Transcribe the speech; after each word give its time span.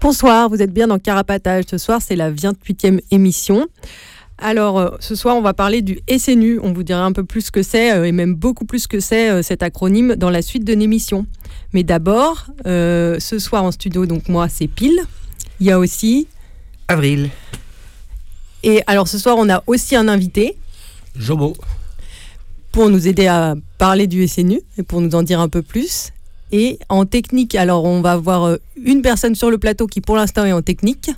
Bonsoir, 0.00 0.48
vous 0.48 0.62
êtes 0.62 0.72
bien 0.72 0.86
dans 0.86 0.98
Carapatage. 0.98 1.64
Ce 1.70 1.76
soir, 1.76 2.00
c'est 2.00 2.16
la 2.16 2.32
28e 2.32 3.00
émission. 3.10 3.66
Alors, 4.38 4.78
euh, 4.78 4.88
ce 4.98 5.14
soir, 5.14 5.36
on 5.36 5.42
va 5.42 5.52
parler 5.52 5.82
du 5.82 6.00
SNU. 6.08 6.58
On 6.62 6.72
vous 6.72 6.82
dira 6.82 7.04
un 7.04 7.12
peu 7.12 7.22
plus 7.22 7.42
ce 7.42 7.50
que 7.50 7.62
c'est, 7.62 7.92
euh, 7.92 8.04
et 8.04 8.12
même 8.12 8.34
beaucoup 8.34 8.64
plus 8.64 8.78
ce 8.78 8.88
que 8.88 8.98
c'est 8.98 9.28
euh, 9.28 9.42
cet 9.42 9.62
acronyme 9.62 10.16
dans 10.16 10.30
la 10.30 10.40
suite 10.40 10.64
de 10.64 10.72
l'émission. 10.72 11.26
Mais 11.74 11.82
d'abord, 11.82 12.46
ce 12.64 13.38
soir 13.38 13.62
en 13.62 13.72
studio, 13.72 14.06
donc 14.06 14.30
moi, 14.30 14.48
c'est 14.48 14.68
Pile. 14.68 15.02
Il 15.60 15.66
y 15.66 15.70
a 15.70 15.78
aussi. 15.78 16.28
Avril. 16.88 17.28
Et 18.62 18.80
alors, 18.86 19.06
ce 19.06 19.18
soir, 19.18 19.36
on 19.38 19.50
a 19.50 19.62
aussi 19.66 19.96
un 19.96 20.08
invité. 20.08 20.56
Jobo. 21.14 21.54
Pour 22.72 22.88
nous 22.88 23.06
aider 23.06 23.26
à 23.26 23.54
parler 23.76 24.06
du 24.06 24.26
SNU 24.26 24.62
et 24.78 24.82
pour 24.82 25.02
nous 25.02 25.14
en 25.14 25.22
dire 25.22 25.40
un 25.40 25.50
peu 25.50 25.60
plus. 25.60 26.10
Et 26.52 26.78
en 26.88 27.06
technique, 27.06 27.54
alors 27.54 27.84
on 27.84 28.00
va 28.00 28.12
avoir 28.12 28.44
euh, 28.44 28.56
une 28.82 29.02
personne 29.02 29.34
sur 29.34 29.50
le 29.50 29.58
plateau 29.58 29.86
qui 29.86 30.00
pour 30.00 30.16
l'instant 30.16 30.44
est 30.44 30.52
en 30.52 30.62
technique. 30.62 31.10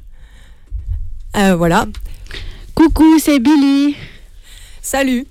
Euh, 1.37 1.55
voilà. 1.57 1.87
Coucou, 2.75 3.19
c'est 3.19 3.39
Billy. 3.39 3.97
Salut. 4.83 5.27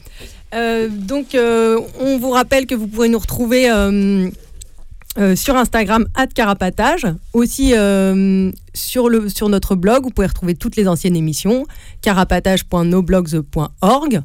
Euh, 0.54 0.90
donc, 0.90 1.36
on 1.36 2.18
vous 2.18 2.32
rappelle 2.32 2.66
que 2.66 2.76
vous 2.76 2.88
pouvez 2.88 3.10
nous 3.10 3.20
retrouver 3.20 3.70
euh, 5.18 5.36
sur 5.36 5.58
Instagram, 5.58 6.08
carapatage. 6.34 7.06
Aussi 7.34 7.74
euh, 7.76 8.50
sur, 8.74 9.10
le, 9.10 9.28
sur 9.28 9.50
notre 9.50 9.76
blog, 9.76 10.04
vous 10.04 10.10
pouvez 10.10 10.28
retrouver 10.28 10.56
toutes 10.56 10.78
les 10.78 10.88
anciennes 10.88 11.18
émissions, 11.18 11.66
carapatage.noblogs.org. 12.02 14.22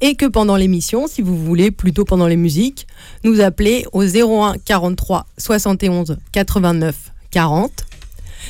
Et 0.00 0.16
que 0.16 0.26
pendant 0.26 0.56
l'émission, 0.56 1.06
si 1.06 1.22
vous 1.22 1.36
voulez, 1.36 1.70
plutôt 1.70 2.04
pendant 2.04 2.26
les 2.26 2.34
musiques, 2.36 2.88
nous 3.22 3.40
appeler 3.40 3.86
au 3.92 4.02
01 4.02 4.56
43 4.64 5.26
71 5.38 6.16
89 6.32 7.12
40. 7.30 7.70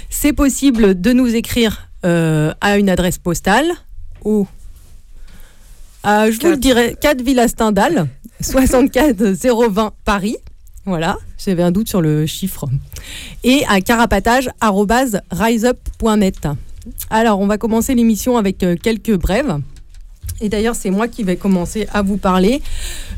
C'est 0.09 0.33
possible 0.33 0.98
de 0.98 1.13
nous 1.13 1.35
écrire 1.35 1.91
euh, 2.07 2.55
à 2.63 2.79
une 2.79 2.89
adresse 2.89 3.19
postale 3.19 3.70
ou 4.25 4.47
je 6.05 6.41
vous 6.41 6.51
le 6.51 6.57
dirai, 6.57 6.97
4 7.01 7.23
Villa 7.23 7.48
Stendhal, 7.48 8.08
64 8.41 9.23
020 9.23 9.92
Paris. 10.05 10.37
Voilà, 10.86 11.17
j'avais 11.39 11.62
un 11.62 11.70
doute 11.70 11.89
sur 11.89 12.02
le 12.02 12.27
chiffre. 12.27 12.67
Et 13.42 13.64
à 13.68 13.80
carapatage.riseup.net. 13.80 16.48
Alors, 17.08 17.40
on 17.40 17.46
va 17.46 17.56
commencer 17.56 17.95
l'émission 17.95 18.36
avec 18.36 18.62
euh, 18.62 18.77
quelques 18.80 19.17
brèves. 19.17 19.56
Et 20.42 20.50
d'ailleurs, 20.50 20.74
c'est 20.74 20.90
moi 20.90 21.08
qui 21.08 21.22
vais 21.22 21.36
commencer 21.36 21.89
à 21.92 22.02
vous 22.02 22.18
parler 22.18 22.61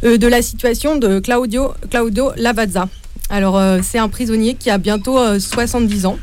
euh, 0.05 0.17
de 0.17 0.29
la 0.29 0.43
situation 0.43 0.97
de 0.97 1.19
Claudio, 1.19 1.75
Claudio 1.91 2.31
Lavazza. 2.37 2.89
Alors, 3.31 3.59
euh, 3.59 3.81
c'est 3.83 3.99
un 3.99 4.09
prisonnier 4.09 4.55
qui 4.55 4.71
a 4.71 4.79
bientôt 4.79 5.19
70 5.39 6.07
ans 6.07 6.19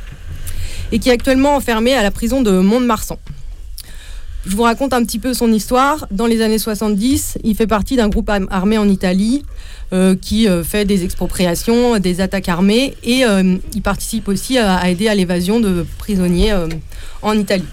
et 0.93 0.99
qui 0.99 1.09
est 1.09 1.13
actuellement 1.13 1.57
enfermé 1.57 1.93
à 1.93 2.03
la 2.03 2.11
prison 2.11 2.41
de 2.41 2.51
Mont-de-Marsan. 2.51 3.17
Je 4.45 4.57
vous 4.57 4.63
raconte 4.63 4.91
un 4.91 5.03
petit 5.05 5.19
peu 5.19 5.33
son 5.33 5.53
histoire. 5.53 6.05
Dans 6.11 6.25
les 6.25 6.41
années 6.41 6.59
70, 6.59 7.37
il 7.45 7.55
fait 7.55 7.67
partie 7.67 7.95
d'un 7.95 8.09
groupe 8.09 8.29
armé 8.49 8.77
en 8.77 8.89
Italie 8.89 9.43
euh, 9.93 10.15
qui 10.19 10.49
euh, 10.49 10.65
fait 10.65 10.83
des 10.83 11.05
expropriations, 11.05 11.97
des 11.97 12.19
attaques 12.19 12.49
armées 12.49 12.95
et 13.03 13.23
euh, 13.25 13.55
il 13.73 13.81
participe 13.81 14.27
aussi 14.27 14.57
à, 14.57 14.89
aider 14.89 15.07
à 15.07 15.15
l'évasion 15.15 15.61
de 15.61 15.85
prisonniers 15.97 16.53
en 17.21 17.37
Italie. 17.37 17.63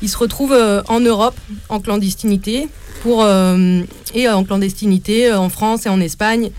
Il 0.00 0.08
se 0.08 0.16
retrouve 0.16 0.56
en 0.88 1.00
Europe 1.00 1.36
en 1.68 1.80
clandestinité 1.80 2.68
et 4.14 4.28
en 4.28 4.44
clandestinité 4.44 5.32
en 5.32 5.48
France 5.48 5.86
et 5.86 5.88
en 5.88 6.00
Espagne. 6.00 6.50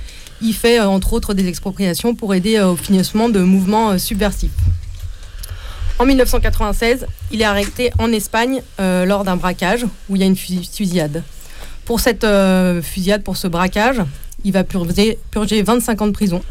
Il 0.41 0.53
fait 0.53 0.79
entre 0.81 1.13
autres 1.13 1.33
des 1.33 1.47
expropriations 1.47 2.15
pour 2.15 2.35
aider 2.35 2.59
au 2.59 2.75
financement 2.75 3.29
de 3.29 3.39
mouvements 3.39 3.97
subversifs. 3.97 4.51
En 6.01 6.05
1996, 6.05 7.05
il 7.31 7.41
est 7.41 7.45
arrêté 7.45 7.91
en 7.99 8.11
Espagne 8.11 8.63
lors 8.79 9.23
d'un 9.23 9.35
braquage 9.35 9.85
où 10.09 10.15
il 10.15 10.21
y 10.23 10.23
a 10.23 10.25
une 10.25 10.35
fusillade. 10.35 11.21
Pour 11.85 11.99
cette 11.99 12.25
fusillade, 12.81 13.21
pour 13.21 13.37
ce 13.37 13.47
braquage, 13.47 14.01
il 14.43 14.51
va 14.51 14.63
purger, 14.63 15.19
25 15.35 16.01
ans 16.01 16.07
de 16.07 16.11
prison, 16.11 16.41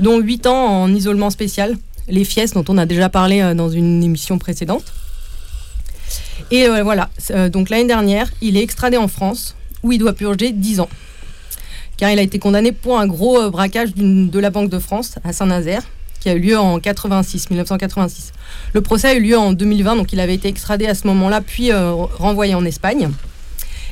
dont 0.00 0.18
8 0.18 0.46
ans 0.46 0.82
en 0.82 0.94
isolement 0.94 1.28
spécial, 1.28 1.76
les 2.08 2.24
fies 2.24 2.50
dont 2.54 2.64
on 2.68 2.78
a 2.78 2.86
déjà 2.86 3.10
parlé 3.10 3.42
euh, 3.42 3.52
dans 3.52 3.68
une 3.68 4.02
émission 4.02 4.38
précédente. 4.38 4.94
Et 6.50 6.66
euh, 6.66 6.82
voilà, 6.82 7.10
euh, 7.32 7.50
donc 7.50 7.68
l'année 7.68 7.86
dernière, 7.86 8.30
il 8.40 8.56
est 8.56 8.62
extradé 8.62 8.96
en 8.96 9.08
France, 9.08 9.56
où 9.82 9.92
il 9.92 9.98
doit 9.98 10.14
purger 10.14 10.52
10 10.52 10.80
ans. 10.80 10.88
Car 11.98 12.10
il 12.10 12.18
a 12.18 12.22
été 12.22 12.38
condamné 12.38 12.72
pour 12.72 12.98
un 12.98 13.06
gros 13.06 13.50
braquage 13.50 13.94
de 13.94 14.38
la 14.38 14.48
Banque 14.48 14.70
de 14.70 14.78
France 14.78 15.16
à 15.22 15.34
Saint-Nazaire, 15.34 15.82
qui 16.26 16.30
a 16.30 16.34
eu 16.34 16.40
lieu 16.40 16.58
en 16.58 16.80
86, 16.80 17.50
1986. 17.50 18.32
Le 18.74 18.80
procès 18.80 19.08
a 19.08 19.14
eu 19.14 19.20
lieu 19.20 19.38
en 19.38 19.52
2020, 19.52 19.94
donc 19.94 20.12
il 20.12 20.18
avait 20.18 20.34
été 20.34 20.48
extradé 20.48 20.88
à 20.88 20.96
ce 20.96 21.06
moment-là, 21.06 21.40
puis 21.40 21.70
renvoyé 21.72 22.56
en 22.56 22.64
Espagne. 22.64 23.10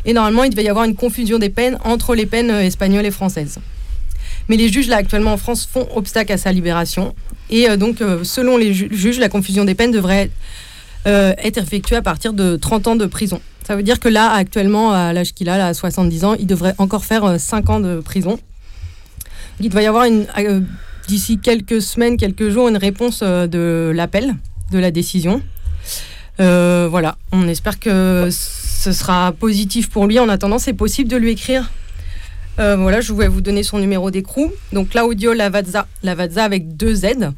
Et 0.04 0.12
normalement, 0.12 0.42
il 0.42 0.50
devait 0.50 0.64
y 0.64 0.68
avoir 0.68 0.84
une 0.84 0.96
confusion 0.96 1.38
des 1.38 1.48
peines 1.48 1.78
entre 1.84 2.16
les 2.16 2.26
peines 2.26 2.50
euh, 2.50 2.60
espagnoles 2.60 3.06
et 3.06 3.12
françaises. 3.12 3.58
Mais 4.48 4.56
les 4.56 4.68
juges, 4.68 4.88
là, 4.88 4.96
actuellement 4.96 5.32
en 5.32 5.36
France, 5.36 5.68
font 5.70 5.86
obstacle 5.94 6.32
à 6.32 6.36
sa 6.36 6.50
libération. 6.50 7.14
Et 7.50 7.70
euh, 7.70 7.76
donc, 7.76 8.00
euh, 8.00 8.24
selon 8.24 8.56
les 8.56 8.74
juges, 8.74 9.20
la 9.20 9.28
confusion 9.28 9.64
des 9.64 9.76
peines 9.76 9.92
devrait 9.92 10.30
être 11.06 11.58
effectuée 11.58 11.96
à 11.96 12.02
partir 12.02 12.32
de 12.32 12.56
30 12.56 12.88
ans 12.88 12.96
de 12.96 13.04
prison. 13.04 13.40
Ça 13.66 13.76
veut 13.76 13.82
dire 13.82 14.00
que 14.00 14.08
là, 14.08 14.32
actuellement, 14.32 14.92
à 14.92 15.12
l'âge 15.12 15.34
qu'il 15.34 15.50
a, 15.50 15.58
là, 15.58 15.66
à 15.66 15.74
70 15.74 16.24
ans, 16.24 16.34
il 16.34 16.46
devrait 16.46 16.74
encore 16.78 17.04
faire 17.04 17.38
5 17.38 17.70
ans 17.70 17.80
de 17.80 18.00
prison. 18.00 18.40
Il 19.60 19.68
devrait 19.68 19.84
y 19.84 19.86
avoir 19.86 20.06
d'ici 21.06 21.38
quelques 21.38 21.82
semaines, 21.82 22.16
quelques 22.16 22.48
jours, 22.50 22.68
une 22.68 22.76
réponse 22.76 23.22
de 23.22 23.92
l'appel 23.94 24.34
de 24.70 24.78
la 24.78 24.90
décision. 24.90 25.42
voilà, 26.38 27.16
on 27.32 27.48
espère 27.48 27.78
que 27.78 28.28
ce 28.30 28.92
sera 28.92 29.32
positif 29.32 29.88
pour 29.88 30.06
lui. 30.06 30.18
En 30.18 30.28
attendant, 30.28 30.58
c'est 30.58 30.74
possible 30.74 31.08
de 31.08 31.16
lui 31.16 31.30
écrire. 31.30 31.70
Euh, 32.60 32.76
voilà, 32.76 33.00
je 33.00 33.12
vais 33.12 33.28
vous 33.28 33.40
donner 33.40 33.62
son 33.62 33.78
numéro 33.78 34.10
d'écrou. 34.10 34.52
Donc 34.72 34.90
Claudio 34.90 35.32
Lavazza, 35.32 35.86
Lavazza 36.02 36.44
avec 36.44 36.76
deux 36.76 36.94
Z. 36.94 37.32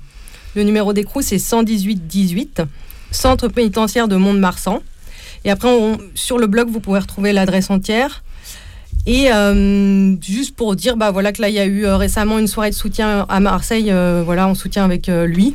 Le 0.55 0.63
numéro 0.63 0.93
d'écrou, 0.93 1.23
c'est 1.23 1.39
118 1.39 2.07
18, 2.07 2.63
centre 3.11 3.49
pénitentiaire 3.49 4.09
de 4.09 4.17
Mont-de-Marsan. 4.17 4.83
Et 5.45 5.51
après, 5.51 5.69
sur 6.15 6.39
le 6.39 6.47
blog, 6.47 6.69
vous 6.69 6.81
pouvez 6.81 6.99
retrouver 6.99 7.33
l'adresse 7.33 7.71
entière. 7.71 8.25
Et 9.07 9.33
euh, 9.33 10.21
juste 10.21 10.57
pour 10.57 10.75
dire, 10.75 10.97
bah 10.97 11.11
voilà 11.11 11.33
que 11.33 11.41
là, 11.41 11.49
il 11.49 11.55
y 11.55 11.61
a 11.61 11.67
eu 11.67 11.87
euh, 11.87 11.97
récemment 11.97 12.39
une 12.39 12.49
soirée 12.49 12.71
de 12.71 12.75
soutien 12.75 13.25
à 13.29 13.41
Marseille, 13.41 13.93
voilà, 14.25 14.49
en 14.49 14.55
soutien 14.55 14.85
avec 14.85 15.07
lui. 15.09 15.55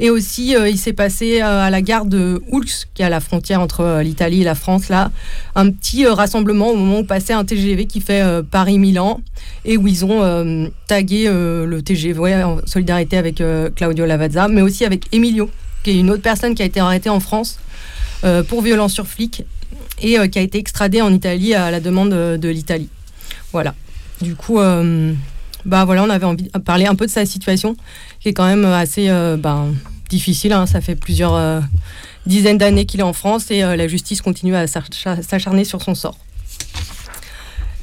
Et 0.00 0.10
aussi, 0.10 0.54
euh, 0.54 0.68
il 0.68 0.78
s'est 0.78 0.92
passé 0.92 1.42
euh, 1.42 1.66
à 1.66 1.70
la 1.70 1.82
gare 1.82 2.06
de 2.06 2.40
Oulx, 2.52 2.86
qui 2.94 3.02
est 3.02 3.04
à 3.04 3.08
la 3.08 3.18
frontière 3.18 3.60
entre 3.60 3.80
euh, 3.80 4.02
l'Italie 4.02 4.42
et 4.42 4.44
la 4.44 4.54
France, 4.54 4.88
là, 4.88 5.10
un 5.56 5.70
petit 5.70 6.06
rassemblement 6.06 6.70
au 6.70 6.76
moment 6.76 7.00
où 7.00 7.04
passait 7.04 7.32
un 7.32 7.44
TGV 7.44 7.86
qui 7.86 8.00
fait 8.00 8.22
Paris-Milan 8.50 9.20
et 9.64 9.76
où 9.76 9.88
ils 9.88 10.04
ont 10.04 10.70
tagué 10.86 11.28
le 11.28 11.80
TGV 11.82 12.42
en 12.44 12.58
solidarité 12.64 13.16
avec 13.16 13.42
Claudio 13.74 14.06
Lavazza, 14.06 14.48
mais 14.48 14.62
aussi 14.62 14.84
avec 14.84 15.06
Emilio, 15.12 15.50
qui 15.82 15.90
est 15.90 15.98
une 15.98 16.10
autre 16.10 16.22
personne 16.22 16.54
qui 16.54 16.62
a 16.62 16.66
été 16.66 16.80
arrêtée 16.80 17.10
en 17.10 17.20
France 17.20 17.58
pour 18.48 18.62
violence 18.62 18.92
sur 18.92 19.06
flic 19.06 19.44
et 20.02 20.28
qui 20.28 20.38
a 20.38 20.42
été 20.42 20.58
extradé 20.58 21.00
en 21.02 21.12
Italie 21.12 21.54
à 21.54 21.70
la 21.70 21.80
demande 21.80 22.10
de 22.10 22.48
l'Italie. 22.48 22.88
Voilà. 23.52 23.74
Du 24.20 24.34
coup, 24.34 24.58
bah 25.64 25.84
voilà, 25.84 26.04
on 26.04 26.10
avait 26.10 26.26
envie 26.26 26.44
de 26.44 26.58
parler 26.58 26.86
un 26.86 26.94
peu 26.94 27.06
de 27.06 27.10
sa 27.10 27.26
situation, 27.26 27.76
qui 28.20 28.28
est 28.28 28.32
quand 28.32 28.46
même 28.46 28.64
assez 28.64 29.08
ben, 29.38 29.74
difficile. 30.08 30.52
Hein. 30.52 30.66
Ça 30.66 30.80
fait 30.80 30.96
plusieurs 30.96 31.62
dizaines 32.26 32.58
d'années 32.58 32.84
qu'il 32.84 33.00
est 33.00 33.04
en 33.04 33.12
France 33.12 33.50
et 33.50 33.60
la 33.60 33.88
justice 33.88 34.22
continue 34.22 34.54
à 34.56 34.66
s'acharner 34.66 35.64
sur 35.64 35.82
son 35.82 35.94
sort. 35.94 36.18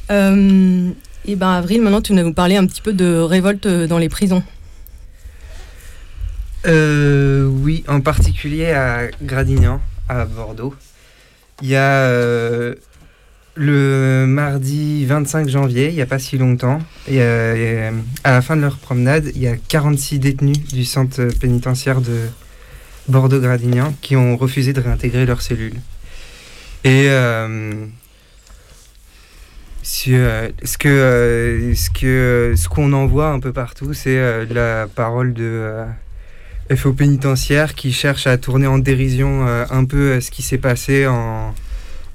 et 0.09 1.35
ben 1.35 1.49
Avril, 1.49 1.81
maintenant 1.81 2.01
tu 2.01 2.13
vas 2.13 2.23
nous 2.23 2.33
parler 2.33 2.57
un 2.57 2.65
petit 2.65 2.81
peu 2.81 2.93
de 2.93 3.17
révolte 3.17 3.67
dans 3.67 3.97
les 3.97 4.09
prisons. 4.09 4.43
oui, 6.65 7.83
en 7.87 8.01
particulier 8.01 8.71
à 8.71 9.07
Gradignan, 9.21 9.79
à 10.09 10.25
Bordeaux. 10.25 10.75
Il 11.61 11.69
y 11.69 11.75
a 11.75 12.75
le 13.55 14.25
mardi 14.27 15.05
25 15.05 15.47
janvier, 15.47 15.89
il 15.89 15.95
n'y 15.95 16.01
a 16.01 16.05
pas 16.05 16.19
si 16.19 16.37
longtemps, 16.37 16.79
et, 17.07 17.21
euh, 17.21 17.91
à 18.23 18.31
la 18.31 18.41
fin 18.41 18.55
de 18.55 18.61
leur 18.61 18.77
promenade, 18.77 19.31
il 19.33 19.41
y 19.41 19.47
a 19.47 19.55
46 19.55 20.19
détenus 20.19 20.59
du 20.59 20.83
centre 20.83 21.27
pénitentiaire 21.39 22.01
de 22.01 22.27
Bordeaux-Gradignan 23.07 23.93
qui 24.01 24.15
ont 24.15 24.35
refusé 24.35 24.73
de 24.73 24.81
réintégrer 24.81 25.25
leurs 25.25 25.41
cellules. 25.41 25.79
Et 26.83 27.07
euh, 27.09 27.85
euh, 30.07 30.49
ce 30.63 32.53
ce 32.55 32.67
qu'on 32.67 32.93
en 32.93 33.05
voit 33.05 33.29
un 33.29 33.39
peu 33.39 33.53
partout, 33.53 33.93
c'est 33.93 34.45
la 34.47 34.87
parole 34.93 35.33
de 35.33 35.85
FO 36.73 36.93
pénitentiaire 36.93 37.75
qui 37.75 37.91
cherche 37.93 38.27
à 38.27 38.37
tourner 38.37 38.67
en 38.67 38.79
dérision 38.79 39.45
un 39.45 39.85
peu 39.85 40.19
ce 40.21 40.31
qui 40.31 40.41
s'est 40.41 40.57
passé 40.57 41.05
en 41.05 41.53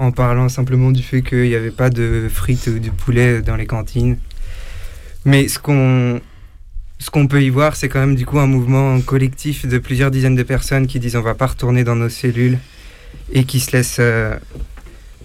en 0.00 0.12
parlant 0.12 0.49
simplement 0.49 0.91
du 0.91 1.02
fait 1.02 1.20
qu'il 1.20 1.43
n'y 1.43 1.55
avait 1.55 1.70
pas 1.70 1.91
de 1.91 2.26
frites 2.32 2.67
ou 2.69 2.79
de 2.79 2.88
poulet 2.88 3.43
dans 3.43 3.55
les 3.55 3.67
cantines. 3.67 4.17
Mais 5.26 5.47
ce 5.47 5.58
qu'on 5.58 6.23
ce 6.99 7.11
qu'on 7.11 7.29
peut 7.29 7.43
y 7.43 7.50
voir, 7.50 7.76
c'est 7.76 7.91
quand 7.91 8.00
même 8.00 8.17
du 8.17 8.25
coup 8.25 8.38
un 8.38 8.47
mouvement 8.47 8.99
collectif 9.02 9.67
de 9.67 9.76
plusieurs 9.79 10.11
dizaines 10.11 10.37
de 10.37 10.43
personnes 10.43 10.87
qui 10.87 11.00
disent 11.00 11.17
on 11.17 11.20
va 11.20 11.35
pas 11.35 11.49
retourner 11.49 11.85
dans 11.85 11.97
nos 11.97 12.08
cellules 12.08 12.58
et 13.31 13.44
qui 13.44 13.61
se 13.61 13.73
laissent 13.73 13.99
euh, 14.00 14.37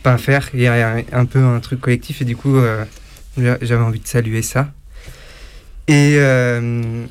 pas 0.04 0.18
faire. 0.18 0.50
Il 0.54 0.60
y 0.60 0.68
a 0.68 0.98
un, 1.14 1.26
peu 1.26 1.40
un 1.40 1.62
truc 1.62 1.80
collectif 1.80 2.22
et 2.22 2.26
du 2.26 2.36
coup 2.36 2.58
euh, 2.58 2.84
j'avais 3.38 3.84
envie 3.84 4.02
de 4.02 4.08
saluer 4.08 4.42
ça. 4.42 4.74
Et 5.88 6.18
euh, 6.20 7.06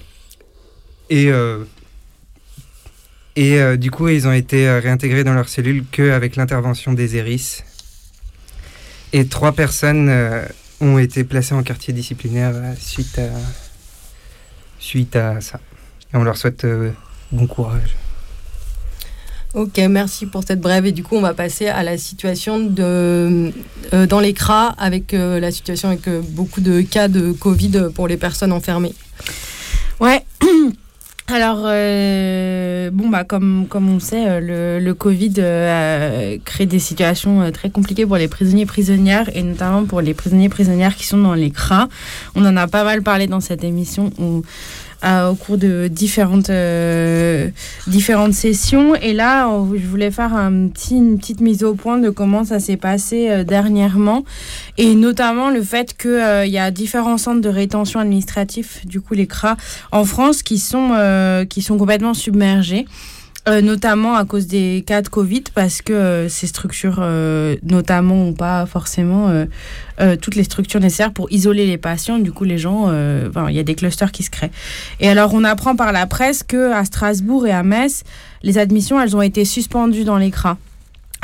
et 3.37 3.61
euh, 3.61 3.77
du 3.77 3.91
coup, 3.91 4.09
ils 4.09 4.29
ont 4.29 4.33
été 4.33 4.69
euh, 4.69 4.79
réintégrés 4.79 5.25
dans 5.25 5.35
leurs 5.35 5.49
cellules 5.49 5.85
qu'avec 5.91 6.37
l'intervention 6.37 6.93
des 6.93 7.17
ERIS. 7.17 7.65
Et 9.13 9.27
trois 9.27 9.53
personnes 9.53 10.09
euh, 10.09 10.45
ont 10.81 10.99
été 10.99 11.25
placées 11.25 11.55
en 11.55 11.63
quartier 11.63 11.93
disciplinaire 11.93 12.55
suite, 12.79 13.19
à, 13.19 13.31
suite 14.79 15.17
à 15.17 15.41
ça. 15.41 15.61
Et 16.13 16.17
on 16.17 16.23
leur 16.23 16.37
souhaite 16.37 16.67
bon 17.33 17.47
courage. 17.47 17.97
Ok, 19.55 19.79
merci 19.89 20.27
pour 20.27 20.43
cette 20.45 20.61
brève. 20.61 20.87
Et 20.87 20.93
du 20.93 21.03
coup, 21.05 21.17
on 21.17 21.21
va 21.21 21.35
passer 21.35 21.69
à 21.69 21.83
la 21.85 21.97
situation 21.97 22.59
de, 22.59 23.53
dans 24.07 24.19
les 24.19 24.33
CRA, 24.33 24.75
avec 24.79 25.13
la 25.13 25.53
situation 25.53 25.89
avec 25.89 26.09
beaucoup 26.31 26.61
de 26.61 26.81
cas 26.83 27.07
de 27.07 27.31
Covid 27.33 27.89
pour 27.95 28.09
les 28.09 28.17
personnes 28.17 28.53
enfermées. 28.53 28.95
Alors, 31.27 31.63
euh, 31.65 32.91
bon, 32.93 33.09
bah, 33.09 33.25
comme, 33.25 33.67
comme 33.67 33.89
on 33.89 33.99
sait, 33.99 34.29
euh, 34.29 34.41
le, 34.41 34.85
le 34.85 34.95
Covid 34.95 35.33
euh, 35.39 36.37
crée 36.45 36.67
des 36.67 36.79
situations 36.79 37.51
très 37.51 37.71
compliquées 37.71 38.05
pour 38.05 38.19
les 38.19 38.29
prisonniers 38.29 38.67
prisonnières, 38.67 39.35
et 39.35 39.43
notamment 39.43 39.85
pour 39.85 40.03
les 40.03 40.13
prisonniers 40.13 40.51
prisonnières 40.51 40.95
qui 40.95 41.07
sont 41.07 41.17
dans 41.17 41.33
les 41.33 41.51
CRA. 41.51 41.89
On 42.35 42.45
en 42.45 42.55
a 42.59 42.67
pas 42.67 42.85
mal 42.85 43.03
parlé 43.03 43.27
dans 43.27 43.41
cette 43.41 43.65
émission 43.65 44.11
où 44.19 44.43
au 45.05 45.35
cours 45.35 45.59
de 45.59 45.89
différentes, 45.89 46.51
euh, 46.51 47.49
différentes 47.87 48.33
sessions. 48.33 48.95
Et 48.95 49.13
là, 49.13 49.49
je 49.75 49.87
voulais 49.87 50.11
faire 50.11 50.35
un 50.35 50.69
petit, 50.69 50.97
une 50.97 51.19
petite 51.19 51.41
mise 51.41 51.63
au 51.63 51.75
point 51.75 51.99
de 51.99 52.11
comment 52.11 52.45
ça 52.45 52.61
s'est 52.61 52.77
passé 52.77 53.29
euh, 53.31 53.45
dernièrement. 53.45 54.25
Et 54.79 54.95
notamment 54.95 55.51
le 55.51 55.63
fait 55.63 55.97
qu'il 55.97 56.11
euh, 56.11 56.47
y 56.47 56.59
a 56.59 56.71
différents 56.71 57.19
centres 57.19 57.41
de 57.41 57.49
rétention 57.49 58.01
administratif, 58.01 58.87
du 58.87 59.01
coup 59.01 59.15
les 59.15 59.27
CRA, 59.27 59.57
en 59.93 60.05
France, 60.05 60.43
qui 60.43 60.59
sont, 60.59 61.45
qui 61.49 61.63
sont 61.63 61.79
complètement 61.79 62.15
submergés. 62.15 62.87
Euh, 63.47 63.61
notamment 63.61 64.15
à 64.15 64.25
cause 64.25 64.47
des 64.47 64.83
cas 64.87 65.03
de 65.03 65.09
Covid, 65.09 65.45
parce 65.55 65.83
que 65.83 65.93
euh, 65.93 66.29
ces 66.31 66.47
structures, 66.47 67.01
euh, 67.01 67.57
notamment, 67.63 68.17
n'ont 68.17 68.33
pas 68.33 68.65
forcément 68.65 69.31
toutes 70.21 70.35
les 70.35 70.45
structures 70.45 70.81
nécessaires 70.81 71.13
pour 71.13 71.31
isoler 71.31 71.67
les 71.67 71.79
patients. 71.79 72.19
Du 72.19 72.33
coup, 72.33 72.45
les 72.45 72.59
gens, 72.59 72.91
il 72.91 73.55
y 73.55 73.59
a 73.59 73.63
des 73.63 73.75
clusters 73.75 74.13
qui 74.13 74.23
se 74.23 74.31
créent. 74.31 74.51
Et 75.01 75.09
alors, 75.09 75.35
on 75.35 75.45
apprend 75.45 75.77
par 75.77 75.93
la 75.93 76.07
presse 76.07 76.43
que 76.43 76.73
à 76.73 76.85
Strasbourg 76.85 77.47
et 77.47 77.53
à 77.53 77.63
Metz, 77.63 78.03
les 78.43 78.59
admissions, 78.59 79.01
elles 79.01 79.17
ont 79.17 79.23
été 79.23 79.45
suspendues 79.45 80.05
dans 80.05 80.19
les 80.19 80.31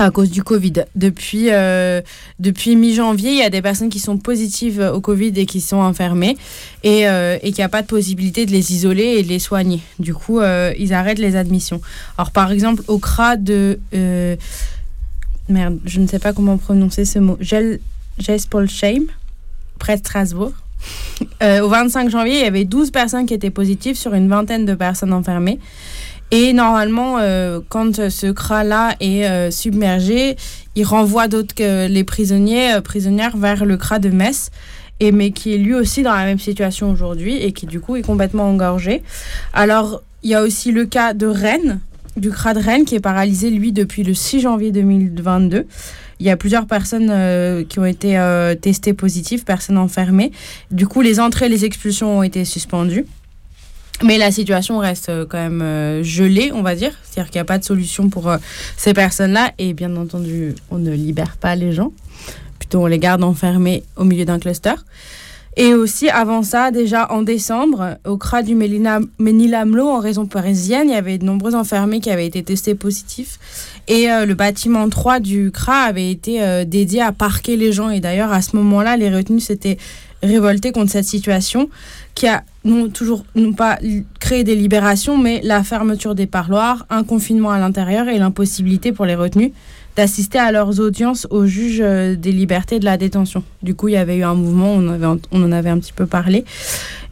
à 0.01 0.11
cause 0.11 0.31
du 0.31 0.43
Covid. 0.43 0.85
Depuis, 0.97 1.51
euh, 1.51 2.01
depuis 2.39 2.75
mi-janvier, 2.75 3.33
il 3.33 3.39
y 3.39 3.43
a 3.43 3.51
des 3.51 3.61
personnes 3.61 3.91
qui 3.91 3.99
sont 3.99 4.17
positives 4.17 4.81
au 4.95 5.01
Covid 5.01 5.33
et 5.37 5.47
qui 5.47 5.61
sont 5.61 5.77
enfermées 5.77 6.37
et, 6.83 7.07
euh, 7.07 7.37
et 7.43 7.53
qu'il 7.53 7.59
n'y 7.59 7.65
a 7.65 7.69
pas 7.69 7.83
de 7.83 7.87
possibilité 7.87 8.47
de 8.47 8.51
les 8.51 8.73
isoler 8.73 9.17
et 9.19 9.23
de 9.23 9.29
les 9.29 9.39
soigner. 9.39 9.81
Du 9.99 10.15
coup, 10.15 10.41
euh, 10.41 10.73
ils 10.79 10.95
arrêtent 10.95 11.19
les 11.19 11.37
admissions. 11.37 11.81
Alors, 12.17 12.31
par 12.31 12.51
exemple, 12.51 12.83
au 12.89 12.99
CRA 12.99 13.37
de... 13.37 13.79
merde, 15.49 15.79
je 15.85 16.01
ne 16.01 16.07
sais 16.07 16.19
pas 16.19 16.33
comment 16.33 16.57
prononcer 16.57 17.05
ce 17.05 17.19
mot. 17.19 17.39
Gespolsheim, 18.19 19.05
près 19.79 19.97
de 19.97 20.01
Strasbourg. 20.01 20.53
au 21.43 21.69
25 21.69 22.09
janvier, 22.09 22.39
il 22.39 22.41
y 22.41 22.47
avait 22.47 22.65
12 22.65 22.91
personnes 22.91 23.27
qui 23.27 23.35
étaient 23.35 23.51
positives 23.51 23.97
sur 23.97 24.15
une 24.15 24.29
vingtaine 24.29 24.65
de 24.65 24.75
personnes 24.75 25.13
enfermées. 25.13 25.59
Et 26.31 26.53
normalement, 26.53 27.19
euh, 27.19 27.61
quand 27.69 28.09
ce 28.09 28.31
CRA-là 28.31 28.95
est 29.01 29.27
euh, 29.27 29.51
submergé, 29.51 30.37
il 30.77 30.85
renvoie 30.85 31.27
d'autres 31.27 31.55
les 31.59 32.05
prisonniers, 32.05 32.75
euh, 32.75 32.81
prisonnières 32.81 33.37
vers 33.37 33.65
le 33.65 33.77
CRA 33.77 33.99
de 33.99 34.11
Metz, 34.11 34.51
et, 35.01 35.11
mais 35.11 35.33
qui 35.33 35.55
est 35.55 35.59
lui 35.59 35.75
aussi 35.75 36.03
dans 36.03 36.15
la 36.15 36.25
même 36.25 36.39
situation 36.39 36.91
aujourd'hui 36.91 37.37
et 37.37 37.53
qui 37.53 37.67
du 37.67 37.81
coup 37.81 37.97
est 37.97 38.03
complètement 38.03 38.49
engorgé. 38.49 39.03
Alors, 39.55 40.03
il 40.23 40.31
y 40.31 40.35
a 40.35 40.43
aussi 40.43 40.71
le 40.71 40.85
cas 40.85 41.15
de 41.15 41.27
Rennes, 41.27 41.81
du 42.17 42.31
CRA 42.31 42.55
de 42.55 42.61
Rennes, 42.61 42.85
qui 42.85 42.95
est 42.95 43.01
paralysé, 43.01 43.51
lui, 43.51 43.73
depuis 43.73 44.05
le 44.05 44.15
6 44.15 44.41
janvier 44.41 44.71
2022. 44.71 45.67
Il 46.21 46.27
y 46.27 46.31
a 46.31 46.37
plusieurs 46.37 46.67
personnes 46.67 47.65
qui 47.67 47.79
ont 47.79 47.87
été 47.87 48.23
testées 48.61 48.93
positives, 48.93 49.45
personnes 49.45 49.79
enfermées. 49.79 50.33
Du 50.71 50.87
coup, 50.87 51.01
les 51.01 51.19
entrées 51.19 51.47
et 51.47 51.49
les 51.49 51.65
expulsions 51.65 52.19
ont 52.19 52.23
été 52.23 52.45
suspendues. 52.45 53.07
Mais 54.03 54.17
la 54.17 54.31
situation 54.31 54.79
reste 54.79 55.11
euh, 55.11 55.27
quand 55.29 55.39
même 55.39 55.61
euh, 55.61 56.03
gelée, 56.03 56.53
on 56.55 56.63
va 56.63 56.75
dire. 56.75 56.93
C'est-à-dire 57.03 57.31
qu'il 57.31 57.39
n'y 57.39 57.43
a 57.43 57.45
pas 57.45 57.59
de 57.59 57.65
solution 57.65 58.09
pour 58.09 58.29
euh, 58.29 58.39
ces 58.77 58.95
personnes-là. 58.95 59.53
Et 59.59 59.75
bien 59.75 59.95
entendu, 59.97 60.55
on 60.71 60.79
ne 60.79 60.91
libère 60.91 61.37
pas 61.37 61.55
les 61.55 61.73
gens. 61.73 61.93
Plutôt, 62.59 62.81
on 62.83 62.87
les 62.87 62.99
garde 62.99 63.23
enfermés 63.23 63.83
au 63.97 64.05
milieu 64.05 64.25
d'un 64.25 64.39
cluster. 64.39 64.75
Et 65.57 65.75
aussi, 65.75 66.09
avant 66.09 66.43
ça, 66.43 66.71
déjà 66.71 67.13
en 67.13 67.23
décembre, 67.23 67.99
au 68.07 68.17
CRA 68.17 68.43
du 68.43 68.55
Ménilamlo, 68.55 69.87
en 69.87 69.99
région 69.99 70.25
parisienne, 70.25 70.89
il 70.89 70.93
y 70.93 70.97
avait 70.97 71.19
de 71.19 71.25
nombreux 71.25 71.55
enfermés 71.55 72.01
qui 72.01 72.09
avaient 72.11 72.27
été 72.27 72.43
testés 72.43 72.77
positifs. 72.77 73.39
Et 73.89 74.07
le 74.07 74.33
bâtiment 74.35 74.89
3 74.89 75.19
du 75.19 75.51
CRA 75.51 75.83
avait 75.83 76.09
été 76.09 76.65
dédié 76.65 77.03
à 77.03 77.11
parquer 77.11 77.57
les 77.57 77.73
gens. 77.73 77.91
Et 77.91 77.99
d'ailleurs, 77.99 78.33
à 78.33 78.43
ce 78.43 78.55
moment-là, 78.57 78.97
les 78.97 79.13
retenus 79.13 79.45
s'étaient 79.45 79.77
révoltés 80.23 80.71
contre 80.71 80.93
cette 80.93 81.05
situation 81.05 81.69
qui 82.15 82.29
a 82.29 82.45
non 82.65 82.89
toujours 82.89 83.25
non 83.35 83.53
pas 83.53 83.79
créé 84.19 84.45
des 84.45 84.55
libérations, 84.55 85.17
mais 85.17 85.41
la 85.43 85.63
fermeture 85.63 86.15
des 86.15 86.27
parloirs, 86.27 86.87
un 86.91 87.05
confinement 87.05 87.51
à 87.51 87.59
l'intérieur 87.59 88.09
et 88.09 88.19
l'impossibilité 88.19 88.93
pour 88.93 89.07
les 89.07 89.15
retenus 89.15 89.53
d'assister 89.97 90.39
à 90.39 90.53
leurs 90.53 90.81
audiences 90.81 91.27
au 91.31 91.47
juge 91.47 91.81
euh, 91.81 92.15
des 92.15 92.33
libertés 92.33 92.79
de 92.79 92.85
la 92.85 92.97
détention. 92.97 93.43
Du 93.63 93.75
coup, 93.75 93.89
il 93.89 93.95
y 93.95 93.97
avait 93.97 94.17
eu 94.17 94.23
un 94.23 94.35
mouvement, 94.35 94.73
on, 94.73 94.89
avait, 94.89 95.07
on 95.07 95.43
en 95.43 95.53
avait 95.53 95.71
un 95.71 95.79
petit 95.79 95.93
peu 95.93 96.07
parlé. 96.07 96.45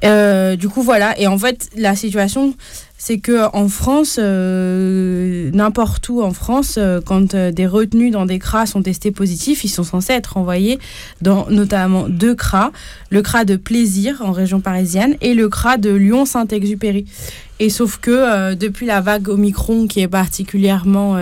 Euh, 0.04 0.56
du 0.56 0.68
coup, 0.68 0.82
voilà. 0.82 1.18
Et 1.18 1.26
en 1.26 1.38
fait, 1.38 1.68
la 1.76 1.96
situation, 1.96 2.54
c'est 3.00 3.18
que 3.18 3.48
en 3.54 3.68
France, 3.68 4.18
euh, 4.20 5.50
n'importe 5.54 6.08
où 6.08 6.20
en 6.20 6.32
France, 6.32 6.74
euh, 6.78 7.00
quand 7.00 7.32
euh, 7.34 7.52
des 7.52 7.66
retenus 7.66 8.10
dans 8.10 8.26
des 8.26 8.40
CRA 8.40 8.66
sont 8.66 8.82
testés 8.82 9.12
positifs, 9.12 9.62
ils 9.62 9.68
sont 9.68 9.84
censés 9.84 10.14
être 10.14 10.36
envoyés 10.36 10.80
dans 11.22 11.46
notamment 11.48 12.08
deux 12.08 12.34
CRA, 12.34 12.72
le 13.10 13.22
CRA 13.22 13.44
de 13.44 13.54
Plaisir 13.54 14.20
en 14.20 14.32
région 14.32 14.60
parisienne 14.60 15.16
et 15.20 15.34
le 15.34 15.48
CRA 15.48 15.76
de 15.76 15.90
Lyon-Saint-Exupéry. 15.90 17.06
Et 17.60 17.70
sauf 17.70 17.98
que 17.98 18.54
depuis 18.54 18.86
la 18.86 19.00
vague 19.00 19.28
Omicron 19.28 19.86
qui 19.86 20.00
est 20.00 20.08
particulièrement 20.08 21.18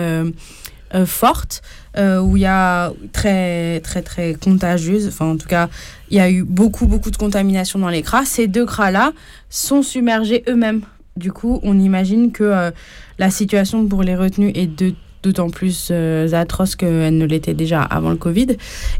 forte, 1.05 1.63
où 1.97 2.37
il 2.37 2.41
y 2.41 2.45
a 2.45 2.91
très 3.11 3.79
très 3.79 4.03
très 4.03 4.35
contagieuse, 4.35 5.07
enfin 5.07 5.25
en 5.25 5.37
tout 5.37 5.47
cas 5.47 5.67
il 6.11 6.17
y 6.17 6.19
a 6.19 6.29
eu 6.29 6.43
beaucoup 6.43 6.85
beaucoup 6.85 7.09
de 7.09 7.17
contamination 7.17 7.79
dans 7.79 7.89
les 7.89 8.03
CRA, 8.03 8.23
ces 8.23 8.47
deux 8.47 8.67
CRA-là 8.67 9.13
sont 9.49 9.81
submergés 9.81 10.43
eux-mêmes 10.47 10.81
du 11.17 11.31
coup, 11.31 11.59
on 11.63 11.79
imagine 11.79 12.31
que 12.31 12.43
euh, 12.43 12.71
la 13.19 13.29
situation 13.29 13.85
pour 13.87 14.03
les 14.03 14.15
retenus 14.15 14.51
est 14.55 14.69
d'autant 15.23 15.49
plus 15.49 15.89
euh, 15.91 16.31
atroce 16.33 16.75
qu'elle 16.75 17.17
ne 17.17 17.25
l'était 17.25 17.53
déjà 17.53 17.81
avant 17.81 18.11
le 18.11 18.17
Covid, 18.17 18.57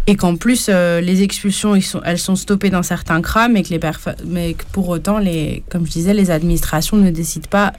et 0.08 0.16
qu'en 0.16 0.36
plus 0.36 0.68
euh, 0.70 1.00
les 1.00 1.22
expulsions 1.22 1.76
elles 2.04 2.20
sont 2.20 2.36
stoppées 2.36 2.70
dans 2.70 2.84
certains 2.84 3.22
CRA, 3.22 3.48
mais 3.48 3.64
que, 3.64 4.64
pour 4.72 4.90
autant, 4.90 5.22
comme 5.70 5.86
je 5.86 5.92
disais, 5.92 6.14
les 6.14 6.32
administrations 6.32 6.98
ne 6.98 7.12
décident 7.12 7.50
pas, 7.50 7.74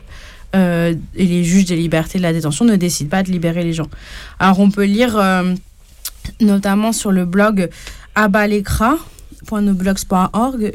et 0.54 0.96
les 1.14 1.44
juges 1.44 1.66
des 1.66 1.76
libertés 1.76 2.16
de 2.18 2.22
la 2.22 2.32
détention 2.32 2.64
ne 2.64 2.76
décident 2.76 3.10
pas 3.10 3.22
de 3.22 3.30
libérer 3.30 3.64
les 3.64 3.74
gens. 3.74 3.88
Alors 4.38 4.60
on 4.60 4.70
peut 4.70 4.86
lire 4.86 5.20
notamment 6.40 6.92
sur 6.92 7.12
le 7.12 7.26
blog 7.26 7.68
Abalekra, 8.14 8.96
.noblogs.org, 9.50 10.72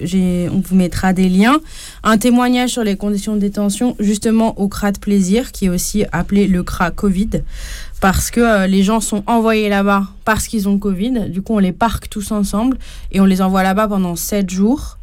on 0.52 0.60
vous 0.60 0.76
mettra 0.76 1.14
des 1.14 1.30
liens. 1.30 1.60
Un 2.04 2.18
témoignage 2.18 2.72
sur 2.72 2.84
les 2.84 2.96
conditions 2.96 3.36
de 3.36 3.40
détention, 3.40 3.96
justement 4.00 4.60
au 4.60 4.68
CRA 4.68 4.92
de 4.92 5.00
plaisir, 5.00 5.52
qui 5.52 5.66
est 5.66 5.70
aussi 5.70 6.06
appelé 6.12 6.48
le 6.48 6.64
CRA 6.64 6.92
Covid, 6.92 7.30
parce 8.02 8.32
que 8.32 8.42
euh, 8.42 8.68
les 8.68 8.84
gens 8.84 9.00
sont 9.00 9.24
envoyés 9.28 9.70
là-bas 9.70 10.08
parce 10.26 10.48
qu'ils 10.48 10.68
ont 10.68 10.78
Covid. 10.78 11.30
Du 11.30 11.42
coup, 11.42 11.54
on 11.54 11.60
les 11.60 11.72
parque 11.72 12.10
tous 12.10 12.32
ensemble 12.32 12.78
et 13.12 13.22
on 13.22 13.26
les 13.26 13.42
envoie 13.42 13.64
là-bas 13.64 13.88
pendant 13.88 14.16
7 14.16 14.50
jours. 14.50 14.98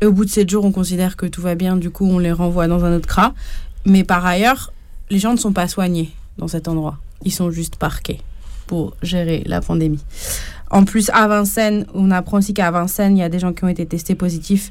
Et 0.00 0.06
au 0.06 0.12
bout 0.12 0.24
de 0.24 0.30
7 0.30 0.48
jours, 0.48 0.64
on 0.64 0.72
considère 0.72 1.16
que 1.16 1.26
tout 1.26 1.42
va 1.42 1.54
bien, 1.54 1.76
du 1.76 1.90
coup, 1.90 2.06
on 2.06 2.18
les 2.18 2.32
renvoie 2.32 2.68
dans 2.68 2.84
un 2.84 2.94
autre 2.94 3.08
CRA. 3.08 3.34
Mais 3.84 4.04
par 4.04 4.24
ailleurs, 4.24 4.72
les 5.10 5.18
gens 5.18 5.32
ne 5.32 5.38
sont 5.38 5.52
pas 5.52 5.68
soignés 5.68 6.10
dans 6.38 6.48
cet 6.48 6.68
endroit. 6.68 6.98
Ils 7.24 7.32
sont 7.32 7.50
juste 7.50 7.76
parqués 7.76 8.20
pour 8.66 8.94
gérer 9.02 9.42
la 9.46 9.60
pandémie. 9.60 9.98
En 10.70 10.84
plus, 10.84 11.10
à 11.12 11.26
Vincennes, 11.26 11.84
on 11.94 12.10
apprend 12.10 12.38
aussi 12.38 12.54
qu'à 12.54 12.70
Vincennes, 12.70 13.16
il 13.16 13.20
y 13.20 13.24
a 13.24 13.28
des 13.28 13.40
gens 13.40 13.52
qui 13.52 13.64
ont 13.64 13.68
été 13.68 13.84
testés 13.86 14.14
positifs. 14.14 14.70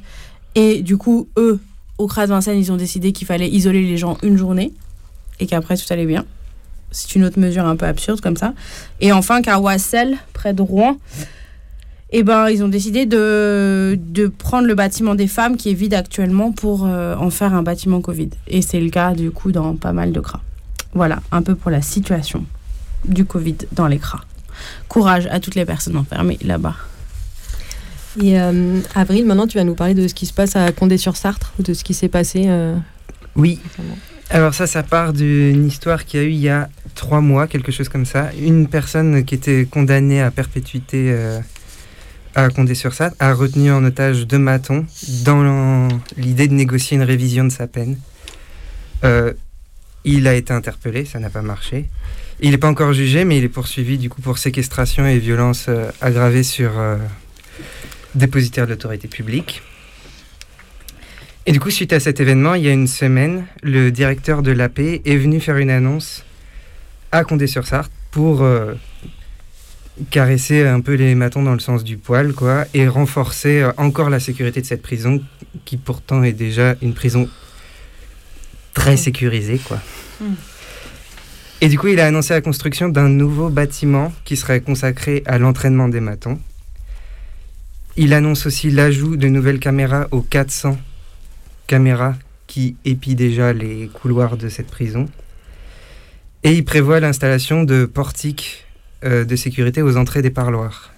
Et 0.54 0.82
du 0.82 0.96
coup, 0.96 1.28
eux, 1.36 1.60
au 1.98 2.06
CRAS 2.06 2.26
Vincennes, 2.26 2.58
ils 2.58 2.72
ont 2.72 2.76
décidé 2.76 3.12
qu'il 3.12 3.26
fallait 3.26 3.48
isoler 3.48 3.82
les 3.82 3.98
gens 3.98 4.16
une 4.22 4.38
journée 4.38 4.72
et 5.38 5.46
qu'après 5.46 5.76
tout 5.76 5.84
allait 5.90 6.06
bien. 6.06 6.24
C'est 6.90 7.14
une 7.14 7.24
autre 7.24 7.38
mesure 7.38 7.66
un 7.66 7.76
peu 7.76 7.86
absurde 7.86 8.20
comme 8.20 8.36
ça. 8.36 8.54
Et 9.00 9.12
enfin, 9.12 9.42
qu'à 9.42 9.60
Wassel, 9.60 10.16
près 10.32 10.54
de 10.54 10.62
Rouen, 10.62 10.98
eh 12.10 12.22
ben, 12.22 12.48
ils 12.48 12.64
ont 12.64 12.68
décidé 12.68 13.06
de, 13.06 13.96
de, 14.00 14.26
prendre 14.26 14.66
le 14.66 14.74
bâtiment 14.74 15.14
des 15.14 15.28
femmes 15.28 15.56
qui 15.56 15.70
est 15.70 15.74
vide 15.74 15.94
actuellement 15.94 16.50
pour 16.50 16.86
euh, 16.86 17.14
en 17.16 17.30
faire 17.30 17.54
un 17.54 17.62
bâtiment 17.62 18.00
Covid. 18.00 18.30
Et 18.48 18.62
c'est 18.62 18.80
le 18.80 18.90
cas 18.90 19.12
du 19.12 19.30
coup 19.30 19.52
dans 19.52 19.76
pas 19.76 19.92
mal 19.92 20.10
de 20.10 20.20
CRA. 20.20 20.40
Voilà, 20.94 21.20
un 21.30 21.42
peu 21.42 21.54
pour 21.54 21.70
la 21.70 21.82
situation 21.82 22.44
du 23.04 23.24
Covid 23.24 23.56
dans 23.72 23.86
les 23.86 23.98
CRA 23.98 24.22
courage 24.88 25.26
à 25.30 25.40
toutes 25.40 25.54
les 25.54 25.64
personnes 25.64 25.96
enfermées 25.96 26.38
là-bas. 26.42 26.76
Et 28.20 28.40
euh, 28.40 28.80
Avril, 28.94 29.24
maintenant 29.26 29.46
tu 29.46 29.58
vas 29.58 29.64
nous 29.64 29.74
parler 29.74 29.94
de 29.94 30.08
ce 30.08 30.14
qui 30.14 30.26
se 30.26 30.32
passe 30.32 30.56
à 30.56 30.72
Condé-sur-Sarthe, 30.72 31.52
de 31.60 31.74
ce 31.74 31.84
qui 31.84 31.94
s'est 31.94 32.08
passé. 32.08 32.44
Euh, 32.46 32.76
oui. 33.36 33.60
Alors 34.30 34.54
ça, 34.54 34.66
ça 34.66 34.82
part 34.82 35.12
d'une 35.12 35.66
histoire 35.66 36.04
qu'il 36.04 36.20
y 36.20 36.22
a 36.22 36.26
eu 36.26 36.30
il 36.30 36.40
y 36.40 36.48
a 36.48 36.68
trois 36.94 37.20
mois, 37.20 37.46
quelque 37.46 37.70
chose 37.70 37.88
comme 37.88 38.06
ça. 38.06 38.30
Une 38.40 38.68
personne 38.68 39.24
qui 39.24 39.34
était 39.36 39.64
condamnée 39.64 40.20
à 40.20 40.30
perpétuité 40.30 41.12
euh, 41.12 41.38
à 42.34 42.48
Condé-sur-Sarthe 42.48 43.14
a 43.20 43.32
retenu 43.32 43.70
en 43.70 43.84
otage 43.84 44.26
deux 44.26 44.38
matons 44.38 44.86
dans 45.24 45.88
l'idée 46.16 46.48
de 46.48 46.54
négocier 46.54 46.96
une 46.96 47.02
révision 47.04 47.44
de 47.44 47.50
sa 47.50 47.66
peine. 47.66 47.96
il 50.04 50.26
a 50.26 50.34
été 50.34 50.52
interpellé, 50.52 51.04
ça 51.04 51.20
n'a 51.20 51.30
pas 51.30 51.42
marché. 51.42 51.88
Il 52.42 52.52
n'est 52.52 52.58
pas 52.58 52.68
encore 52.68 52.94
jugé, 52.94 53.26
mais 53.26 53.36
il 53.36 53.44
est 53.44 53.50
poursuivi 53.50 53.98
du 53.98 54.08
coup 54.08 54.22
pour 54.22 54.38
séquestration 54.38 55.06
et 55.06 55.18
violence 55.18 55.66
euh, 55.68 55.90
aggravée 56.00 56.42
sur 56.42 56.78
euh, 56.78 56.96
dépositaire 58.14 58.64
de 58.64 58.70
l'autorité 58.70 59.08
publique. 59.08 59.62
Et 61.44 61.52
du 61.52 61.60
coup, 61.60 61.70
suite 61.70 61.92
à 61.92 62.00
cet 62.00 62.18
événement, 62.18 62.54
il 62.54 62.64
y 62.64 62.68
a 62.68 62.72
une 62.72 62.86
semaine, 62.86 63.44
le 63.62 63.90
directeur 63.90 64.42
de 64.42 64.52
l'AP 64.52 64.78
est 64.78 65.16
venu 65.16 65.38
faire 65.40 65.58
une 65.58 65.68
annonce 65.68 66.24
à 67.12 67.24
Condé-sur-Sarthe 67.24 67.92
pour 68.10 68.42
euh, 68.42 68.72
caresser 70.10 70.66
un 70.66 70.80
peu 70.80 70.94
les 70.94 71.14
matons 71.14 71.42
dans 71.42 71.52
le 71.52 71.60
sens 71.60 71.84
du 71.84 71.98
poil, 71.98 72.32
quoi, 72.32 72.64
et 72.72 72.88
renforcer 72.88 73.68
encore 73.76 74.08
la 74.08 74.20
sécurité 74.20 74.62
de 74.62 74.66
cette 74.66 74.82
prison, 74.82 75.20
qui 75.66 75.76
pourtant 75.76 76.22
est 76.22 76.32
déjà 76.32 76.74
une 76.80 76.94
prison 76.94 77.28
très 78.72 78.96
sécurisée, 78.96 79.58
quoi. 79.58 79.78
Hmm. 80.20 80.34
Et 81.62 81.68
du 81.68 81.78
coup, 81.78 81.88
il 81.88 82.00
a 82.00 82.06
annoncé 82.06 82.32
la 82.32 82.40
construction 82.40 82.88
d'un 82.88 83.08
nouveau 83.08 83.50
bâtiment 83.50 84.12
qui 84.24 84.36
serait 84.36 84.60
consacré 84.60 85.22
à 85.26 85.38
l'entraînement 85.38 85.88
des 85.88 86.00
matons. 86.00 86.38
Il 87.96 88.14
annonce 88.14 88.46
aussi 88.46 88.70
l'ajout 88.70 89.16
de 89.16 89.28
nouvelles 89.28 89.60
caméras 89.60 90.08
aux 90.10 90.22
400 90.22 90.78
caméras 91.66 92.14
qui 92.46 92.76
épient 92.84 93.14
déjà 93.14 93.52
les 93.52 93.88
couloirs 93.92 94.36
de 94.36 94.48
cette 94.48 94.68
prison. 94.68 95.06
Et 96.44 96.52
il 96.54 96.64
prévoit 96.64 96.98
l'installation 96.98 97.64
de 97.64 97.84
portiques 97.84 98.64
euh, 99.04 99.24
de 99.24 99.36
sécurité 99.36 99.82
aux 99.82 99.96
entrées 99.96 100.22
des 100.22 100.30
parloirs. 100.30 100.92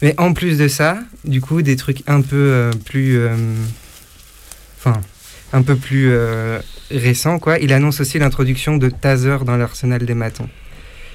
Mais 0.00 0.14
en 0.18 0.32
plus 0.32 0.58
de 0.58 0.68
ça, 0.68 0.98
du 1.24 1.40
coup, 1.40 1.62
des 1.62 1.76
trucs 1.76 2.02
un 2.06 2.20
peu 2.20 2.36
euh, 2.36 2.70
plus... 2.84 3.18
Euh, 3.18 3.34
enfin, 4.78 5.00
un 5.52 5.62
peu 5.62 5.76
plus 5.76 6.12
récent, 6.90 7.38
quoi, 7.38 7.58
il 7.58 7.72
annonce 7.72 8.00
aussi 8.00 8.18
l'introduction 8.18 8.76
de 8.76 8.88
taser 8.88 9.38
dans 9.44 9.56
l'arsenal 9.56 10.04
des 10.04 10.14
matons. 10.14 10.48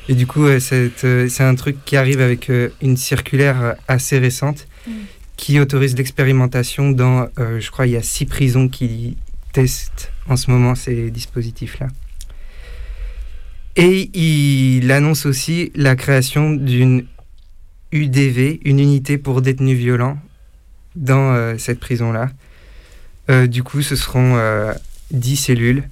Et 0.09 0.15
du 0.15 0.27
coup, 0.27 0.45
euh, 0.45 0.59
euh, 1.03 1.27
c'est 1.29 1.43
un 1.43 1.55
truc 1.55 1.77
qui 1.85 1.95
arrive 1.95 2.19
avec 2.19 2.49
euh, 2.49 2.69
une 2.81 2.97
circulaire 2.97 3.75
assez 3.87 4.19
récente 4.19 4.67
mm. 4.85 4.91
qui 5.37 5.59
autorise 5.59 5.95
l'expérimentation 5.95 6.91
dans, 6.91 7.27
je 7.37 7.71
crois, 7.71 7.87
il 7.87 7.93
y 7.93 7.97
a 7.97 8.01
six 8.01 8.25
prisons 8.25 8.67
qui 8.67 9.17
testent 9.53 10.11
en 10.27 10.35
ce 10.35 10.51
moment 10.51 10.75
ces 10.75 11.09
dispositifs-là. 11.09 11.87
Et 13.75 14.11
il 14.13 14.91
annonce 14.91 15.25
aussi 15.25 15.71
la 15.73 15.95
création 15.95 16.51
d'une 16.51 17.05
UDV, 17.91 18.59
une 18.65 18.79
unité 18.79 19.17
pour 19.17 19.41
détenus 19.41 19.77
violents, 19.77 20.19
dans 20.95 21.57
cette 21.57 21.79
prison-là. 21.79 22.29
Du 23.29 23.63
coup, 23.63 23.81
ce 23.81 23.95
seront 23.95 24.37
10 25.13 25.35
cellules. 25.37 25.83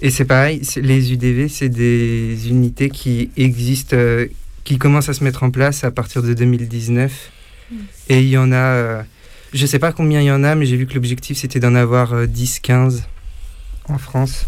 Et 0.00 0.10
c'est 0.10 0.24
pareil, 0.24 0.62
les 0.76 1.12
UDV, 1.12 1.48
c'est 1.48 1.68
des 1.68 2.48
unités 2.48 2.88
qui 2.88 3.30
existent, 3.36 3.96
euh, 3.96 4.26
qui 4.64 4.78
commencent 4.78 5.08
à 5.08 5.12
se 5.12 5.24
mettre 5.24 5.42
en 5.42 5.50
place 5.50 5.84
à 5.84 5.90
partir 5.90 6.22
de 6.22 6.32
2019. 6.34 7.12
Mm. 7.70 7.76
Et 8.08 8.20
il 8.20 8.28
y 8.28 8.38
en 8.38 8.52
a, 8.52 8.56
euh, 8.56 9.02
je 9.52 9.62
ne 9.62 9.66
sais 9.66 9.80
pas 9.80 9.92
combien 9.92 10.20
il 10.20 10.26
y 10.26 10.30
en 10.30 10.44
a, 10.44 10.54
mais 10.54 10.66
j'ai 10.66 10.76
vu 10.76 10.86
que 10.86 10.94
l'objectif 10.94 11.36
c'était 11.36 11.58
d'en 11.58 11.74
avoir 11.74 12.14
10-15 12.14 12.70
euh, 12.72 13.00
en 13.88 13.98
France. 13.98 14.46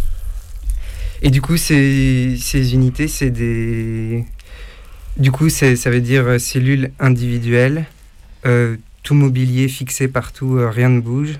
Et 1.22 1.30
du 1.30 1.42
coup, 1.42 1.56
ces, 1.56 2.36
ces 2.40 2.72
unités, 2.72 3.08
c'est 3.08 3.30
des. 3.30 4.24
Du 5.16 5.32
coup, 5.32 5.50
ça 5.50 5.66
veut 5.66 6.00
dire 6.00 6.40
cellules 6.40 6.92
individuelles, 6.98 7.84
tout 9.02 9.14
mobilier 9.14 9.68
fixé 9.68 10.08
partout, 10.08 10.58
rien 10.70 10.88
ne 10.88 11.00
bouge 11.00 11.38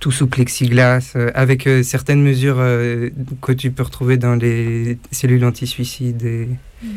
tout 0.00 0.10
sous 0.10 0.26
plexiglas, 0.26 1.12
euh, 1.16 1.30
avec 1.34 1.66
euh, 1.66 1.82
certaines 1.82 2.22
mesures 2.22 2.58
euh, 2.58 3.10
que 3.40 3.52
tu 3.52 3.70
peux 3.70 3.82
retrouver 3.82 4.16
dans 4.16 4.34
les 4.34 4.98
cellules 5.10 5.44
anti-suicide 5.44 6.22
et, 6.24 6.48
mm. 6.82 6.88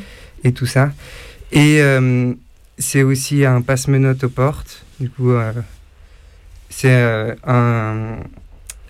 et, 0.43 0.51
tout 0.51 0.65
ça. 0.65 0.91
Et 1.51 1.81
c'est 2.77 3.03
aussi 3.03 3.43
un 3.43 3.61
passe-menottes 3.61 4.23
aux 4.23 4.29
portes. 4.29 4.85
Du 4.99 5.09
coup, 5.09 5.33
c'est 6.69 7.35
un, 7.47 8.17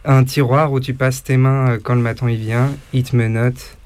un, 0.04 0.24
tiroir 0.26 0.74
où 0.74 0.82
tu 0.82 0.94
passes 0.94 1.24
tes 1.24 1.38
mains 1.38 1.78
quand 1.82 1.96
le 1.96 2.02
matin 2.02 2.30
il 2.30 2.38
vient, 2.38 2.70
il 2.92 3.04
te 3.04 3.16
menotte. 3.16 3.78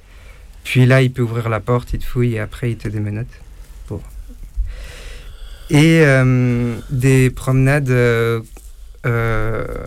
Puis 0.64 0.88
là, 0.88 1.04
il 1.04 1.14
peut 1.14 1.22
ouvrir 1.22 1.50
la 1.50 1.60
porte, 1.60 1.94
il 1.94 2.00
te 2.00 2.06
fouille 2.06 2.34
et 2.34 2.40
après, 2.40 2.72
il 2.72 2.78
te 2.78 2.88
démenote. 2.88 3.43
Et 5.74 6.06
des 6.92 7.32
promenades 7.32 7.90
euh, 9.06 9.86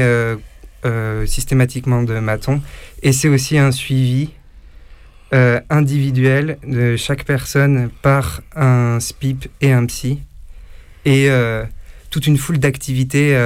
euh, 0.00 0.36
euh, 0.84 1.26
systématiquement 1.26 2.02
de 2.02 2.18
matons. 2.18 2.60
Et 3.02 3.12
c'est 3.12 3.28
aussi 3.28 3.58
un 3.58 3.72
suivi 3.72 4.30
individuel 5.68 6.56
de 6.66 6.96
chaque 6.96 7.24
personne 7.24 7.90
par 8.00 8.40
un 8.54 8.98
SPIP 9.00 9.48
et 9.60 9.70
un 9.70 9.84
psy. 9.84 10.20
Et 11.04 11.28
toute 12.10 12.26
une 12.26 12.38
foule 12.38 12.58
d'activités 12.58 13.36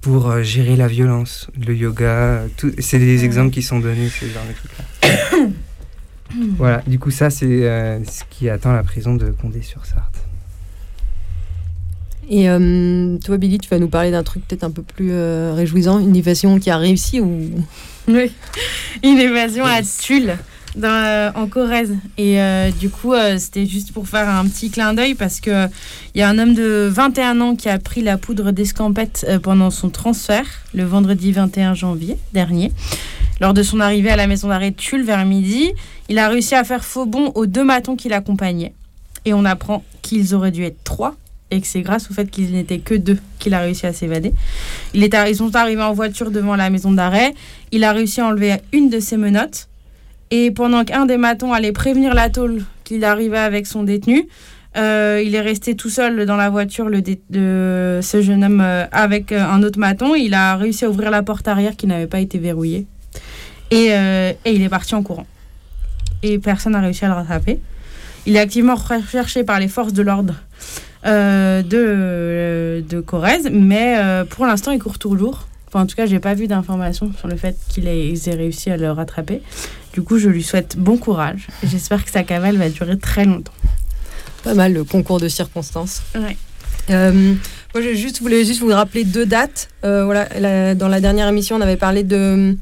pour 0.00 0.42
gérer 0.42 0.74
la 0.74 0.88
violence, 0.88 1.48
le 1.56 1.76
yoga. 1.76 2.42
C'est 2.78 2.98
des 2.98 3.24
exemples 3.24 3.52
qui 3.52 3.62
sont 3.62 3.78
donnés, 3.78 4.08
ces 4.08 4.28
genre 4.30 4.42
de 4.48 4.54
trucs-là. 4.54 5.48
voilà, 6.56 6.82
du 6.86 6.98
coup, 6.98 7.12
ça, 7.12 7.30
c'est 7.30 7.46
ce 8.04 8.24
qui 8.28 8.48
attend 8.48 8.72
la 8.72 8.82
prison 8.82 9.14
de 9.14 9.30
Condé-sur-Sarthe. 9.30 10.21
Et 12.32 12.48
euh, 12.48 13.18
toi, 13.18 13.36
Billy, 13.36 13.58
tu 13.58 13.68
vas 13.68 13.78
nous 13.78 13.88
parler 13.88 14.10
d'un 14.10 14.22
truc 14.22 14.48
peut-être 14.48 14.64
un 14.64 14.70
peu 14.70 14.80
plus 14.80 15.10
euh, 15.12 15.52
réjouissant, 15.54 15.98
une 15.98 16.16
évasion 16.16 16.58
qui 16.58 16.70
a 16.70 16.78
réussi 16.78 17.20
ou? 17.20 17.50
Oui, 18.08 18.32
une 19.04 19.18
évasion 19.18 19.66
à 19.66 19.82
Tulle. 19.82 20.38
Euh, 20.82 21.30
en 21.34 21.46
Corrèze. 21.48 21.94
Et 22.16 22.38
du 22.80 22.88
coup, 22.88 23.12
c'était 23.36 23.66
juste 23.66 23.92
pour 23.92 24.08
faire 24.08 24.26
un 24.26 24.46
petit 24.46 24.70
clin 24.70 24.94
d'œil 24.94 25.14
parce 25.14 25.40
qu'il 25.40 25.68
y 26.14 26.22
a 26.22 26.28
un 26.30 26.38
homme 26.38 26.54
de 26.54 26.88
21 26.90 27.42
ans 27.42 27.54
qui 27.54 27.68
a 27.68 27.78
pris 27.78 28.00
la 28.00 28.16
poudre 28.16 28.52
d'escampette 28.52 29.26
pendant 29.42 29.68
son 29.68 29.90
transfert 29.90 30.46
le 30.72 30.84
vendredi 30.84 31.32
21 31.32 31.74
janvier 31.74 32.16
dernier. 32.32 32.72
Lors 33.42 33.52
de 33.52 33.62
son 33.62 33.80
arrivée 33.80 34.08
à 34.08 34.16
la 34.16 34.26
maison 34.26 34.48
d'arrêt 34.48 34.70
de 34.70 34.76
Tulle 34.76 35.04
vers 35.04 35.26
midi, 35.26 35.72
il 36.08 36.18
a 36.18 36.28
réussi 36.28 36.54
à 36.54 36.64
faire 36.64 36.86
faux 36.86 37.04
bond 37.04 37.32
aux 37.34 37.44
deux 37.44 37.64
matons 37.64 37.94
qui 37.94 38.08
l'accompagnaient. 38.08 38.72
Et 39.26 39.34
on 39.34 39.44
apprend 39.44 39.84
qu'ils 40.00 40.34
auraient 40.34 40.52
dû 40.52 40.64
être 40.64 40.82
trois 40.84 41.16
et 41.52 41.60
que 41.60 41.66
c'est 41.66 41.82
grâce 41.82 42.10
au 42.10 42.14
fait 42.14 42.30
qu'ils 42.30 42.52
n'étaient 42.52 42.78
que 42.78 42.94
deux 42.94 43.18
qu'il 43.38 43.52
a 43.54 43.60
réussi 43.60 43.86
à 43.86 43.92
s'évader. 43.92 44.32
Il 44.94 45.04
est 45.04 45.14
ils 45.28 45.36
sont 45.36 45.54
arrivés 45.54 45.82
en 45.82 45.92
voiture 45.92 46.30
devant 46.30 46.56
la 46.56 46.70
maison 46.70 46.90
d'arrêt. 46.90 47.34
Il 47.70 47.84
a 47.84 47.92
réussi 47.92 48.20
à 48.20 48.26
enlever 48.26 48.56
une 48.72 48.88
de 48.88 48.98
ses 48.98 49.18
menottes. 49.18 49.68
Et 50.30 50.50
pendant 50.50 50.84
qu'un 50.84 51.04
des 51.04 51.18
matons 51.18 51.52
allait 51.52 51.72
prévenir 51.72 52.14
la 52.14 52.30
tôle 52.30 52.64
qu'il 52.84 53.04
arrivait 53.04 53.38
avec 53.38 53.66
son 53.66 53.82
détenu, 53.82 54.26
euh, 54.78 55.22
il 55.22 55.34
est 55.34 55.42
resté 55.42 55.76
tout 55.76 55.90
seul 55.90 56.24
dans 56.24 56.36
la 56.36 56.48
voiture, 56.48 56.88
de 56.90 58.00
ce 58.02 58.22
jeune 58.22 58.42
homme, 58.42 58.62
euh, 58.62 58.86
avec 58.90 59.30
euh, 59.30 59.44
un 59.44 59.62
autre 59.62 59.78
maton. 59.78 60.14
Il 60.14 60.32
a 60.32 60.56
réussi 60.56 60.86
à 60.86 60.90
ouvrir 60.90 61.10
la 61.10 61.22
porte 61.22 61.46
arrière 61.48 61.76
qui 61.76 61.86
n'avait 61.86 62.06
pas 62.06 62.20
été 62.20 62.38
verrouillée. 62.38 62.86
Et, 63.70 63.88
et, 63.88 64.36
il 64.44 64.62
est 64.62 64.68
parti 64.68 64.94
en 64.94 65.02
courant. 65.02 65.26
Et 66.22 66.38
personne 66.38 66.72
n'a 66.72 66.80
réussi 66.80 67.06
à 67.06 67.08
le 67.08 67.14
rattraper. 67.14 67.58
Il 68.26 68.36
est 68.36 68.38
activement 68.38 68.74
recherché 68.74 69.44
par 69.44 69.58
les 69.60 69.68
forces 69.68 69.94
de 69.94 70.02
l'ordre 70.02 70.34
de, 71.04 72.84
de 72.88 73.00
Corrèze, 73.00 73.48
mais 73.52 73.96
pour 74.30 74.46
l'instant, 74.46 74.72
il 74.72 74.78
court 74.78 74.98
toujours. 74.98 75.46
Enfin, 75.68 75.84
en 75.84 75.86
tout 75.86 75.96
cas, 75.96 76.06
j'ai 76.06 76.20
pas 76.20 76.34
vu 76.34 76.46
d'informations 76.46 77.10
sur 77.18 77.28
le 77.28 77.36
fait 77.36 77.56
qu'il 77.68 77.88
ait, 77.88 78.12
ait, 78.12 78.34
réussi 78.34 78.70
à 78.70 78.76
le 78.76 78.90
rattraper. 78.90 79.40
Du 79.94 80.02
coup, 80.02 80.18
je 80.18 80.28
lui 80.28 80.42
souhaite 80.42 80.76
bon 80.76 80.98
courage. 80.98 81.48
J'espère 81.64 82.04
que 82.04 82.10
sa 82.10 82.22
cavale 82.22 82.56
va 82.56 82.68
durer 82.68 82.98
très 82.98 83.24
longtemps 83.24 83.52
pas 84.42 84.54
mal 84.54 84.72
le 84.72 84.84
concours 84.84 85.20
de 85.20 85.28
circonstances. 85.28 86.02
Ouais. 86.14 86.36
Euh, 86.90 87.34
moi, 87.74 87.82
je 87.82 87.94
juste, 87.94 88.20
voulais 88.20 88.44
juste 88.44 88.60
vous 88.60 88.68
rappeler 88.68 89.04
deux 89.04 89.26
dates. 89.26 89.68
Euh, 89.84 90.04
voilà, 90.04 90.74
dans 90.74 90.88
la 90.88 91.00
dernière 91.00 91.28
émission, 91.28 91.56
on 91.56 91.60
avait 91.60 91.76
parlé 91.76 92.02
de 92.02 92.56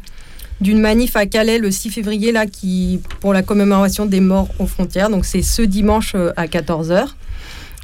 d'une 0.60 0.78
manif 0.78 1.16
à 1.16 1.24
Calais 1.24 1.58
le 1.58 1.70
6 1.70 1.88
février 1.88 2.32
là, 2.32 2.44
qui, 2.44 3.00
pour 3.20 3.32
la 3.32 3.42
commémoration 3.42 4.04
des 4.04 4.20
morts 4.20 4.48
aux 4.58 4.66
frontières. 4.66 5.08
Donc 5.08 5.24
c'est 5.24 5.40
ce 5.40 5.62
dimanche 5.62 6.12
euh, 6.14 6.32
à 6.36 6.48
14h. 6.48 7.06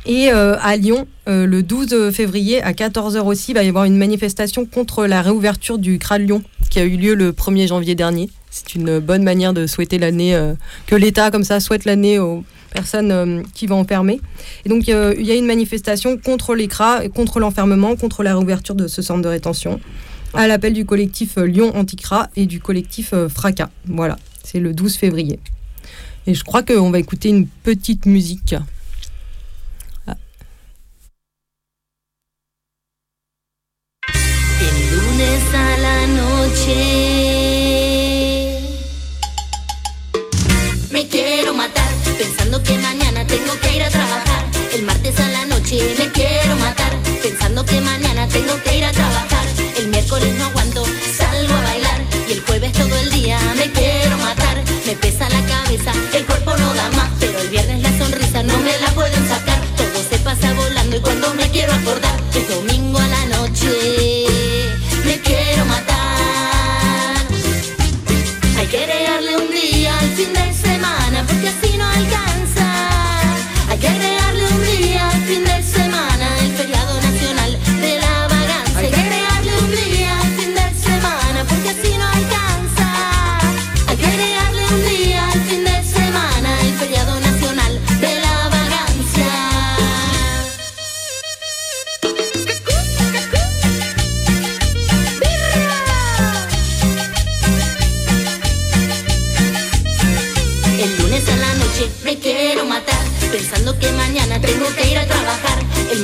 Et 0.07 0.31
à 0.31 0.77
Lyon, 0.77 1.09
le 1.27 1.63
12 1.63 2.13
février 2.13 2.63
à 2.63 2.73
14h 2.73 3.19
aussi, 3.23 3.51
il 3.51 3.55
va 3.55 3.65
y 3.65 3.69
avoir 3.69 3.85
une 3.85 3.97
manifestation 3.97 4.65
contre 4.65 5.07
la 5.07 5.21
réouverture 5.21 5.79
du 5.79 5.99
CRA 5.99 6.19
de 6.19 6.25
Lyon 6.25 6.43
qui 6.71 6.79
a 6.79 6.85
eu 6.85 6.97
lieu 6.97 7.15
le 7.15 7.33
1er 7.33 7.67
janvier 7.67 7.97
dernier. 7.97 8.31
C'est 8.51 8.77
une 8.77 9.01
bonne 9.01 9.25
manière 9.25 9.53
de 9.53 9.67
souhaiter 9.67 9.99
l'année, 9.99 10.39
que 10.87 10.95
l'État 10.95 11.31
comme 11.33 11.43
ça 11.43 11.59
souhaite 11.59 11.85
l'année 11.87 12.21
aux 12.21 12.45
personnes 12.77 13.11
euh, 13.11 13.43
qui 13.55 13.67
vont 13.67 13.81
enfermer. 13.81 14.21
Et 14.65 14.69
donc, 14.69 14.87
il 14.87 15.27
y 15.27 15.31
a 15.31 15.35
une 15.35 15.47
manifestation 15.47 16.19
contre 16.19 16.55
l'écras, 16.55 17.09
contre 17.09 17.41
l'enfermement, 17.41 17.97
contre 17.97 18.23
la 18.23 18.35
réouverture 18.35 18.75
de 18.75 18.87
ce 18.87 19.03
centre 19.03 19.23
de 19.23 19.29
rétention, 19.29 19.81
à 20.35 20.47
l'appel 20.47 20.75
du 20.75 20.85
collectif 20.85 21.39
euh, 21.39 21.47
Lyon 21.47 21.75
Anticra 21.75 22.29
et 22.37 22.47
du 22.47 22.61
collectif 22.61 23.13
euh, 23.13 23.29
Fracas. 23.29 23.71
Voilà, 23.87 24.19
c'est 24.45 24.61
le 24.61 24.75
12 24.75 24.97
février. 24.97 25.39
Et 26.27 26.35
je 26.35 26.45
crois 26.45 26.63
qu'on 26.63 26.91
va 26.91 26.99
écouter 26.99 27.31
une 27.31 27.47
petite 27.47 28.05
musique. 28.05 28.55
Que 42.67 42.79
mañana 42.79 43.27
tengo 43.27 43.53
que 43.61 43.77
ir 43.77 43.83
a 43.83 43.91
trabajar. 43.91 44.45
El 44.73 44.83
martes 44.83 45.19
a 45.21 45.29
la 45.29 45.45
noche 45.47 45.95
me 45.99 46.11
quiero 46.11 46.57
matar, 46.57 46.93
pensando 47.23 47.65
que 47.65 47.81
mañana 47.81 48.27
tengo 48.29 48.55
que 48.63 48.79
ir 48.79 48.85
a 48.85 48.93
trabajar. 48.93 49.47
El 49.77 49.89
miércoles 49.89 50.35
no 50.39 50.47
aguanto, 50.47 50.85
salgo 51.17 51.55
a 51.55 51.61
bailar. 51.63 52.01
Y 52.29 52.33
el 52.33 52.41
jueves 52.41 52.73
todo 52.73 52.95
el 52.97 53.11
día 53.11 53.39
me 53.57 53.71
quiero 53.73 54.17
matar. 54.19 54.63
Me 54.87 54.95
pesa 54.97 55.29
la 55.29 55.43
cabeza, 55.47 55.93
el 56.15 56.25
cuerpo 56.25 56.57
no 56.57 56.75
da 56.75 56.89
más. 56.91 57.11
Pero 57.21 57.39
el 57.41 57.49
viernes 57.49 57.83
la 57.83 57.99
sonrisa 57.99 58.43
no 58.43 58.59
me 58.59 58.79
la 58.79 58.91
pueden 58.93 59.29
sacar. 59.29 59.61
Todo 59.77 60.03
se 60.11 60.19
pasa 60.19 60.53
volando 60.55 60.97
y 60.97 61.01
cuando 61.01 61.35
me 61.35 61.49
quiero 61.51 61.73
acordar, 61.73 62.19
es 62.35 62.49
domingo 62.49 62.86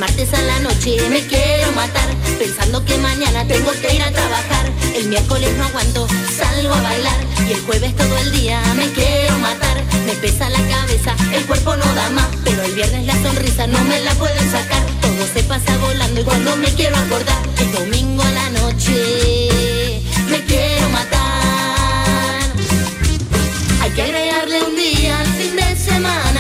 martes 0.03 0.35
a 0.35 0.43
la 0.43 0.59
noche 0.59 0.97
me 1.11 1.21
quiero 1.29 1.71
matar, 1.73 2.09
pensando 2.37 2.85
que 2.85 2.99
mañana 2.99 3.47
tengo 3.47 3.71
que 3.71 3.95
ir 3.95 4.03
a 4.03 4.11
trabajar. 4.11 4.67
El 4.97 5.07
miércoles 5.07 5.57
no 5.57 5.65
aguanto, 5.65 6.09
salgo 6.37 6.75
a 6.75 6.83
bailar 6.83 7.21
y 7.49 7.53
el 7.53 7.61
jueves 7.61 7.95
todo 7.95 8.19
el 8.19 8.33
día 8.33 8.61
me 8.75 8.91
quiero 8.91 9.39
matar. 9.39 9.77
Me 10.07 10.15
pesa 10.15 10.51
la 10.51 10.59
cabeza, 10.59 11.15
el 11.33 11.45
cuerpo 11.47 11.77
no 11.77 11.85
da 11.95 12.11
más, 12.11 12.27
pero 12.43 12.65
el 12.65 12.73
viernes 12.73 13.07
la 13.07 13.15
sonrisa 13.23 13.69
no 13.69 13.79
me 13.85 14.01
la 14.01 14.13
pueden 14.15 14.51
sacar. 14.51 14.83
Todo 15.01 15.25
se 15.33 15.45
pasa 15.45 15.77
volando 15.79 16.21
y 16.21 16.25
cuando 16.25 16.57
me 16.57 16.69
quiero 16.75 16.97
acordar, 16.97 17.41
el 17.61 17.71
domingo 17.71 18.25
a 18.25 18.31
la 18.33 18.51
noche 18.51 19.51
me 20.29 20.45
quiero 20.47 20.89
matar. 20.89 22.43
Hay 23.83 23.91
que 23.93 24.03
agregarle 24.03 24.65
un 24.65 24.75
día 24.75 25.21
al 25.21 25.33
fin 25.35 25.55
de 25.55 25.77
semana 25.77 26.32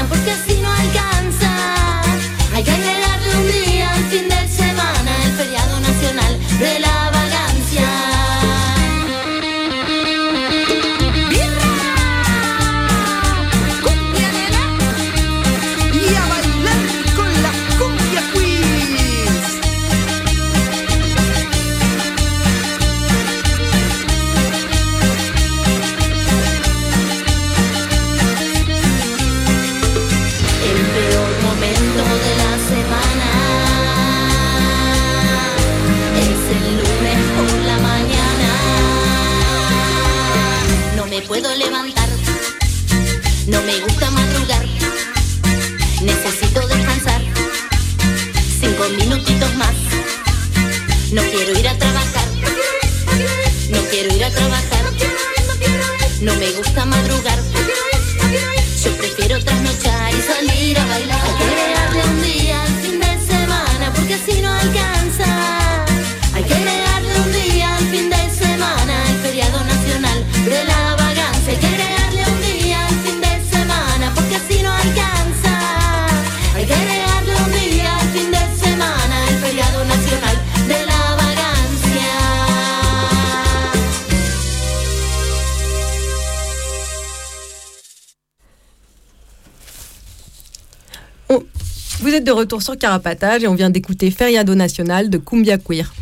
retour 92.42 92.60
sur 92.60 92.76
Carapatage 92.76 93.44
et 93.44 93.46
on 93.46 93.54
vient 93.54 93.70
d'écouter 93.70 94.10
Feriado 94.10 94.56
National 94.56 95.08
de 95.08 95.16
Cumbia 95.16 95.58
Queer. 95.58 95.94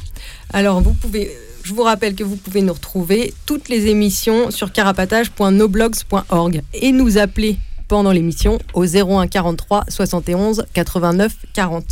Alors, 0.54 0.80
vous 0.80 0.94
pouvez, 0.94 1.30
Je 1.62 1.74
vous 1.74 1.82
rappelle 1.82 2.14
que 2.14 2.24
vous 2.24 2.36
pouvez 2.36 2.62
nous 2.62 2.72
retrouver 2.72 3.34
toutes 3.44 3.68
les 3.68 3.88
émissions 3.88 4.50
sur 4.50 4.72
carapatage.noblogs.org 4.72 6.62
et 6.72 6.92
nous 6.92 7.18
appeler 7.18 7.58
pendant 7.88 8.10
l'émission 8.10 8.58
au 8.72 8.86
01 8.86 9.26
43 9.26 9.84
71 9.90 10.64
89 10.72 11.36
40. 11.52 11.84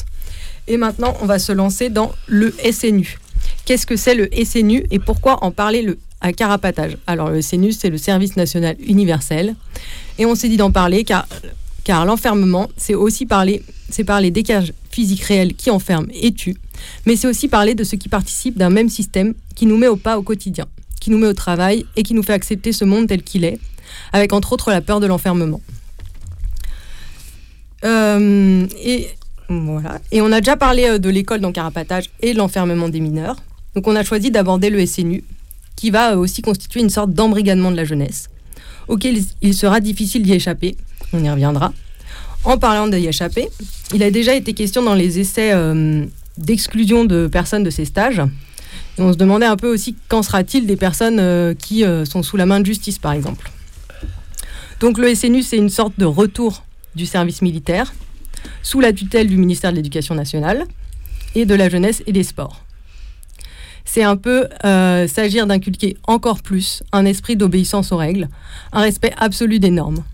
Et 0.66 0.78
maintenant, 0.78 1.14
on 1.20 1.26
va 1.26 1.38
se 1.38 1.52
lancer 1.52 1.90
dans 1.90 2.12
le 2.26 2.54
SNU. 2.72 3.18
Qu'est-ce 3.66 3.86
que 3.86 3.96
c'est 3.96 4.14
le 4.14 4.30
SNU 4.46 4.86
et 4.90 4.98
pourquoi 4.98 5.44
en 5.44 5.50
parler 5.50 5.82
le, 5.82 5.98
à 6.22 6.32
carapatage? 6.32 6.96
Alors, 7.06 7.28
le 7.28 7.42
SNU, 7.42 7.72
c'est 7.72 7.90
le 7.90 7.98
service 7.98 8.36
national 8.36 8.76
universel. 8.80 9.54
Et 10.18 10.24
on 10.24 10.34
s'est 10.34 10.48
dit 10.48 10.56
d'en 10.56 10.70
parler 10.70 11.04
car, 11.04 11.26
car 11.88 12.04
l'enfermement, 12.04 12.68
c'est 12.76 12.94
aussi 12.94 13.24
parler, 13.24 13.62
c'est 13.88 14.04
parler 14.04 14.30
des 14.30 14.42
cas 14.42 14.60
physiques 14.90 15.22
réels 15.22 15.54
qui 15.54 15.70
enferment 15.70 16.06
et 16.12 16.32
tuent, 16.32 16.58
mais 17.06 17.16
c'est 17.16 17.26
aussi 17.26 17.48
parler 17.48 17.74
de 17.74 17.82
ceux 17.82 17.96
qui 17.96 18.10
participent 18.10 18.58
d'un 18.58 18.68
même 18.68 18.90
système 18.90 19.32
qui 19.54 19.64
nous 19.64 19.78
met 19.78 19.86
au 19.86 19.96
pas 19.96 20.18
au 20.18 20.22
quotidien, 20.22 20.66
qui 21.00 21.08
nous 21.08 21.16
met 21.16 21.28
au 21.28 21.32
travail 21.32 21.86
et 21.96 22.02
qui 22.02 22.12
nous 22.12 22.22
fait 22.22 22.34
accepter 22.34 22.72
ce 22.74 22.84
monde 22.84 23.06
tel 23.06 23.22
qu'il 23.22 23.42
est, 23.42 23.58
avec 24.12 24.34
entre 24.34 24.52
autres 24.52 24.70
la 24.70 24.82
peur 24.82 25.00
de 25.00 25.06
l'enfermement. 25.06 25.62
Euh, 27.86 28.66
et. 28.84 29.08
Et 30.12 30.20
on 30.20 30.30
a 30.30 30.42
déjà 30.42 30.58
parlé 30.58 30.84
euh, 30.84 30.98
de 30.98 31.08
l'école 31.08 31.40
d'encarapatage 31.40 32.10
et 32.20 32.34
de 32.34 32.38
l'enfermement 32.38 32.90
des 32.90 33.00
mineurs. 33.00 33.36
Donc 33.74 33.88
on 33.88 33.96
a 33.96 34.04
choisi 34.04 34.30
d'aborder 34.30 34.68
le 34.68 34.84
SNU, 34.84 35.24
qui 35.74 35.88
va 35.88 36.12
euh, 36.12 36.16
aussi 36.16 36.42
constituer 36.42 36.80
une 36.80 36.90
sorte 36.90 37.14
d'embrigadement 37.14 37.70
de 37.70 37.76
la 37.76 37.86
jeunesse, 37.86 38.28
auquel 38.88 39.22
il 39.40 39.54
sera 39.54 39.80
difficile 39.80 40.22
d'y 40.22 40.34
échapper. 40.34 40.76
On 41.12 41.22
y 41.22 41.30
reviendra. 41.30 41.72
En 42.44 42.56
parlant 42.58 42.88
d'y 42.88 43.06
échapper, 43.06 43.48
il 43.92 44.02
a 44.02 44.10
déjà 44.10 44.34
été 44.34 44.52
question 44.52 44.82
dans 44.82 44.94
les 44.94 45.18
essais 45.18 45.52
euh, 45.52 46.04
d'exclusion 46.36 47.04
de 47.04 47.26
personnes 47.26 47.64
de 47.64 47.70
ces 47.70 47.84
stages. 47.84 48.22
On 48.98 49.12
se 49.12 49.18
demandait 49.18 49.46
un 49.46 49.56
peu 49.56 49.72
aussi 49.72 49.96
qu'en 50.08 50.22
sera-t-il 50.22 50.66
des 50.66 50.76
personnes 50.76 51.18
euh, 51.20 51.54
qui 51.54 51.84
euh, 51.84 52.04
sont 52.04 52.22
sous 52.22 52.36
la 52.36 52.46
main 52.46 52.60
de 52.60 52.66
justice, 52.66 52.98
par 52.98 53.12
exemple. 53.12 53.50
Donc 54.80 54.98
le 54.98 55.14
SNU, 55.14 55.42
c'est 55.42 55.56
une 55.56 55.70
sorte 55.70 55.98
de 55.98 56.04
retour 56.04 56.64
du 56.94 57.06
service 57.06 57.42
militaire, 57.42 57.92
sous 58.62 58.80
la 58.80 58.92
tutelle 58.92 59.26
du 59.26 59.36
ministère 59.36 59.72
de 59.72 59.76
l'Éducation 59.76 60.14
nationale 60.14 60.64
et 61.34 61.44
de 61.44 61.54
la 61.54 61.68
jeunesse 61.68 62.02
et 62.06 62.12
des 62.12 62.22
sports. 62.22 62.64
C'est 63.84 64.02
un 64.02 64.16
peu 64.16 64.46
s'agir 64.62 65.46
d'inculquer 65.46 65.96
encore 66.06 66.42
plus 66.42 66.82
un 66.92 67.04
esprit 67.06 67.36
d'obéissance 67.36 67.90
aux 67.90 67.96
règles, 67.96 68.28
un 68.72 68.82
respect 68.82 69.12
absolu 69.16 69.58
des 69.58 69.70
normes. 69.70 70.04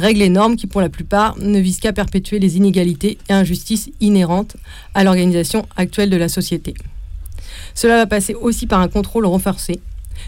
Règles 0.00 0.22
et 0.22 0.28
normes 0.28 0.56
qui, 0.56 0.66
pour 0.66 0.80
la 0.80 0.88
plupart, 0.88 1.38
ne 1.38 1.60
visent 1.60 1.78
qu'à 1.78 1.92
perpétuer 1.92 2.38
les 2.38 2.56
inégalités 2.56 3.18
et 3.28 3.32
injustices 3.32 3.90
inhérentes 4.00 4.56
à 4.94 5.04
l'organisation 5.04 5.66
actuelle 5.76 6.10
de 6.10 6.16
la 6.16 6.28
société. 6.28 6.74
Cela 7.74 7.96
va 7.96 8.06
passer 8.06 8.34
aussi 8.34 8.66
par 8.66 8.80
un 8.80 8.88
contrôle 8.88 9.26
renforcé, 9.26 9.80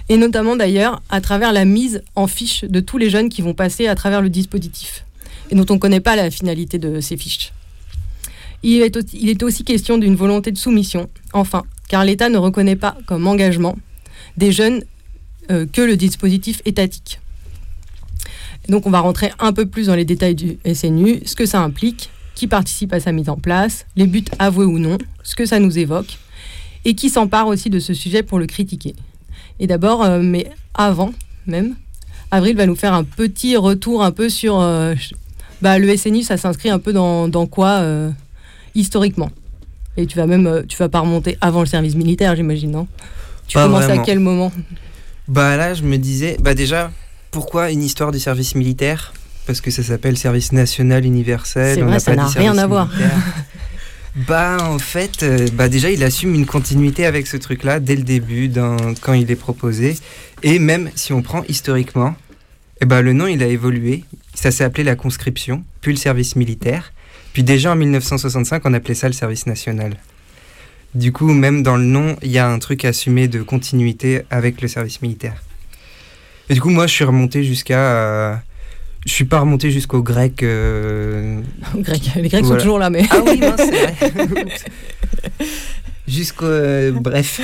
et 0.09 0.17
notamment 0.17 0.57
d'ailleurs 0.57 1.03
à 1.11 1.21
travers 1.21 1.53
la 1.53 1.65
mise 1.65 2.03
en 2.15 2.27
fiche 2.27 2.65
de 2.65 2.81
tous 2.81 2.99
les 2.99 3.11
jeunes 3.11 3.29
qui 3.29 3.43
vont 3.43 3.55
passer 3.55 3.87
à 3.87 3.95
travers 3.95 4.23
le 4.23 4.31
dispositif, 4.31 5.05
et 5.51 5.55
dont 5.55 5.67
on 5.71 5.75
ne 5.75 5.79
connaît 5.79 6.01
pas 6.01 6.17
la 6.17 6.31
finalité 6.31 6.79
de 6.79 7.01
ces 7.01 7.17
fiches. 7.17 7.53
Il 8.63 8.83
est, 8.83 9.43
aussi, 9.43 9.65
question 9.65 9.99
d'une 9.99 10.15
volonté 10.15 10.53
de 10.53 10.59
soumission, 10.59 11.09
enfin, 11.33 11.65
car 11.89 12.05
l'État 12.05 12.29
ne 12.29 12.39
reconnaît 12.39 12.77
pas 12.77 12.97
comme 13.07 13.27
engagement 13.27 13.77
des 14.37 14.53
jeunes 14.53 14.85
euh, 15.51 15.67
que 15.67 15.81
le 15.83 15.97
dispositif 15.97 16.63
étatique. 16.65 17.19
Donc 18.68 18.87
on 18.87 18.90
va 18.90 19.01
rentrer 19.01 19.33
un 19.38 19.53
peu 19.53 19.66
plus 19.66 19.87
dans 19.87 19.94
les 19.94 20.05
détails 20.05 20.35
du 20.35 20.59
SNU, 20.72 21.20
ce 21.25 21.35
que 21.35 21.46
ça 21.46 21.61
implique, 21.61 22.11
qui 22.35 22.46
participe 22.46 22.92
à 22.92 23.01
sa 23.01 23.12
mise 23.12 23.29
en 23.29 23.37
place, 23.37 23.87
les 23.96 24.07
buts 24.07 24.25
avoués 24.38 24.64
ou 24.64 24.79
non, 24.79 24.98
ce 25.22 25.35
que 25.35 25.46
ça 25.46 25.59
nous 25.59 25.79
évoque, 25.79 26.18
et 26.85 26.94
qui 26.94 27.11
s'empare 27.11 27.46
aussi 27.48 27.70
de 27.70 27.79
ce 27.79 27.94
sujet 27.94 28.22
pour 28.22 28.38
le 28.38 28.46
critiquer. 28.46 28.94
Et 29.61 29.66
d'abord, 29.66 30.03
euh, 30.03 30.20
mais 30.22 30.51
avant 30.75 31.12
même, 31.46 31.75
Avril 32.31 32.57
va 32.57 32.66
nous 32.66 32.77
faire 32.77 32.94
un 32.94 33.05
petit 33.05 33.57
retour 33.57 34.03
un 34.03 34.11
peu 34.11 34.29
sur 34.29 34.59
euh, 34.61 34.94
bah, 35.61 35.79
le 35.79 35.94
SNU, 35.96 36.22
ça 36.22 36.37
s'inscrit 36.37 36.70
un 36.70 36.79
peu 36.79 36.92
dans, 36.92 37.29
dans 37.29 37.46
quoi 37.46 37.81
euh, 37.81 38.11
historiquement? 38.75 39.31
Et 39.98 40.07
tu 40.07 40.16
vas 40.16 40.27
même, 40.27 40.64
tu 40.66 40.77
vas 40.79 40.88
pas 40.88 41.01
remonter 41.01 41.37
avant 41.42 41.61
le 41.61 41.66
service 41.66 41.94
militaire, 41.94 42.35
j'imagine, 42.35 42.70
non? 42.70 42.87
Tu 43.46 43.55
Pas 43.55 43.64
commences 43.66 43.85
vraiment. 43.85 44.03
à 44.03 44.05
quel 44.05 44.18
moment? 44.18 44.51
Bah 45.29 45.57
là, 45.59 45.75
je 45.75 45.83
me 45.83 45.98
disais, 45.98 46.38
bah 46.40 46.55
déjà, 46.55 46.90
pourquoi 47.33 47.71
une 47.73 47.83
histoire 47.83 48.12
du 48.12 48.21
service 48.21 48.55
militaire? 48.55 49.12
Parce 49.47 49.61
que 49.61 49.73
ça 49.73 49.83
s'appelle 49.83 50.16
service 50.16 50.53
national 50.53 51.05
universel. 51.05 51.75
C'est 51.75 51.83
vrai, 51.83 51.99
ça 51.99 52.14
n'a 52.14 52.27
rien 52.29 52.57
à 52.59 52.66
voir. 52.68 52.88
bah 54.29 54.59
en 54.61 54.79
fait, 54.79 55.23
euh, 55.25 55.49
bah 55.55 55.68
déjà, 55.68 55.90
il 55.90 56.05
assume 56.05 56.35
une 56.35 56.47
continuité 56.47 57.07
avec 57.07 57.27
ce 57.27 57.37
truc-là 57.37 57.81
dès 57.81 57.97
le 57.97 58.03
début, 58.03 58.47
dans- 58.49 58.95
quand 59.01 59.14
il 59.14 59.29
est 59.31 59.37
proposé. 59.37 59.97
Et 60.45 60.59
même 60.61 60.90
si 60.95 61.12
on 61.12 61.23
prend 61.23 61.42
historiquement, 61.49 62.14
eh 62.81 62.85
ben, 62.85 63.01
le 63.01 63.12
nom, 63.14 63.27
il 63.27 63.42
a 63.42 63.47
évolué. 63.47 64.05
Ça 64.35 64.51
s'est 64.51 64.64
appelé 64.64 64.85
la 64.85 64.95
conscription, 64.95 65.64
puis 65.81 65.92
le 65.92 65.99
service 65.99 66.37
militaire. 66.37 66.92
Puis 67.33 67.42
déjà 67.42 67.73
en 67.73 67.77
1965, 67.77 68.62
on 68.66 68.75
appelait 68.75 68.95
ça 68.95 69.07
le 69.09 69.14
service 69.14 69.47
national. 69.47 69.97
Du 70.95 71.11
coup, 71.12 71.33
même 71.33 71.62
dans 71.62 71.77
le 71.77 71.85
nom, 71.85 72.16
il 72.23 72.31
y 72.31 72.38
a 72.38 72.47
un 72.47 72.59
truc 72.59 72.85
assumé 72.85 73.27
de 73.27 73.42
continuité 73.42 74.23
avec 74.31 74.61
le 74.61 74.68
service 74.68 75.01
militaire. 75.01 75.42
Et 76.51 76.55
du 76.55 76.61
coup, 76.61 76.71
moi, 76.71 76.87
je 76.87 76.93
suis 76.93 77.05
remonté 77.05 77.45
jusqu'à. 77.45 77.79
euh, 77.79 78.35
je 79.07 79.13
suis 79.13 79.25
pas 79.25 79.41
remonté 79.41 79.71
jusqu'aux 79.71 80.03
Grecs. 80.03 80.43
euh, 80.43 81.41
Grec- 81.77 82.13
Les 82.17 82.29
Grecs 82.29 82.45
sont 82.45 82.57
toujours 82.57 82.79
là, 82.79 82.91
mais. 82.91 83.05
Ah 83.11 83.17
oui, 83.27 83.39
mince, 83.41 83.57
c'est 83.59 83.71
vrai. 83.71 84.45
Jusqu'au. 86.09 86.45
euh, 86.47 86.91
bref. 86.93 87.41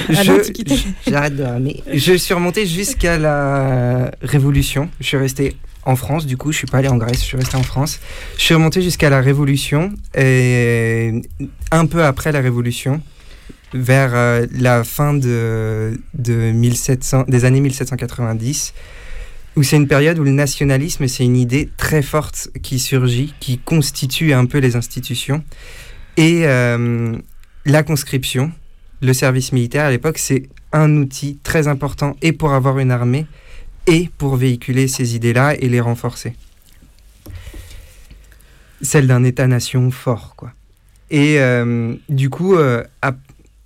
J'arrête 1.07 1.37
de 1.37 1.43
ramer. 1.45 1.83
Je 1.93 2.15
suis 2.15 2.35
remonté 2.35 2.67
jusqu'à 2.67 3.17
la 3.19 4.11
Révolution. 4.21 4.91
Je 5.01 5.07
suis 5.07 5.17
resté 5.17 5.57
en 5.85 5.97
France, 5.97 6.27
du 6.27 6.37
coup, 6.37 6.53
je 6.53 6.59
suis 6.59 6.67
pas 6.67 6.79
allé 6.79 6.89
en 6.89 6.97
Grèce, 6.99 7.21
je 7.21 7.25
suis 7.25 7.37
resté 7.39 7.57
en 7.57 7.63
France. 7.63 7.99
Je 8.37 8.43
suis 8.43 8.55
remonté 8.55 8.83
jusqu'à 8.83 9.09
la 9.11 9.21
Révolution 9.21 9.93
et 10.15 11.23
un 11.71 11.87
peu 11.87 12.05
après 12.05 12.31
la 12.33 12.41
Révolution, 12.41 13.01
vers 13.75 14.15
euh, 14.15 14.47
la 14.53 14.85
fin 14.85 15.15
de, 15.15 16.01
de 16.15 16.53
1700, 16.53 17.25
des 17.29 17.45
années 17.45 17.61
1790, 17.61 18.75
où 19.57 19.63
c'est 19.63 19.77
une 19.77 19.89
période 19.89 20.19
où 20.19 20.25
le 20.25 20.31
nationalisme, 20.31 21.07
c'est 21.09 21.25
une 21.25 21.37
idée 21.37 21.69
très 21.77 22.03
forte 22.03 22.49
qui 22.63 22.79
surgit, 22.79 23.35
qui 23.41 23.59
constitue 23.59 24.33
un 24.33 24.47
peu 24.47 24.59
les 24.59 24.77
institutions. 24.77 25.43
Et 26.17 26.47
euh, 26.47 27.17
la 27.65 27.83
conscription, 27.83 28.53
le 29.03 29.13
service 29.13 29.53
militaire 29.53 29.85
à 29.85 29.91
l'époque, 29.91 30.19
c'est 30.19 30.49
un 30.73 30.97
outil 30.97 31.39
très 31.43 31.69
important 31.69 32.17
et 32.23 32.33
pour 32.33 32.53
avoir 32.53 32.79
une 32.79 32.91
armée 32.91 33.27
et 33.87 34.11
pour 34.19 34.37
véhiculer 34.37 34.87
ces 34.87 35.15
idées-là 35.15 35.55
et 35.55 35.69
les 35.69 35.81
renforcer. 35.81 36.35
Celle 38.81 39.07
d'un 39.07 39.25
État-nation 39.25 39.91
fort, 39.91 40.35
quoi. 40.37 40.53
Et 41.11 41.41
euh, 41.41 41.95
du 42.11 42.29
coup, 42.29 42.55
à, 42.55 43.13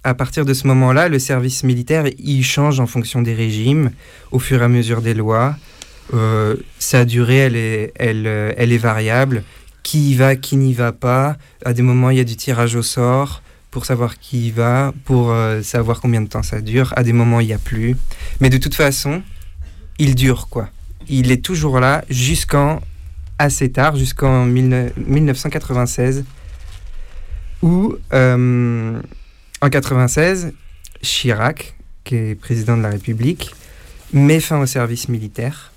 à 0.05 0.15
partir 0.15 0.45
de 0.45 0.55
ce 0.55 0.67
moment-là, 0.67 1.09
le 1.09 1.19
service 1.19 1.65
militaire, 1.65 2.07
il 2.19 2.43
change 2.43 2.81
en 2.81 2.87
fonction 2.87 3.23
des 3.23 3.35
régimes, 3.35 3.91
au 4.31 4.39
fur 4.39 4.61
et 4.61 4.65
à 4.65 4.69
mesure 4.69 5.03
des 5.03 5.15
lois. 5.15 5.57
Euh, 6.15 6.57
sa 6.79 7.05
durée, 7.05 7.39
elle 7.39 7.57
est, 7.57 7.93
elle, 7.97 8.27
elle 8.27 8.73
est 8.73 8.79
variable. 8.79 9.45
Qui 9.83 10.13
y 10.13 10.15
va, 10.15 10.37
qui 10.37 10.57
n'y 10.57 10.75
va 10.75 10.93
pas. 10.93 11.37
À 11.65 11.73
des 11.73 11.83
moments, 11.83 12.11
il 12.11 12.19
y 12.19 12.21
a 12.21 12.25
du 12.25 12.37
tirage 12.37 12.77
au 12.77 12.83
sort 12.83 13.43
pour 13.73 13.87
savoir 13.87 14.19
qui 14.19 14.49
y 14.49 14.51
va, 14.51 14.93
pour 15.07 15.31
euh, 15.31 15.63
savoir 15.63 16.01
combien 16.01 16.21
de 16.21 16.29
temps 16.29 16.43
ça 16.43 16.61
dure. 16.61 16.93
À 16.95 17.03
des 17.03 17.15
moments, 17.15 17.41
il 17.41 17.47
n'y 17.47 17.53
a 17.55 17.59
plus. 17.59 17.97
Mais 18.41 18.51
de 18.51 18.59
toute 18.59 18.75
façon, 18.75 19.23
il 19.99 20.15
dure, 20.15 20.49
quoi. 20.49 20.69
Il 21.09 21.33
est 21.33 21.43
toujours 21.43 21.81
là 21.81 22.05
jusqu'en 22.11 22.81
assez 23.39 23.73
tard, 23.73 23.97
jusqu'en 23.97 24.47
19 24.47 24.93
1996, 24.99 26.25
où, 27.63 27.97
euh, 28.13 29.01
en 29.63 29.71
96, 29.71 30.53
Chirac, 31.03 31.75
qui 32.05 32.17
est 32.17 32.35
président 32.35 32.77
de 32.77 32.83
la 32.83 32.91
République, 32.91 33.55
met 34.13 34.41
fin 34.41 34.61
au 34.61 34.67
service 34.67 35.09
militaire. 35.09 35.73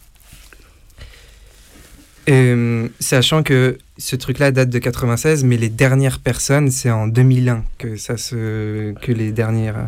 Euh, 2.28 2.89
sachant 3.00 3.43
que 3.43 3.78
ce 4.00 4.15
truc-là 4.15 4.52
date 4.52 4.69
de 4.69 4.80
96, 4.80 5.43
mais 5.43 5.58
les 5.58 5.69
dernières 5.69 6.19
personnes, 6.19 6.71
c'est 6.71 6.89
en 6.89 7.08
2001 7.08 7.63
que, 7.78 9.12
les 9.12 9.32
dernières 9.32 9.78
euh, 9.78 9.86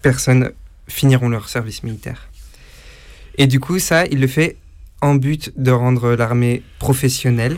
personnes 0.00 0.52
finiront 0.86 1.28
leur 1.28 1.48
service 1.48 1.82
militaire. 1.82 2.28
Et 3.36 3.48
du 3.48 3.58
coup, 3.58 3.80
ça, 3.80 4.06
il 4.06 4.20
le 4.20 4.28
fait 4.28 4.56
en 5.00 5.16
but 5.16 5.52
de 5.56 5.72
rendre 5.72 6.14
l'armée 6.14 6.62
professionnelle, 6.78 7.56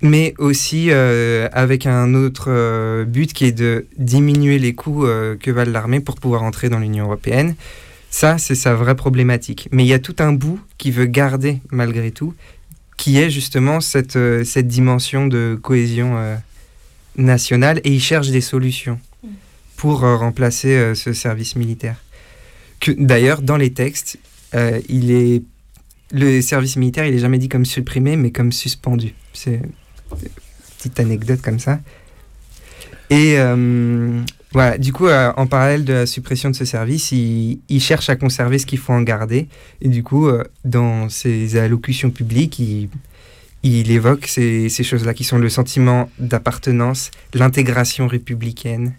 mais 0.00 0.34
aussi 0.38 0.90
euh, 0.90 1.48
avec 1.52 1.86
un 1.86 2.14
autre 2.14 2.46
euh, 2.48 3.04
but 3.04 3.32
qui 3.32 3.46
est 3.46 3.52
de 3.52 3.86
diminuer 3.98 4.58
les 4.58 4.74
coûts 4.74 5.06
euh, 5.06 5.36
que 5.36 5.50
valent 5.50 5.72
l'armée 5.72 6.00
pour 6.00 6.16
pouvoir 6.16 6.42
entrer 6.42 6.68
dans 6.68 6.78
l'Union 6.78 7.04
européenne. 7.06 7.54
Ça, 8.10 8.38
c'est 8.38 8.54
sa 8.54 8.74
vraie 8.74 8.94
problématique. 8.94 9.68
Mais 9.70 9.84
il 9.84 9.88
y 9.88 9.92
a 9.92 9.98
tout 9.98 10.16
un 10.18 10.32
bout 10.32 10.60
qui 10.78 10.90
veut 10.90 11.06
garder 11.06 11.60
malgré 11.70 12.10
tout, 12.10 12.34
qui 12.96 13.18
est 13.18 13.30
justement 13.30 13.80
cette, 13.80 14.16
euh, 14.16 14.44
cette 14.44 14.68
dimension 14.68 15.26
de 15.26 15.58
cohésion 15.60 16.16
nationale, 17.16 17.80
et 17.84 17.92
il 17.92 18.00
cherche 18.00 18.30
des 18.30 18.40
solutions. 18.40 18.98
pour 19.76 20.04
euh, 20.04 20.16
remplacer 20.16 20.94
ce 20.94 21.12
service 21.12 21.54
militaire. 21.54 21.96
D'ailleurs, 22.98 23.42
dans 23.42 23.56
les 23.56 23.72
textes, 23.72 24.18
il 24.88 25.10
est 25.10 25.42
le 26.10 26.40
service 26.40 26.76
militaire, 26.76 27.06
il 27.06 27.14
est 27.14 27.20
jamais 27.20 27.38
dit 27.38 27.48
comme 27.48 27.64
supprimé, 27.64 28.16
mais 28.16 28.32
comme 28.32 28.50
suspendu. 28.50 29.14
C'est 29.32 29.60
petite 30.78 31.00
anecdote 31.00 31.40
comme 31.42 31.58
ça. 31.58 31.80
Et 33.10 33.38
euh, 33.38 34.20
voilà, 34.52 34.78
du 34.78 34.92
coup, 34.92 35.06
euh, 35.06 35.32
en 35.36 35.46
parallèle 35.46 35.84
de 35.84 35.92
la 35.92 36.06
suppression 36.06 36.50
de 36.50 36.56
ce 36.56 36.64
service, 36.64 37.12
il, 37.12 37.60
il 37.68 37.80
cherche 37.80 38.10
à 38.10 38.16
conserver 38.16 38.58
ce 38.58 38.66
qu'il 38.66 38.78
faut 38.78 38.92
en 38.92 39.02
garder. 39.02 39.48
Et 39.80 39.88
du 39.88 40.02
coup, 40.02 40.28
euh, 40.28 40.44
dans 40.64 41.08
ses 41.08 41.56
allocutions 41.56 42.10
publiques, 42.10 42.58
il, 42.58 42.90
évoque 43.90 44.26
ces, 44.26 44.68
ces 44.68 44.84
choses-là 44.84 45.14
qui 45.14 45.24
sont 45.24 45.38
le 45.38 45.48
sentiment 45.48 46.10
d'appartenance, 46.18 47.10
l'intégration 47.34 48.06
républicaine 48.06 48.94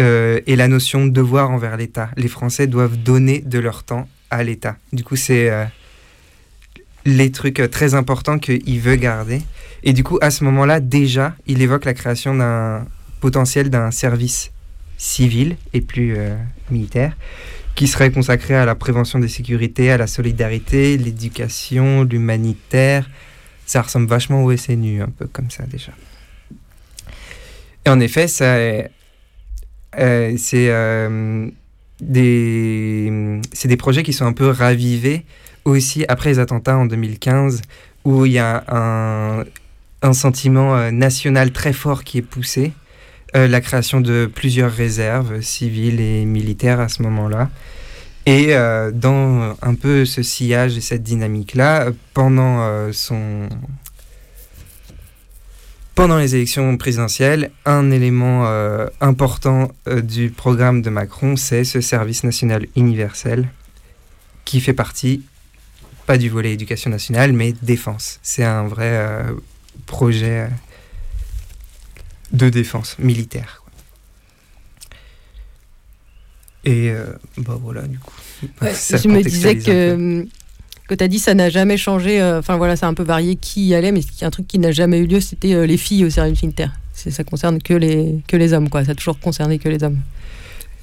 et 0.00 0.54
la 0.54 0.68
notion 0.68 1.06
de 1.06 1.10
devoir 1.10 1.50
envers 1.50 1.76
l'État. 1.76 2.10
Les 2.16 2.28
Français 2.28 2.68
doivent 2.68 2.96
donner 2.96 3.40
de 3.40 3.58
leur 3.58 3.82
temps 3.82 4.08
à 4.30 4.44
l'État. 4.44 4.76
Du 4.92 5.02
coup, 5.02 5.16
c'est 5.16 5.50
les 7.04 7.30
trucs 7.30 7.60
euh, 7.60 7.68
très 7.68 7.94
importants 7.94 8.38
qu'il 8.38 8.80
veut 8.80 8.96
garder. 8.96 9.42
Et 9.82 9.92
du 9.92 10.04
coup, 10.04 10.18
à 10.20 10.30
ce 10.30 10.44
moment-là, 10.44 10.80
déjà, 10.80 11.34
il 11.46 11.62
évoque 11.62 11.84
la 11.84 11.94
création 11.94 12.34
d'un 12.34 12.86
potentiel 13.20 13.70
d'un 13.70 13.90
service 13.90 14.50
civil 14.96 15.56
et 15.72 15.80
plus 15.80 16.14
euh, 16.16 16.36
militaire 16.70 17.16
qui 17.74 17.86
serait 17.86 18.10
consacré 18.10 18.56
à 18.56 18.64
la 18.64 18.74
prévention 18.74 19.20
des 19.20 19.28
sécurités, 19.28 19.92
à 19.92 19.96
la 19.96 20.08
solidarité, 20.08 20.98
l'éducation, 20.98 22.02
l'humanitaire. 22.02 23.08
Ça 23.66 23.82
ressemble 23.82 24.08
vachement 24.08 24.42
au 24.42 24.56
SNU, 24.56 25.00
un 25.00 25.08
peu 25.08 25.28
comme 25.28 25.48
ça 25.48 25.64
déjà. 25.64 25.92
Et 27.86 27.90
en 27.90 28.00
effet, 28.00 28.26
ça, 28.26 28.56
euh, 28.56 30.34
c'est 30.36 30.66
euh, 30.70 31.48
des, 32.00 33.40
des 33.64 33.76
projets 33.76 34.02
qui 34.02 34.12
sont 34.12 34.26
un 34.26 34.32
peu 34.32 34.48
ravivés 34.48 35.24
aussi 35.68 36.04
après 36.08 36.30
les 36.30 36.38
attentats 36.38 36.76
en 36.76 36.86
2015, 36.86 37.62
où 38.04 38.24
il 38.26 38.32
y 38.32 38.38
a 38.38 38.64
un, 38.68 40.12
sentiment 40.12 40.76
euh, 40.76 40.90
national 40.90 41.52
très 41.52 41.72
fort 41.72 42.04
qui 42.04 42.18
est 42.18 42.22
poussé. 42.22 42.72
Euh, 43.36 43.46
la 43.46 43.60
création 43.60 44.00
de 44.00 44.30
plusieurs 44.32 44.72
réserves 44.72 45.42
civiles 45.42 46.00
et 46.00 46.24
militaires 46.24 46.80
à 46.80 46.88
ce 46.88 47.02
moment-là. 47.02 47.50
Et 48.24 48.54
euh, 48.54 48.90
dans 48.90 49.56
un 49.60 49.74
peu 49.74 50.04
ce 50.04 50.22
sillage 50.22 50.76
et 50.76 50.80
cette 50.80 51.02
dynamique-là, 51.02 51.90
pendant 52.14 52.92
son 52.92 53.48
pendant 55.94 56.16
les 56.16 56.36
élections 56.36 56.76
présidentielles, 56.76 57.50
un 57.64 57.90
élément 57.90 58.46
important 59.00 59.72
du 60.04 60.30
programme 60.30 60.80
de 60.80 60.90
Macron, 60.90 61.34
c'est 61.34 61.64
ce 61.64 61.80
service 61.80 62.22
national 62.22 62.66
universel 62.76 63.48
qui 64.48 64.60
fait 64.62 64.72
partie, 64.72 65.22
pas 66.08 66.16
du 66.18 66.30
volet 66.30 66.52
éducation 66.54 66.90
nationale, 66.90 67.32
mais 67.34 67.52
défense. 67.62 68.18
C'est 68.22 68.42
un 68.42 68.66
vrai 68.66 68.90
euh, 68.90 69.34
projet 69.84 70.40
euh, 70.40 70.48
de 72.32 72.48
défense 72.48 72.98
militaire. 72.98 73.62
quoi. 73.62 73.72
Et 76.64 76.90
euh, 76.90 77.04
bah 77.36 77.58
voilà, 77.60 77.82
du 77.82 77.98
coup. 77.98 78.14
Ouais, 78.62 78.72
je 79.02 79.08
me 79.08 79.22
disais 79.22 79.50
un 79.50 79.54
peu. 79.54 79.60
que, 79.60 80.26
que 80.88 80.94
tu 80.94 81.04
as 81.04 81.08
dit 81.08 81.18
ça 81.18 81.34
n'a 81.34 81.50
jamais 81.50 81.76
changé. 81.76 82.20
euh, 82.22 82.38
Enfin 82.38 82.56
voilà, 82.56 82.74
c'est 82.76 82.86
un 82.86 82.94
peu 82.94 83.02
varié 83.04 83.36
qui 83.36 83.66
y 83.66 83.74
allait, 83.74 83.92
mais 83.92 84.00
il 84.00 84.20
y 84.20 84.24
a 84.24 84.26
un 84.26 84.30
truc 84.30 84.46
qui 84.48 84.58
n'a 84.58 84.72
jamais 84.72 84.98
eu 84.98 85.06
lieu, 85.06 85.20
c'était 85.20 85.52
euh, 85.54 85.66
les 85.66 85.76
filles 85.76 86.04
au 86.06 86.10
service 86.10 86.42
militaire. 86.42 86.72
Ça 86.94 87.22
concerne 87.22 87.62
que 87.62 87.74
les, 87.74 88.22
que 88.26 88.36
les 88.36 88.52
hommes, 88.54 88.68
quoi. 88.70 88.84
Ça 88.84 88.90
a 88.92 88.94
toujours 88.96 89.20
concerné 89.20 89.58
que 89.60 89.68
les 89.68 89.82
hommes. 89.84 89.98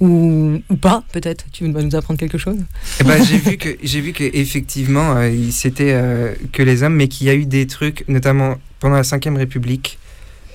Ou, 0.02 0.62
pas, 0.82 1.04
peut-être. 1.14 1.46
Tu 1.54 1.72
vas 1.72 1.82
nous 1.82 1.96
apprendre 1.96 2.20
quelque 2.20 2.38
chose 2.38 2.58
ben, 3.06 3.24
j'ai 3.24 3.38
vu 3.38 3.58
que 3.58 3.70
j'ai 3.82 4.02
vu 4.02 4.12
que 4.12 4.24
effectivement 4.24 5.16
euh, 5.16 5.32
c'était 5.52 5.94
euh, 5.94 6.34
que 6.52 6.64
les 6.64 6.84
hommes, 6.84 6.96
mais 6.96 7.08
qu'il 7.08 7.28
y 7.28 7.30
a 7.30 7.36
eu 7.36 7.46
des 7.46 7.66
trucs, 7.66 8.04
notamment 8.10 8.56
pendant 8.80 8.96
la 8.96 9.04
Ve 9.04 9.38
République. 9.38 9.98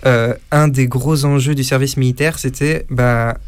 euh, 0.07 0.35
un 0.51 0.69
des 0.69 0.87
gros 0.87 1.25
enjeux 1.25 1.55
du 1.55 1.65
service 1.65 1.97
militaire, 1.97 2.39
c'était 2.39 2.87
bah, 2.91 3.39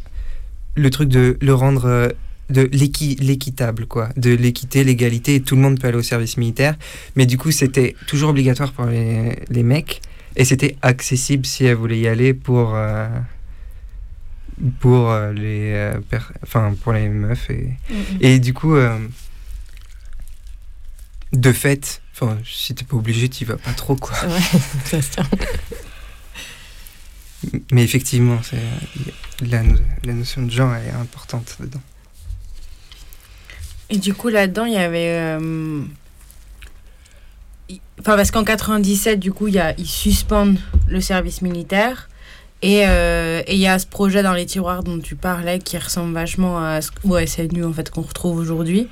le 0.76 0.88
truc 0.90 1.08
de 1.08 1.36
le 1.40 1.54
rendre 1.54 2.12
de 2.50 2.68
l'équi- 2.72 3.16
l'équitable, 3.20 3.86
quoi, 3.86 4.10
de 4.16 4.30
l'équité, 4.30 4.84
l'égalité, 4.84 5.36
et 5.36 5.40
tout 5.40 5.56
le 5.56 5.62
monde 5.62 5.78
peut 5.80 5.88
aller 5.88 5.96
au 5.96 6.02
service 6.02 6.36
militaire. 6.36 6.76
Mais 7.16 7.24
du 7.24 7.38
coup, 7.38 7.50
c'était 7.50 7.94
toujours 8.06 8.30
obligatoire 8.30 8.72
pour 8.72 8.86
les, 8.86 9.62
mecs, 9.62 10.02
et 10.36 10.44
c'était 10.44 10.76
accessible 10.82 11.46
si 11.46 11.64
elles 11.64 11.76
voulaient 11.76 12.00
y 12.00 12.08
aller 12.08 12.34
pour 12.34 12.74
pour 14.80 15.10
euh, 15.10 15.32
les 15.32 15.72
euh, 15.72 16.00
enfin 16.42 16.74
pour 16.82 16.92
les 16.92 17.08
meufs 17.08 17.50
et 17.50 17.70
et 18.20 18.38
du 18.38 18.54
coup, 18.54 18.76
euh, 18.76 18.98
de 21.32 21.52
fait, 21.52 22.02
enfin, 22.14 22.38
si 22.44 22.74
t'es 22.74 22.84
pas 22.84 22.96
obligé, 22.96 23.28
t'y 23.28 23.44
vas 23.44 23.56
pas 23.56 23.72
trop, 23.72 23.96
quoi. 23.96 24.14
Mais 27.72 27.82
effectivement, 27.82 28.38
c'est 28.42 28.62
la, 29.44 29.62
la 30.04 30.12
notion 30.12 30.42
de 30.42 30.50
genre 30.50 30.74
est 30.76 30.90
importante 30.90 31.56
dedans. 31.58 31.80
Et 33.90 33.98
du 33.98 34.14
coup, 34.14 34.28
là-dedans, 34.28 34.64
il 34.64 34.74
y 34.74 34.78
avait. 34.78 35.08
euh, 35.18 35.82
Enfin, 38.00 38.16
parce 38.16 38.30
qu'en 38.30 38.44
97, 38.44 39.18
du 39.20 39.32
coup, 39.32 39.48
il 39.48 39.54
y 39.54 39.58
a, 39.58 39.74
ils 39.78 39.86
suspendent 39.86 40.58
le 40.88 41.00
service 41.00 41.42
militaire. 41.42 42.08
Et 42.62 42.86
euh, 42.86 43.42
et 43.46 43.54
il 43.54 43.60
y 43.60 43.66
a 43.66 43.78
ce 43.78 43.86
projet 43.86 44.22
dans 44.22 44.32
les 44.32 44.46
tiroirs 44.46 44.84
dont 44.84 44.98
tu 45.00 45.16
parlais 45.16 45.58
qui 45.58 45.76
ressemble 45.76 46.14
vachement 46.14 46.64
à 46.64 46.80
ce, 46.80 46.90
au 47.04 47.18
SNU 47.18 47.64
en 47.64 47.72
fait, 47.72 47.90
qu'on 47.90 48.02
retrouve 48.02 48.38
aujourd'hui. 48.38 48.88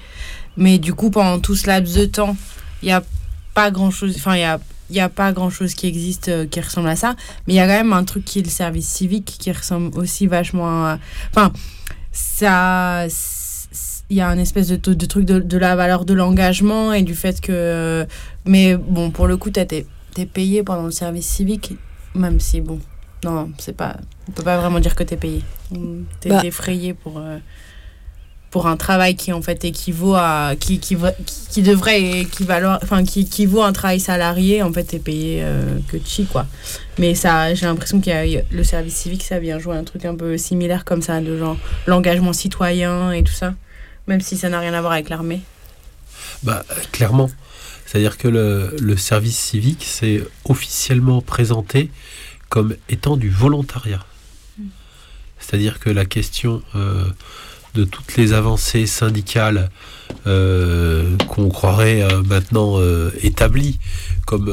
Mais 0.57 0.79
du 0.79 0.93
coup, 0.93 1.11
pendant 1.11 1.39
tout 1.39 1.55
ce 1.55 1.69
laps 1.69 1.97
de 1.97 2.05
temps, 2.05 2.37
il 2.83 2.87
n'y 2.87 2.93
a 2.93 3.03
pas 3.55 3.71
grand-chose. 3.71 4.15
Enfin, 4.17 4.35
il 4.35 4.41
y 4.41 4.45
a, 4.45 4.59
il 4.91 4.97
y 4.97 5.01
a 5.01 5.09
pas 5.09 5.33
grand-chose 5.33 5.75
qui 5.75 5.87
existe 5.87 6.29
euh, 6.29 6.47
qui 6.47 6.61
ressemble 6.61 6.89
à 6.89 6.97
ça. 6.97 7.15
Mais 7.47 7.55
il 7.55 7.57
y 7.57 7.61
a 7.61 7.67
quand 7.67 7.85
même 7.85 7.93
un 7.93 8.05
truc 8.05 8.25
qui 8.25 8.41
est 8.41 8.43
le 8.43 8.51
service 8.51 8.89
civique 8.89 9.37
qui 9.39 9.53
ressemble 9.53 9.97
aussi 9.97 10.27
vachement 10.27 10.87
à. 10.87 10.99
Enfin, 11.31 11.53
ça. 12.13 13.07
Il 14.13 14.17
y 14.17 14.21
a 14.21 14.29
un 14.29 14.39
espèce 14.39 14.67
de, 14.67 14.75
truc 14.75 15.25
de, 15.25 15.57
la 15.57 15.77
valeur 15.77 16.05
de 16.05 16.15
l'engagement 16.15 16.93
et 16.93 17.03
du 17.03 17.15
fait 17.15 17.41
que. 17.41 18.05
Mais 18.45 18.77
bon, 18.77 19.13
pour 19.13 19.29
le 19.29 19.37
coup, 19.37 19.51
t'es 19.51 19.87
es 20.17 20.27
payé 20.27 20.65
pendant 20.65 20.83
le 20.83 20.91
service 20.91 21.29
civique, 21.29 21.75
même 22.17 22.41
si, 22.41 22.61
bon. 22.61 22.81
Non, 23.25 23.51
c'est 23.59 23.77
pas. 23.77 23.97
On 24.29 24.33
peut 24.33 24.43
pas 24.43 24.59
vraiment 24.59 24.81
dire 24.81 24.95
que 24.95 25.03
t'es 25.03 25.17
payé. 25.17 25.43
T'es 26.21 26.29
Bah. 26.31 26.41
défrayé 26.43 26.95
pour. 26.95 27.19
euh, 27.19 27.39
pour 28.51 28.67
un 28.67 28.77
travail 28.77 29.15
qui 29.15 29.33
en 29.33 29.41
fait 29.43 29.65
équivaut 29.65 30.17
à 30.17 30.55
qui, 30.59 30.81
qui, 30.81 30.97
qui, 30.97 31.03
qui 31.51 31.63
devrait 31.63 32.03
équivaloir 32.23 32.81
enfin 32.83 33.05
qui, 33.05 33.25
qui 33.25 33.47
vaut 33.47 33.63
un 33.63 33.73
travail 33.73 34.01
salarié 34.01 34.61
en 34.65 34.73
fait 34.73 34.83
t'es 34.83 34.99
payé 34.99 35.39
euh, 35.45 35.79
que 35.87 35.99
chi 36.05 36.25
quoi 36.27 36.49
mais 36.99 37.15
ça 37.15 37.55
j'ai 37.55 37.67
l'impression 37.67 38.01
qu'il 38.01 38.13
y 38.13 38.37
a 38.39 38.43
le 38.51 38.65
service 38.65 38.97
civique 38.97 39.23
ça 39.23 39.39
vient 39.39 39.61
jouer 39.61 39.77
un 39.77 39.85
truc 39.85 40.05
un 40.05 40.17
peu 40.17 40.37
similaire 40.37 40.85
comme 40.85 41.01
ça 41.01 41.21
de 41.21 41.39
genre 41.39 41.57
l'engagement 41.87 42.33
citoyen 42.33 43.13
et 43.13 43.23
tout 43.23 43.33
ça 43.33 43.55
même 44.09 44.21
si 44.21 44.37
ça 44.37 44.49
n'a 44.49 44.59
rien 44.59 44.75
à 44.75 44.81
voir 44.81 44.95
avec 44.95 45.11
l'armée 45.11 45.43
Bah, 46.43 46.65
clairement. 46.91 47.31
C'est-à-dire 47.87 48.19
que 48.19 48.27
le, 48.27 48.77
le 48.81 48.97
service 48.97 49.37
civique, 49.39 49.85
c'est 49.87 50.23
officiellement 50.49 51.21
présenté 51.21 51.89
comme 52.51 52.77
étant 52.91 53.17
du 53.17 53.31
volontariat. 53.31 54.05
C'est-à-dire 55.39 55.79
que 55.79 55.89
la 55.89 56.05
question 56.05 56.63
euh, 56.75 57.05
de 57.75 57.85
toutes 57.85 58.17
les 58.17 58.35
avancées 58.35 58.85
syndicales 58.87 59.71
euh, 60.27 61.17
qu'on 61.29 61.49
croirait 61.49 62.03
euh, 62.03 62.23
maintenant 62.23 62.79
établies, 63.23 63.79
comme 64.27 64.53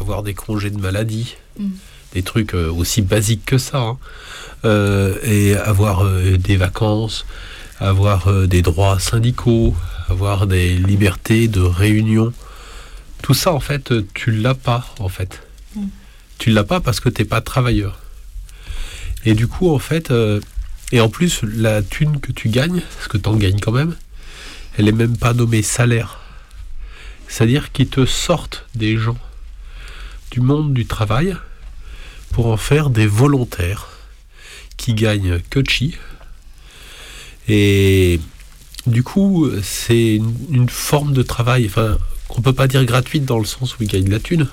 avoir 0.00 0.24
des 0.24 0.34
congés 0.34 0.70
de 0.70 0.80
maladie, 0.80 1.36
Mm. 1.58 1.68
des 2.14 2.22
trucs 2.24 2.54
aussi 2.54 3.00
basiques 3.00 3.44
que 3.44 3.58
ça, 3.58 3.78
hein, 3.78 3.98
et 5.22 5.54
avoir 5.54 6.04
des 6.20 6.56
vacances, 6.56 7.26
avoir 7.78 8.46
des 8.48 8.62
droits 8.62 8.98
syndicaux, 8.98 9.74
avoir 10.08 10.48
des 10.48 10.76
libertés 10.76 11.46
de 11.48 11.60
réunion. 11.60 12.32
Tout 13.22 13.34
ça, 13.34 13.52
en 13.52 13.60
fait, 13.60 13.92
tu 14.14 14.32
l'as 14.32 14.54
pas, 14.54 14.84
en 14.98 15.08
fait. 15.08 15.42
Tu 16.44 16.50
l'as 16.50 16.62
pas 16.62 16.80
parce 16.80 17.00
que 17.00 17.08
t'es 17.08 17.24
pas 17.24 17.40
travailleur. 17.40 17.98
Et 19.24 19.32
du 19.32 19.48
coup, 19.48 19.70
en 19.70 19.78
fait, 19.78 20.10
euh, 20.10 20.42
et 20.92 21.00
en 21.00 21.08
plus, 21.08 21.40
la 21.42 21.80
thune 21.80 22.20
que 22.20 22.32
tu 22.32 22.50
gagnes, 22.50 22.82
parce 22.96 23.08
que 23.08 23.16
t'en 23.16 23.34
gagnes 23.34 23.58
quand 23.60 23.72
même, 23.72 23.96
elle 24.76 24.86
est 24.86 24.92
même 24.92 25.16
pas 25.16 25.32
nommée 25.32 25.62
salaire. 25.62 26.20
C'est-à-dire 27.28 27.72
qu'ils 27.72 27.88
te 27.88 28.04
sortent 28.04 28.66
des 28.74 28.98
gens 28.98 29.16
du 30.32 30.42
monde 30.42 30.74
du 30.74 30.84
travail 30.84 31.34
pour 32.30 32.48
en 32.48 32.58
faire 32.58 32.90
des 32.90 33.06
volontaires 33.06 33.88
qui 34.76 34.92
gagnent 34.92 35.40
que. 35.48 35.60
Et 37.48 38.20
du 38.86 39.02
coup, 39.02 39.50
c'est 39.62 40.16
une, 40.16 40.34
une 40.50 40.68
forme 40.68 41.14
de 41.14 41.22
travail, 41.22 41.64
enfin, 41.64 41.96
qu'on 42.28 42.42
peut 42.42 42.52
pas 42.52 42.68
dire 42.68 42.84
gratuite 42.84 43.24
dans 43.24 43.38
le 43.38 43.46
sens 43.46 43.78
où 43.78 43.82
ils 43.82 43.88
gagnent 43.88 44.04
de 44.04 44.10
la 44.10 44.20
thune, 44.20 44.46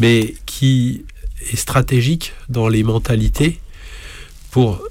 mais 0.00 0.34
qui 0.46 1.04
est 1.52 1.56
stratégique 1.56 2.32
dans 2.48 2.68
les 2.68 2.82
mentalités 2.82 3.60
pour 4.50 4.82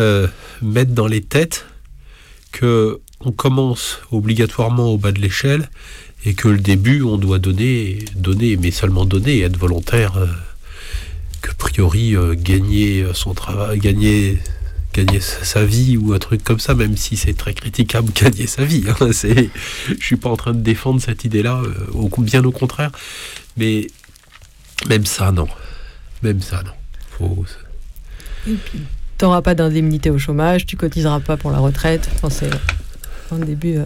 euh, 0.00 0.26
mettre 0.60 0.92
dans 0.92 1.06
les 1.06 1.20
têtes 1.20 1.66
que 2.50 3.00
on 3.20 3.30
commence 3.30 4.00
obligatoirement 4.10 4.88
au 4.88 4.98
bas 4.98 5.12
de 5.12 5.20
l'échelle 5.20 5.70
et 6.24 6.34
que 6.34 6.48
le 6.48 6.58
début, 6.58 7.02
on 7.02 7.18
doit 7.18 7.38
donner, 7.38 7.98
donner, 8.16 8.56
mais 8.56 8.70
seulement 8.70 9.04
donner, 9.04 9.40
être 9.40 9.56
volontaire, 9.56 10.16
euh, 10.16 10.26
que 11.40 11.50
a 11.50 11.54
priori 11.54 12.16
euh, 12.16 12.34
gagner 12.36 13.04
son 13.12 13.34
travail, 13.34 13.78
gagner 13.78 14.38
gagner 14.92 15.20
sa 15.20 15.64
vie 15.64 15.96
ou 15.96 16.12
un 16.12 16.18
truc 16.18 16.44
comme 16.44 16.58
ça, 16.58 16.74
même 16.74 16.96
si 16.96 17.16
c'est 17.16 17.32
très 17.32 17.54
critiquable 17.54 18.12
gagner 18.14 18.46
sa 18.46 18.64
vie. 18.64 18.84
Hein, 18.88 19.08
c'est, 19.12 19.50
je 19.88 20.04
suis 20.04 20.16
pas 20.16 20.28
en 20.28 20.36
train 20.36 20.52
de 20.52 20.60
défendre 20.60 21.00
cette 21.00 21.24
idée-là, 21.24 21.62
bien 22.18 22.44
au 22.44 22.52
contraire. 22.52 22.90
Mais 23.56 23.86
même 24.88 25.06
ça, 25.06 25.32
non. 25.32 25.48
Même 26.22 26.40
ça, 26.40 26.62
non. 26.64 26.72
Faut, 27.10 27.44
Tu 28.44 28.52
n'auras 29.22 29.42
pas 29.42 29.54
d'indemnité 29.54 30.10
au 30.10 30.18
chômage, 30.18 30.66
tu 30.66 30.76
cotiseras 30.76 31.20
pas 31.20 31.36
pour 31.36 31.50
la 31.50 31.58
retraite. 31.58 32.08
Enfin, 32.16 32.30
c'est 32.30 32.50
un 33.34 33.38
début. 33.38 33.76
euh. 33.76 33.84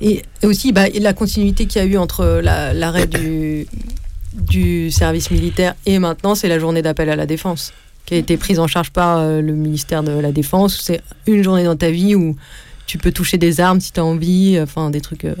Et, 0.00 0.22
et 0.42 0.46
aussi, 0.46 0.72
bah, 0.72 0.86
la 1.00 1.12
continuité 1.12 1.66
qu'il 1.66 1.80
y 1.80 1.84
a 1.84 1.88
eu 1.88 1.96
entre 1.96 2.24
la- 2.42 2.72
l'arrêt 2.74 3.06
du, 3.06 3.66
service 4.90 5.30
militaire 5.30 5.74
et 5.86 5.98
maintenant, 5.98 6.34
c'est 6.34 6.48
la 6.48 6.58
journée 6.58 6.82
d'appel 6.82 7.08
à 7.10 7.16
la 7.16 7.26
défense, 7.26 7.72
qui 8.06 8.14
a 8.14 8.16
été 8.16 8.36
prise 8.36 8.58
en 8.58 8.66
charge 8.66 8.90
par 8.90 9.18
euh, 9.18 9.40
le 9.40 9.52
ministère 9.52 10.02
de 10.02 10.12
la 10.12 10.32
Défense. 10.32 10.80
C'est 10.82 11.02
une 11.26 11.42
journée 11.44 11.64
dans 11.64 11.76
ta 11.76 11.90
vie 11.90 12.14
où 12.14 12.36
tu 12.86 12.98
peux 12.98 13.12
toucher 13.12 13.38
des 13.38 13.60
armes 13.60 13.80
si 13.80 13.92
tu 13.92 14.00
as 14.00 14.04
envie, 14.04 14.58
enfin, 14.60 14.90
des 14.90 15.00
trucs 15.00 15.24
euh, 15.24 15.34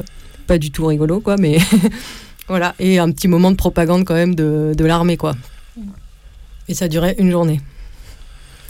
pas 0.46 0.58
du 0.58 0.70
tout 0.70 0.86
rigolos, 0.86 1.20
quoi, 1.20 1.36
mais. 1.38 1.58
voilà, 2.48 2.74
et 2.78 2.98
un 2.98 3.10
petit 3.10 3.28
moment 3.28 3.50
de 3.50 3.56
propagande 3.56 4.04
quand 4.04 4.14
même 4.14 4.34
de, 4.34 4.74
de 4.76 4.84
l'armée, 4.84 5.16
quoi. 5.16 5.34
Et 6.68 6.74
ça 6.74 6.88
durait 6.88 7.14
une 7.18 7.30
journée. 7.30 7.60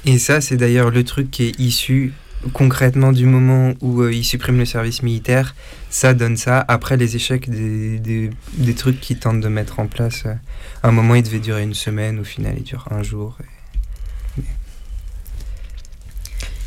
Et 0.05 0.19
ça, 0.19 0.41
c'est 0.41 0.57
d'ailleurs 0.57 0.91
le 0.91 1.05
truc 1.05 1.31
qui 1.31 1.45
est 1.45 1.59
issu 1.61 2.13
concrètement 2.53 3.13
du 3.13 3.27
moment 3.27 3.75
où 3.81 4.03
euh, 4.03 4.13
ils 4.13 4.25
suppriment 4.25 4.59
le 4.59 4.65
service 4.65 5.03
militaire. 5.03 5.55
Ça 5.91 6.13
donne 6.15 6.37
ça. 6.37 6.65
Après 6.67 6.97
les 6.97 7.15
échecs 7.15 7.49
des, 7.49 7.99
des, 7.99 8.75
trucs 8.75 9.01
qu'ils 9.01 9.19
tentent 9.19 9.41
de 9.41 9.49
mettre 9.49 9.79
en 9.79 9.87
place, 9.87 10.25
euh, 10.27 10.35
à 10.83 10.89
un 10.89 10.93
moment, 10.93 11.15
il 11.15 11.23
devait 11.23 11.39
durer 11.39 11.63
une 11.63 11.75
semaine. 11.75 12.19
Au 12.19 12.25
final, 12.25 12.55
il 12.57 12.65
dure 12.65 12.89
un 12.91 13.03
jour. 13.03 13.39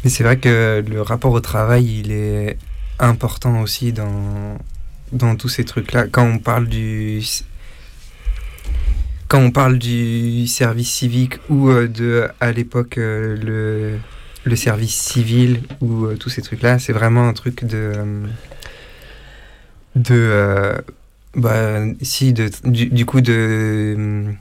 Mais 0.04 0.10
c'est 0.10 0.24
vrai 0.24 0.38
que 0.38 0.84
le 0.88 1.02
rapport 1.02 1.32
au 1.32 1.40
travail, 1.40 2.00
il 2.00 2.12
est 2.12 2.58
important 3.00 3.62
aussi 3.62 3.92
dans, 3.92 4.58
dans 5.12 5.36
tous 5.36 5.50
ces 5.50 5.66
trucs-là. 5.66 6.08
Quand 6.08 6.26
on 6.26 6.40
parle 6.40 6.68
du 6.68 7.22
quand 9.28 9.40
on 9.40 9.52
parle 9.52 9.80
du 9.80 10.46
service 10.48 10.92
civique 10.92 11.40
ou 11.50 11.70
euh, 11.70 11.88
de, 11.88 12.28
à 12.40 12.52
l'époque, 12.52 13.00
euh, 13.00 13.36
le, 13.36 13.98
le 14.44 14.56
service 14.56 14.94
civil 14.96 15.62
ou 15.82 16.06
euh, 16.06 16.16
tous 16.16 16.30
ces 16.30 16.44
trucs-là, 16.44 16.78
c'est 16.78 16.94
vraiment 16.94 17.28
un 17.28 17.34
truc 17.34 17.66
de. 17.66 17.92
de. 19.96 20.76
bah, 21.36 21.80
si, 22.02 22.34
de, 22.34 22.50
du, 22.66 22.86
du 22.88 23.06
coup, 23.06 23.22
de. 23.22 23.96
euh, 23.98 24.32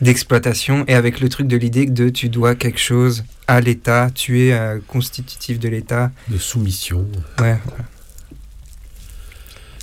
d'exploitation 0.00 0.84
et 0.88 0.94
avec 0.94 1.20
le 1.20 1.28
truc 1.30 1.46
de 1.46 1.56
l'idée 1.56 1.86
de 1.86 2.10
tu 2.10 2.28
dois 2.28 2.54
quelque 2.54 2.80
chose 2.80 3.24
à 3.46 3.60
l'État, 3.62 4.10
tu 4.14 4.40
es 4.40 4.58
constitutif 4.88 5.58
de 5.58 5.68
l'État. 5.68 6.10
de 6.28 6.36
soumission. 6.36 7.06
Ouais, 7.40 7.56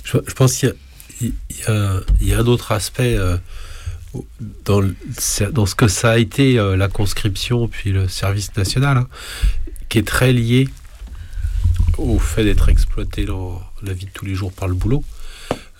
Je, 0.04 0.18
pense 0.34 0.54
qu'il 0.54 0.74
y 1.22 2.32
a, 2.32 2.38
un 2.38 2.46
autre 2.46 2.72
aspect 2.72 3.16
euh, 3.16 3.38
dans, 4.64 4.82
ce 5.66 5.74
que 5.74 5.88
ça 5.88 6.12
a 6.12 6.18
été 6.18 6.58
euh, 6.58 6.76
la 6.76 6.88
conscription 6.88 7.66
puis 7.68 7.90
le 7.90 8.06
service 8.06 8.54
national, 8.54 8.98
hein, 8.98 9.08
qui 9.88 9.98
est 9.98 10.06
très 10.06 10.32
lié 10.32 10.68
au 11.96 12.18
fait 12.18 12.44
d'être 12.44 12.68
exploité 12.68 13.24
dans 13.24 13.62
la 13.82 13.94
vie 13.94 14.04
de 14.04 14.10
tous 14.10 14.26
les 14.26 14.34
jours 14.34 14.52
par 14.52 14.68
le 14.68 14.74
boulot. 14.74 15.02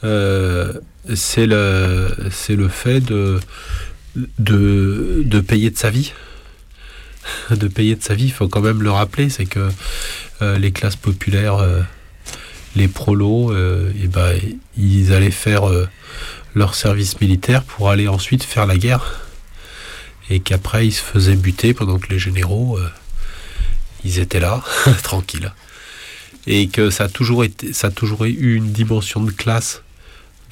Euh, 0.05 0.73
c'est 1.15 1.47
le, 1.47 2.11
c'est 2.31 2.57
le 2.57 2.69
fait 2.69 3.01
de, 3.01 3.41
de, 4.39 5.23
de 5.25 5.41
payer 5.41 5.71
de 5.71 5.77
sa 5.77 5.91
vie. 5.91 6.13
De 7.51 7.69
payer 7.69 7.97
de 7.97 8.03
sa 8.03 8.15
vie, 8.15 8.27
il 8.27 8.33
faut 8.33 8.49
quand 8.49 8.61
même 8.61 8.83
le 8.83 8.91
rappeler, 8.91 9.31
c'est 9.31 9.47
que 9.47 9.71
les 10.43 10.73
classes 10.73 10.97
populaires, 10.97 11.57
les 12.77 12.89
prolos, 12.89 13.53
euh, 13.53 13.93
ben, 14.09 14.39
ils 14.77 15.13
allaient 15.13 15.31
faire 15.31 15.69
euh, 15.69 15.89
leur 16.55 16.75
service 16.75 17.21
militaire 17.21 17.63
pour 17.63 17.91
aller 17.91 18.09
ensuite 18.09 18.43
faire 18.43 18.67
la 18.67 18.77
guerre. 18.77 19.21
Et 20.31 20.41
qu'après, 20.41 20.87
ils 20.87 20.93
se 20.93 21.03
faisaient 21.03 21.37
buter 21.37 21.75
pendant 21.75 21.99
que 21.99 22.09
les 22.09 22.19
généraux, 22.19 22.79
euh, 22.79 22.89
ils 24.05 24.19
étaient 24.19 24.41
là, 24.41 24.63
tranquilles. 25.03 25.53
Et 26.47 26.69
que 26.69 26.91
ça 26.91 27.05
a, 27.05 27.09
toujours 27.09 27.45
été, 27.45 27.73
ça 27.73 27.89
a 27.89 27.91
toujours 27.91 28.25
eu 28.25 28.57
une 28.57 28.73
dimension 28.73 29.23
de 29.23 29.31
classe 29.31 29.83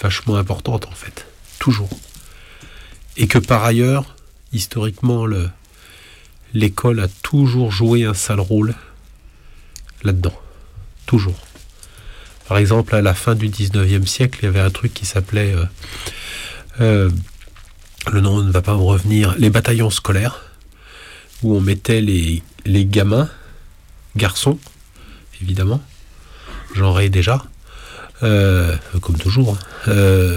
vachement 0.01 0.37
importante, 0.37 0.87
en 0.87 0.95
fait. 0.95 1.27
Toujours. 1.59 1.91
Et 3.17 3.27
que 3.27 3.39
par 3.39 3.65
ailleurs, 3.65 4.17
historiquement, 4.53 5.27
le, 5.27 5.51
l'école 6.55 7.01
a 7.01 7.09
toujours 7.23 7.71
joué 7.71 8.05
un 8.05 8.15
sale 8.15 8.41
rôle 8.41 8.75
là-dedans. 10.03 10.39
Toujours. 11.07 11.37
Par 12.53 12.59
exemple, 12.59 12.95
à 12.95 13.01
la 13.01 13.15
fin 13.15 13.35
du 13.35 13.49
19e 13.49 14.05
siècle, 14.05 14.41
il 14.43 14.45
y 14.45 14.49
avait 14.49 14.61
un 14.61 14.69
truc 14.69 14.93
qui 14.93 15.07
s'appelait, 15.07 15.55
euh, 15.55 15.65
euh, 16.83 17.11
le 18.13 18.21
nom 18.21 18.43
ne 18.43 18.53
va 18.53 18.61
pas 18.61 18.75
me 18.75 18.83
revenir, 18.83 19.35
les 19.39 19.49
bataillons 19.49 19.89
scolaires, 19.89 20.43
où 21.43 21.57
on 21.57 21.63
mettait 21.63 22.03
les, 22.03 22.43
les 22.67 22.85
gamins, 22.85 23.31
garçons, 24.17 24.59
évidemment, 25.41 25.81
genrés 26.75 27.09
déjà, 27.09 27.43
euh, 28.23 28.77
comme 29.01 29.17
toujours, 29.17 29.57
hein, 29.87 30.37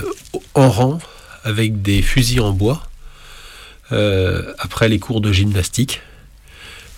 en 0.54 0.70
rang, 0.70 1.00
avec 1.44 1.82
des 1.82 2.02
fusils 2.02 2.40
en 2.40 2.54
bois, 2.54 2.82
après 4.60 4.88
les 4.88 5.00
cours 5.00 5.20
de 5.20 5.34
gymnastique, 5.34 6.02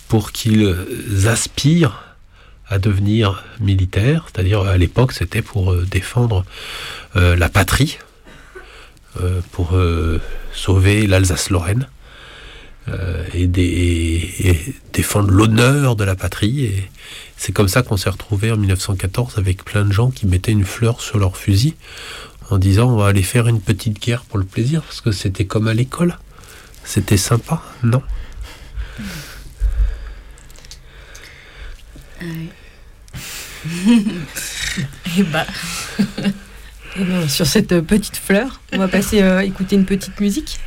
pour 0.10 0.32
qu'ils 0.32 1.28
aspirent 1.28 2.07
à 2.70 2.80
devenir 2.80 3.44
militaire, 3.60 4.28
c'est-à-dire 4.32 4.62
à 4.62 4.78
l'époque 4.78 5.14
c'était 5.14 5.42
pour 5.42 5.72
euh, 5.72 5.86
défendre 5.90 6.46
euh, 7.16 7.36
la 7.36 7.50
patrie, 7.50 8.00
euh, 9.22 9.42
pour 9.52 9.74
sauver 10.54 11.08
l'Alsace-Lorraine 11.08 11.88
et 13.34 13.48
défendre 14.94 15.30
l'honneur 15.30 15.96
de 15.98 16.04
la 16.04 16.16
patrie. 16.16 16.66
Et 16.66 16.90
c'est 17.36 17.52
comme 17.52 17.68
ça 17.68 17.82
qu'on 17.82 17.98
s'est 17.98 18.10
retrouvé 18.10 18.52
en 18.52 18.58
1914 18.58 19.38
avec 19.38 19.66
plein 19.66 19.84
de 19.84 19.92
gens 19.92 20.10
qui 20.10 20.26
mettaient 20.26 20.54
une 20.54 20.64
fleur 20.64 21.02
sur 21.02 21.18
leur 21.18 21.36
fusil 21.36 21.76
en 22.50 22.58
disant 22.58 22.90
on 22.90 22.98
va 22.98 23.08
aller 23.08 23.24
faire 23.24 23.48
une 23.48 23.60
petite 23.60 24.02
guerre 24.02 24.24
pour 24.24 24.38
le 24.38 24.46
plaisir 24.46 24.84
parce 24.84 25.02
que 25.02 25.12
c'était 25.12 25.46
comme 25.46 25.68
à 25.68 25.74
l'école. 25.74 26.18
C'était 26.86 27.18
sympa, 27.18 27.62
non? 27.84 28.02
Et 35.18 35.24
bah. 35.24 35.46
Eh 37.00 37.04
bien, 37.04 37.28
sur 37.28 37.46
cette 37.46 37.82
petite 37.82 38.18
fleur, 38.18 38.60
on 38.74 38.78
va 38.78 38.88
passer 38.88 39.22
euh, 39.22 39.42
écouter 39.42 39.76
une 39.76 39.86
petite 39.86 40.20
musique. 40.20 40.60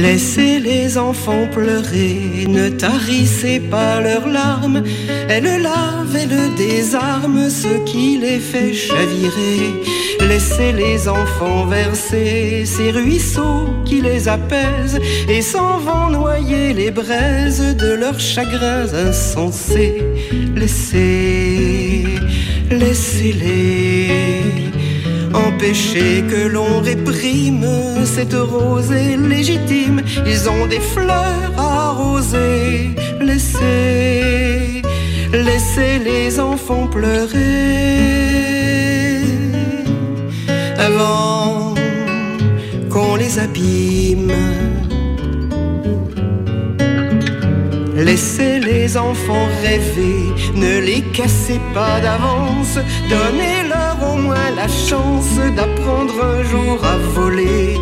Laissez 0.00 0.58
les 0.58 0.98
enfants 0.98 1.46
pleurer, 1.50 2.44
ne 2.48 2.68
tarissez 2.68 3.60
pas 3.60 4.00
leurs 4.00 4.28
larmes. 4.28 4.82
Elles 5.28 5.62
lavent 5.62 6.16
et 6.16 6.26
le 6.26 6.54
désarment 6.54 7.48
ce 7.48 7.82
qui 7.84 8.18
les 8.18 8.38
fait 8.38 8.74
chavirer. 8.74 9.82
Laissez 10.20 10.72
les 10.72 11.08
enfants 11.08 11.64
verser 11.66 12.64
ces 12.66 12.90
ruisseaux 12.90 13.70
qui 13.86 14.02
les 14.02 14.28
apaisent 14.28 15.00
et 15.28 15.40
s'en 15.40 15.78
vont 15.78 16.10
noyer 16.10 16.74
les 16.74 16.90
braises 16.90 17.76
de 17.76 17.94
leurs 17.94 18.20
chagrins 18.20 18.92
insensés. 19.08 20.02
Laissez, 20.54 22.04
laissez-les. 22.70 24.16
Empêcher 25.36 26.24
que 26.30 26.48
l'on 26.48 26.80
réprime 26.80 27.66
cette 28.04 28.34
rosée 28.34 29.16
légitime. 29.16 30.02
Ils 30.26 30.48
ont 30.48 30.66
des 30.66 30.80
fleurs 30.80 31.52
à 31.58 31.90
arroser. 31.90 32.94
Laissez, 33.20 34.82
laissez 35.32 35.98
les 35.98 36.40
enfants 36.40 36.86
pleurer 36.86 37.36
avant 40.78 41.74
qu'on 42.90 43.16
les 43.16 43.38
abîme. 43.38 44.32
Laissez 47.94 48.60
les 48.60 48.76
les 48.86 48.96
enfants 48.96 49.48
rêver, 49.62 50.20
ne 50.54 50.78
les 50.78 51.02
cassez 51.16 51.60
pas 51.74 51.98
d'avance, 52.00 52.78
donnez-leur 53.10 53.85
la 54.34 54.68
chance 54.68 55.36
d'apprendre 55.56 56.14
un 56.22 56.42
jour 56.42 56.84
à 56.84 56.96
voler. 56.96 57.76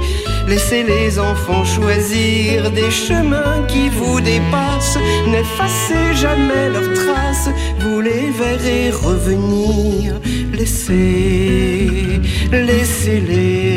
Laissez 0.47 0.83
les 0.83 1.19
enfants 1.19 1.65
choisir 1.65 2.71
des 2.71 2.91
chemins 2.91 3.65
qui 3.67 3.89
vous 3.89 4.21
dépassent. 4.21 4.99
N'effacez 5.27 6.15
jamais 6.15 6.69
leurs 6.69 6.93
traces, 6.93 7.49
vous 7.81 8.01
les 8.01 8.31
verrez 8.31 8.91
revenir. 8.91 10.21
Laissez, 10.53 12.21
laissez-les. 12.53 13.75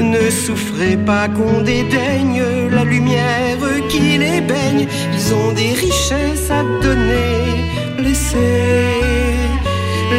Ne 0.00 0.30
souffrez 0.30 0.96
pas 0.96 1.28
qu'on 1.28 1.60
dédaigne 1.62 2.42
la 2.70 2.84
lumière 2.84 3.58
qui 3.88 4.18
les 4.18 4.40
baigne. 4.40 4.86
Ils 5.12 5.34
ont 5.34 5.52
des 5.52 5.72
richesses 5.72 6.50
à 6.50 6.62
donner. 6.82 7.70
Laissez, 7.98 9.23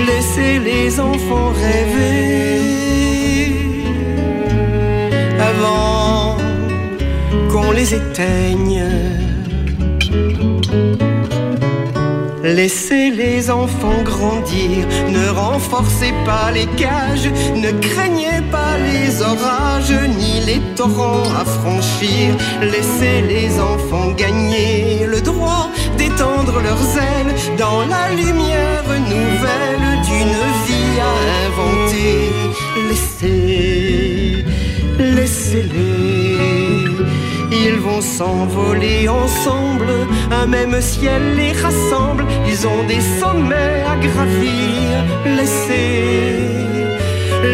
laissez 0.07 0.59
les 0.59 0.99
enfants 0.99 1.51
rêver 1.63 2.65
avant 5.39 6.37
qu'on 7.51 7.71
les 7.71 7.93
éteigne. 7.93 8.83
Laissez 12.43 13.09
les 13.09 13.49
enfants 13.49 14.03
grandir, 14.03 14.85
ne 15.09 15.29
renforcez 15.29 16.13
pas 16.25 16.51
les 16.51 16.67
cages, 16.77 17.29
ne 17.55 17.71
craignez 17.71 18.39
pas 18.51 18.77
les 18.77 19.21
orages 19.21 19.99
ni 20.19 20.41
les 20.45 20.61
torrents 20.75 21.23
à 21.41 21.43
franchir. 21.43 22.35
Laissez 22.61 23.23
les 23.27 23.59
enfants 23.59 24.11
gagner 24.11 25.07
le 25.07 25.21
droit 25.21 25.69
d'étendre 25.97 26.61
leurs 26.61 26.87
ailes 26.97 27.57
dans 27.57 27.81
la 27.87 28.13
lumière 28.13 28.83
nouvelle 29.09 29.84
d'une 30.07 30.39
vie 30.67 30.99
à 31.09 31.13
inventer. 31.47 32.15
Laissez, 32.89 34.45
laissez-les. 34.99 36.15
Ils 37.51 37.79
vont 37.79 38.01
s'envoler 38.01 39.07
ensemble, 39.07 39.89
un 40.31 40.45
même 40.45 40.79
ciel 40.81 41.21
les 41.35 41.53
rassemble, 41.53 42.25
ils 42.47 42.67
ont 42.67 42.83
des 42.87 43.01
sommets 43.19 43.83
à 43.91 43.95
gravir. 44.07 44.89
Laissez, 45.25 46.27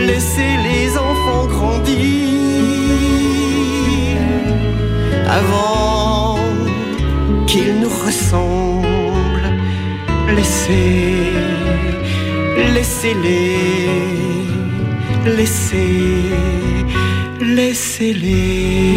laissez 0.07 0.53
les 0.67 0.97
enfants 0.97 1.45
grandir 1.45 1.91
avant 5.29 6.37
qu'ils 7.47 7.79
nous 7.79 7.95
ressemblent. 8.05 9.51
Laissez, 10.35 11.50
laissez-les, 12.73 13.57
laissez, 15.25 16.31
laissez-les. 17.41 18.95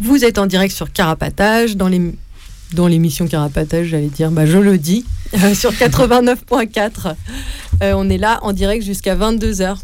Vous 0.00 0.24
êtes 0.24 0.38
en 0.38 0.46
direct 0.46 0.74
sur 0.74 0.92
Carapatage, 0.92 1.76
dans 1.76 1.88
l'émission 2.88 3.28
Carapatage, 3.28 3.86
j'allais 3.86 4.08
dire, 4.08 4.30
bah, 4.30 4.46
je 4.46 4.58
le 4.58 4.78
dis, 4.78 5.04
euh, 5.34 5.54
sur 5.62 5.72
89.4. 5.72 7.14
Euh, 7.82 7.94
on 7.96 8.08
est 8.10 8.18
là 8.18 8.38
en 8.42 8.52
direct 8.52 8.84
jusqu'à 8.84 9.16
22h. 9.16 9.78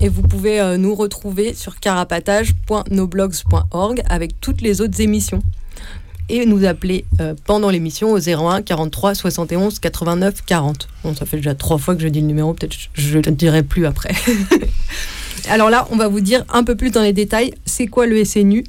Et 0.00 0.08
vous 0.08 0.22
pouvez 0.22 0.60
euh, 0.60 0.76
nous 0.76 0.94
retrouver 0.94 1.52
sur 1.54 1.80
carapatage.noblogs.org 1.80 4.02
avec 4.08 4.40
toutes 4.40 4.60
les 4.60 4.80
autres 4.80 5.00
émissions. 5.00 5.42
Et 6.32 6.46
nous 6.46 6.64
appeler 6.64 7.04
euh, 7.20 7.34
pendant 7.44 7.70
l'émission 7.70 8.12
au 8.12 8.18
01 8.18 8.62
43 8.62 9.14
71 9.16 9.80
89 9.80 10.42
40. 10.46 10.86
Bon, 11.02 11.14
ça 11.14 11.26
fait 11.26 11.38
déjà 11.38 11.54
trois 11.56 11.76
fois 11.78 11.96
que 11.96 12.02
je 12.02 12.08
dis 12.08 12.20
le 12.20 12.26
numéro, 12.28 12.54
peut-être 12.54 12.76
je 12.94 13.18
ne 13.18 13.22
le 13.22 13.32
dirai 13.32 13.62
plus 13.64 13.84
après. 13.84 14.14
Alors 15.48 15.70
là, 15.70 15.88
on 15.90 15.96
va 15.96 16.06
vous 16.08 16.20
dire 16.20 16.44
un 16.52 16.62
peu 16.62 16.76
plus 16.76 16.90
dans 16.92 17.02
les 17.02 17.12
détails, 17.12 17.52
c'est 17.66 17.86
quoi 17.88 18.06
le 18.06 18.24
SNU 18.24 18.64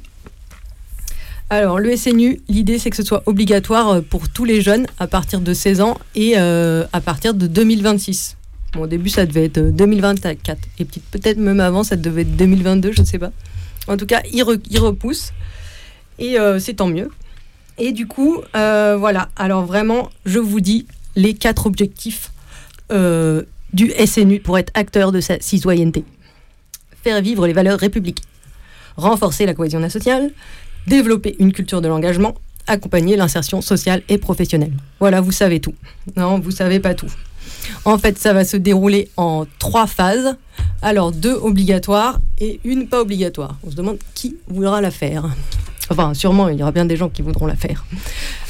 alors, 1.50 1.78
le 1.78 1.94
SNU, 1.96 2.40
l'idée 2.48 2.78
c'est 2.78 2.88
que 2.88 2.96
ce 2.96 3.02
soit 3.02 3.22
obligatoire 3.26 3.88
euh, 3.90 4.00
pour 4.00 4.30
tous 4.30 4.46
les 4.46 4.62
jeunes 4.62 4.86
à 4.98 5.06
partir 5.06 5.38
de 5.42 5.52
16 5.52 5.82
ans 5.82 5.98
et 6.14 6.32
euh, 6.38 6.86
à 6.94 7.02
partir 7.02 7.34
de 7.34 7.46
2026. 7.46 8.38
Bon, 8.72 8.84
au 8.84 8.86
début, 8.86 9.10
ça 9.10 9.26
devait 9.26 9.44
être 9.44 9.58
euh, 9.58 9.70
2024 9.70 10.58
et 10.78 10.84
peut- 10.86 11.00
peut-être 11.10 11.36
même 11.36 11.60
avant, 11.60 11.84
ça 11.84 11.96
devait 11.96 12.22
être 12.22 12.36
2022, 12.36 12.92
je 12.92 13.02
ne 13.02 13.06
sais 13.06 13.18
pas. 13.18 13.32
En 13.86 13.98
tout 13.98 14.06
cas, 14.06 14.22
il, 14.32 14.42
re- 14.42 14.78
repousse 14.78 15.32
et 16.18 16.36
c'est 16.58 16.74
tant 16.74 16.86
mieux. 16.88 17.10
Et 17.84 17.90
du 17.90 18.06
coup, 18.06 18.40
euh, 18.54 18.96
voilà. 18.96 19.28
Alors 19.34 19.64
vraiment, 19.64 20.08
je 20.24 20.38
vous 20.38 20.60
dis 20.60 20.86
les 21.16 21.34
quatre 21.34 21.66
objectifs 21.66 22.30
euh, 22.92 23.42
du 23.72 23.90
SNU 24.06 24.38
pour 24.38 24.56
être 24.56 24.70
acteur 24.74 25.10
de 25.10 25.20
sa 25.20 25.40
citoyenneté. 25.40 26.04
Faire 27.02 27.20
vivre 27.20 27.44
les 27.44 27.52
valeurs 27.52 27.80
républicaines, 27.80 28.24
renforcer 28.96 29.46
la 29.46 29.54
cohésion 29.54 29.90
sociale, 29.90 30.30
développer 30.86 31.34
une 31.40 31.52
culture 31.52 31.80
de 31.80 31.88
l'engagement, 31.88 32.34
accompagner 32.68 33.16
l'insertion 33.16 33.60
sociale 33.60 34.02
et 34.08 34.16
professionnelle. 34.16 34.74
Voilà, 35.00 35.20
vous 35.20 35.32
savez 35.32 35.58
tout. 35.58 35.74
Non, 36.16 36.38
vous 36.38 36.52
savez 36.52 36.78
pas 36.78 36.94
tout. 36.94 37.12
En 37.84 37.98
fait, 37.98 38.16
ça 38.16 38.32
va 38.32 38.44
se 38.44 38.56
dérouler 38.56 39.08
en 39.16 39.44
trois 39.58 39.88
phases. 39.88 40.36
Alors, 40.82 41.10
deux 41.10 41.34
obligatoires 41.34 42.20
et 42.38 42.60
une 42.62 42.86
pas 42.86 43.00
obligatoire. 43.00 43.56
On 43.66 43.72
se 43.72 43.74
demande 43.74 43.98
qui 44.14 44.36
voudra 44.46 44.80
la 44.80 44.92
faire. 44.92 45.24
Enfin, 45.90 46.14
sûrement, 46.14 46.48
il 46.48 46.58
y 46.58 46.62
aura 46.62 46.72
bien 46.72 46.84
des 46.84 46.96
gens 46.96 47.08
qui 47.08 47.22
voudront 47.22 47.46
la 47.46 47.56
faire. 47.56 47.84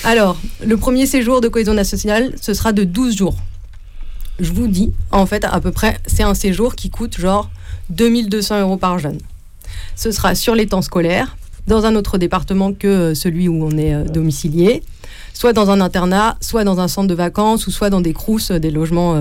Alors, 0.04 0.36
le 0.64 0.76
premier 0.76 1.06
séjour 1.06 1.40
de 1.40 1.48
cohésion 1.48 1.74
nationale, 1.74 2.34
ce 2.40 2.54
sera 2.54 2.72
de 2.72 2.84
12 2.84 3.16
jours. 3.16 3.36
Je 4.38 4.52
vous 4.52 4.68
dis, 4.68 4.92
en 5.10 5.26
fait, 5.26 5.44
à 5.44 5.60
peu 5.60 5.72
près, 5.72 5.98
c'est 6.06 6.22
un 6.22 6.34
séjour 6.34 6.74
qui 6.74 6.90
coûte 6.90 7.18
genre 7.18 7.50
2200 7.90 8.60
euros 8.60 8.76
par 8.76 8.98
jeune. 8.98 9.18
Ce 9.96 10.10
sera 10.10 10.34
sur 10.34 10.54
les 10.54 10.66
temps 10.66 10.82
scolaires, 10.82 11.36
dans 11.66 11.84
un 11.86 11.94
autre 11.94 12.18
département 12.18 12.72
que 12.72 12.88
euh, 12.88 13.14
celui 13.14 13.48
où 13.48 13.64
on 13.64 13.76
est 13.78 13.94
euh, 13.94 14.04
domicilié, 14.04 14.82
soit 15.32 15.52
dans 15.52 15.70
un 15.70 15.80
internat, 15.80 16.36
soit 16.40 16.64
dans 16.64 16.80
un 16.80 16.88
centre 16.88 17.08
de 17.08 17.14
vacances, 17.14 17.66
ou 17.66 17.70
soit 17.70 17.90
dans 17.90 18.00
des 18.00 18.12
crousses, 18.12 18.50
euh, 18.50 18.58
des 18.58 18.70
logements 18.70 19.16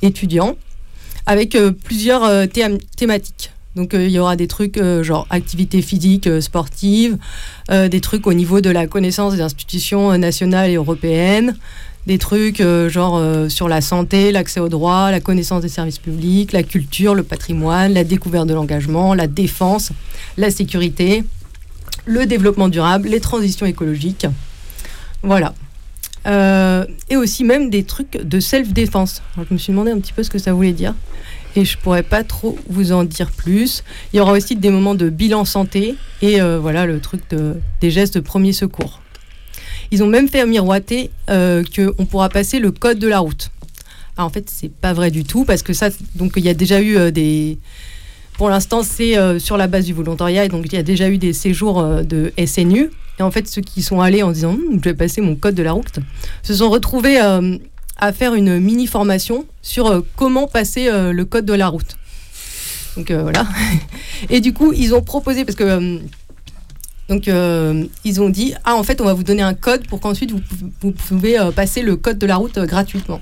étudiants, 0.00 0.56
avec 1.26 1.56
plusieurs 1.84 2.48
thématiques. 2.48 3.51
Donc 3.74 3.94
euh, 3.94 4.06
il 4.06 4.12
y 4.12 4.18
aura 4.18 4.36
des 4.36 4.48
trucs 4.48 4.76
euh, 4.76 5.02
genre 5.02 5.26
activités 5.30 5.80
physiques, 5.80 6.26
euh, 6.26 6.40
sportives, 6.40 7.16
euh, 7.70 7.88
des 7.88 8.00
trucs 8.00 8.26
au 8.26 8.34
niveau 8.34 8.60
de 8.60 8.70
la 8.70 8.86
connaissance 8.86 9.34
des 9.34 9.40
institutions 9.40 10.16
nationales 10.18 10.70
et 10.70 10.74
européennes, 10.74 11.56
des 12.06 12.18
trucs 12.18 12.60
genre 12.88 13.22
sur 13.48 13.68
la 13.68 13.80
santé, 13.80 14.32
l'accès 14.32 14.58
aux 14.58 14.68
droits, 14.68 15.12
la 15.12 15.20
connaissance 15.20 15.62
des 15.62 15.68
services 15.68 16.00
publics, 16.00 16.50
la 16.50 16.64
culture, 16.64 17.14
le 17.14 17.22
patrimoine, 17.22 17.94
la 17.94 18.02
découverte 18.02 18.48
de 18.48 18.54
l'engagement, 18.54 19.14
la 19.14 19.28
défense, 19.28 19.92
la 20.36 20.50
sécurité, 20.50 21.22
le 22.04 22.26
développement 22.26 22.68
durable, 22.68 23.08
les 23.08 23.20
transitions 23.20 23.66
écologiques. 23.66 24.26
Voilà. 25.22 25.54
Et 27.08 27.16
aussi 27.16 27.44
même 27.44 27.70
des 27.70 27.84
trucs 27.84 28.20
de 28.20 28.40
self-défense. 28.40 29.22
Je 29.36 29.54
me 29.54 29.58
suis 29.58 29.72
demandé 29.72 29.92
un 29.92 30.00
petit 30.00 30.12
peu 30.12 30.24
ce 30.24 30.30
que 30.30 30.38
ça 30.38 30.52
voulait 30.52 30.72
dire. 30.72 30.94
Et 31.54 31.64
je 31.64 31.76
pourrais 31.76 32.02
pas 32.02 32.24
trop 32.24 32.58
vous 32.68 32.92
en 32.92 33.04
dire 33.04 33.30
plus. 33.30 33.84
Il 34.12 34.16
y 34.16 34.20
aura 34.20 34.32
aussi 34.32 34.56
des 34.56 34.70
moments 34.70 34.94
de 34.94 35.10
bilan 35.10 35.44
santé 35.44 35.96
et 36.22 36.40
euh, 36.40 36.58
voilà 36.58 36.86
le 36.86 37.00
truc 37.00 37.22
de, 37.30 37.56
des 37.80 37.90
gestes 37.90 38.14
de 38.14 38.20
premier 38.20 38.52
secours. 38.52 39.02
Ils 39.92 40.02
ont 40.02 40.06
même 40.06 40.26
fait 40.26 40.44
miroiter 40.46 41.10
euh, 41.28 41.62
qu'on 41.76 42.06
pourra 42.06 42.30
passer 42.30 42.58
le 42.58 42.70
code 42.70 42.98
de 42.98 43.08
la 43.08 43.18
route. 43.18 43.50
Alors, 44.16 44.28
en 44.28 44.32
fait, 44.32 44.48
c'est 44.48 44.72
pas 44.72 44.94
vrai 44.94 45.10
du 45.10 45.22
tout 45.22 45.44
parce 45.44 45.62
que 45.62 45.74
ça, 45.74 45.90
donc 46.16 46.32
il 46.36 46.44
y 46.44 46.48
a 46.48 46.54
déjà 46.54 46.80
eu 46.80 46.96
euh, 46.96 47.10
des. 47.10 47.58
Pour 48.38 48.48
l'instant, 48.48 48.82
c'est 48.82 49.18
euh, 49.18 49.38
sur 49.38 49.58
la 49.58 49.66
base 49.66 49.84
du 49.84 49.92
volontariat 49.92 50.46
et 50.46 50.48
donc 50.48 50.64
il 50.64 50.72
y 50.72 50.78
a 50.78 50.82
déjà 50.82 51.10
eu 51.10 51.18
des 51.18 51.34
séjours 51.34 51.84
de 52.02 52.32
SNU. 52.44 52.90
Et 53.18 53.22
en 53.22 53.30
fait, 53.30 53.46
ceux 53.46 53.60
qui 53.60 53.82
sont 53.82 54.00
allés 54.00 54.22
en 54.22 54.32
disant 54.32 54.52
Hum, 54.52 54.80
je 54.82 54.88
vais 54.88 54.94
passer 54.94 55.20
mon 55.20 55.36
code 55.36 55.54
de 55.54 55.62
la 55.62 55.72
route 55.72 55.98
se 56.42 56.54
sont 56.54 56.70
retrouvés 56.70 57.20
à 58.02 58.12
faire 58.12 58.34
une 58.34 58.58
mini 58.58 58.86
formation 58.86 59.46
sur 59.62 59.86
euh, 59.86 60.00
comment 60.16 60.46
passer 60.46 60.88
euh, 60.88 61.12
le 61.12 61.24
code 61.24 61.44
de 61.44 61.54
la 61.54 61.68
route. 61.68 61.96
Donc 62.96 63.10
euh, 63.10 63.22
voilà. 63.22 63.46
Et 64.30 64.40
du 64.40 64.52
coup, 64.52 64.72
ils 64.72 64.94
ont 64.94 65.02
proposé 65.02 65.44
parce 65.44 65.56
que 65.56 66.00
donc 67.08 67.26
ils 68.04 68.20
ont 68.22 68.30
dit 68.30 68.54
ah 68.64 68.74
en 68.76 68.82
fait 68.84 69.00
on 69.00 69.04
va 69.04 69.12
vous 69.12 69.24
donner 69.24 69.42
un 69.42 69.54
code 69.54 69.86
pour 69.86 70.00
qu'ensuite 70.00 70.30
vous, 70.30 70.40
vous 70.80 70.92
pouvez 70.92 71.36
passer 71.54 71.82
le 71.82 71.96
code 71.96 72.16
de 72.18 72.26
la 72.26 72.36
route 72.36 72.58
gratuitement. 72.60 73.20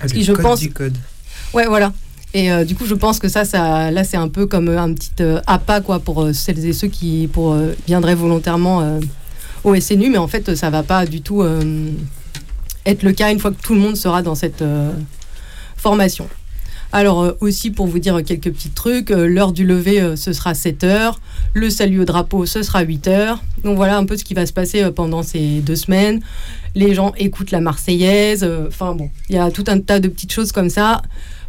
Parce 0.00 0.12
le 0.12 0.18
que 0.18 0.24
je 0.24 0.32
code 0.32 0.42
pense 0.42 0.60
du 0.60 0.72
code. 0.72 0.96
Ouais, 1.54 1.66
voilà. 1.66 1.92
Et 2.32 2.52
euh, 2.52 2.64
du 2.64 2.74
coup, 2.76 2.86
je 2.86 2.94
pense 2.94 3.18
que 3.18 3.28
ça, 3.28 3.44
ça 3.44 3.90
là, 3.90 4.04
c'est 4.04 4.16
un 4.16 4.28
peu 4.28 4.46
comme 4.46 4.68
un 4.68 4.94
petit 4.94 5.10
euh, 5.20 5.40
appât 5.46 5.80
quoi 5.80 5.98
pour 5.98 6.22
euh, 6.22 6.32
celles 6.32 6.64
et 6.64 6.72
ceux 6.72 6.88
qui 6.88 7.28
pour 7.32 7.56
viendraient 7.86 8.14
volontairement 8.14 9.00
au 9.64 9.78
SNU, 9.78 10.10
mais 10.10 10.18
en 10.18 10.28
fait, 10.28 10.54
ça 10.54 10.70
va 10.70 10.82
pas 10.82 11.06
du 11.06 11.20
tout 11.22 11.44
être 12.90 13.02
le 13.02 13.12
cas 13.12 13.32
une 13.32 13.38
fois 13.38 13.50
que 13.50 13.60
tout 13.60 13.74
le 13.74 13.80
monde 13.80 13.96
sera 13.96 14.22
dans 14.22 14.34
cette 14.34 14.62
euh, 14.62 14.92
formation. 15.76 16.28
Alors 16.92 17.22
euh, 17.22 17.32
aussi 17.40 17.70
pour 17.70 17.86
vous 17.86 17.98
dire 17.98 18.20
quelques 18.24 18.50
petits 18.50 18.70
trucs, 18.70 19.10
euh, 19.10 19.26
l'heure 19.26 19.52
du 19.52 19.64
lever 19.64 20.16
ce 20.16 20.32
sera 20.32 20.54
7 20.54 20.84
heures, 20.84 21.20
le 21.54 21.70
salut 21.70 22.00
au 22.00 22.04
drapeau 22.04 22.46
ce 22.46 22.62
sera 22.62 22.82
8 22.82 23.08
heures. 23.08 23.42
Donc 23.64 23.76
voilà 23.76 23.96
un 23.96 24.04
peu 24.04 24.16
ce 24.16 24.24
qui 24.24 24.34
va 24.34 24.46
se 24.46 24.52
passer 24.52 24.90
pendant 24.90 25.22
ces 25.22 25.60
deux 25.60 25.76
semaines. 25.76 26.20
Les 26.74 26.94
gens 26.94 27.12
écoutent 27.16 27.50
la 27.50 27.60
Marseillaise, 27.60 28.48
enfin 28.66 28.94
bon, 28.94 29.10
il 29.28 29.36
y 29.36 29.38
a 29.38 29.50
tout 29.50 29.64
un 29.68 29.80
tas 29.80 30.00
de 30.00 30.08
petites 30.08 30.32
choses 30.32 30.52
comme 30.52 30.70
ça. 30.70 31.02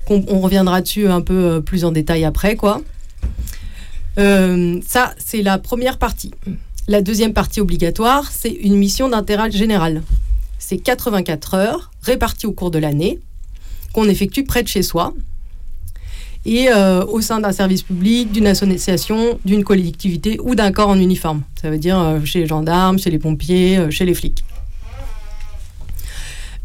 qu'on 0.06 0.24
on 0.28 0.40
reviendra 0.40 0.82
dessus 0.82 1.08
un 1.08 1.22
peu 1.22 1.62
plus 1.64 1.86
en 1.86 1.92
détail 1.92 2.24
après 2.26 2.56
quoi. 2.56 2.82
Ça 4.18 5.14
c'est 5.18 5.42
la 5.42 5.58
première 5.58 5.98
partie. 5.98 6.32
La 6.88 7.02
deuxième 7.02 7.34
partie 7.34 7.62
obligatoire, 7.62 8.30
c'est 8.32 8.50
une 8.50 8.76
mission 8.76 9.08
d'intérêt 9.08 9.52
général. 9.52 10.02
C'est 10.72 10.78
84 10.78 11.56
heures 11.56 11.92
réparties 12.02 12.48
au 12.48 12.54
cours 12.54 12.72
de 12.72 12.80
l'année 12.80 13.20
qu'on 13.92 14.08
effectue 14.08 14.46
près 14.46 14.64
de 14.64 14.70
chez 14.70 14.84
soi 14.84 15.14
et 16.46 16.70
euh, 16.70 17.04
au 17.04 17.20
sein 17.20 17.42
d'un 17.42 17.52
service 17.52 17.84
public, 17.84 18.32
d'une 18.32 18.48
association, 18.48 19.38
d'une 19.44 19.66
collectivité 19.66 20.40
ou 20.42 20.56
d'un 20.56 20.72
corps 20.72 20.88
en 20.88 20.98
uniforme. 20.98 21.42
Ça 21.62 21.70
veut 21.70 21.78
dire 21.78 22.00
euh, 22.00 22.24
chez 22.24 22.40
les 22.40 22.48
gendarmes, 22.48 23.00
chez 23.00 23.10
les 23.10 23.20
pompiers, 23.20 23.80
euh, 23.80 23.92
chez 23.92 24.06
les 24.06 24.14
flics. 24.14 24.46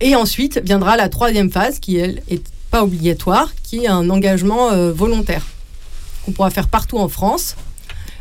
Et 0.01 0.15
ensuite 0.15 0.61
viendra 0.65 0.97
la 0.97 1.09
troisième 1.09 1.51
phase 1.51 1.81
qui, 1.81 1.97
elle, 1.97 2.23
est 2.29 2.49
pas 2.71 2.85
obligatoire, 2.85 3.53
qui 3.65 3.87
est 3.87 3.89
un 3.89 4.09
engagement 4.09 4.71
volontaire 4.93 5.45
qu'on 6.25 6.31
pourra 6.31 6.51
faire 6.51 6.69
partout 6.69 6.99
en 6.99 7.09
France, 7.09 7.57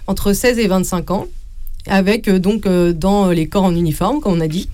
entre 0.07 0.33
16 0.33 0.57
et 0.57 0.67
25 0.67 1.11
ans, 1.11 1.27
avec 1.85 2.27
donc 2.27 2.67
dans 2.67 3.29
les 3.29 3.47
corps 3.47 3.65
en 3.65 3.75
uniforme, 3.75 4.19
comme 4.19 4.33
on 4.33 4.41
a 4.41 4.47
dit, 4.47 4.67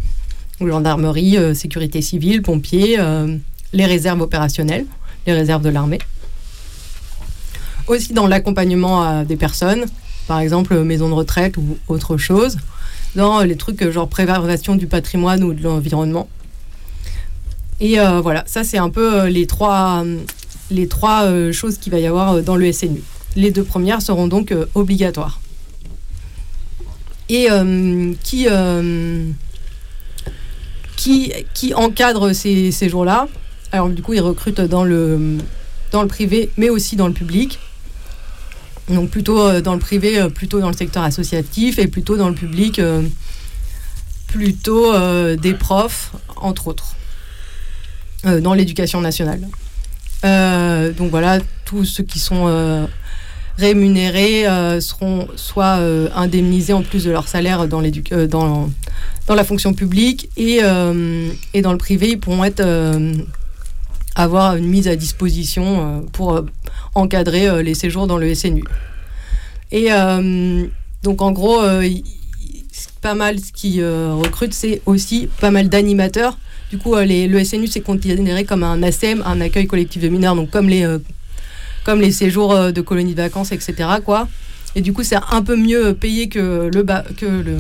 gendarmerie, 0.68 1.38
euh, 1.38 1.54
sécurité 1.54 2.02
civile, 2.02 2.42
pompiers, 2.42 3.00
euh, 3.00 3.38
les 3.74 3.86
réserves 3.86 4.22
opérationnelles, 4.22 4.86
les 5.28 5.34
réserves 5.34 5.64
de 5.64 5.70
l'armée. 5.70 6.00
Aussi 7.88 8.14
dans 8.14 8.28
l'accompagnement 8.28 9.24
des 9.24 9.36
personnes, 9.36 9.86
par 10.28 10.40
exemple 10.40 10.74
euh, 10.74 10.84
maison 10.84 11.10
de 11.10 11.14
retraite 11.14 11.58
ou 11.58 11.78
autre 11.88 12.18
chose, 12.18 12.58
dans 13.16 13.42
les 13.42 13.56
trucs 13.56 13.90
genre 13.90 14.08
préservation 14.08 14.76
du 14.76 14.88
patrimoine 14.88 15.44
ou 15.44 15.54
de 15.54 15.64
l'environnement. 15.64 16.30
Et 17.82 17.98
voilà, 18.22 18.44
ça 18.46 18.64
c'est 18.64 18.78
un 18.78 18.92
peu 18.92 19.26
les 19.26 19.48
trois, 19.48 20.06
les 20.70 20.88
trois 20.88 21.52
choses 21.52 21.80
qu'il 21.80 21.92
va 21.92 22.00
y 22.00 22.06
avoir 22.06 22.44
dans 22.44 22.56
le 22.56 22.72
SNU. 22.72 23.02
Les 23.36 23.50
deux 23.50 23.64
premières 23.64 24.04
seront 24.04 24.28
donc 24.28 24.54
obligatoires. 24.76 25.42
Et 27.28 27.48
qui, 28.22 28.48
qui, 31.02 31.34
qui 31.56 31.74
encadre 31.74 32.32
ces, 32.32 32.72
ces 32.72 32.88
jours-là 32.88 33.28
Alors 33.72 33.90
du 33.90 34.04
coup, 34.04 34.14
ils 34.14 34.22
recrutent 34.22 34.62
dans 34.62 34.84
le, 34.84 35.40
dans 35.92 36.04
le 36.04 36.08
privé, 36.08 36.52
mais 36.58 36.70
aussi 36.70 36.96
dans 36.96 37.08
le 37.08 37.14
public. 37.14 37.58
Donc 38.88 39.10
plutôt 39.10 39.40
euh, 39.40 39.62
dans 39.62 39.74
le 39.74 39.80
privé, 39.80 40.20
euh, 40.20 40.30
plutôt 40.30 40.60
dans 40.60 40.68
le 40.68 40.76
secteur 40.76 41.02
associatif 41.02 41.80
et 41.80 41.88
plutôt 41.88 42.18
dans 42.18 42.30
le 42.30 42.36
public, 42.36 42.78
euh, 42.78 43.02
plutôt 44.28 44.94
des 45.36 45.54
profs, 45.54 46.14
entre 46.38 46.68
autres, 46.68 46.96
dans 48.24 48.54
l'éducation 48.54 49.02
nationale. 49.02 49.42
Donc 50.24 51.10
voilà, 51.10 51.40
tous 51.66 51.84
ceux 51.84 52.04
qui 52.04 52.18
sont 52.18 52.88
rémunérés 53.62 54.48
euh, 54.48 54.82
seront 54.82 55.28
soit 55.36 55.78
euh, 55.78 56.10
indemnisés 56.16 56.74
en 56.74 56.82
plus 56.82 57.04
de 57.04 57.12
leur 57.12 57.28
salaire 57.28 57.68
dans, 57.68 57.84
euh, 57.84 58.28
dans, 58.28 58.70
dans 59.28 59.36
la 59.36 59.44
fonction 59.44 59.74
publique 59.74 60.30
et, 60.36 60.60
et 61.54 61.62
dans 61.62 61.72
le 61.72 61.78
privé, 61.78 62.10
ils 62.10 62.20
pourront 62.20 62.44
être, 62.44 62.64
avoir 64.16 64.56
une 64.56 64.68
mise 64.68 64.88
à 64.88 64.96
disposition 64.96 66.04
pour 66.12 66.42
encadrer 66.96 67.64
les 67.64 67.76
séjours 67.76 68.08
dans 68.08 68.18
le 68.18 68.34
SNU. 68.34 68.64
Et 69.72 69.90
donc 71.04 71.22
en 71.22 71.32
gros, 71.32 71.62
pas 73.02 73.14
mal 73.14 73.40
ce 73.40 73.54
qui 73.54 73.82
recrute, 73.84 74.54
c'est 74.54 74.82
aussi 74.86 75.30
pas 75.40 75.52
mal 75.52 75.70
d'animateurs. 75.70 76.38
Du 76.72 76.78
coup, 76.78 76.96
les, 76.98 77.28
le 77.28 77.44
SNU, 77.44 77.68
c'est 77.68 77.82
considéré 77.82 78.44
comme 78.44 78.64
un 78.64 78.82
ACM, 78.82 79.24
un 79.26 79.40
accueil 79.40 79.68
collectif 79.68 80.02
de 80.02 80.10
mineurs, 80.10 80.36
donc 80.36 80.50
comme 80.50 80.68
les, 80.68 80.86
comme 81.84 82.02
les 82.02 82.12
séjours 82.12 82.54
euh, 82.54 82.72
de 82.72 82.82
colonies 82.82 83.14
de 83.16 83.22
vacances, 83.22 83.52
etc. 83.52 83.90
Quoi. 84.04 84.28
Et 84.76 84.82
du 84.82 84.94
coup, 84.94 85.04
c'est 85.04 85.18
un 85.32 85.42
peu 85.42 85.56
mieux 85.56 85.94
payé 85.94 86.30
que, 86.30 86.70
le 86.74 86.84
que, 87.16 87.26
le, 87.26 87.58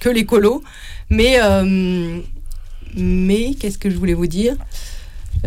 que 0.00 0.08
les 0.08 0.24
colos. 0.24 0.62
Mais, 1.10 1.38
euh, 1.42 2.18
mais 2.96 3.54
qu'est-ce 3.54 3.78
que 3.78 3.90
je 3.90 3.96
voulais 3.96 4.14
vous 4.14 4.26
dire? 4.26 4.56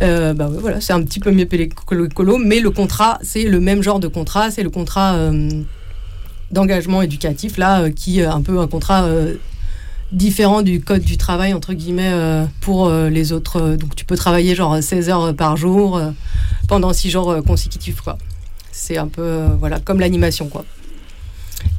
Euh, 0.04 0.34
bah 0.34 0.48
voilà, 0.52 0.80
c'est 0.80 0.94
un 0.94 1.02
petit 1.02 1.20
peu 1.20 1.32
mieux 1.32 1.46
payé 1.46 1.70
que 1.70 1.96
le 1.96 2.08
colo, 2.08 2.38
mais 2.38 2.60
le 2.60 2.70
contrat, 2.70 3.18
c'est 3.24 3.46
le 3.46 3.60
même 3.60 3.82
genre 3.82 4.00
de 4.00 4.08
contrat, 4.08 4.52
c'est 4.52 4.62
le 4.62 4.70
contrat 4.70 5.32
d'engagement 6.52 7.02
éducatif, 7.02 7.58
là, 7.58 7.90
qui 7.90 8.20
est 8.20 8.26
un 8.26 8.42
peu 8.42 8.60
un 8.60 8.68
contrat 8.68 9.10
différent 10.12 10.62
du 10.62 10.82
code 10.82 11.02
du 11.02 11.18
travail, 11.18 11.54
entre 11.54 11.74
guillemets, 11.74 12.12
euh, 12.12 12.46
pour 12.62 12.88
euh, 12.88 13.10
les 13.10 13.34
autres. 13.34 13.62
euh, 13.62 13.78
donc 13.78 13.96
tu 13.96 14.06
peux 14.06 14.16
travailler 14.16 14.56
genre 14.56 14.82
16 14.82 15.10
heures 15.10 15.36
par 15.36 15.58
jour 15.58 16.02
pendant 16.68 16.94
6 16.94 17.10
jours 17.10 17.36
consécutifs, 17.46 18.02
quoi. 18.02 18.18
C'est 18.72 18.98
un 18.98 19.08
peu, 19.08 19.46
voilà, 19.60 19.80
comme 19.80 20.00
l'animation, 20.00 20.48
quoi. 20.50 20.64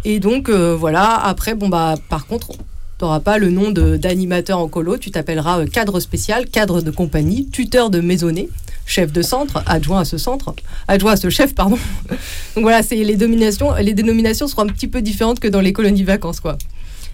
Et 0.04 0.18
donc, 0.18 0.50
voilà, 0.50 1.14
après, 1.14 1.54
bon, 1.54 1.68
bah, 1.68 1.94
par 2.08 2.26
contre, 2.26 2.48
tu 2.48 3.04
n'auras 3.04 3.20
pas 3.20 3.38
le 3.38 3.50
nom 3.50 3.70
d'animateur 3.70 4.58
en 4.58 4.66
colo, 4.66 4.98
tu 4.98 5.12
t'appelleras 5.12 5.66
cadre 5.66 6.00
spécial, 6.00 6.46
cadre 6.46 6.80
de 6.80 6.90
compagnie, 6.90 7.46
tuteur 7.46 7.90
de 7.90 8.00
maisonnée, 8.00 8.48
chef 8.86 9.12
de 9.12 9.22
centre, 9.22 9.62
adjoint 9.66 10.00
à 10.00 10.04
ce 10.04 10.18
centre, 10.18 10.52
adjoint 10.88 11.12
à 11.12 11.16
ce 11.16 11.30
chef, 11.30 11.54
pardon. 11.54 11.78
Donc 12.56 12.64
voilà, 12.64 12.82
c'est 12.82 12.96
les 12.96 13.16
les 13.16 13.94
dénominations 13.94 14.48
seront 14.48 14.62
un 14.62 14.66
petit 14.66 14.88
peu 14.88 15.00
différentes 15.00 15.38
que 15.38 15.48
dans 15.48 15.60
les 15.60 15.72
colonies 15.72 16.02
vacances, 16.02 16.40
quoi. 16.40 16.58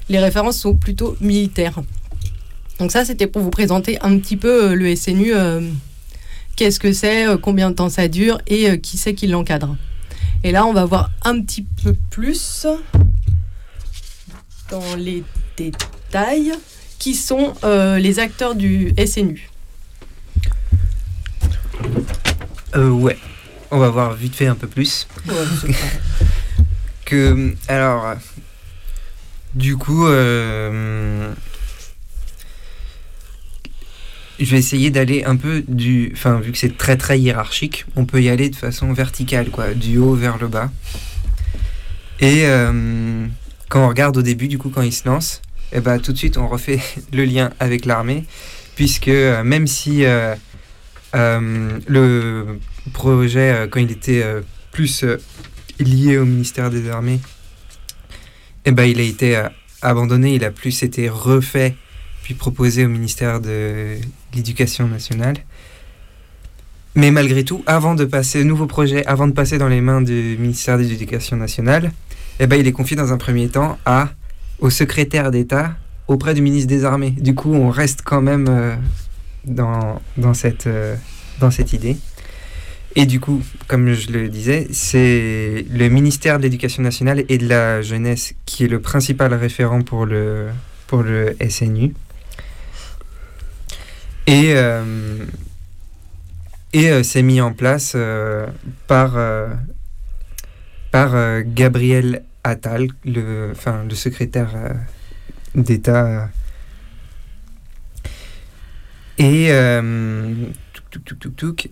Les 0.09 0.19
références 0.19 0.59
sont 0.59 0.75
plutôt 0.75 1.17
militaires. 1.21 1.83
Donc 2.79 2.91
ça, 2.91 3.05
c'était 3.05 3.27
pour 3.27 3.43
vous 3.43 3.51
présenter 3.51 3.99
un 4.01 4.19
petit 4.19 4.37
peu 4.37 4.71
euh, 4.71 4.75
le 4.75 4.95
SNU, 4.97 5.35
euh, 5.35 5.61
qu'est-ce 6.57 6.81
que 6.81 6.93
c'est, 6.93 7.29
euh, 7.29 7.37
combien 7.37 7.71
de 7.71 7.77
temps 7.77 7.89
ça 7.89 8.09
dure 8.09 8.41
et 8.47 8.71
euh, 8.71 8.77
qui 8.77 8.99
c'est 8.99 9.15
qui 9.15 9.27
l'encadre. 9.27 9.77
Et 10.43 10.53
là, 10.53 10.67
on 10.67 10.73
va 10.73 10.85
voir 10.85 11.11
un 11.23 11.41
petit 11.41 11.63
peu 11.63 11.95
plus 12.11 12.67
dans 14.71 14.97
les 14.97 15.23
détails 15.57 16.53
qui 16.99 17.15
sont 17.15 17.55
euh, 17.65 17.99
les 17.99 18.19
acteurs 18.19 18.55
du 18.55 18.93
SNU. 19.07 19.49
Euh, 22.75 22.91
ouais. 22.91 23.19
On 23.71 23.79
va 23.79 23.89
voir 23.89 24.15
vite 24.15 24.37
fait 24.37 24.47
un 24.47 24.55
peu 24.55 24.67
plus. 24.67 25.07
que 27.05 27.55
alors 27.69 28.15
du 29.55 29.77
coup 29.77 30.07
euh, 30.07 31.33
je 34.41 34.51
vais 34.51 34.59
essayer 34.59 34.91
d'aller 34.91 35.25
un 35.25 35.37
peu 35.37 35.63
du 35.67 36.11
enfin 36.13 36.41
vu 36.41 36.53
que 36.53 36.59
c'est 36.59 36.77
très 36.77 36.97
très 36.97 37.19
hiérarchique 37.21 37.87
on 37.97 38.05
peut 38.05 38.23
y 38.23 38.29
aller 38.29 38.51
de 38.51 38.57
façon 38.57 38.93
verticale 38.93 39.51
quoi 39.51 39.75
du 39.75 39.99
haut 39.99 40.15
vers 40.15 40.39
le 40.39 40.49
bas. 40.49 40.71
Et 42.21 42.47
euh, 42.47 43.27
quand 43.69 43.85
on 43.85 43.89
regarde 43.89 44.17
au 44.17 44.23
début 44.23 44.49
du 44.49 44.59
coup 44.59 44.71
quand 44.71 44.83
il 44.83 44.93
se 44.93 45.07
lance 45.07 45.43
et 45.73 45.81
ben 45.81 45.99
tout 45.99 46.13
de 46.13 46.19
suite 46.19 46.37
on 46.37 46.49
refait 46.49 46.81
le 47.13 47.25
lien 47.25 47.51
avec 47.61 47.85
l'armée 47.85 48.25
puisque 48.77 49.09
euh, 49.09 49.43
même 49.45 49.67
si 49.67 50.05
le 51.13 52.59
projet 52.93 53.69
quand 53.71 53.81
il 53.81 53.91
était 53.91 54.25
plus 54.73 55.05
lié 55.79 56.19
au 56.19 56.25
ministère 56.25 56.71
des 56.71 56.89
Armées, 56.89 57.21
eh 58.65 58.71
ben, 58.73 58.85
il 58.85 59.01
a 59.01 59.03
été 59.03 59.37
euh, 59.37 59.49
abandonné, 59.83 60.35
il 60.35 60.45
a 60.45 60.51
plus 60.51 60.83
été 60.83 61.09
refait, 61.09 61.75
puis 62.23 62.35
proposé 62.35 62.85
au 62.85 62.89
ministère 62.89 63.41
de 63.41 63.97
l'Éducation 64.35 64.89
nationale. 64.89 65.37
Mais 66.95 67.11
malgré 67.11 67.45
tout, 67.45 67.63
avant 67.67 67.95
de 67.95 68.05
passer, 68.05 68.45
nouveau 68.45 68.67
projet, 68.67 69.05
avant 69.07 69.27
de 69.27 69.33
passer 69.33 69.59
dans 69.59 69.69
les 69.69 69.81
mains 69.81 70.01
du 70.01 70.37
ministère 70.39 70.79
de 70.79 70.85
l'Éducation 70.85 71.37
nationale, 71.37 71.93
eh 72.41 72.47
ben, 72.47 72.59
il 72.59 72.67
est 72.67 72.73
confié 72.73 72.97
dans 72.97 73.13
un 73.13 73.19
premier 73.19 73.49
temps 73.49 73.79
à, 73.85 74.11
au 74.61 74.71
secrétaire 74.71 75.31
d'État 75.31 75.75
auprès 76.07 76.35
du 76.35 76.43
ministre 76.43 76.69
des 76.69 76.85
Armées. 76.85 77.11
Du 77.11 77.35
coup, 77.35 77.53
on 77.53 77.71
reste 77.71 78.03
quand 78.05 78.23
même 78.23 78.47
euh, 78.49 78.77
euh, 79.59 79.95
dans 81.39 81.51
cette 81.51 81.73
idée. 81.73 81.97
Et 82.97 83.07
du 83.07 83.19
coup, 83.19 83.43
comme 83.67 83.93
je 83.93 84.13
le 84.13 84.29
disais, 84.29 84.69
c'est 84.71 85.67
le 85.69 85.89
ministère 85.89 86.39
de 86.39 86.45
l'Éducation 86.45 86.83
nationale 86.83 87.25
et 87.29 87.39
de 87.39 87.49
la 87.49 87.83
jeunesse 87.83 88.35
qui 88.47 88.65
est 88.65 88.69
le 88.69 88.81
principal 88.81 89.35
référent 89.35 89.83
pour 89.83 90.07
le, 90.07 90.49
pour 90.87 91.03
le 91.03 91.37
SNU. 91.49 91.93
Et, 94.29 94.55
euh, 94.55 95.19
et 96.73 96.91
euh, 96.91 97.03
c'est 97.03 97.23
mis 97.23 97.41
en 97.41 97.53
place 97.53 97.93
euh, 97.97 98.47
par, 98.87 99.19
par 100.93 101.43
Gabriel 101.43 102.23
Attal, 102.45 102.89
le, 103.05 103.51
enfin, 103.51 103.85
le 103.89 103.95
secrétaire 103.97 104.55
d'État. 105.57 106.29
Et 109.19 109.49
touc, 110.93 111.19
touc, 111.19 111.37
touc. 111.37 111.71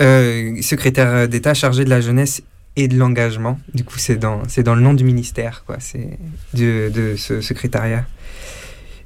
Euh, 0.00 0.60
secrétaire 0.62 1.28
d'État 1.28 1.54
chargé 1.54 1.84
de 1.84 1.90
la 1.90 2.00
jeunesse 2.00 2.42
et 2.76 2.88
de 2.88 2.96
l'engagement. 2.96 3.60
Du 3.72 3.84
coup, 3.84 3.98
c'est 3.98 4.16
dans, 4.16 4.42
le 4.56 4.80
nom 4.80 4.94
du 4.94 5.04
ministère, 5.04 5.64
quoi. 5.66 5.76
C'est 5.78 6.18
de, 6.54 6.90
de 6.92 7.14
ce 7.16 7.40
secrétariat. 7.40 8.04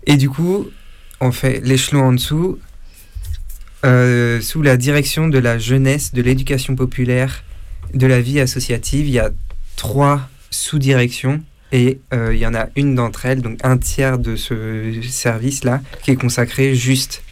Et 0.07 0.17
du 0.17 0.31
coup, 0.31 0.69
on 1.21 1.33
fait 1.33 1.61
l'échelon 1.63 2.05
en 2.05 2.13
dessous, 2.13 2.59
euh, 3.85 4.41
sous 4.41 4.63
la 4.63 4.77
direction 4.77 5.29
de 5.29 5.39
la 5.39 5.59
jeunesse, 5.59 6.13
de 6.15 6.23
l'éducation 6.23 6.75
populaire, 6.75 7.45
de 7.95 8.07
la 8.07 8.21
vie 8.21 8.41
associative. 8.41 9.07
Il 9.07 9.13
y 9.13 9.19
a 9.19 9.31
trois 9.77 10.29
sous-directions 10.51 11.43
et 11.73 12.01
euh, 12.15 12.35
il 12.35 12.41
y 12.41 12.47
en 12.47 12.55
a 12.55 12.69
une 12.77 12.95
d'entre 12.95 13.27
elles, 13.27 13.43
donc 13.43 13.59
un 13.63 13.77
tiers 13.77 14.19
de 14.19 14.37
ce 14.37 15.01
service-là, 15.03 15.83
qui 16.03 16.11
est 16.11 16.17
consacré 16.17 16.75
juste 16.75 17.23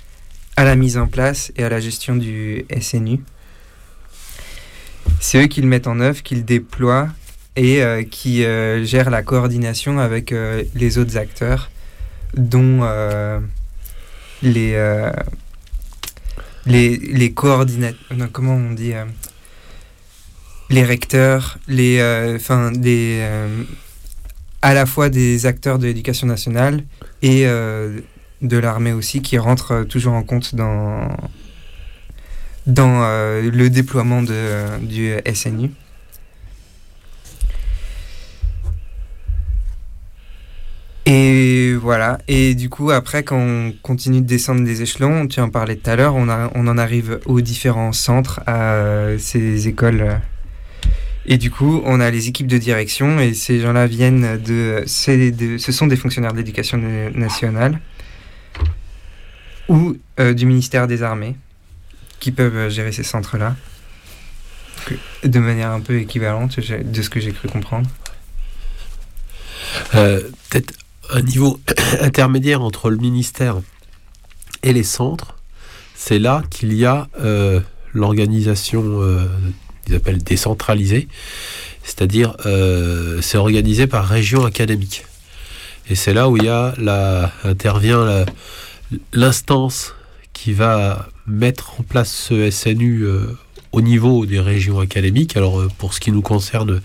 à 0.56 0.64
la 0.64 0.76
mise 0.76 0.98
en 0.98 1.06
place 1.06 1.52
et 1.56 1.64
à 1.64 1.68
la 1.68 1.80
gestion 1.80 2.16
du 2.16 2.64
SNU. 2.80 3.20
C'est 5.20 5.42
eux 5.42 5.46
qui 5.46 5.60
le 5.60 5.66
mettent 5.66 5.86
en 5.86 6.00
œuvre, 6.00 6.22
qui 6.22 6.36
le 6.36 6.42
déploient 6.42 7.08
et 7.56 7.82
euh, 7.82 8.04
qui 8.04 8.44
euh, 8.44 8.84
gèrent 8.84 9.10
la 9.10 9.22
coordination 9.22 9.98
avec 9.98 10.30
euh, 10.32 10.62
les 10.74 10.98
autres 10.98 11.16
acteurs, 11.16 11.70
dont 12.36 12.80
euh, 12.82 13.40
les, 14.42 14.76
les, 16.66 16.96
les 16.96 17.32
coordinateurs. 17.32 17.98
Comment 18.32 18.54
on 18.54 18.72
dit 18.72 18.92
Les 20.68 20.84
recteurs, 20.84 21.58
les, 21.66 22.34
enfin, 22.36 22.70
des, 22.70 23.26
à 24.60 24.74
la 24.74 24.84
fois 24.84 25.08
des 25.08 25.46
acteurs 25.46 25.78
de 25.78 25.86
l'éducation 25.86 26.26
nationale 26.26 26.84
et 27.22 27.46
de 27.46 28.58
l'armée 28.58 28.92
aussi, 28.92 29.22
qui 29.22 29.38
rentrent 29.38 29.84
toujours 29.84 30.12
en 30.12 30.22
compte 30.22 30.54
dans, 30.54 31.08
dans 32.66 33.02
euh, 33.02 33.50
le 33.50 33.70
déploiement 33.70 34.22
de, 34.22 34.32
euh, 34.32 34.78
du 34.78 35.12
SNU. 35.34 35.70
Et 41.08 41.74
voilà. 41.80 42.18
Et 42.26 42.54
du 42.54 42.68
coup, 42.68 42.90
après, 42.90 43.22
quand 43.22 43.38
on 43.38 43.72
continue 43.82 44.20
de 44.20 44.26
descendre 44.26 44.64
des 44.64 44.82
échelons, 44.82 45.28
tu 45.28 45.40
en 45.40 45.50
parlais 45.50 45.76
tout 45.76 45.88
à 45.88 45.96
l'heure, 45.96 46.16
on, 46.16 46.28
on 46.28 46.66
en 46.66 46.78
arrive 46.78 47.20
aux 47.26 47.40
différents 47.40 47.92
centres, 47.92 48.40
à 48.46 48.72
euh, 48.74 49.18
ces 49.18 49.68
écoles. 49.68 50.20
Et 51.26 51.38
du 51.38 51.50
coup, 51.50 51.80
on 51.84 52.00
a 52.00 52.10
les 52.10 52.28
équipes 52.28 52.46
de 52.48 52.58
direction, 52.58 53.20
et 53.20 53.34
ces 53.34 53.60
gens-là 53.60 53.86
viennent 53.86 54.38
de, 54.38 54.82
de- 55.30 55.58
Ce 55.58 55.72
sont 55.72 55.86
des 55.86 55.96
fonctionnaires 55.96 56.32
de 56.32 56.38
l'éducation 56.38 56.78
na- 56.78 57.10
nationale 57.10 57.80
ou 59.68 59.96
du 60.34 60.46
ministère 60.46 60.86
des 60.86 61.02
Armées 61.02 61.34
qui 62.20 62.32
peuvent 62.32 62.68
gérer 62.70 62.92
ces 62.92 63.02
centres-là 63.02 63.56
de 65.24 65.38
manière 65.38 65.70
un 65.70 65.80
peu 65.80 65.98
équivalente 65.98 66.60
de 66.60 67.02
ce 67.02 67.10
que 67.10 67.20
j'ai 67.20 67.32
cru 67.32 67.48
comprendre. 67.48 67.88
Euh, 69.94 70.22
Peut-être 70.50 70.74
un 71.10 71.22
niveau 71.22 71.60
intermédiaire 72.00 72.62
entre 72.62 72.90
le 72.90 72.96
ministère 72.96 73.56
et 74.62 74.72
les 74.72 74.82
centres, 74.82 75.36
c'est 75.94 76.18
là 76.18 76.42
qu'il 76.50 76.72
y 76.74 76.84
a 76.84 77.08
euh, 77.20 77.60
l'organisation, 77.92 78.82
euh, 78.84 79.26
qu'ils 79.84 79.94
appellent 79.94 80.22
décentralisée, 80.22 81.08
c'est-à-dire 81.82 82.36
euh, 82.46 83.20
c'est 83.22 83.38
organisé 83.38 83.86
par 83.86 84.06
région 84.06 84.44
académique. 84.44 85.04
Et 85.88 85.94
c'est 85.94 86.14
là 86.14 86.28
où 86.28 86.36
il 86.36 86.44
y 86.44 86.48
a 86.48 86.74
la, 86.78 87.32
intervient 87.44 88.24
l'instance 89.12 89.94
qui 90.32 90.52
va 90.52 91.08
mettre 91.26 91.80
en 91.80 91.82
place 91.82 92.12
ce 92.12 92.50
SNU 92.50 93.02
euh, 93.02 93.26
au 93.72 93.80
niveau 93.80 94.26
des 94.26 94.40
régions 94.40 94.80
académiques. 94.80 95.36
Alors 95.36 95.60
euh, 95.60 95.68
pour 95.78 95.94
ce 95.94 96.00
qui 96.00 96.12
nous 96.12 96.22
concerne, 96.22 96.80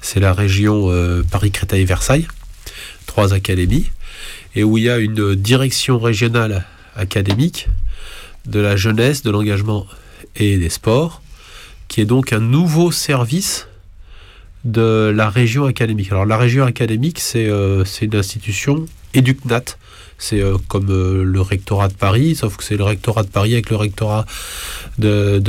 c'est 0.00 0.20
la 0.20 0.32
région 0.32 0.90
euh, 0.90 1.22
Paris-Créteil-Versailles, 1.30 2.26
trois 3.06 3.34
académies, 3.34 3.90
et 4.54 4.64
où 4.64 4.78
il 4.78 4.84
y 4.84 4.90
a 4.90 4.98
une 4.98 5.34
direction 5.34 5.98
régionale 5.98 6.64
académique 6.96 7.68
de 8.46 8.60
la 8.60 8.76
jeunesse, 8.76 9.22
de 9.22 9.30
l'engagement 9.30 9.86
et 10.36 10.56
des 10.56 10.70
sports, 10.70 11.22
qui 11.88 12.00
est 12.00 12.06
donc 12.06 12.32
un 12.32 12.40
nouveau 12.40 12.90
service 12.90 13.68
de 14.64 15.12
la 15.14 15.30
région 15.30 15.66
académique. 15.66 16.10
Alors 16.10 16.26
la 16.26 16.36
région 16.36 16.64
académique, 16.64 17.20
c'est 17.20 17.46
une 17.46 18.16
institution 18.16 18.86
éducnate. 19.16 19.78
C'est 20.18 20.40
euh, 20.40 20.56
comme 20.68 20.88
euh, 20.90 21.24
le 21.24 21.40
rectorat 21.42 21.88
de 21.88 21.94
Paris, 21.94 22.36
sauf 22.36 22.56
que 22.56 22.64
c'est 22.64 22.76
le 22.76 22.84
rectorat 22.84 23.22
de 23.22 23.28
Paris 23.28 23.52
avec 23.52 23.68
le 23.70 23.76
rectorat 23.76 24.24
de, 24.98 25.42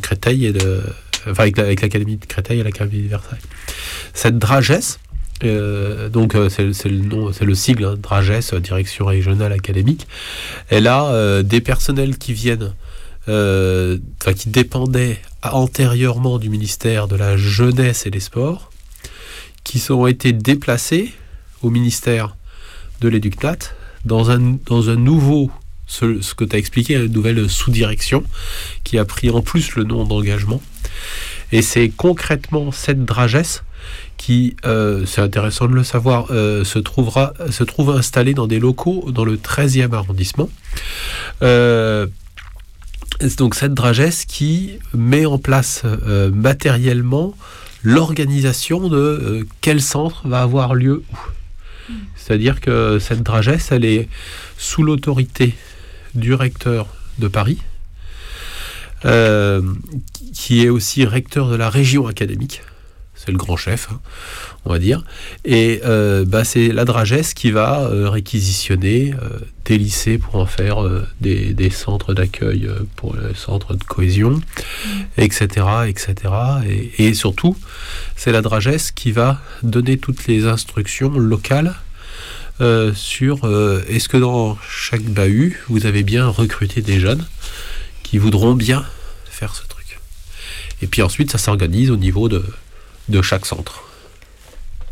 Créteil 0.00 0.46
et 0.46 0.52
de, 0.52 0.80
avec 1.26 1.56
la- 1.56 1.64
avec 1.64 1.82
l'académie 1.82 2.16
de 2.16 2.24
Créteil 2.26 2.60
et 2.60 2.62
l'académie 2.62 3.02
de 3.02 3.08
Versailles. 3.08 3.40
Cette 4.14 4.38
DRAGES, 4.38 4.98
euh, 5.44 6.08
donc 6.08 6.36
c'est 6.50 7.44
le 7.44 7.54
sigle 7.54 7.84
hein, 7.84 7.96
DRAGES, 8.00 8.54
Direction 8.60 9.06
régionale 9.06 9.52
académique. 9.52 10.06
Elle 10.68 10.86
a 10.86 11.42
des 11.42 11.60
personnels 11.60 12.16
qui 12.16 12.32
viennent, 12.32 12.74
qui 13.26 14.48
dépendaient 14.48 15.18
antérieurement 15.42 16.38
du 16.38 16.48
ministère 16.48 17.08
de 17.08 17.16
la 17.16 17.36
jeunesse 17.36 18.06
et 18.06 18.10
des 18.10 18.20
sports, 18.20 18.70
qui 19.64 19.80
sont 19.80 20.06
été 20.06 20.32
déplacés 20.32 21.12
au 21.62 21.70
ministère 21.70 22.35
de 23.00 23.08
l'éductat 23.08 23.56
dans 24.04 24.30
un, 24.30 24.38
nouveau, 24.96 25.50
ce, 25.86 26.34
que 26.34 26.44
tu 26.44 26.56
as 26.56 26.58
expliqué, 26.58 26.94
une 26.94 27.12
nouvelle 27.12 27.48
sous-direction 27.50 28.22
qui 28.84 28.98
a 28.98 29.04
pris 29.04 29.30
en 29.30 29.42
plus 29.42 29.74
le 29.74 29.84
nom 29.84 30.04
d'engagement. 30.04 30.62
Et 31.52 31.62
c'est 31.62 31.88
concrètement 31.88 32.72
cette 32.72 33.04
dragesse 33.04 33.62
qui, 34.16 34.56
euh, 34.64 35.04
c'est 35.06 35.20
intéressant 35.20 35.66
de 35.66 35.74
le 35.74 35.84
savoir, 35.84 36.26
euh, 36.30 36.64
se, 36.64 36.78
trouvera, 36.78 37.34
se 37.50 37.64
trouve 37.64 37.90
installée 37.90 38.34
dans 38.34 38.46
des 38.46 38.58
locaux 38.58 39.10
dans 39.12 39.24
le 39.24 39.36
13e 39.36 39.92
arrondissement. 39.92 40.48
Euh, 41.42 42.06
donc 43.38 43.54
cette 43.54 43.74
dragesse 43.74 44.24
qui 44.24 44.78
met 44.94 45.26
en 45.26 45.38
place 45.38 45.82
euh, 45.84 46.30
matériellement 46.30 47.34
l'organisation 47.82 48.88
de 48.88 49.46
quel 49.60 49.80
centre 49.80 50.26
va 50.26 50.42
avoir 50.42 50.74
lieu 50.74 51.04
où. 51.12 51.16
C'est-à-dire 52.26 52.60
que 52.60 52.98
cette 52.98 53.22
dragesse, 53.22 53.70
elle 53.70 53.84
est 53.84 54.08
sous 54.58 54.82
l'autorité 54.82 55.54
du 56.16 56.34
recteur 56.34 56.88
de 57.20 57.28
Paris, 57.28 57.58
euh, 59.04 59.62
qui 60.34 60.64
est 60.64 60.68
aussi 60.68 61.04
recteur 61.04 61.48
de 61.48 61.54
la 61.54 61.70
région 61.70 62.08
académique. 62.08 62.62
C'est 63.14 63.30
le 63.30 63.38
grand 63.38 63.56
chef, 63.56 63.88
hein, 63.92 64.00
on 64.64 64.70
va 64.70 64.80
dire. 64.80 65.04
Et 65.44 65.80
euh, 65.84 66.24
bah, 66.26 66.42
c'est 66.42 66.68
la 66.68 66.84
dragesse 66.84 67.32
qui 67.32 67.52
va 67.52 67.82
euh, 67.82 68.10
réquisitionner 68.10 69.14
des 69.64 69.78
lycées 69.78 70.18
pour 70.18 70.34
en 70.34 70.46
faire 70.46 70.78
des, 71.20 71.54
des 71.54 71.70
centres 71.70 72.12
d'accueil 72.12 72.68
pour 72.96 73.14
les 73.14 73.34
centres 73.34 73.74
de 73.74 73.84
cohésion, 73.84 74.40
etc. 75.16 75.66
etc. 75.86 76.14
Et, 76.68 77.06
et 77.06 77.14
surtout, 77.14 77.56
c'est 78.16 78.32
la 78.32 78.42
dragesse 78.42 78.90
qui 78.90 79.12
va 79.12 79.40
donner 79.62 79.96
toutes 79.96 80.26
les 80.26 80.46
instructions 80.46 81.10
locales 81.10 81.76
euh, 82.60 82.94
sur 82.94 83.44
euh, 83.44 83.84
est-ce 83.88 84.08
que 84.08 84.16
dans 84.16 84.56
chaque 84.66 85.02
bahut, 85.02 85.62
vous 85.68 85.84
avez 85.84 86.02
bien 86.02 86.26
recruté 86.26 86.80
des 86.80 86.98
jeunes 86.98 87.24
qui 88.02 88.16
voudront 88.16 88.54
bien 88.54 88.84
faire 89.26 89.54
ce 89.54 89.66
truc? 89.66 89.98
Et 90.80 90.86
puis 90.86 91.02
ensuite, 91.02 91.30
ça 91.30 91.38
s'organise 91.38 91.90
au 91.90 91.96
niveau 91.96 92.28
de, 92.28 92.44
de 93.08 93.20
chaque 93.20 93.44
centre. 93.44 93.84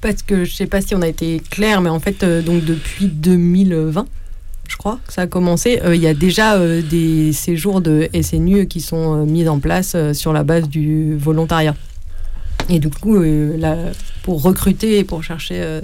Parce 0.03 0.23
que 0.23 0.45
je 0.45 0.55
sais 0.55 0.67
pas 0.67 0.83
si 0.83 0.95
on 0.95 1.01
a 1.01 1.09
été 1.09 1.41
clair, 1.51 1.81
mais 1.81 1.89
en 1.89 2.01
fait, 2.01 2.23
euh, 2.23 2.43
donc 2.43 2.65
depuis 2.65 3.07
2020, 3.07 4.07
je 4.69 4.77
crois 4.77 5.01
que 5.07 5.13
ça 5.13 5.23
a 5.23 5.27
commencé, 5.27 5.81
il 5.87 6.01
y 6.01 6.07
a 6.07 6.15
déjà 6.15 6.59
des 6.59 7.35
séjours 7.35 7.83
de 7.83 8.09
SNU 8.23 8.67
qui 8.67 8.81
sont 8.81 9.27
mis 9.27 9.47
en 9.47 9.59
place 9.59 9.95
sur 10.15 10.33
la 10.33 10.43
base 10.43 10.71
du 10.71 11.17
volontariat. 11.19 11.75
Et 12.71 12.79
du 12.79 12.89
coup, 12.89 13.17
euh, 13.17 13.93
pour 14.23 14.43
recruter 14.43 14.99
et 14.99 15.05
pour 15.05 15.23
chercher 15.23 15.57
euh, 15.59 15.81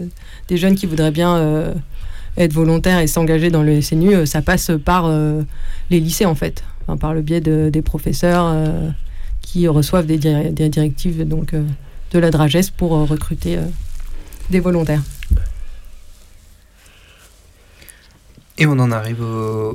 des 0.49 0.57
jeunes 0.57 0.75
qui 0.75 0.87
voudraient 0.87 1.11
bien 1.11 1.37
euh, 1.37 1.75
être 2.37 2.53
volontaires 2.53 3.01
et 3.01 3.07
s'engager 3.07 3.51
dans 3.51 3.63
le 3.63 3.81
SNU, 3.83 4.27
ça 4.27 4.41
passe 4.41 4.71
par 4.85 5.11
les 5.91 6.01
lycées 6.01 6.25
en 6.27 6.35
fait, 6.35 6.65
par 7.01 7.13
le 7.13 7.21
biais 7.23 7.41
de- 7.41 7.69
des 7.71 7.83
professeurs 7.83 8.55
qui 9.43 9.67
reçoivent 9.69 10.07
des, 10.07 10.17
dir- 10.17 10.53
des 10.53 10.69
directives 10.69 11.27
donc, 11.29 11.53
de 11.55 12.19
la 12.19 12.31
DRAGES 12.31 12.71
pour 12.77 12.91
recruter 13.09 13.59
des 14.49 14.61
volontaires. 14.61 15.03
Et 18.59 18.67
on 18.67 18.79
en 18.79 18.93
arrive 18.93 19.23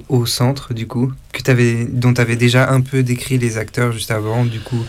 au, 0.09 0.25
centre, 0.25 0.73
du 0.73 0.87
coup, 0.87 1.11
que 1.33 1.85
dont 1.91 2.13
tu 2.13 2.21
avais 2.21 2.35
déjà 2.35 2.69
un 2.71 2.81
peu 2.81 3.03
décrit 3.03 3.37
les 3.37 3.57
acteurs 3.57 3.91
juste 3.91 4.11
avant, 4.11 4.45
du 4.45 4.59
coup. 4.61 4.83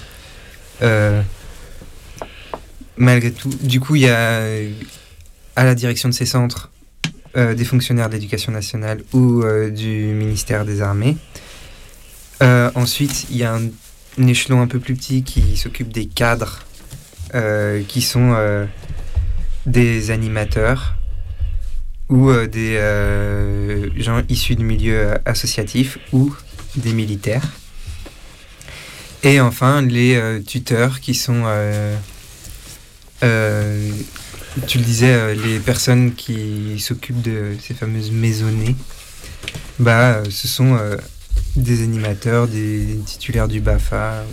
Malgré 2.96 3.30
tout, 3.30 3.50
du 3.62 3.80
coup, 3.80 3.96
il 3.96 4.02
y 4.02 4.08
a 4.08 4.42
à 5.56 5.64
la 5.64 5.74
direction 5.74 6.08
de 6.08 6.14
ces 6.14 6.26
centres 6.26 6.70
euh, 7.36 7.54
des 7.54 7.66
fonctionnaires 7.66 8.08
de 8.08 8.14
l'éducation 8.14 8.50
nationale 8.50 9.02
ou 9.12 9.42
euh, 9.42 9.68
du 9.68 10.14
ministère 10.14 10.64
des 10.64 10.80
Armées. 10.80 11.18
Euh, 12.42 12.70
ensuite, 12.74 13.26
il 13.30 13.36
y 13.36 13.44
a 13.44 13.54
un 13.54 14.26
échelon 14.26 14.62
un 14.62 14.66
peu 14.66 14.78
plus 14.78 14.94
petit 14.94 15.22
qui 15.22 15.58
s'occupe 15.58 15.92
des 15.92 16.06
cadres, 16.06 16.62
qui 17.88 18.00
sont 18.00 18.34
des 19.66 20.10
animateurs 20.10 20.94
ou 22.08 22.32
des 22.32 22.78
gens 23.96 24.22
issus 24.30 24.56
du 24.56 24.64
milieu 24.64 25.18
associatif 25.26 25.98
ou 26.14 26.34
des 26.76 26.94
militaires. 26.94 27.46
Et 29.22 29.38
enfin, 29.38 29.82
les 29.82 30.40
tuteurs 30.46 31.00
qui 31.00 31.12
sont, 31.12 31.44
euh, 33.22 33.90
tu 34.66 34.78
le 34.78 34.84
disais, 34.84 35.12
euh, 35.12 35.34
les 35.34 35.58
personnes 35.58 36.14
qui 36.14 36.78
s'occupent 36.78 37.22
de 37.22 37.56
ces 37.60 37.74
fameuses 37.74 38.10
maisonnées. 38.10 38.76
Bah, 39.78 40.16
euh, 40.16 40.24
ce 40.30 40.48
sont 40.48 40.78
des 41.56 41.82
animateurs, 41.82 42.48
des, 42.48 42.98
titulaires 43.04 43.48
du 43.48 43.60
BAFA. 43.60 44.24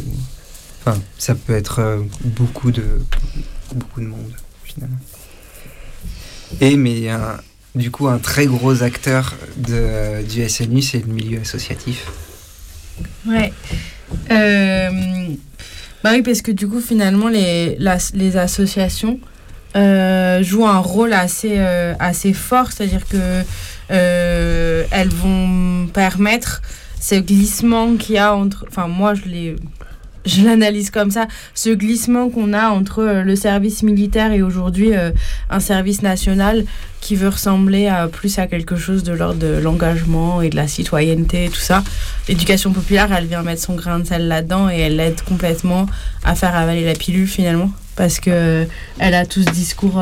Enfin, 0.81 0.99
ça 1.17 1.35
peut 1.35 1.55
être 1.55 2.03
beaucoup 2.25 2.71
de 2.71 2.83
beaucoup 3.73 4.01
de 4.01 4.07
monde 4.07 4.33
finalement. 4.63 4.97
Et 6.59 6.75
mais 6.75 7.09
du 7.75 7.89
coup, 7.89 8.07
un 8.07 8.19
très 8.19 8.45
gros 8.45 8.83
acteur 8.83 9.33
du 9.57 10.47
SNU, 10.47 10.81
c'est 10.81 10.99
le 10.99 11.11
milieu 11.11 11.39
associatif. 11.39 12.05
Ouais. 13.25 13.51
Bah 16.03 16.11
oui, 16.11 16.21
parce 16.21 16.41
que 16.41 16.51
du 16.51 16.67
coup, 16.67 16.81
finalement, 16.81 17.29
les, 17.29 17.77
les 18.13 18.37
associations 18.37 19.19
euh, 19.75 20.43
jouent 20.43 20.67
un 20.67 20.79
rôle 20.79 21.13
assez, 21.13 21.55
euh, 21.57 21.93
assez 21.99 22.33
fort, 22.33 22.71
c'est-à-dire 22.71 23.07
que 23.07 23.41
euh, 23.91 24.83
elles 24.91 25.09
vont 25.09 25.87
permettre 25.87 26.61
ce 26.99 27.15
glissement 27.15 27.95
qu'il 27.95 28.15
y 28.15 28.17
a 28.17 28.35
entre. 28.35 28.65
Enfin, 28.67 28.87
moi, 28.87 29.13
je 29.13 29.23
l'ai. 29.23 29.55
Je 30.25 30.43
l'analyse 30.43 30.89
comme 30.89 31.11
ça, 31.11 31.27
ce 31.53 31.69
glissement 31.69 32.29
qu'on 32.29 32.53
a 32.53 32.69
entre 32.69 32.99
euh, 32.99 33.23
le 33.23 33.35
service 33.35 33.83
militaire 33.83 34.31
et 34.31 34.41
aujourd'hui 34.41 34.95
euh, 34.95 35.11
un 35.49 35.59
service 35.59 36.01
national 36.01 36.63
qui 37.01 37.15
veut 37.17 37.27
ressembler 37.27 37.87
à 37.87 38.07
plus 38.07 38.39
à 38.39 38.47
quelque 38.47 38.77
chose 38.77 39.03
de 39.03 39.11
l'ordre 39.11 39.39
de 39.39 39.59
l'engagement 39.61 40.41
et 40.41 40.49
de 40.49 40.55
la 40.55 40.67
citoyenneté 40.67 41.45
et 41.45 41.49
tout 41.49 41.59
ça. 41.59 41.83
L'éducation 42.29 42.71
populaire, 42.71 43.11
elle 43.11 43.25
vient 43.25 43.43
mettre 43.43 43.61
son 43.61 43.75
grain 43.75 43.99
de 43.99 44.05
sel 44.05 44.29
là-dedans 44.29 44.69
et 44.69 44.79
elle 44.79 44.99
aide 45.01 45.21
complètement 45.23 45.87
à 46.23 46.35
faire 46.35 46.55
avaler 46.55 46.85
la 46.85 46.93
pilule 46.93 47.27
finalement 47.27 47.71
parce 47.97 48.19
que 48.19 48.29
euh, 48.31 48.65
elle 48.99 49.15
a 49.15 49.25
tout 49.25 49.43
ce 49.43 49.49
discours 49.49 50.01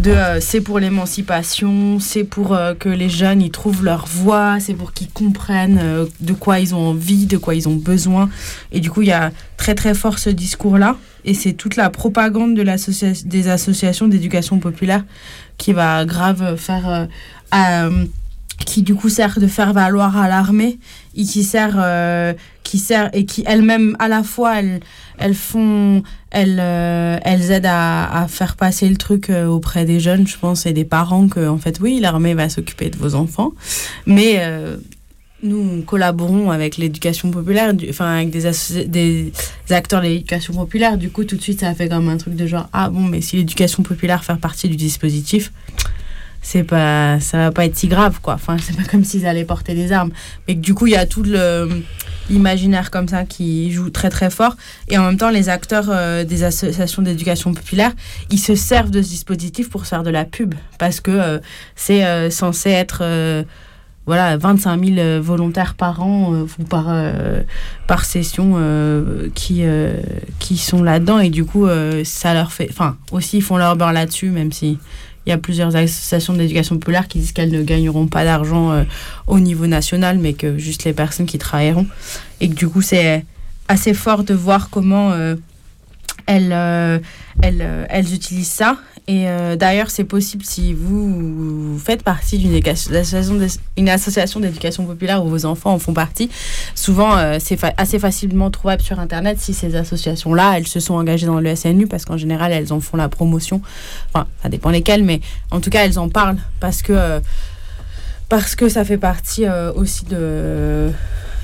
de 0.00 0.10
euh, 0.10 0.40
c'est 0.40 0.60
pour 0.60 0.78
l'émancipation, 0.78 2.00
c'est 2.00 2.24
pour 2.24 2.54
euh, 2.54 2.74
que 2.74 2.88
les 2.88 3.10
jeunes 3.10 3.42
ils 3.42 3.50
trouvent 3.50 3.84
leur 3.84 4.06
voie, 4.06 4.58
c'est 4.58 4.72
pour 4.72 4.92
qu'ils 4.92 5.10
comprennent 5.10 5.78
euh, 5.80 6.06
de 6.20 6.32
quoi 6.32 6.58
ils 6.58 6.74
ont 6.74 6.88
envie, 6.88 7.26
de 7.26 7.36
quoi 7.36 7.54
ils 7.54 7.68
ont 7.68 7.76
besoin. 7.76 8.30
Et 8.72 8.80
du 8.80 8.90
coup, 8.90 9.02
il 9.02 9.08
y 9.08 9.12
a 9.12 9.30
très 9.58 9.74
très 9.74 9.92
fort 9.92 10.18
ce 10.18 10.30
discours-là. 10.30 10.96
Et 11.26 11.34
c'est 11.34 11.52
toute 11.52 11.76
la 11.76 11.90
propagande 11.90 12.54
des 12.54 13.48
associations 13.48 14.08
d'éducation 14.08 14.58
populaire 14.58 15.04
qui 15.58 15.74
va 15.74 16.06
grave 16.06 16.56
faire. 16.56 17.08
Qui 18.64 18.82
du 18.82 18.94
coup 18.94 19.08
sert 19.08 19.40
de 19.40 19.46
faire 19.46 19.72
valoir 19.72 20.16
à 20.16 20.28
l'armée 20.28 20.78
et 21.16 21.24
qui 21.24 21.42
sert 21.44 21.76
euh, 21.76 22.32
qui 22.62 22.78
sert 22.78 23.10
et 23.12 23.24
qui 23.24 23.42
elles-mêmes 23.46 23.96
à 23.98 24.08
la 24.08 24.22
fois 24.22 24.60
elles 24.60 24.80
elles 25.18 25.34
font 25.34 26.02
elles 26.30 26.58
euh, 26.60 27.18
elles 27.24 27.50
aident 27.50 27.68
à, 27.68 28.26
faire 28.28 28.56
passer 28.56 28.88
le 28.88 28.96
truc 28.96 29.30
euh, 29.30 29.46
auprès 29.46 29.84
des 29.84 29.98
jeunes 29.98 30.26
je 30.26 30.38
pense 30.38 30.66
et 30.66 30.72
des 30.72 30.84
parents 30.84 31.28
que 31.28 31.48
en 31.48 31.58
fait 31.58 31.80
oui 31.80 32.00
l'armée 32.00 32.34
va 32.34 32.48
s'occuper 32.48 32.90
de 32.90 32.96
vos 32.96 33.14
enfants 33.14 33.52
mais 34.06 34.40
nous 35.42 35.80
collaborons 35.82 36.50
avec 36.50 36.76
l'éducation 36.76 37.30
populaire, 37.30 37.72
enfin 37.88 38.16
avec 38.16 38.28
des, 38.28 38.42
des 38.86 39.32
acteurs 39.70 40.02
de 40.02 40.06
l'éducation 40.06 40.52
populaire. 40.52 40.98
Du 40.98 41.08
coup, 41.08 41.24
tout 41.24 41.36
de 41.36 41.40
suite, 41.40 41.60
ça 41.60 41.74
fait 41.74 41.88
comme 41.88 42.10
un 42.10 42.18
truc 42.18 42.36
de 42.36 42.46
genre 42.46 42.68
ah 42.74 42.90
bon, 42.90 43.00
mais 43.00 43.22
si 43.22 43.36
l'éducation 43.36 43.82
populaire 43.82 44.22
fait 44.22 44.36
partie 44.36 44.68
du 44.68 44.76
dispositif, 44.76 45.50
c'est 46.42 46.64
pas, 46.64 47.20
ça 47.20 47.38
va 47.38 47.50
pas 47.50 47.66
être 47.66 47.76
si 47.76 47.88
grave 47.88 48.20
quoi. 48.20 48.34
Enfin, 48.34 48.56
c'est 48.58 48.76
pas 48.76 48.84
comme 48.84 49.04
s'ils 49.04 49.26
allaient 49.26 49.44
porter 49.44 49.74
des 49.74 49.92
armes. 49.92 50.10
Mais 50.48 50.54
du 50.54 50.74
coup, 50.74 50.86
il 50.86 50.92
y 50.92 50.96
a 50.96 51.06
tout 51.06 51.24
l'imaginaire 52.28 52.90
comme 52.90 53.08
ça 53.08 53.24
qui 53.24 53.70
joue 53.72 53.90
très 53.90 54.10
très 54.10 54.30
fort. 54.30 54.56
Et 54.88 54.98
en 54.98 55.04
même 55.04 55.16
temps, 55.16 55.30
les 55.30 55.48
acteurs 55.48 55.86
euh, 55.88 56.24
des 56.24 56.44
associations 56.44 57.02
d'éducation 57.02 57.52
populaire, 57.52 57.92
ils 58.30 58.38
se 58.38 58.54
servent 58.54 58.90
de 58.90 59.02
ce 59.02 59.08
dispositif 59.08 59.68
pour 59.68 59.86
faire 59.86 60.02
de 60.02 60.10
la 60.10 60.24
pub 60.24 60.54
parce 60.78 61.00
que 61.00 61.10
euh, 61.10 61.38
c'est 61.76 62.04
euh, 62.04 62.30
censé 62.30 62.70
être 62.70 63.04
voilà, 64.06 64.36
25 64.38 64.84
000 64.84 64.98
euh, 64.98 65.20
volontaires 65.22 65.74
par 65.74 66.02
an 66.02 66.32
ou 66.32 66.64
par, 66.64 66.92
par 67.86 68.04
session 68.04 68.58
qui, 69.34 69.62
qui 70.38 70.56
sont 70.56 70.82
là-dedans. 70.82 71.20
Et 71.20 71.30
du 71.30 71.44
coup, 71.44 71.68
ça 72.04 72.34
leur 72.34 72.50
fait. 72.50 72.68
Enfin, 72.70 72.96
aussi, 73.12 73.38
ils 73.38 73.42
font 73.42 73.56
leur 73.56 73.76
beurre 73.76 73.92
là-dessus, 73.92 74.30
même 74.30 74.52
si. 74.52 74.78
Il 75.26 75.30
y 75.30 75.32
a 75.32 75.38
plusieurs 75.38 75.76
associations 75.76 76.32
d'éducation 76.32 76.78
populaire 76.78 77.06
qui 77.06 77.18
disent 77.18 77.32
qu'elles 77.32 77.52
ne 77.52 77.62
gagneront 77.62 78.06
pas 78.06 78.24
d'argent 78.24 78.72
euh, 78.72 78.84
au 79.26 79.38
niveau 79.38 79.66
national, 79.66 80.18
mais 80.18 80.32
que 80.32 80.58
juste 80.58 80.84
les 80.84 80.92
personnes 80.92 81.26
qui 81.26 81.38
travailleront. 81.38 81.86
Et 82.40 82.48
que 82.48 82.54
du 82.54 82.68
coup, 82.68 82.82
c'est 82.82 83.24
assez 83.68 83.94
fort 83.94 84.24
de 84.24 84.34
voir 84.34 84.70
comment 84.70 85.12
euh, 85.12 85.36
elles, 86.26 86.52
euh, 86.52 86.98
elles, 87.42 87.86
elles 87.88 88.14
utilisent 88.14 88.48
ça. 88.48 88.78
Et 89.10 89.26
euh, 89.26 89.56
d'ailleurs, 89.56 89.90
c'est 89.90 90.04
possible 90.04 90.44
si 90.44 90.72
vous, 90.72 91.76
faites 91.84 92.04
partie 92.04 92.38
d'une 92.38 93.88
association 93.88 94.38
d'éducation 94.38 94.84
populaire 94.86 95.24
où 95.24 95.28
vos 95.28 95.46
enfants 95.46 95.72
en 95.72 95.80
font 95.80 95.92
partie. 95.92 96.30
Souvent, 96.76 97.16
euh, 97.16 97.38
c'est 97.40 97.58
assez 97.76 97.98
facilement 97.98 98.52
trouvable 98.52 98.82
sur 98.82 99.00
Internet 99.00 99.40
si 99.40 99.52
ces 99.52 99.74
associations-là, 99.74 100.54
elles 100.56 100.68
se 100.68 100.78
sont 100.78 100.94
engagées 100.94 101.26
dans 101.26 101.40
le 101.40 101.56
SNU 101.56 101.88
parce 101.88 102.04
qu'en 102.04 102.16
général, 102.16 102.52
elles 102.52 102.72
en 102.72 102.78
font 102.78 102.96
la 102.96 103.08
promotion. 103.08 103.60
Enfin, 104.14 104.28
ça 104.44 104.48
dépend 104.48 104.70
lesquelles, 104.70 105.02
mais 105.02 105.20
en 105.50 105.58
tout 105.58 105.70
cas, 105.70 105.84
elles 105.84 105.98
en 105.98 106.08
parlent 106.08 106.38
parce 106.60 106.80
que, 106.80 106.92
euh, 106.92 107.18
parce 108.28 108.54
que 108.54 108.68
ça 108.68 108.84
fait 108.84 108.96
partie 108.96 109.44
aussi 109.74 110.04
de, 110.04 110.88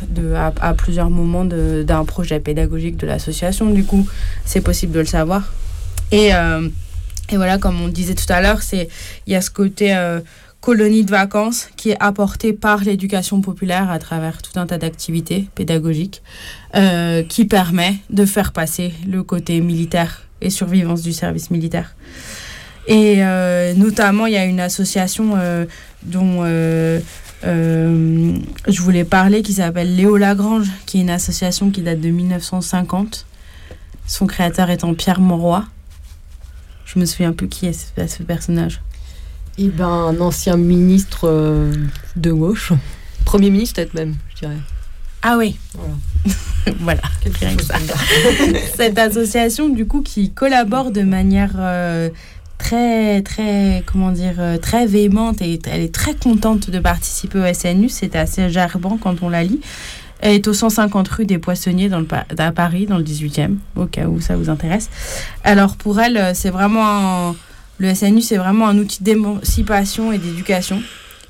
de, 0.07 0.35
à, 0.35 0.73
plusieurs 0.75 1.11
moments 1.11 1.45
d'un 1.45 2.05
projet 2.05 2.39
pédagogique 2.39 2.97
de 2.97 3.09
l'association. 3.09 3.71
Du 3.71 3.83
coup, 3.83 4.07
c'est 4.45 4.61
possible 4.61 4.93
de 4.93 5.01
le 5.01 5.07
savoir. 5.07 5.53
Et, 6.13 6.31
et 7.31 7.37
voilà, 7.37 7.59
comme 7.59 7.81
on 7.81 7.89
disait 7.89 8.15
tout 8.15 8.31
à 8.33 8.41
l'heure, 8.41 8.63
c'est 8.63 8.89
il 9.27 9.33
y 9.33 9.37
a 9.37 9.41
ce 9.41 9.51
côté 9.51 9.97
euh, 9.97 10.21
colonie 10.61 11.05
de 11.05 11.11
vacances 11.11 11.69
qui 11.77 11.91
est 11.91 11.97
apporté 12.01 12.53
par 12.53 12.85
l'éducation 12.85 13.41
populaire 13.41 13.91
à 13.91 13.99
travers 13.99 14.43
tout 14.43 14.59
un 14.59 14.67
tas 14.67 14.79
d'activités 14.79 15.49
pédagogiques 15.55 16.23
euh, 16.75 17.23
qui 17.25 17.45
permet 17.45 17.97
de 18.11 18.25
faire 18.25 18.53
passer 18.53 18.95
le 19.07 19.23
côté 19.23 19.61
militaire 19.61 20.23
et 20.41 20.51
survivance 20.51 21.03
du 21.03 21.13
service 21.13 21.51
militaire. 21.51 21.97
Et 22.87 23.25
euh, 23.25 23.75
notamment, 23.75 24.27
il 24.27 24.35
y 24.35 24.37
a 24.37 24.45
une 24.45 24.61
association 24.61 25.37
dont 26.05 26.45
je 27.43 28.81
voulais 28.81 29.05
parler 29.05 29.43
qui 29.43 29.55
s'appelle 29.55 29.97
Léo 29.97 30.17
Lagrange, 30.17 30.69
qui 30.87 30.99
est 30.99 31.01
une 31.01 31.11
association 31.11 31.71
qui 31.71 31.83
date 31.83 32.01
de 32.01 32.11
1950. 32.11 33.27
Son 34.07 34.27
créateur 34.27 34.71
étant 34.71 34.95
Pierre 34.95 35.19
Mauroy. 35.21 35.65
Je 36.87 36.99
me 36.99 37.05
souviens 37.05 37.33
plus 37.33 37.49
qui 37.49 37.67
est 37.67 37.73
ce, 37.73 38.07
ce 38.07 38.23
personnage. 38.23 38.81
Eh 39.59 39.69
ben, 39.69 39.87
un 39.89 40.21
ancien 40.21 40.57
ministre 40.57 41.29
euh, 41.29 41.73
de 42.15 42.33
gauche. 42.33 42.73
Premier 43.25 43.51
ministre, 43.51 43.77
peut-être 43.77 43.95
même, 43.95 44.15
je 44.35 44.41
dirais. 44.41 44.57
Ah 45.23 45.37
oui. 45.39 45.59
Voilà. 45.75 45.93
voilà. 46.81 47.03
rien 47.41 47.57
que 47.57 47.65
ça. 47.65 47.75
Cette 48.77 48.99
association, 48.99 49.69
du 49.69 49.87
coup, 49.87 50.03
qui 50.03 50.31
collabore 50.31 50.91
de 50.93 51.03
manière 51.03 51.55
euh, 51.59 52.11
très, 52.59 53.23
très, 53.23 53.83
comment 53.87 54.13
dire, 54.13 54.35
euh, 54.39 54.59
très 54.59 54.87
véhémente 54.87 55.43
et 55.43 55.59
elle 55.67 55.81
est 55.81 55.95
très 55.95 56.15
contente 56.15 56.71
de 56.71 56.79
participer 56.79 57.39
au 57.39 57.55
SNU. 57.55 57.89
C'est 57.89 58.15
assez 58.15 58.51
gerbant 58.51 58.99
quand 58.99 59.23
on 59.23 59.29
la 59.29 59.43
lit. 59.43 59.61
Elle 60.21 60.35
est 60.35 60.49
au 60.49 60.55
150 60.55 61.09
rue 61.09 61.27
des 61.27 61.39
Poissonniers 61.39 61.91
à 62.39 62.53
Paris, 62.53 62.87
dans 62.87 62.99
le 62.99 63.05
18e, 63.05 63.57
au 63.77 63.87
cas 63.87 64.07
où 64.07 64.21
ça 64.21 64.37
vous 64.37 64.49
intéresse. 64.49 64.89
Alors 65.45 65.77
pour 65.77 66.01
elle, 66.01 66.17
euh, 66.17 66.33
c'est 66.35 66.51
vraiment 66.51 67.37
le 67.79 67.95
SNU, 67.95 68.23
c'est 68.23 68.39
vraiment 68.39 68.69
un 68.69 68.79
outil 68.79 69.03
d'émancipation 69.03 70.13
et 70.13 70.19
d'éducation. 70.19 70.83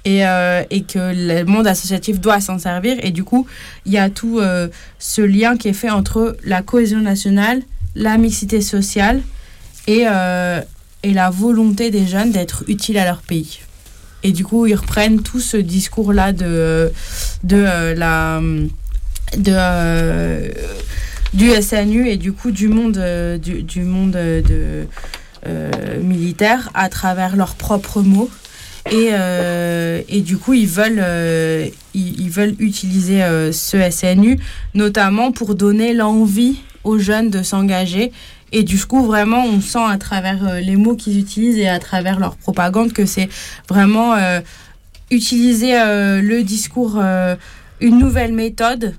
Et, 0.04 0.24
euh, 0.24 0.62
et 0.70 0.84
que 0.84 1.12
le 1.12 1.44
monde 1.44 1.66
associatif 1.66 2.20
doit 2.20 2.40
s'en 2.40 2.60
servir. 2.60 2.96
Et 3.02 3.10
du 3.10 3.24
coup, 3.24 3.44
il 3.86 3.92
y 3.92 3.98
a 3.98 4.08
tout 4.08 4.38
euh, 4.38 4.68
ce 5.00 5.20
lien 5.20 5.56
qui 5.56 5.66
est 5.66 5.72
fait 5.72 5.90
entre 5.90 6.36
la 6.44 6.62
cohésion 6.62 7.00
nationale, 7.00 7.62
la 7.96 8.16
mixité 8.16 8.60
sociale 8.60 9.20
et, 9.88 10.02
et 10.02 11.12
la 11.12 11.30
volonté 11.30 11.90
des 11.90 12.06
jeunes 12.06 12.30
d'être 12.30 12.62
utiles 12.68 12.98
à 12.98 13.04
leur 13.04 13.18
pays. 13.18 13.60
Et 14.26 14.32
du 14.32 14.44
coup, 14.44 14.66
ils 14.66 14.74
reprennent 14.74 15.22
tout 15.22 15.38
ce 15.38 15.56
discours-là 15.56 16.32
de, 16.32 16.90
de 17.44 17.56
euh, 17.56 17.94
la 17.94 18.40
de 19.36 19.52
euh, 19.54 20.48
du 21.32 21.50
SNU 21.62 22.08
et 22.08 22.16
du 22.16 22.32
coup 22.32 22.50
du 22.50 22.66
monde 22.68 22.96
euh, 22.98 23.38
du, 23.38 23.62
du 23.62 23.82
monde 23.82 24.12
de 24.12 24.86
militaire 26.02 26.70
à 26.74 26.88
travers 26.88 27.36
leurs 27.36 27.54
propres 27.54 28.02
mots 28.02 28.30
et, 28.90 29.10
et 30.08 30.20
du 30.22 30.38
coup, 30.38 30.54
ils 30.54 30.66
veulent, 30.66 31.04
ils, 31.94 32.30
veulent 32.30 32.56
utiliser 32.58 33.20
ce 33.52 33.90
SNU, 33.90 34.40
notamment 34.74 35.30
pour 35.30 35.54
donner 35.54 35.92
l'envie 35.92 36.56
aux 36.82 36.98
jeunes 36.98 37.30
de 37.30 37.42
s'engager. 37.44 38.10
Et 38.52 38.62
du 38.62 38.78
coup, 38.84 39.04
vraiment, 39.04 39.44
on 39.44 39.60
sent 39.60 39.84
à 39.84 39.98
travers 39.98 40.60
les 40.60 40.76
mots 40.76 40.94
qu'ils 40.96 41.18
utilisent 41.18 41.58
et 41.58 41.68
à 41.68 41.78
travers 41.78 42.20
leur 42.20 42.36
propagande 42.36 42.92
que 42.92 43.04
c'est 43.04 43.28
vraiment 43.68 44.14
utiliser 45.10 45.72
le 45.72 46.42
discours, 46.42 47.02
une 47.80 47.98
nouvelle 47.98 48.32
méthode 48.32 48.94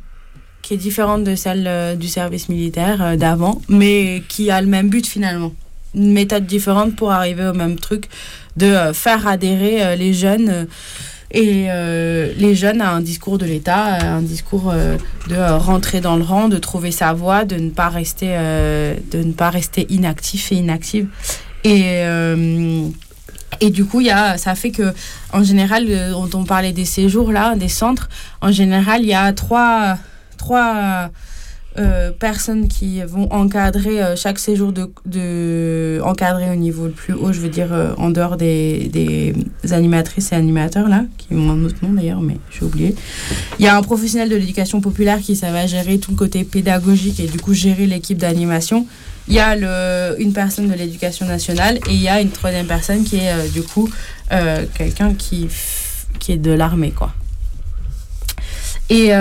qui 0.62 0.74
est 0.74 0.78
différente 0.78 1.24
de 1.24 1.36
celle 1.36 1.98
du 1.98 2.10
service 2.10 2.50
militaire 2.50 3.18
d'avant, 3.18 3.62
mais 3.70 4.22
qui 4.28 4.52
a 4.52 4.62
le 4.62 4.68
même 4.68 4.90
but 4.90 5.08
finalement. 5.08 5.54
Une 5.96 6.12
méthode 6.12 6.46
différente 6.46 6.96
pour 6.96 7.12
arriver 7.12 7.48
au 7.48 7.54
même 7.54 7.80
truc, 7.80 8.10
de 8.58 8.66
euh, 8.66 8.94
faire 8.94 9.28
adhérer 9.28 9.86
euh, 9.86 9.96
les 9.96 10.14
jeunes 10.14 10.68
euh, 11.36 12.32
et 12.32 12.36
les 12.36 12.56
jeunes 12.56 12.82
à 12.82 12.92
un 12.92 13.02
discours 13.02 13.38
de 13.38 13.46
l'État, 13.46 14.16
un 14.16 14.22
discours 14.22 14.74
de 15.30 15.58
rentrer 15.58 16.02
dans 16.02 16.16
le 16.16 16.24
rang, 16.24 16.48
de 16.48 16.58
trouver 16.58 16.92
sa 16.92 17.14
voie, 17.14 17.46
de 17.46 17.56
ne 17.56 17.70
pas 17.70 17.90
rester, 17.90 18.28
de 19.12 19.24
ne 19.24 19.34
pas 19.34 19.50
rester 19.50 19.86
inactif 19.90 20.52
et 20.52 20.56
inactive. 20.56 21.08
Et, 21.64 22.04
et 23.60 23.70
du 23.72 23.86
coup, 23.86 24.02
y 24.02 24.10
a, 24.10 24.38
ça 24.38 24.56
fait 24.56 24.72
que, 24.72 24.94
en 25.34 25.44
général, 25.44 25.88
on, 26.16 26.30
on 26.34 26.44
parlait 26.46 26.74
des 26.74 26.86
séjours 26.86 27.32
là, 27.32 27.56
des 27.56 27.70
centres, 27.70 28.10
en 28.42 28.52
général, 28.52 29.02
il 29.02 29.10
y 29.10 29.14
a 29.14 29.34
trois, 29.34 29.98
trois 30.38 31.10
euh, 31.80 32.12
personnes 32.12 32.68
qui 32.68 33.02
vont 33.04 33.32
encadrer 33.32 34.02
euh, 34.02 34.16
chaque 34.16 34.40
séjour 34.40 34.72
de, 34.72 34.90
de, 35.06 36.02
encadrer 36.04 36.50
au 36.50 36.56
niveau 36.56 36.86
le 36.86 36.92
plus 36.92 37.14
haut, 37.14 37.32
je 37.32 37.40
veux 37.40 37.50
dire 37.50 37.72
euh, 37.72 37.94
en 37.98 38.10
dehors 38.10 38.36
des, 38.36 38.90
des, 38.92 39.36
animatrices 39.72 40.32
et 40.32 40.36
animateurs 40.36 40.90
là, 40.90 41.06
qui 41.20 41.36
ont 41.36 41.52
un 41.52 41.64
autre 41.64 41.76
nom 41.84 41.94
d'ailleurs, 41.94 42.22
mais 42.22 42.38
j'ai 42.50 42.66
oublié. 42.66 42.96
Il 43.60 43.66
y 43.66 43.68
a 43.68 43.78
un 43.78 43.84
professionnel 43.84 44.28
de 44.28 44.36
l'éducation 44.36 44.82
populaire 44.82 45.20
qui 45.20 45.36
ça 45.36 45.52
va 45.52 45.68
gérer 45.68 46.00
tout 46.00 46.10
le 46.10 46.18
côté 46.18 46.44
pédagogique 46.44 47.20
et 47.20 47.28
du 47.28 47.40
coup 47.40 47.54
gérer 47.54 47.86
l'équipe 47.86 48.18
d'animation. 48.18 48.88
Il 49.28 49.36
y 49.36 49.40
a 49.40 49.56
le, 49.56 50.20
une 50.20 50.34
personne 50.34 50.70
de 50.70 50.74
l'éducation 50.74 51.28
nationale 51.28 51.78
et 51.88 51.94
il 51.94 52.02
y 52.02 52.08
a 52.08 52.22
une 52.22 52.32
troisième 52.32 52.66
personne 52.66 53.04
qui 53.04 53.18
est 53.18 53.54
du 53.54 53.62
coup 53.62 53.88
quelqu'un 54.74 55.14
qui, 55.14 55.48
qui 56.20 56.32
est 56.32 56.38
de 56.38 56.52
l'armée 56.52 56.92
quoi. 56.92 57.14
Et 58.90 59.12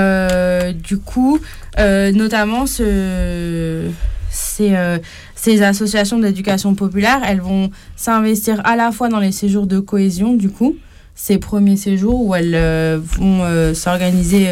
du 0.72 0.98
coup, 0.98 1.40
euh, 1.78 2.12
notamment, 2.12 2.66
ce, 2.66 3.82
ces, 4.30 4.74
euh, 4.74 4.98
ces 5.34 5.62
associations 5.62 6.18
d'éducation 6.18 6.74
populaire, 6.74 7.20
elles 7.26 7.40
vont 7.40 7.70
s'investir 7.96 8.60
à 8.64 8.76
la 8.76 8.92
fois 8.92 9.08
dans 9.08 9.20
les 9.20 9.32
séjours 9.32 9.66
de 9.66 9.78
cohésion, 9.78 10.34
du 10.34 10.48
coup, 10.48 10.76
ces 11.14 11.38
premiers 11.38 11.76
séjours 11.76 12.24
où 12.24 12.34
elles 12.34 12.54
euh, 12.54 12.98
vont 13.00 13.74
s'organiser, 13.74 14.48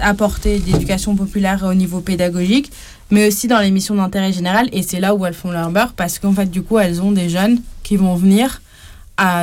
apporter 0.00 0.58
d'éducation 0.58 1.14
populaire 1.14 1.64
au 1.68 1.74
niveau 1.74 2.00
pédagogique, 2.00 2.72
mais 3.10 3.28
aussi 3.28 3.46
dans 3.46 3.60
les 3.60 3.70
missions 3.70 3.94
d'intérêt 3.94 4.32
général. 4.32 4.68
Et 4.72 4.82
c'est 4.82 5.00
là 5.00 5.14
où 5.14 5.24
elles 5.26 5.34
font 5.34 5.50
leur 5.50 5.70
beurre 5.70 5.92
parce 5.94 6.18
qu'en 6.18 6.32
fait, 6.32 6.50
du 6.50 6.62
coup, 6.62 6.78
elles 6.78 7.00
ont 7.02 7.12
des 7.12 7.28
jeunes 7.28 7.60
qui 7.82 7.96
vont 7.96 8.16
venir 8.16 8.60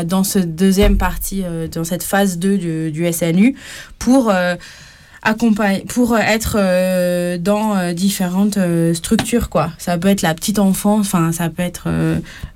dans 0.05 0.23
cette 0.23 0.55
deuxième 0.55 0.97
partie, 0.97 1.43
dans 1.71 1.83
cette 1.83 2.03
phase 2.03 2.37
2 2.37 2.89
du, 2.89 3.11
SNU, 3.11 3.55
pour 3.99 4.31
pour 5.87 6.17
être 6.17 6.57
euh, 6.59 7.37
dans 7.37 7.75
euh, 7.75 7.93
différentes 7.93 8.57
euh, 8.57 8.93
structures 8.93 9.49
quoi. 9.49 9.71
Ça 9.77 9.97
peut 9.97 10.07
être 10.07 10.21
la 10.21 10.33
petite 10.33 10.59
enfance, 10.59 11.09
ça 11.09 11.49
peut 11.49 11.63
être 11.63 11.89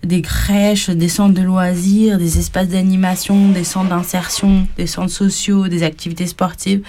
des 0.04 0.22
crèches, 0.22 0.90
des 0.90 1.10
centres 1.10 1.34
de 1.34 1.42
loisirs, 1.42 2.18
des 2.18 2.38
espaces 2.38 2.68
d'animation, 2.68 3.50
des 3.50 3.64
centres 3.64 3.90
d'insertion, 3.90 4.68
des 4.78 4.88
centres 4.88 5.12
sociaux, 5.12 5.68
des 5.68 5.84
activités 5.84 6.28
sportives. 6.28 6.82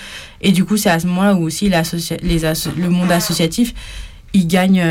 Et 0.43 0.53
du 0.53 0.65
coup, 0.65 0.77
c'est 0.77 0.91
à 0.91 1.01
ce 1.01 1.07
moment-là 1.07 1.35
où 1.35 1.43
aussi 1.43 1.69
les 1.69 2.41
le 2.77 2.89
monde 2.89 3.11
associatif 3.11 3.75
il 4.33 4.47
gagne, 4.47 4.85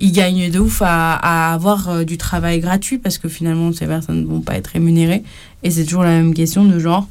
il 0.00 0.12
gagne 0.12 0.50
de 0.50 0.58
ouf 0.58 0.82
à, 0.82 1.14
à 1.14 1.52
avoir 1.52 2.04
du 2.04 2.16
travail 2.16 2.60
gratuit 2.60 2.98
parce 2.98 3.18
que 3.18 3.28
finalement 3.28 3.72
ces 3.72 3.86
personnes 3.86 4.22
ne 4.22 4.26
vont 4.26 4.40
pas 4.40 4.54
être 4.54 4.68
rémunérées. 4.68 5.22
Et 5.62 5.70
c'est 5.70 5.84
toujours 5.84 6.04
la 6.04 6.10
même 6.10 6.34
question 6.34 6.64
de 6.64 6.78
genre 6.78 7.08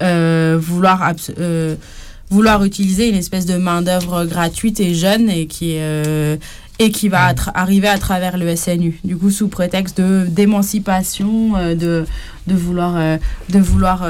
vouloir 0.00 1.02
vouloir 2.30 2.64
utiliser 2.64 3.08
une 3.08 3.14
espèce 3.14 3.46
de 3.46 3.56
main-d'œuvre 3.56 4.24
gratuite 4.24 4.80
et 4.80 4.94
jeune 4.94 5.30
et 5.30 5.46
qui, 5.46 5.74
euh, 5.76 6.36
et 6.78 6.90
qui 6.90 7.08
va 7.08 7.32
arriver 7.54 7.88
à 7.88 7.98
travers 7.98 8.36
le 8.36 8.54
SNU. 8.56 8.98
Du 9.04 9.16
coup, 9.16 9.30
sous 9.30 9.48
prétexte 9.48 10.00
d'émancipation, 10.00 11.56
euh, 11.56 11.74
de, 11.74 12.04
de 12.46 12.54
vouloir, 12.54 12.94
euh, 12.96 13.16
de 13.48 13.58
vouloir 13.58 14.06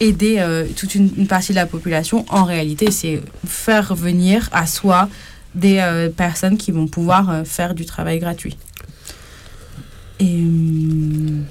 aider 0.00 0.44
toute 0.76 0.94
une, 0.94 1.26
partie 1.26 1.52
de 1.52 1.56
la 1.56 1.66
population, 1.66 2.26
en 2.28 2.44
réalité, 2.44 2.90
c'est 2.90 3.22
faire 3.46 3.94
venir 3.94 4.48
à 4.52 4.66
soi 4.66 5.08
des 5.54 6.10
personnes 6.16 6.56
qui 6.56 6.72
vont 6.72 6.86
pouvoir 6.86 7.42
faire 7.44 7.74
du 7.74 7.84
travail 7.84 8.18
gratuit. 8.18 8.56
Et 10.20 10.24
hum, 10.24 11.44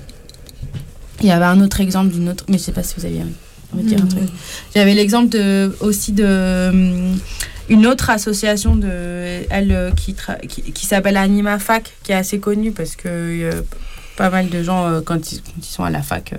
il 1.21 1.27
y 1.27 1.31
avait 1.31 1.45
un 1.45 1.61
autre 1.61 1.79
exemple 1.79 2.13
d'une 2.13 2.29
autre, 2.29 2.45
mais 2.49 2.57
je 2.57 2.61
ne 2.61 2.65
sais 2.65 2.71
pas 2.71 2.83
si 2.83 2.95
vous 2.97 3.05
aviez 3.05 3.23
dire 3.81 4.03
mm. 4.03 4.27
J'avais 4.75 4.93
l'exemple 4.93 5.29
de, 5.29 5.75
aussi 5.79 6.11
de 6.11 7.13
une 7.69 7.87
autre 7.87 8.09
association 8.09 8.75
de 8.75 8.89
elle 9.49 9.93
qui, 9.95 10.15
qui, 10.47 10.85
s'appelle 10.85 11.17
AnimaFac 11.17 11.93
qui 12.03 12.11
est 12.11 12.15
assez 12.15 12.39
connue 12.39 12.71
parce 12.71 12.95
que 12.95 13.07
euh, 13.07 13.61
pas 14.17 14.29
mal 14.29 14.49
de 14.49 14.61
gens 14.61 14.85
euh, 14.85 15.01
quand, 15.01 15.31
ils, 15.31 15.41
sont 15.61 15.83
à 15.83 15.89
la 15.89 16.01
fac 16.01 16.33
euh, 16.33 16.37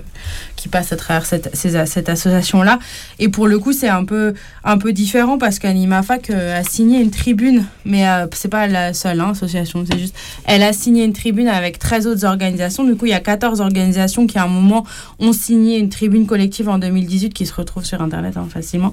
qui 0.65 0.69
passent 0.69 0.91
à 0.91 0.95
travers 0.95 1.27
cette, 1.27 1.55
cette 1.55 2.09
association-là. 2.09 2.79
Et 3.19 3.29
pour 3.29 3.47
le 3.47 3.59
coup, 3.59 3.71
c'est 3.71 3.87
un 3.87 4.03
peu, 4.03 4.33
un 4.63 4.79
peu 4.79 4.93
différent 4.93 5.37
parce 5.37 5.59
qu'AnimaFac 5.59 6.31
euh, 6.31 6.59
a 6.59 6.63
signé 6.63 7.01
une 7.01 7.11
tribune, 7.11 7.65
mais 7.85 8.03
c'est 8.33 8.49
pas 8.49 8.65
la 8.65 8.91
seule 8.95 9.19
hein, 9.19 9.29
association, 9.29 9.85
c'est 9.87 9.99
juste. 9.99 10.15
Elle 10.45 10.63
a 10.63 10.73
signé 10.73 11.03
une 11.05 11.13
tribune 11.13 11.47
avec 11.47 11.77
13 11.77 12.07
autres 12.07 12.25
organisations. 12.25 12.83
Du 12.83 12.95
coup, 12.95 13.05
il 13.05 13.11
y 13.11 13.13
a 13.13 13.19
14 13.19 13.61
organisations 13.61 14.25
qui, 14.25 14.39
à 14.39 14.45
un 14.45 14.47
moment, 14.47 14.87
ont 15.19 15.33
signé 15.33 15.77
une 15.77 15.89
tribune 15.89 16.25
collective 16.25 16.67
en 16.67 16.79
2018 16.79 17.31
qui 17.31 17.45
se 17.45 17.53
retrouve 17.53 17.85
sur 17.85 18.01
Internet 18.01 18.35
hein, 18.35 18.47
facilement, 18.51 18.91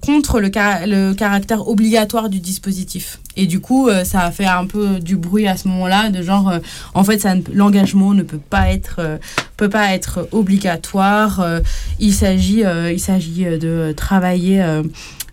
contre 0.00 0.40
le, 0.40 0.48
le 0.86 1.12
caractère 1.12 1.68
obligatoire 1.68 2.28
du 2.28 2.40
dispositif. 2.40 3.20
Et 3.36 3.46
du 3.46 3.60
coup, 3.60 3.90
ça 4.04 4.20
a 4.20 4.30
fait 4.30 4.46
un 4.46 4.66
peu 4.66 5.00
du 5.00 5.16
bruit 5.16 5.48
à 5.48 5.56
ce 5.56 5.66
moment-là, 5.68 6.10
de 6.10 6.22
genre, 6.22 6.52
en 6.94 7.04
fait, 7.04 7.26
l'engagement 7.52 8.14
ne 8.14 8.22
peut 8.22 8.38
pas 8.38 8.70
être, 8.72 8.96
euh, 8.98 9.18
peut 9.56 9.68
pas 9.68 9.94
être 9.94 10.28
obligatoire. 10.32 11.40
Euh, 11.40 11.60
il 11.98 12.12
s'agit 12.12 12.64
euh, 12.64 12.92
il 12.92 13.00
s'agit 13.00 13.44
de 13.44 13.92
travailler 13.96 14.62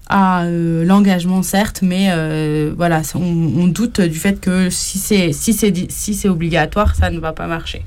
à 0.10 0.46
l'engagement 0.46 1.42
certes, 1.42 1.82
mais 1.82 2.10
voilà, 2.76 3.02
on, 3.16 3.68
doute 3.68 4.02
du 4.02 4.18
fait 4.18 4.40
que 4.40 4.70
si 4.70 4.98
c'est 4.98 5.32
si 5.32 5.54
c'est 5.54 5.74
si 5.90 6.14
c'est 6.14 6.30
obligatoire, 6.30 6.96
ça 6.96 7.10
ne 7.10 7.20
va 7.20 7.34
pas 7.34 7.48
marcher. 7.48 7.84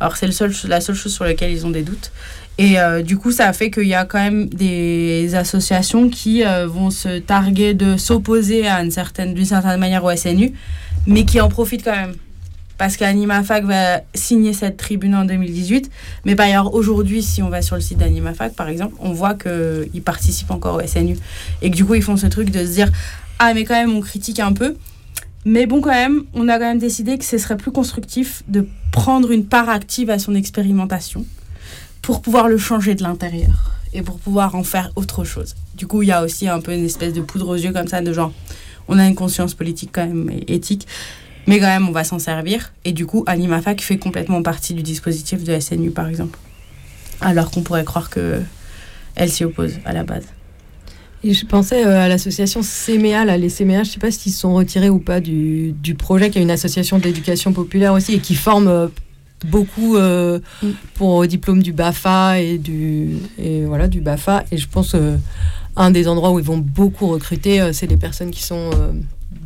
Alors 0.00 0.16
c'est 0.16 0.26
le 0.26 0.32
seul, 0.32 0.52
la 0.68 0.80
seule 0.80 0.96
chose 0.96 1.14
sur 1.14 1.24
laquelle 1.24 1.52
ils 1.52 1.64
ont 1.64 1.70
des 1.70 1.82
doutes. 1.82 2.10
Et 2.58 2.76
du 3.02 3.18
coup, 3.18 3.32
ça 3.32 3.52
fait 3.52 3.70
qu'il 3.70 3.88
y 3.88 3.94
a 3.94 4.04
quand 4.04 4.20
même 4.20 4.46
des 4.48 5.34
associations 5.34 6.08
qui 6.08 6.44
vont 6.66 6.90
se 6.90 7.18
targuer 7.18 7.74
de 7.74 7.96
s'opposer 7.96 8.62
d'une 8.80 8.90
certaine 8.90 9.34
manière 9.78 10.04
au 10.04 10.14
SNU, 10.14 10.52
mais 11.06 11.24
qui 11.24 11.40
en 11.40 11.48
profitent 11.48 11.84
quand 11.84 11.96
même 11.96 12.14
parce 12.78 12.96
qu'AnimaFac 12.96 13.64
va 13.64 14.00
signer 14.14 14.52
cette 14.52 14.76
tribune 14.76 15.14
en 15.14 15.24
2018. 15.24 15.90
Mais 16.24 16.34
par 16.34 16.46
ailleurs, 16.46 16.74
aujourd'hui, 16.74 17.22
si 17.22 17.42
on 17.42 17.48
va 17.48 17.62
sur 17.62 17.76
le 17.76 17.82
site 17.82 17.98
d'AnimaFac, 17.98 18.54
par 18.54 18.68
exemple, 18.68 18.94
on 19.00 19.12
voit 19.12 19.34
qu'ils 19.34 20.02
participent 20.02 20.50
encore 20.50 20.76
au 20.76 20.86
SNU. 20.86 21.16
Et 21.62 21.70
que 21.70 21.76
du 21.76 21.84
coup, 21.84 21.94
ils 21.94 22.02
font 22.02 22.16
ce 22.16 22.26
truc 22.26 22.50
de 22.50 22.64
se 22.64 22.72
dire 22.72 22.90
Ah, 23.38 23.54
mais 23.54 23.64
quand 23.64 23.74
même, 23.74 23.94
on 23.94 24.00
critique 24.00 24.40
un 24.40 24.52
peu. 24.52 24.76
Mais 25.44 25.66
bon, 25.66 25.80
quand 25.80 25.90
même, 25.90 26.24
on 26.32 26.48
a 26.48 26.54
quand 26.58 26.64
même 26.64 26.78
décidé 26.78 27.18
que 27.18 27.24
ce 27.24 27.38
serait 27.38 27.56
plus 27.56 27.70
constructif 27.70 28.42
de 28.48 28.66
prendre 28.92 29.30
une 29.30 29.44
part 29.44 29.68
active 29.68 30.08
à 30.10 30.18
son 30.18 30.34
expérimentation 30.34 31.24
pour 32.04 32.20
pouvoir 32.20 32.48
le 32.48 32.58
changer 32.58 32.94
de 32.94 33.02
l'intérieur 33.02 33.70
et 33.94 34.02
pour 34.02 34.18
pouvoir 34.18 34.54
en 34.54 34.62
faire 34.62 34.90
autre 34.94 35.24
chose. 35.24 35.54
Du 35.74 35.86
coup, 35.86 36.02
il 36.02 36.08
y 36.08 36.12
a 36.12 36.22
aussi 36.22 36.48
un 36.48 36.60
peu 36.60 36.74
une 36.74 36.84
espèce 36.84 37.14
de 37.14 37.22
poudre 37.22 37.48
aux 37.48 37.56
yeux 37.56 37.72
comme 37.72 37.88
ça, 37.88 38.02
de 38.02 38.12
genre, 38.12 38.30
on 38.88 38.98
a 38.98 39.06
une 39.06 39.14
conscience 39.14 39.54
politique 39.54 39.88
quand 39.90 40.06
même 40.06 40.30
et 40.30 40.54
éthique. 40.54 40.86
Mais 41.46 41.58
quand 41.60 41.66
même, 41.66 41.88
on 41.88 41.92
va 41.92 42.04
s'en 42.04 42.18
servir. 42.18 42.74
Et 42.84 42.92
du 42.92 43.06
coup, 43.06 43.24
AnimaFac 43.26 43.80
fait 43.80 43.96
complètement 43.96 44.42
partie 44.42 44.74
du 44.74 44.82
dispositif 44.82 45.44
de 45.44 45.58
SNU, 45.58 45.90
par 45.90 46.08
exemple. 46.08 46.38
Alors 47.22 47.50
qu'on 47.50 47.62
pourrait 47.62 47.84
croire 47.84 48.10
que 48.10 48.42
elle 49.14 49.30
s'y 49.30 49.44
oppose 49.44 49.72
à 49.86 49.94
la 49.94 50.04
base. 50.04 50.26
Et 51.22 51.32
je 51.32 51.46
pensais 51.46 51.86
euh, 51.86 52.00
à 52.00 52.08
l'association 52.08 52.60
CMEA, 52.60 53.24
là, 53.24 53.38
les 53.38 53.48
CMEA, 53.48 53.76
je 53.84 53.88
ne 53.88 53.92
sais 53.94 53.98
pas 53.98 54.10
s'ils 54.10 54.32
sont 54.32 54.52
retirés 54.52 54.90
ou 54.90 54.98
pas 54.98 55.20
du, 55.20 55.72
du 55.72 55.94
projet, 55.94 56.28
qui 56.28 56.38
est 56.38 56.42
une 56.42 56.50
association 56.50 56.98
d'éducation 56.98 57.54
populaire 57.54 57.94
aussi 57.94 58.12
et 58.12 58.18
qui 58.18 58.34
forme 58.34 58.68
euh, 58.68 58.88
beaucoup 59.44 59.96
euh, 59.96 60.40
mm. 60.62 60.68
pour 60.94 61.08
au 61.10 61.26
diplôme 61.26 61.62
du 61.62 61.72
BAFA 61.72 62.40
et 62.40 62.58
du, 62.58 63.16
et 63.38 63.64
voilà, 63.64 63.88
du 63.88 64.00
BAFA. 64.00 64.44
Et 64.50 64.58
je 64.58 64.68
pense 64.68 64.96
un 65.76 65.90
des 65.90 66.08
endroits 66.08 66.32
où 66.32 66.38
ils 66.38 66.44
vont 66.44 66.58
beaucoup 66.58 67.08
recruter, 67.08 67.72
c'est 67.72 67.86
les 67.86 67.96
personnes 67.96 68.30
qui 68.30 68.42
sont 68.42 68.70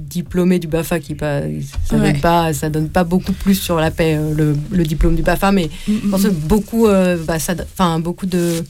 diplômé 0.08 0.58
du 0.58 0.66
BAFA 0.66 1.00
qui 1.00 1.14
pas 1.14 1.42
ça 1.84 1.96
Ouais. 1.96 2.12
donne 2.12 2.20
pas 2.20 2.52
ça 2.52 2.70
donne 2.70 2.88
pas 2.88 3.04
beaucoup 3.04 3.32
plus 3.32 3.54
sur 3.54 3.76
la 3.76 3.90
paix 3.90 4.16
euh, 4.16 4.34
le, 4.34 4.56
le 4.70 4.84
diplôme 4.84 5.14
du 5.14 5.22
BAFA 5.22 5.52
mais 5.52 5.70
je 5.86 6.08
pense 6.08 6.22
que 6.22 6.28
beaucoup 6.28 6.86
euh, 6.86 7.16
bah, 7.26 7.36
enfin 7.72 8.00
beaucoup 8.00 8.26
de 8.26 8.64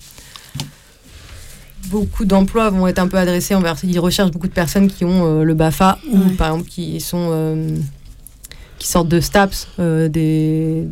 beaucoup 1.90 2.24
d'emplois 2.24 2.70
vont 2.70 2.86
être 2.86 2.98
un 2.98 3.08
peu 3.08 3.16
adressés 3.18 3.54
envers 3.54 3.76
ils 3.82 3.98
recherchent 4.00 4.30
beaucoup 4.30 4.48
de 4.48 4.52
personnes 4.52 4.88
qui 4.88 5.04
ont 5.04 5.40
euh, 5.40 5.44
le 5.44 5.54
BAFA 5.54 5.98
ou 6.12 6.18
par 6.36 6.48
exemple 6.52 6.68
qui 6.68 7.00
sont 7.00 7.28
euh, 7.30 7.76
qui 8.78 8.88
sortent 8.88 9.08
de 9.08 9.20
STAPS 9.20 9.68
euh, 9.78 10.08
des 10.08 10.86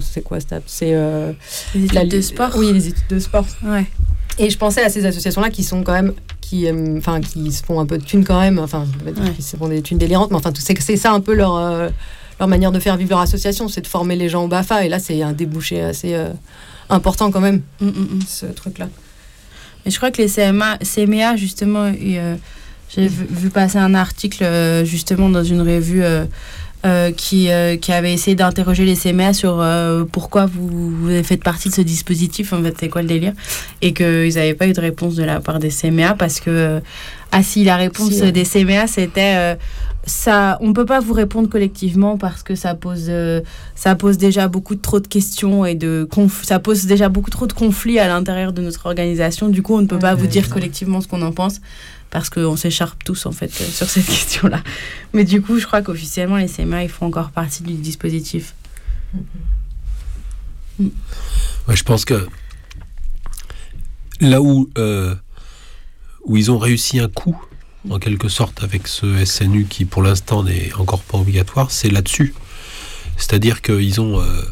c'est 0.00 0.22
quoi 0.22 0.38
STAPS 0.40 0.64
c'est 0.66 0.94
euh, 0.94 1.32
Les 1.74 1.84
études 1.84 1.94
la- 1.94 2.04
de 2.06 2.20
sport 2.20 2.50
oui 2.56 2.72
les 2.72 2.88
études 2.88 3.08
de 3.08 3.18
sport 3.18 3.46
Ouais. 3.64 3.86
et 4.38 4.48
je 4.50 4.56
pensais 4.58 4.82
à 4.84 4.88
ces 4.90 5.04
associations-là 5.06 5.50
qui 5.50 5.64
sont 5.64 5.82
quand 5.82 5.92
même, 5.92 6.12
qui, 6.40 6.66
euh, 6.66 6.96
enfin, 6.98 7.20
qui 7.20 7.50
se 7.52 7.62
font 7.64 7.80
un 7.80 7.86
peu 7.86 7.98
de 7.98 8.04
thunes 8.04 8.24
quand 8.24 8.40
même, 8.40 8.58
enfin, 8.58 8.86
Ouais. 9.04 9.12
qu'ils 9.34 9.44
se 9.44 9.56
font 9.56 9.68
des 9.68 9.82
thunes 9.82 9.98
délirantes, 9.98 10.30
mais 10.30 10.36
enfin, 10.36 10.52
tout- 10.52 10.60
c'est 10.62 10.96
ça 10.96 11.12
un 11.12 11.20
peu 11.20 11.34
leur, 11.34 11.56
euh, 11.56 11.88
leur 12.38 12.48
manière 12.48 12.72
de 12.72 12.80
faire 12.80 12.96
vivre 12.96 13.10
leur 13.10 13.20
association, 13.20 13.68
c'est 13.68 13.82
de 13.82 13.86
former 13.86 14.16
les 14.16 14.28
gens 14.28 14.44
au 14.44 14.48
BAFA. 14.48 14.84
Et 14.84 14.88
là, 14.88 14.98
c'est 14.98 15.20
un 15.22 15.32
débouché 15.32 15.80
assez 15.82 16.16
important 16.88 17.30
quand 17.30 17.40
même, 17.40 17.62
Mm, 17.80 17.86
mm, 17.86 17.90
mm. 17.90 18.20
ce 18.26 18.46
truc-là. 18.46 18.88
Et 19.86 19.90
je 19.90 19.96
crois 19.98 20.10
que 20.10 20.20
les 20.22 20.28
CMA, 20.28 20.78
CMA 20.82 21.36
justement, 21.36 21.92
j'ai 21.92 23.06
vu, 23.08 23.26
vu 23.30 23.50
passer 23.50 23.78
un 23.78 23.94
article 23.94 24.44
justement 24.84 25.28
dans 25.28 25.44
une 25.44 25.60
revue 25.60 26.02
euh, 26.86 27.12
qui, 27.12 27.50
euh, 27.50 27.76
qui 27.76 27.92
avait 27.92 28.12
essayé 28.12 28.34
d'interroger 28.34 28.86
les 28.86 28.96
CMA 28.96 29.34
sur 29.34 29.60
euh, 29.60 30.04
pourquoi 30.10 30.46
vous, 30.46 30.90
vous 30.90 31.22
faites 31.22 31.44
partie 31.44 31.68
de 31.68 31.74
ce 31.74 31.82
dispositif, 31.82 32.54
en 32.54 32.62
fait, 32.62 32.74
c'est 32.80 32.88
quoi 32.88 33.02
le 33.02 33.08
délire, 33.08 33.34
et 33.82 33.92
qu'ils 33.92 34.34
n'avaient 34.34 34.54
pas 34.54 34.66
eu 34.66 34.72
de 34.72 34.80
réponse 34.80 35.14
de 35.14 35.22
la 35.22 35.40
part 35.40 35.58
des 35.58 35.68
CMA 35.68 36.14
parce 36.14 36.40
que, 36.40 36.80
ah 37.32 37.42
si, 37.42 37.64
la 37.64 37.76
réponse 37.76 38.12
Si, 38.12 38.22
ouais. 38.22 38.32
des 38.32 38.44
CMA 38.44 38.86
c'était. 38.86 39.58
ça, 40.06 40.56
on 40.62 40.72
peut 40.72 40.86
pas 40.86 41.00
vous 41.00 41.12
répondre 41.12 41.50
collectivement 41.50 42.16
parce 42.16 42.42
que 42.42 42.54
ça 42.54 42.74
pose, 42.74 43.08
euh, 43.08 43.42
ça 43.74 43.94
pose 43.94 44.16
déjà 44.16 44.48
beaucoup 44.48 44.74
de, 44.74 44.80
trop 44.80 45.00
de 45.00 45.06
questions 45.06 45.66
et 45.66 45.74
de 45.74 46.08
ça 46.42 46.60
pose 46.60 46.86
déjà 46.86 47.10
beaucoup 47.10 47.30
trop 47.30 47.46
de 47.46 47.52
conflits 47.52 47.98
à 47.98 48.08
l'intérieur 48.08 48.54
de 48.54 48.62
notre 48.62 48.86
organisation. 48.86 49.48
Du 49.48 49.60
coup, 49.60 49.74
on 49.74 49.82
ne 49.82 49.86
peut 49.86 49.98
pas 49.98 50.14
vous 50.14 50.26
dire 50.26 50.48
collectivement 50.48 51.02
ce 51.02 51.08
qu'on 51.08 51.20
en 51.20 51.32
pense 51.32 51.60
parce 52.10 52.30
qu'on 52.30 52.56
s'écharpe 52.56 53.02
tous 53.04 53.26
en 53.26 53.32
fait 53.32 53.52
euh, 53.60 53.64
sur 53.64 53.88
cette 53.88 54.06
question-là. 54.18 54.62
Mais 55.12 55.24
du 55.24 55.40
coup, 55.42 55.58
je 55.58 55.66
crois 55.66 55.82
qu'officiellement, 55.82 56.36
les 56.36 56.48
CMA 56.48 56.84
ils 56.84 56.90
font 56.90 57.06
encore 57.06 57.30
partie 57.30 57.62
du 57.62 57.74
dispositif. 57.74 58.54
Ouais, 60.78 61.76
je 61.76 61.84
pense 61.84 62.04
que 62.04 62.26
là 64.20 64.40
où, 64.40 64.70
euh, 64.78 65.14
où 66.24 66.36
ils 66.36 66.50
ont 66.50 66.58
réussi 66.58 66.98
un 66.98 67.08
coup, 67.08 67.40
en 67.88 67.98
quelque 67.98 68.28
sorte, 68.28 68.62
avec 68.62 68.86
ce 68.86 69.24
SNU 69.24 69.64
qui 69.64 69.84
pour 69.84 70.02
l'instant 70.02 70.42
n'est 70.42 70.72
encore 70.74 71.02
pas 71.02 71.18
obligatoire, 71.18 71.70
c'est 71.70 71.90
là-dessus. 71.90 72.34
C'est-à-dire 73.16 73.62
qu'ils 73.62 74.00
ont, 74.00 74.20
euh, 74.20 74.42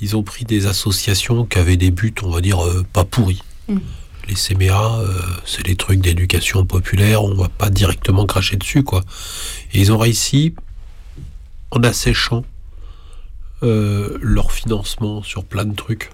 ils 0.00 0.16
ont 0.16 0.22
pris 0.22 0.44
des 0.44 0.66
associations 0.66 1.44
qui 1.44 1.58
avaient 1.58 1.76
des 1.76 1.90
buts, 1.90 2.14
on 2.22 2.30
va 2.30 2.40
dire, 2.40 2.64
euh, 2.64 2.84
pas 2.92 3.04
pourris. 3.04 3.42
Mm. 3.68 3.78
Les 4.28 4.34
CMA, 4.34 4.98
euh, 4.98 5.20
c'est 5.44 5.64
des 5.64 5.76
trucs 5.76 6.00
d'éducation 6.00 6.66
populaire, 6.66 7.22
on 7.22 7.34
va 7.34 7.48
pas 7.48 7.70
directement 7.70 8.26
cracher 8.26 8.56
dessus, 8.56 8.82
quoi. 8.82 9.02
Et 9.72 9.80
ils 9.80 9.92
ont 9.92 9.98
réussi, 9.98 10.54
en 11.70 11.82
asséchant 11.82 12.44
euh, 13.62 14.18
leur 14.20 14.50
financement 14.50 15.22
sur 15.22 15.44
plein 15.44 15.64
de 15.64 15.74
trucs, 15.74 16.10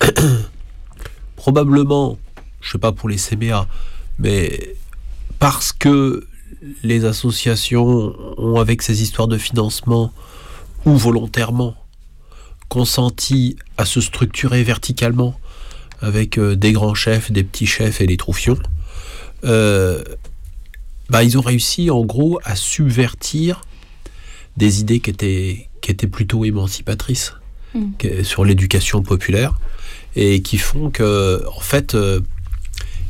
probablement, 1.36 2.18
je 2.60 2.72
sais 2.72 2.78
pas 2.78 2.92
pour 2.92 3.08
les 3.08 3.16
CMA, 3.16 3.66
mais 4.18 4.74
parce 5.38 5.72
que 5.72 6.26
les 6.82 7.04
associations 7.04 8.14
ont, 8.38 8.60
avec 8.60 8.82
ces 8.82 9.02
histoires 9.02 9.28
de 9.28 9.38
financement, 9.38 10.12
ou 10.86 10.96
volontairement, 10.96 11.74
consenti 12.68 13.56
à 13.76 13.84
se 13.84 14.00
structurer 14.00 14.62
verticalement 14.62 15.38
avec 16.00 16.38
euh, 16.38 16.54
des 16.56 16.72
grands 16.72 16.94
chefs, 16.94 17.30
des 17.32 17.44
petits 17.44 17.66
chefs 17.66 18.00
et 18.00 18.06
des 18.06 18.16
troufions, 18.16 18.58
euh, 19.44 20.02
bah, 21.10 21.22
ils 21.24 21.38
ont 21.38 21.42
réussi 21.42 21.90
en 21.90 22.04
gros 22.04 22.40
à 22.44 22.54
subvertir 22.56 23.62
des 24.56 24.80
idées 24.80 25.00
qui 25.00 25.10
étaient, 25.10 25.68
qui 25.80 25.90
étaient 25.90 26.06
plutôt 26.08 26.44
émancipatrices 26.44 27.34
Mm. 27.74 27.84
que- 27.98 28.22
sur 28.22 28.44
l'éducation 28.46 29.02
populaire 29.02 29.58
et 30.16 30.40
qui 30.42 30.56
font 30.58 30.90
que, 30.90 31.44
en 31.54 31.60
fait, 31.60 31.94
euh, 31.94 32.20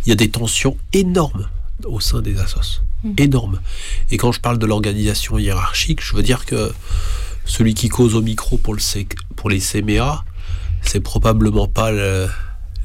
il 0.04 0.08
y 0.08 0.12
a 0.12 0.16
des 0.16 0.30
tensions 0.30 0.76
énormes 0.92 1.48
au 1.84 2.00
sein 2.00 2.20
des 2.22 2.38
assos. 2.40 2.80
Mm. 3.04 3.12
Énormes. 3.18 3.60
Et 4.10 4.16
quand 4.16 4.32
je 4.32 4.40
parle 4.40 4.58
de 4.58 4.66
l'organisation 4.66 5.38
hiérarchique, 5.38 6.02
je 6.02 6.16
veux 6.16 6.22
dire 6.24 6.44
que 6.44 6.72
celui 7.44 7.74
qui 7.74 7.88
cause 7.88 8.14
au 8.16 8.20
micro 8.22 8.56
pour, 8.58 8.74
le 8.74 8.80
pour 9.36 9.48
les 9.48 9.60
CMA, 9.60 10.24
c'est 10.82 11.00
probablement 11.00 11.68
pas 11.68 11.92
le- 11.92 12.28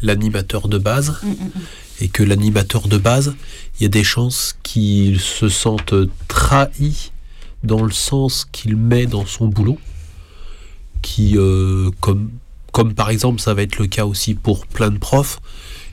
l'animateur 0.04 0.68
de 0.68 0.78
base. 0.78 1.20
Et 2.00 2.10
que 2.10 2.22
l'animateur 2.22 2.88
de 2.88 2.98
base, 2.98 3.34
il 3.80 3.84
y 3.84 3.86
a 3.86 3.90
des 3.90 4.04
chances 4.04 4.56
qu'il 4.62 5.20
se 5.20 5.50
sente 5.50 5.94
trahi 6.28 7.12
dans 7.64 7.84
le 7.84 7.92
sens 7.92 8.46
qu'il 8.52 8.76
met 8.76 9.06
dans 9.06 9.26
son 9.26 9.48
boulot 9.48 9.80
qui, 11.04 11.38
euh, 11.38 11.92
comme, 12.00 12.32
comme 12.72 12.96
par 12.96 13.12
exemple, 13.12 13.40
ça 13.40 13.54
va 13.54 13.62
être 13.62 13.78
le 13.78 13.86
cas 13.86 14.06
aussi 14.06 14.34
pour 14.34 14.66
plein 14.66 14.90
de 14.90 14.98
profs, 14.98 15.40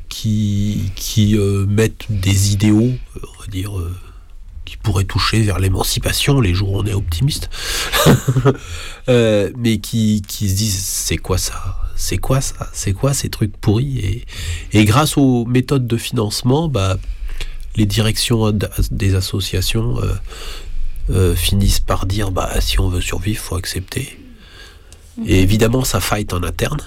qui, 0.09 0.91
qui 0.97 1.37
euh, 1.37 1.67
mettent 1.67 2.07
des 2.09 2.55
idéaux, 2.55 2.93
on 3.17 3.41
va 3.41 3.47
dire, 3.49 3.79
euh, 3.79 3.95
qui 4.71 4.77
pourraient 4.77 5.05
toucher 5.05 5.43
vers 5.43 5.59
l'émancipation, 5.59 6.41
les 6.41 6.55
jours 6.55 6.71
où 6.71 6.79
on 6.79 6.87
est 6.87 6.95
optimiste, 6.95 7.51
Euh, 9.09 9.51
mais 9.57 9.79
qui, 9.79 10.23
qui 10.23 10.49
se 10.49 10.55
disent 10.55 10.85
c'est 10.85 11.17
quoi 11.17 11.37
ça? 11.37 11.77
C'est 11.97 12.19
quoi 12.19 12.41
ça? 12.41 12.69
C'est 12.73 12.93
quoi 12.93 13.13
ces 13.13 13.29
trucs 13.29 13.57
pourris? 13.57 13.99
Et, 13.99 14.27
et 14.73 14.85
grâce 14.85 15.17
aux 15.17 15.45
méthodes 15.47 15.89
de 15.89 15.97
financement, 15.97 16.69
bah, 16.69 16.97
les 17.75 17.87
directions 17.87 18.53
des 18.93 19.15
associations 19.17 20.01
euh, 20.01 20.15
euh, 21.11 21.35
finissent 21.35 21.81
par 21.81 22.07
dire 22.07 22.31
bah, 22.31 22.61
si 22.61 22.79
on 22.79 22.89
veut 22.89 23.01
survivre, 23.01 23.43
faut 23.43 23.57
accepter. 23.57 24.17
Et 25.27 25.41
évidemment, 25.41 25.83
ça 25.83 25.99
fight 25.99 26.33
en 26.33 26.45
interne. 26.45 26.81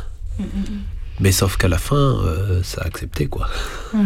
Mais 1.19 1.33
sauf 1.33 1.57
qu'à 1.57 1.67
la 1.67 1.77
fin, 1.77 1.95
euh, 1.95 2.63
ça 2.63 2.81
a 2.81 2.85
accepté, 2.85 3.27
quoi. 3.27 3.49
Ouais, 3.93 4.05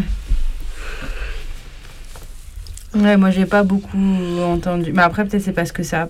moi 2.93 3.29
j'ai 3.31 3.45
pas 3.45 3.63
beaucoup 3.63 3.97
entendu. 4.43 4.91
Mais 4.93 5.01
après, 5.01 5.25
peut-être 5.25 5.43
c'est 5.43 5.53
parce 5.53 5.71
que 5.71 5.83
ça. 5.83 6.09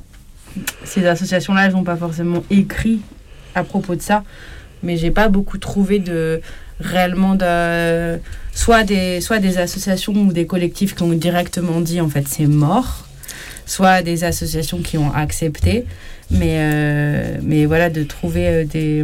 Ces 0.84 1.06
associations-là, 1.06 1.68
elles 1.68 1.74
n'ont 1.74 1.84
pas 1.84 1.98
forcément 1.98 2.44
écrit 2.50 3.02
à 3.54 3.64
propos 3.64 3.96
de 3.96 4.02
ça. 4.02 4.24
Mais 4.84 4.98
j'ai 4.98 5.12
pas 5.12 5.30
beaucoup 5.30 5.58
trouvé 5.58 6.00
de. 6.00 6.42
réellement 6.80 7.36
de. 7.36 8.20
Soit 8.54 8.84
des, 8.84 9.22
soit 9.22 9.40
des 9.40 9.60
associations 9.60 10.14
ou 10.14 10.34
des 10.34 10.48
collectifs 10.48 10.96
qui 10.96 11.04
ont 11.04 11.12
directement 11.12 11.80
dit 11.80 12.02
en 12.02 12.10
fait 12.10 12.28
c'est 12.28 12.48
mort. 12.48 13.08
Soit 13.66 14.02
des 14.02 14.24
associations 14.24 14.82
qui 14.82 14.98
ont 14.98 15.14
accepté. 15.14 15.86
Mais, 16.30 16.58
euh, 16.60 17.38
mais 17.42 17.66
voilà, 17.66 17.90
de 17.90 18.04
trouver 18.04 18.48
euh, 18.48 18.66
des 18.66 19.04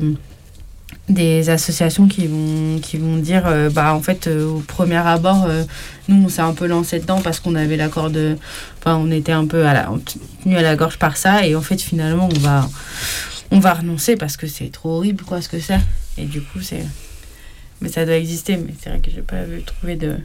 des 1.09 1.49
associations 1.49 2.07
qui 2.07 2.27
vont 2.27 2.79
qui 2.79 2.97
vont 2.97 3.17
dire 3.17 3.45
euh, 3.45 3.69
bah 3.69 3.93
en 3.93 4.01
fait 4.01 4.27
euh, 4.27 4.45
au 4.45 4.59
premier 4.59 4.95
abord 4.95 5.45
euh, 5.45 5.63
nous 6.07 6.23
on 6.23 6.29
s'est 6.29 6.41
un 6.41 6.53
peu 6.53 6.65
lancé 6.65 6.99
dedans 6.99 7.19
parce 7.21 7.41
qu'on 7.41 7.55
avait 7.55 7.75
l'accord 7.75 8.09
de 8.09 8.37
enfin 8.79 8.95
on 8.95 9.11
était 9.11 9.33
un 9.33 9.45
peu 9.45 9.65
à 9.65 9.73
la 9.73 9.91
tenu 10.43 10.55
à 10.55 10.61
la 10.61 10.75
gorge 10.75 10.97
par 10.97 11.17
ça. 11.17 11.45
Et 11.45 11.55
en 11.55 11.61
fait 11.61 11.81
finalement 11.81 12.29
on 12.33 12.39
va 12.39 12.69
on 13.51 13.59
va 13.59 13.73
renoncer 13.73 14.15
parce 14.15 14.37
que 14.37 14.47
c'est 14.47 14.71
trop 14.71 14.97
horrible 14.97 15.23
quoi 15.25 15.41
ce 15.41 15.49
que 15.49 15.59
c'est. 15.59 15.79
Et 16.17 16.25
du 16.25 16.41
coup 16.41 16.61
c'est 16.61 16.85
mais 17.81 17.89
ça 17.89 18.05
doit 18.05 18.15
exister 18.15 18.55
mais 18.55 18.73
c'est 18.81 18.89
vrai 18.89 18.99
que 18.99 19.11
j'ai 19.11 19.21
pas 19.21 19.43
vu 19.43 19.61
trouver 19.63 19.97
de 19.97 20.15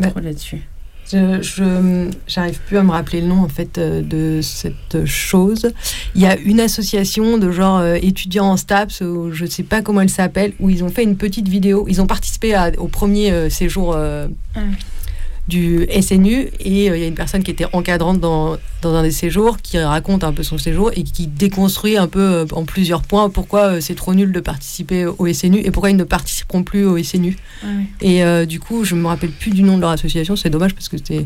trop 0.00 0.20
là-dessus 0.20 0.62
Je, 1.10 2.10
j'arrive 2.26 2.58
plus 2.66 2.76
à 2.76 2.82
me 2.82 2.90
rappeler 2.90 3.20
le 3.20 3.28
nom 3.28 3.42
en 3.42 3.48
fait 3.48 3.78
euh, 3.78 4.02
de 4.02 4.40
cette 4.42 5.06
chose. 5.06 5.72
Il 6.14 6.20
y 6.20 6.26
a 6.26 6.36
une 6.36 6.60
association 6.60 7.38
de 7.38 7.50
genre 7.50 7.78
euh, 7.78 7.96
étudiants 8.00 8.50
en 8.50 8.56
STAPS, 8.56 9.00
ou 9.00 9.32
je 9.32 9.46
sais 9.46 9.62
pas 9.62 9.80
comment 9.80 10.02
elle 10.02 10.10
s'appelle, 10.10 10.52
où 10.60 10.68
ils 10.68 10.84
ont 10.84 10.90
fait 10.90 11.04
une 11.04 11.16
petite 11.16 11.48
vidéo. 11.48 11.86
Ils 11.88 12.02
ont 12.02 12.06
participé 12.06 12.54
au 12.78 12.88
premier 12.88 13.30
euh, 13.30 13.48
séjour 13.48 13.96
Ah. 13.96 14.60
Du 15.48 15.88
SNU 16.00 16.50
et 16.60 16.90
euh, 16.90 16.96
il 16.96 17.00
y 17.00 17.04
a 17.04 17.06
une 17.06 17.14
personne 17.14 17.42
qui 17.42 17.50
était 17.50 17.66
encadrante 17.72 18.20
dans, 18.20 18.58
dans 18.82 18.94
un 18.94 19.02
des 19.02 19.10
séjours 19.10 19.56
qui 19.62 19.78
raconte 19.78 20.22
un 20.22 20.34
peu 20.34 20.42
son 20.42 20.58
séjour 20.58 20.90
et 20.94 21.02
qui 21.02 21.26
déconstruit 21.26 21.96
un 21.96 22.06
peu 22.06 22.20
euh, 22.20 22.46
en 22.52 22.64
plusieurs 22.64 23.00
points 23.00 23.30
pourquoi 23.30 23.60
euh, 23.62 23.80
c'est 23.80 23.94
trop 23.94 24.12
nul 24.12 24.30
de 24.30 24.40
participer 24.40 25.06
au 25.06 25.32
SNU 25.32 25.60
et 25.60 25.70
pourquoi 25.70 25.90
ils 25.90 25.96
ne 25.96 26.04
participeront 26.04 26.62
plus 26.62 26.84
au 26.84 27.02
SNU. 27.02 27.36
Et 28.02 28.22
du 28.46 28.60
coup, 28.60 28.84
je 28.84 28.94
me 28.94 29.06
rappelle 29.06 29.30
plus 29.30 29.50
du 29.50 29.62
nom 29.62 29.76
de 29.76 29.80
leur 29.80 29.90
association. 29.90 30.36
C'est 30.36 30.50
dommage 30.50 30.74
parce 30.74 30.88
que 30.88 30.98
c'était. 30.98 31.24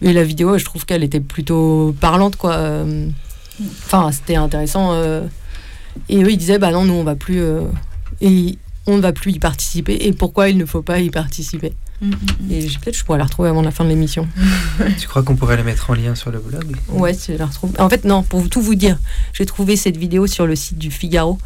Et 0.00 0.12
la 0.12 0.24
vidéo, 0.24 0.56
je 0.56 0.64
trouve 0.64 0.86
qu'elle 0.86 1.04
était 1.04 1.20
plutôt 1.20 1.94
parlante, 2.00 2.36
quoi. 2.36 2.84
Enfin, 3.84 4.10
c'était 4.12 4.36
intéressant. 4.36 5.00
Et 6.08 6.22
eux, 6.22 6.30
ils 6.30 6.38
disaient, 6.38 6.58
bah 6.58 6.70
non, 6.70 6.84
nous, 6.84 6.94
on 6.94 7.04
va 7.04 7.16
plus. 7.16 7.42
Et 8.20 8.58
on 8.86 8.96
ne 8.96 9.02
va 9.02 9.12
plus 9.12 9.32
y 9.32 9.38
participer. 9.38 10.06
Et 10.06 10.12
pourquoi 10.12 10.48
il 10.48 10.56
ne 10.56 10.64
faut 10.64 10.82
pas 10.82 11.00
y 11.00 11.10
participer 11.10 11.72
Mm, 12.00 12.12
et 12.50 12.66
peut-être 12.80 12.96
je 12.96 13.04
pourrais 13.04 13.18
la 13.18 13.24
retrouver 13.24 13.48
avant 13.48 13.62
la 13.62 13.70
fin 13.70 13.84
de 13.84 13.88
l'émission. 13.88 14.28
tu 14.98 15.08
crois 15.08 15.22
qu'on 15.22 15.36
pourrait 15.36 15.56
la 15.56 15.64
mettre 15.64 15.90
en 15.90 15.94
lien 15.94 16.14
sur 16.14 16.30
le 16.30 16.38
blog? 16.38 16.76
Ouais, 16.88 17.12
je 17.14 17.32
la 17.32 17.46
retrouve. 17.46 17.72
En 17.78 17.88
fait, 17.88 18.04
non, 18.04 18.22
pour 18.22 18.48
tout 18.48 18.60
vous 18.60 18.76
dire, 18.76 18.98
j'ai 19.32 19.46
trouvé 19.46 19.76
cette 19.76 19.96
vidéo 19.96 20.26
sur 20.26 20.46
le 20.46 20.54
site 20.54 20.78
du 20.78 20.90
Figaro. 20.90 21.38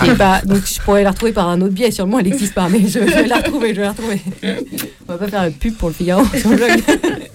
Qui 0.00 0.10
est 0.10 0.16
pas... 0.16 0.42
Donc 0.42 0.66
je 0.66 0.80
pourrais 0.80 1.04
la 1.04 1.10
retrouver 1.10 1.32
par 1.32 1.48
un 1.48 1.60
autre 1.60 1.74
biais, 1.74 1.90
sûrement 1.90 2.18
elle 2.18 2.26
n'existe 2.26 2.54
pas, 2.54 2.68
mais 2.68 2.86
je 2.88 2.98
vais 2.98 3.26
la 3.26 3.36
retrouver, 3.36 3.70
je 3.70 3.80
vais 3.80 3.86
la 3.86 3.92
retrouver. 3.92 4.20
On 5.08 5.12
va 5.12 5.18
pas 5.18 5.28
faire 5.28 5.42
la 5.42 5.50
pub 5.50 5.74
pour 5.74 5.88
le 5.88 5.94
Figaro 5.94 6.24
sur 6.36 6.50
le 6.50 6.56
blog. 6.56 6.82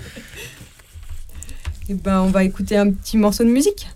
Et 1.88 1.94
ben, 1.94 2.22
on 2.22 2.32
va 2.32 2.44
écouter 2.44 2.78
un 2.78 2.90
petit 2.90 3.16
morceau 3.16 3.44
de 3.44 3.50
musique. 3.50 3.88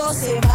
todo 0.00 0.14
se 0.14 0.40
va. 0.40 0.49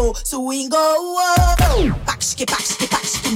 Já 0.00 0.06
sambou. 0.06 0.14
Swing, 0.24 0.68
oh, 0.72 1.18
oh. 1.18 1.94
Paxque, 2.06 2.46
paxque, 2.46 2.86
paxque, 2.86 3.34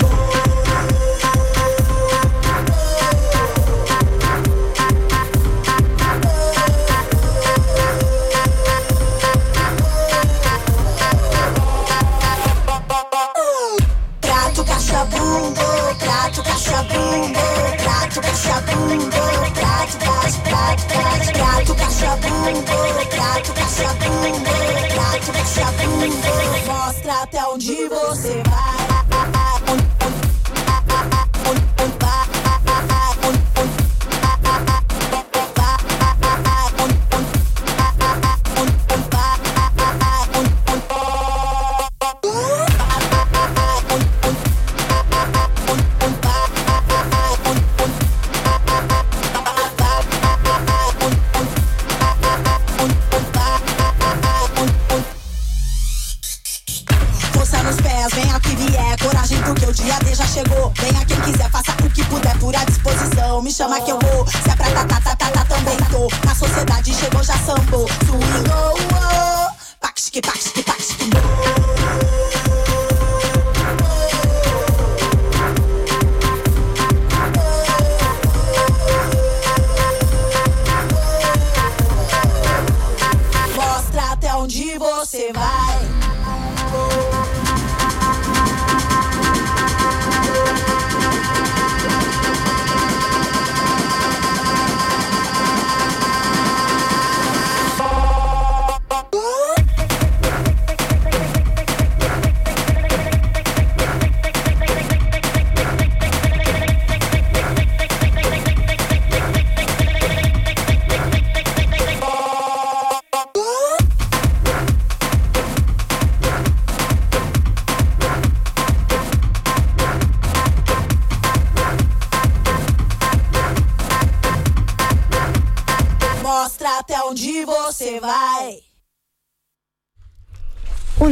Prato, 14.20 14.64
caixa, 14.64 15.04
bumbo, 15.06 15.54
prato, 15.98 16.42
caixa, 16.42 16.82
bumbo, 16.84 17.40
prato, 17.82 18.20
caixa, 18.20 18.60
bumbo, 18.60 19.10
prato, 19.54 19.98
prato, 19.98 20.40
prato, 20.42 20.86
caixa, 20.86 21.32
prato, 21.32 21.74
caixa, 21.74 22.16
bumbo, 22.16 23.06
prato, 23.10 23.52
caixa, 23.52 23.94
bumbo. 23.94 24.53
Mostra 26.66 27.22
até 27.22 27.46
onde 27.46 27.88
você 27.88 28.42
vai. 28.46 28.73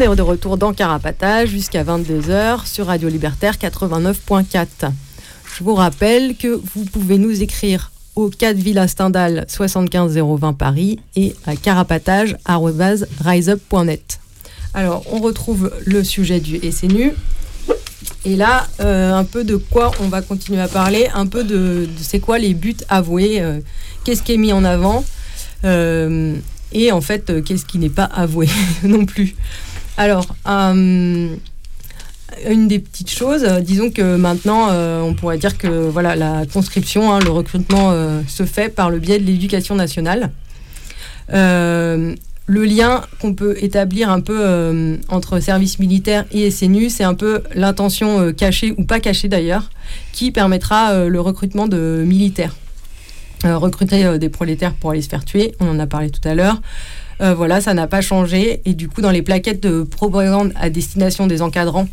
De 0.02 0.20
retour 0.20 0.56
dans 0.56 0.72
Carapatage 0.72 1.50
jusqu'à 1.50 1.84
22h 1.84 2.66
sur 2.66 2.86
Radio 2.86 3.08
Libertaire 3.08 3.54
89.4. 3.54 4.90
Je 5.56 5.62
vous 5.62 5.76
rappelle 5.76 6.36
que 6.36 6.60
vous 6.74 6.84
pouvez 6.84 7.18
nous 7.18 7.40
écrire 7.40 7.92
au 8.16 8.28
4 8.28 8.56
Villa 8.56 8.88
Stendhal 8.88 9.44
75 9.46 10.18
020 10.18 10.54
Paris 10.54 10.98
et 11.14 11.36
à 11.46 11.54
carapatage.riseup.net. 11.54 14.18
Alors, 14.74 15.04
on 15.12 15.20
retrouve 15.20 15.72
le 15.86 16.02
sujet 16.02 16.40
du 16.40 16.58
SNU. 16.72 17.12
Et 18.24 18.34
là, 18.34 18.66
euh, 18.80 19.14
un 19.14 19.24
peu 19.24 19.44
de 19.44 19.54
quoi 19.54 19.92
on 20.00 20.08
va 20.08 20.20
continuer 20.20 20.60
à 20.60 20.68
parler, 20.68 21.06
un 21.14 21.28
peu 21.28 21.44
de, 21.44 21.88
c'est 22.00 22.18
quoi 22.18 22.40
les 22.40 22.54
buts 22.54 22.74
avoués, 22.88 23.40
euh, 23.40 23.60
qu'est-ce 24.02 24.24
qui 24.24 24.34
est 24.34 24.36
mis 24.36 24.52
en 24.52 24.64
avant, 24.64 25.04
euh, 25.64 26.34
et 26.72 26.90
en 26.90 27.00
fait, 27.00 27.44
qu'est-ce 27.44 27.66
qui 27.66 27.78
n'est 27.78 27.88
pas 27.88 28.02
avoué 28.04 28.48
non 28.82 29.06
plus. 29.06 29.36
Alors, 30.02 30.26
euh, 30.48 31.36
une 32.50 32.66
des 32.66 32.80
petites 32.80 33.12
choses, 33.12 33.44
euh, 33.44 33.60
disons 33.60 33.88
que 33.92 34.16
maintenant, 34.16 34.66
euh, 34.72 35.00
on 35.00 35.14
pourrait 35.14 35.38
dire 35.38 35.56
que 35.56 35.68
voilà, 35.68 36.16
la 36.16 36.44
conscription, 36.44 37.12
hein, 37.12 37.20
le 37.20 37.30
recrutement 37.30 37.94
se 38.26 38.44
fait 38.44 38.68
par 38.68 38.90
le 38.90 38.98
biais 38.98 39.20
de 39.20 39.24
l'éducation 39.24 39.76
nationale. 39.76 40.32
Le 41.28 42.64
lien 42.64 43.02
qu'on 43.20 43.32
peut 43.32 43.54
établir 43.62 44.10
un 44.10 44.20
peu 44.20 44.98
entre 45.08 45.38
service 45.38 45.78
militaire 45.78 46.24
et 46.32 46.50
SNU, 46.50 46.90
c'est 46.90 47.04
un 47.04 47.14
peu 47.14 47.44
l'intention 47.54 48.32
cachée 48.32 48.74
ou 48.76 48.84
pas 48.84 48.98
cachée 48.98 49.28
d'ailleurs, 49.28 49.70
qui 50.12 50.32
permettra 50.32 51.06
le 51.06 51.20
recrutement 51.20 51.68
de 51.68 52.02
militaires. 52.04 52.56
Recruter 53.44 54.18
des 54.18 54.28
prolétaires 54.28 54.74
pour 54.74 54.90
aller 54.90 55.02
se 55.02 55.08
faire 55.08 55.24
tuer, 55.24 55.54
on 55.60 55.68
en 55.68 55.78
a 55.78 55.86
parlé 55.86 56.10
tout 56.10 56.28
à 56.28 56.34
l'heure. 56.34 56.60
Euh, 57.22 57.34
voilà, 57.34 57.60
ça 57.60 57.74
n'a 57.74 57.86
pas 57.86 58.00
changé. 58.00 58.62
Et 58.64 58.74
du 58.74 58.88
coup, 58.88 59.00
dans 59.00 59.12
les 59.12 59.22
plaquettes 59.22 59.62
de 59.62 59.84
propagande 59.84 60.52
à 60.56 60.70
destination 60.70 61.28
des 61.28 61.40
encadrants 61.40 61.88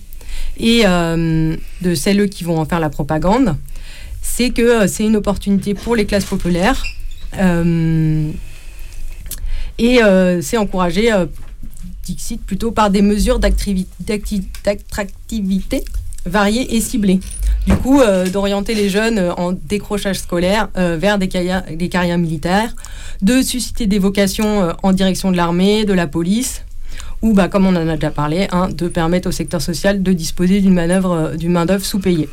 et 0.57 0.81
euh, 0.85 1.55
de 1.81 1.95
celles 1.95 2.29
qui 2.29 2.43
vont 2.43 2.59
en 2.59 2.65
faire 2.65 2.79
la 2.79 2.89
propagande, 2.89 3.55
c'est 4.21 4.49
que 4.49 4.61
euh, 4.61 4.87
c'est 4.87 5.05
une 5.05 5.15
opportunité 5.15 5.75
pour 5.75 5.95
les 5.95 6.05
classes 6.05 6.25
populaires. 6.25 6.83
Et 9.77 9.99
c'est 10.41 10.57
encouragé, 10.57 11.13
Dixit, 12.03 12.43
plutôt 12.43 12.71
par 12.71 12.89
des 12.89 13.03
mesures 13.03 13.39
d'attractivité 13.39 15.85
variées 16.25 16.75
et 16.75 16.81
ciblées. 16.81 17.19
Du 17.67 17.75
coup, 17.75 18.01
d'orienter 18.31 18.73
les 18.73 18.89
jeunes 18.89 19.19
en 19.37 19.51
décrochage 19.51 20.19
scolaire 20.19 20.69
vers 20.75 21.19
des 21.19 21.27
carrières, 21.27 22.17
militaires, 22.17 22.73
de 23.21 23.41
susciter 23.41 23.85
des 23.85 23.99
vocations 23.99 24.73
en 24.81 24.93
direction 24.93 25.31
de 25.31 25.37
l'armée, 25.37 25.85
de 25.85 25.93
la 25.93 26.07
police, 26.07 26.63
ou 27.21 27.33
bah, 27.33 27.47
comme 27.47 27.65
on 27.65 27.75
en 27.75 27.87
a 27.87 27.95
déjà 27.95 28.11
parlé, 28.11 28.47
hein, 28.51 28.69
de 28.69 28.87
permettre 28.87 29.27
au 29.27 29.31
secteur 29.31 29.61
social 29.61 30.01
de 30.01 30.13
disposer 30.13 30.61
d'une 30.61 30.73
manœuvre, 30.73 31.35
d'une 31.37 31.51
main-d'œuvre 31.51 31.85
sous-payée. 31.85 32.29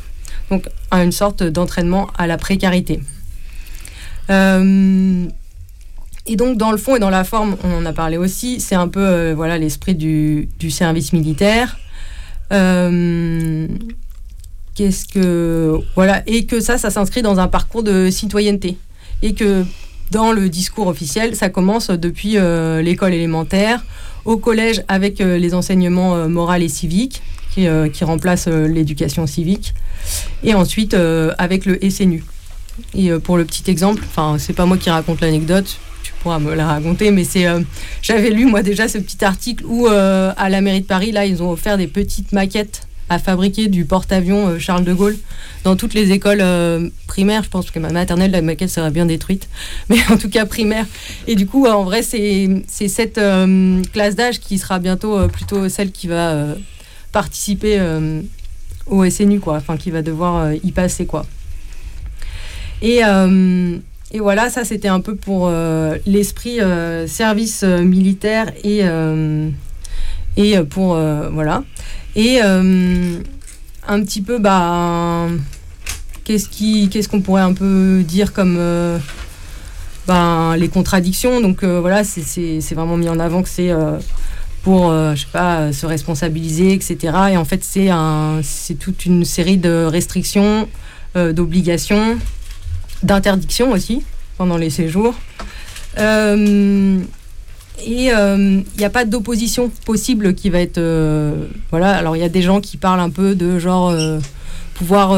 Donc, 0.49 0.65
à 0.89 1.03
une 1.03 1.11
sorte 1.11 1.43
d'entraînement 1.43 2.07
à 2.17 2.25
la 2.25 2.37
précarité. 2.37 3.01
Et 6.27 6.35
donc, 6.35 6.57
dans 6.57 6.71
le 6.71 6.77
fond 6.77 6.97
et 6.97 6.99
dans 6.99 7.09
la 7.09 7.23
forme, 7.23 7.55
on 7.63 7.77
en 7.77 7.85
a 7.85 7.93
parlé 7.93 8.17
aussi, 8.17 8.59
c'est 8.59 8.75
un 8.75 8.89
peu 8.89 8.99
euh, 8.99 9.33
voilà 9.33 9.57
l'esprit 9.57 9.95
du, 9.95 10.49
service 10.69 11.13
militaire. 11.13 11.79
Euh, 12.51 13.67
qu'est-ce 14.75 15.07
que. 15.07 15.79
Voilà, 15.95 16.23
et 16.27 16.45
que 16.45 16.59
ça, 16.59 16.77
ça 16.77 16.89
s'inscrit 16.89 17.21
dans 17.21 17.39
un 17.39 17.47
parcours 17.47 17.83
de 17.83 18.09
citoyenneté. 18.09 18.77
Et 19.21 19.33
que 19.33 19.65
dans 20.11 20.31
le 20.31 20.49
discours 20.49 20.87
officiel, 20.87 21.35
ça 21.35 21.49
commence 21.49 21.89
depuis 21.89 22.37
euh, 22.37 22.81
l'école 22.81 23.13
élémentaire, 23.13 23.83
au 24.25 24.37
collège 24.37 24.83
avec 24.87 25.19
les 25.19 25.53
enseignements 25.53 26.27
moraux 26.27 26.53
et 26.53 26.67
civiques, 26.67 27.21
qui, 27.53 27.65
qui 27.93 28.03
remplacent 28.03 28.47
l'éducation 28.47 29.25
civique, 29.25 29.73
et 30.43 30.53
ensuite 30.53 30.95
avec 31.37 31.65
le 31.65 31.79
SNU. 31.89 32.23
Et 32.93 33.09
pour 33.19 33.37
le 33.37 33.45
petit 33.45 33.69
exemple, 33.71 34.03
enfin, 34.05 34.35
c'est 34.37 34.53
pas 34.53 34.65
moi 34.65 34.77
qui 34.77 34.89
raconte 34.89 35.21
l'anecdote, 35.21 35.79
pourra 36.13 36.39
me 36.39 36.53
la 36.53 36.67
raconter, 36.67 37.11
mais 37.11 37.23
c'est, 37.23 37.47
euh, 37.47 37.61
j'avais 38.01 38.29
lu 38.29 38.45
moi 38.45 38.63
déjà 38.63 38.87
ce 38.87 38.97
petit 38.97 39.23
article 39.23 39.65
où 39.65 39.87
euh, 39.87 40.31
à 40.37 40.49
la 40.49 40.61
mairie 40.61 40.81
de 40.81 40.85
Paris, 40.85 41.11
là, 41.11 41.25
ils 41.25 41.41
ont 41.43 41.51
offert 41.51 41.77
des 41.77 41.87
petites 41.87 42.31
maquettes 42.31 42.87
à 43.09 43.19
fabriquer 43.19 43.67
du 43.69 43.85
porte-avions 43.85 44.47
euh, 44.47 44.59
Charles 44.59 44.83
de 44.83 44.93
Gaulle 44.93 45.17
dans 45.63 45.75
toutes 45.75 45.93
les 45.93 46.11
écoles 46.11 46.43
primaires. 47.07 47.43
Je 47.43 47.49
pense 47.49 47.71
que 47.71 47.79
ma 47.79 47.89
maternelle, 47.89 48.31
la 48.31 48.41
maquette 48.41 48.69
sera 48.69 48.89
bien 48.89 49.05
détruite, 49.05 49.49
mais 49.89 49.97
en 50.09 50.17
tout 50.17 50.29
cas 50.29 50.45
primaire. 50.45 50.85
Et 51.27 51.35
du 51.35 51.45
coup, 51.45 51.65
en 51.65 51.83
vrai, 51.83 52.03
c'est, 52.03 52.49
c'est 52.67 52.87
cette 52.87 53.19
classe 53.91 54.15
d'âge 54.15 54.39
qui 54.39 54.57
sera 54.57 54.79
bientôt 54.79 55.27
plutôt 55.27 55.67
celle 55.69 55.91
qui 55.91 56.07
va 56.07 56.55
participer 57.11 57.81
au 58.85 59.09
SNU, 59.09 59.39
quoi, 59.39 59.55
enfin 59.57 59.75
qui 59.75 59.91
va 59.91 60.01
devoir 60.01 60.53
y 60.53 60.71
passer, 60.71 61.05
quoi. 61.05 61.25
Et 62.81 63.01
et 64.11 64.19
voilà, 64.21 64.49
ça 64.49 64.63
c'était 64.63 64.87
un 64.87 65.01
peu 65.01 65.15
pour 65.15 65.47
euh, 65.47 65.97
l'esprit 66.05 66.61
euh, 66.61 67.07
service 67.07 67.63
euh, 67.63 67.81
militaire 67.81 68.53
et, 68.63 68.83
et 70.37 70.59
pour 70.63 70.95
voilà. 71.31 71.63
Et 72.15 72.39
un 72.41 74.03
petit 74.03 74.21
peu 74.21 74.39
bah 74.39 75.27
qu'est-ce 76.23 76.49
qui 76.49 76.89
qu'est-ce 76.89 77.09
qu'on 77.09 77.21
pourrait 77.21 77.41
un 77.41 77.53
peu 77.53 78.03
dire 78.07 78.33
comme 78.33 78.57
ben, 80.07 80.55
les 80.55 80.69
contradictions. 80.69 81.41
Donc 81.41 81.63
voilà, 81.63 82.03
c'est 82.03 82.73
vraiment 82.73 82.97
mis 82.97 83.09
en 83.09 83.19
avant 83.19 83.43
que 83.43 83.49
c'est 83.49 83.71
pour, 84.63 84.91
je 84.91 85.19
sais 85.19 85.31
pas, 85.31 85.73
se 85.73 85.85
responsabiliser, 85.85 86.73
etc. 86.73 86.97
Et 87.31 87.37
en 87.37 87.45
fait, 87.45 87.63
c'est 87.63 87.89
un, 87.89 88.41
toute 88.79 89.05
une 89.05 89.25
série 89.25 89.57
de 89.57 89.85
restrictions, 89.85 90.67
d'obligations, 91.15 92.17
d'interdiction 93.03 93.71
aussi 93.71 94.03
pendant 94.37 94.57
les 94.57 94.69
séjours. 94.69 95.15
Euh, 95.97 96.99
et 97.85 98.05
il 98.05 98.11
euh, 98.15 98.61
n'y 98.77 98.85
a 98.85 98.89
pas 98.89 99.05
d'opposition 99.05 99.71
possible 99.85 100.33
qui 100.33 100.49
va 100.49 100.59
être. 100.59 100.77
Euh, 100.77 101.45
voilà, 101.69 101.95
alors 101.95 102.15
il 102.15 102.19
y 102.19 102.25
a 102.25 102.29
des 102.29 102.41
gens 102.41 102.59
qui 102.59 102.77
parlent 102.77 102.99
un 102.99 103.09
peu 103.09 103.35
de 103.35 103.59
genre 103.59 103.95
pouvoir 104.73 105.09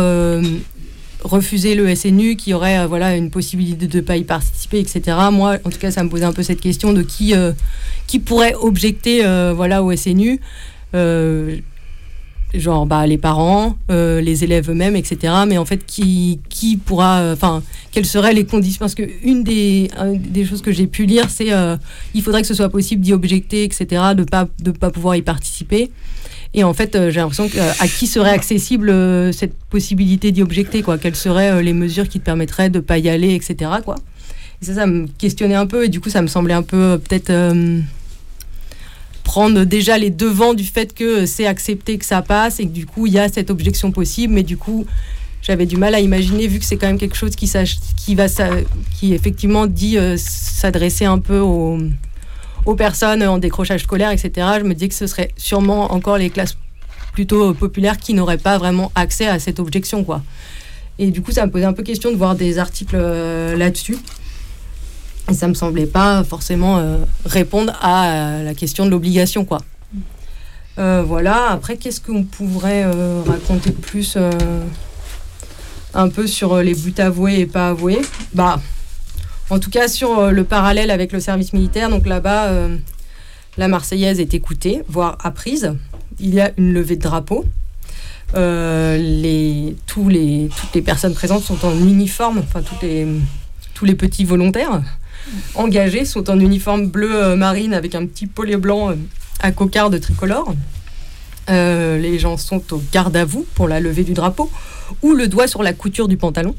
refuser 1.24 1.76
le 1.76 1.94
SNU, 1.96 2.38
qui 2.38 2.54
aurait 2.54 2.86
voilà, 2.88 3.16
une 3.16 3.30
possibilité 3.30 3.88
de 3.88 3.98
ne 3.98 4.02
pas 4.02 4.16
y 4.16 4.24
participer, 4.24 4.80
etc. 4.80 5.18
Moi, 5.32 5.58
en 5.66 5.70
tout 5.70 5.80
cas, 5.80 5.92
ça 5.92 6.04
me 6.04 6.10
posait 6.10 6.26
un 6.26 6.34
peu 6.34 6.44
cette 6.44 6.62
question 6.62 6.94
de 6.94 7.02
qui, 7.02 7.34
qui 8.08 8.20
pourrait 8.20 8.56
objecter 8.56 9.24
voilà, 9.54 9.84
au 9.84 9.96
SNU 9.96 10.40
genre 12.54 12.86
bah, 12.86 13.06
les 13.06 13.18
parents, 13.18 13.78
euh, 13.92 14.22
les 14.22 14.44
élèves 14.44 14.70
eux-mêmes, 14.70 14.96
etc. 14.96 15.34
Mais 15.48 15.58
en 15.58 15.66
fait, 15.66 15.86
qui, 15.86 16.40
qui 16.50 16.78
pourra, 16.78 17.20
euh, 17.20 17.34
enfin, 17.34 17.62
quelles 17.92 18.06
seraient 18.06 18.34
les 18.34 18.46
conditions? 18.46 18.80
Parce 18.80 18.96
que 18.96 19.04
une 19.24 19.44
des, 19.44 19.90
des 20.16 20.46
choses 20.46 20.62
que 20.62 20.72
j'ai 20.72 20.88
pu 20.88 21.06
lire, 21.06 21.30
c'est 21.30 21.54
euh, 21.54 21.78
il 22.14 22.22
faudrait 22.22 22.42
que 22.42 22.48
ce 22.48 22.54
soit 22.54 22.70
possible 22.70 23.02
d'y 23.02 23.14
objecter, 23.14 23.64
etc. 23.64 23.86
De 24.16 24.24
pas 24.24 24.48
de 24.60 24.72
pas 24.72 24.90
pouvoir 24.90 25.16
y 25.16 25.22
participer. 25.22 25.92
Et 26.56 26.64
en 26.64 26.74
fait, 26.74 26.98
j'ai 27.10 27.20
l'impression 27.20 27.48
qu'à 27.48 27.88
qui 27.88 28.08
serait 28.08 28.32
accessible 28.32 28.92
cette 29.32 29.54
possibilité 29.70 30.32
d'y 30.32 30.42
objecter, 30.42 30.82
quoi? 30.82 30.98
Quelles 30.98 31.16
seraient 31.16 31.62
les 31.62 31.74
mesures 31.74 32.10
qui 32.10 32.20
te 32.20 32.26
permettraient 32.26 32.72
de 32.72 32.80
pas 32.80 32.98
y 32.98 33.08
aller, 33.08 33.36
etc. 33.36 33.70
Quoi? 33.86 33.96
Ça, 34.60 34.74
ça 34.74 34.88
me 34.88 35.06
questionnait 35.20 35.54
un 35.54 35.68
peu, 35.68 35.86
et 35.86 35.90
du 35.90 36.00
coup, 36.00 36.10
ça 36.10 36.24
me 36.24 36.28
semblait 36.28 36.56
un 36.56 36.64
peu 36.64 37.00
peut-être 37.08 37.32
prendre 39.30 39.64
déjà 39.64 40.00
les 40.00 40.10
devants 40.10 40.56
du 40.56 40.64
fait 40.64 40.96
que 40.96 41.28
c'est 41.28 41.46
accepté 41.46 42.00
que 42.00 42.06
ça 42.06 42.24
passe 42.24 42.60
et 42.60 42.64
que 42.66 42.72
du 42.72 42.88
coup 42.88 43.06
il 43.06 43.14
y 43.14 43.20
a 43.20 43.30
cette 43.30 43.52
objection 43.52 43.92
possible, 43.92 44.34
mais 44.34 44.42
du 44.42 44.58
coup 44.58 44.88
j'avais 45.44 45.68
du 45.68 45.78
mal 45.78 45.94
à 45.94 46.00
imaginer 46.00 46.48
vu 46.48 46.58
que 46.58 46.66
c'est 46.66 46.78
quand 46.78 46.88
même 46.88 46.98
quelque 46.98 47.16
chose 47.16 47.36
qui, 47.36 47.48
qui 47.96 48.16
va 48.16 48.26
qui 48.98 49.14
effectivement 49.14 49.68
dit 49.68 50.00
euh, 50.00 50.16
s'adresser 50.18 51.06
un 51.06 51.20
peu 51.20 51.38
aux, 51.38 51.78
aux, 52.66 52.74
personnes 52.74 53.22
en 53.22 53.38
décrochage 53.38 53.84
scolaire, 53.84 54.10
etc. 54.10 54.48
Je 54.62 54.64
me 54.64 54.74
dis 54.74 54.90
que 54.90 54.96
ce 54.96 55.06
serait 55.06 55.30
sûrement 55.38 55.94
encore 55.94 56.18
les 56.18 56.32
classes 56.32 56.58
plutôt 57.14 57.54
populaires 57.54 57.98
qui 57.98 58.16
n'auraient 58.16 58.40
pas 58.40 58.58
vraiment 58.58 58.92
accès 58.96 59.28
à 59.28 59.38
cette 59.38 59.60
objection, 59.60 60.04
quoi. 60.04 60.24
Et 60.98 61.12
du 61.12 61.22
coup, 61.22 61.32
ça 61.32 61.46
me 61.46 61.52
posait 61.52 61.66
un 61.66 61.74
peu 61.74 61.84
question 61.84 62.10
de 62.12 62.16
voir 62.16 62.34
des 62.34 62.58
articles 62.58 62.98
euh, 62.98 63.56
là-dessus. 63.56 63.98
Et 65.30 65.34
ça 65.34 65.48
me 65.48 65.54
semblait 65.54 65.86
pas 65.86 66.24
forcément 66.24 66.80
euh, 66.80 66.98
répondre 67.26 67.78
à 67.82 68.10
euh, 68.10 68.44
la 68.44 68.56
question 68.56 68.86
de 68.86 68.90
l'obligation. 68.90 69.46
Euh, 70.80 71.04
voilà. 71.06 71.52
Après, 71.52 71.78
qu'est-ce 71.78 72.02
qu'on 72.02 72.24
pourrait 72.24 72.86
raconter 73.28 73.72
plus 73.72 74.18
un 75.94 76.10
peu 76.10 76.26
sur 76.26 76.58
les 76.58 76.74
buts 76.74 76.96
avoués 76.98 77.42
et 77.42 77.46
pas 77.46 77.70
avoués? 77.70 78.02
Bah, 78.34 78.60
en 79.50 79.60
tout 79.60 79.70
cas 79.70 79.88
sur 79.88 80.32
le 80.32 80.44
parallèle 80.44 80.90
avec 80.90 81.12
le 81.12 81.20
service 81.20 81.54
militaire. 81.54 81.90
Donc 81.90 82.08
là-bas, 82.08 82.52
la 83.58 83.68
Marseillaise 83.68 84.20
est 84.20 84.34
écoutée, 84.34 84.84
voire 84.88 85.18
apprise. 85.24 85.74
Il 86.20 86.34
y 86.34 86.40
a 86.40 86.52
une 86.58 86.74
levée 86.74 86.96
de 86.96 87.02
drapeau. 87.02 87.46
toutes 88.34 90.12
les 90.12 90.82
personnes 90.84 91.14
présentes 91.14 91.44
sont 91.44 91.66
en 91.66 91.76
uniforme, 91.78 92.40
enfin 92.40 92.62
tous 92.62 93.86
les 93.86 93.96
petits 93.96 94.26
volontaires 94.26 94.82
engagés 95.56 96.06
sont 96.06 96.30
en 96.30 96.40
uniforme 96.40 96.88
bleu 96.88 97.14
euh, 97.14 97.36
marine 97.36 97.74
avec 97.74 97.96
un 97.96 98.06
petit 98.06 98.28
polé 98.28 98.58
blanc 98.58 98.92
euh, 98.92 98.96
à 99.40 99.52
cocarde 99.52 100.00
tricolore. 100.00 100.54
Euh, 101.50 101.98
les 101.98 102.20
gens 102.20 102.38
sont 102.38 102.62
au 102.74 102.82
garde 102.92 103.16
à 103.16 103.26
vous 103.26 103.46
pour 103.56 103.68
la 103.68 103.80
levée 103.80 104.04
du 104.04 104.14
drapeau 104.14 104.52
ou 105.02 105.14
le 105.14 105.28
doigt 105.28 105.48
sur 105.48 105.64
la 105.64 105.74
couture 105.74 106.08
du 106.08 106.18
pantalon. 106.18 106.56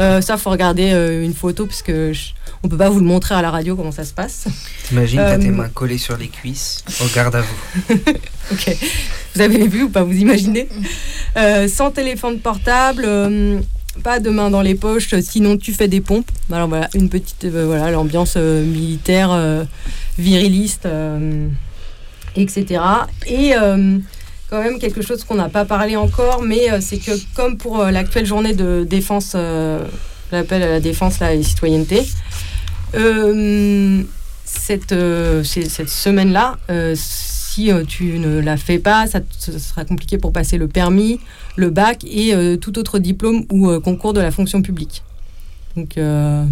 Euh, 0.00 0.20
ça, 0.20 0.36
faut 0.36 0.50
regarder 0.50 0.90
une 1.22 1.34
photo 1.34 1.66
parce 1.66 1.82
que 1.82 2.12
on 2.62 2.68
peut 2.68 2.76
pas 2.76 2.88
vous 2.88 3.00
le 3.00 3.06
montrer 3.06 3.34
à 3.34 3.42
la 3.42 3.50
radio 3.50 3.76
comment 3.76 3.92
ça 3.92 4.04
se 4.04 4.12
passe. 4.12 4.46
T'imagines, 4.84 5.18
t'as 5.18 5.38
tes 5.38 5.50
mains 5.50 5.68
collées 5.68 5.98
sur 5.98 6.16
les 6.16 6.28
cuisses 6.28 6.84
au 7.00 7.06
garde 7.14 7.34
à 7.34 7.40
vous. 7.40 7.94
ok. 8.52 8.76
Vous 9.34 9.40
avez 9.40 9.66
vu 9.66 9.84
ou 9.84 9.88
pas 9.88 10.04
Vous 10.04 10.16
imaginez? 10.16 10.68
Sans 11.68 11.90
téléphone 11.90 12.38
portable 12.38 13.06
pas 13.98 14.20
de 14.20 14.30
main 14.30 14.50
dans 14.50 14.62
les 14.62 14.74
poches, 14.74 15.14
sinon 15.20 15.56
tu 15.56 15.72
fais 15.72 15.88
des 15.88 16.00
pompes. 16.00 16.30
Alors 16.50 16.68
voilà, 16.68 16.88
une 16.94 17.08
petite, 17.08 17.44
euh, 17.44 17.66
voilà, 17.66 17.90
l'ambiance 17.90 18.34
euh, 18.36 18.64
militaire, 18.64 19.30
euh, 19.32 19.64
viriliste, 20.18 20.88
etc. 22.36 22.80
Et 23.26 23.52
quand 24.50 24.62
même 24.62 24.78
quelque 24.78 25.02
chose 25.02 25.24
qu'on 25.24 25.34
n'a 25.34 25.50
pas 25.50 25.64
parlé 25.64 25.96
encore, 25.96 26.42
mais 26.42 26.80
c'est 26.80 26.98
que 26.98 27.12
comme 27.34 27.58
pour 27.58 27.84
l'actuelle 27.84 28.26
journée 28.26 28.54
de 28.54 28.86
défense, 28.88 29.36
l'appel 30.32 30.62
à 30.62 30.68
la 30.68 30.80
défense 30.80 31.20
et 31.20 31.42
citoyenneté, 31.42 32.02
cette, 34.44 34.90
semaine-là, 34.90 36.56
si 36.94 37.70
tu 37.86 38.18
ne 38.18 38.40
la 38.40 38.56
fais 38.56 38.78
pas, 38.78 39.06
ça, 39.06 39.20
sera 39.38 39.84
compliqué 39.84 40.18
pour 40.18 40.32
passer 40.32 40.58
le 40.58 40.66
permis, 40.66 41.20
le 41.58 41.70
bac 41.70 42.04
et 42.08 42.34
euh, 42.34 42.56
tout 42.56 42.78
autre 42.78 43.00
diplôme 43.00 43.44
ou 43.50 43.68
euh, 43.68 43.80
concours 43.80 44.12
de 44.12 44.20
la 44.20 44.30
fonction 44.30 44.62
publique. 44.62 45.02
Donc, 45.76 45.98
euh, 45.98 46.44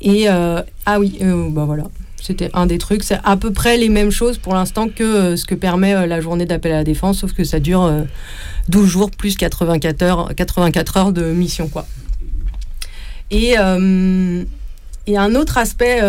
et 0.00 0.28
ah 0.28 1.00
oui, 1.00 1.18
bah 1.50 1.64
voilà, 1.64 1.84
c'était 2.20 2.50
un 2.54 2.66
des 2.66 2.78
trucs. 2.78 3.02
C'est 3.02 3.18
à 3.24 3.36
peu 3.36 3.52
près 3.52 3.76
les 3.76 3.88
mêmes 3.88 4.12
choses 4.12 4.38
pour 4.38 4.54
l'instant 4.54 4.88
que 4.88 5.34
ce 5.34 5.44
que 5.44 5.56
permet 5.56 6.06
la 6.06 6.20
journée 6.20 6.46
d'appel 6.46 6.72
à 6.72 6.76
la 6.76 6.84
défense, 6.84 7.18
sauf 7.18 7.32
que 7.32 7.42
ça 7.42 7.58
dure 7.58 7.92
12 8.68 8.88
jours 8.88 9.10
plus 9.10 9.36
84 9.36 10.02
heures, 10.02 10.34
84 10.36 10.96
heures 10.96 11.12
de 11.12 11.32
mission, 11.32 11.68
quoi. 11.68 11.86
Et, 13.32 13.54
et 15.06 15.16
un 15.16 15.34
autre 15.34 15.58
aspect 15.58 16.00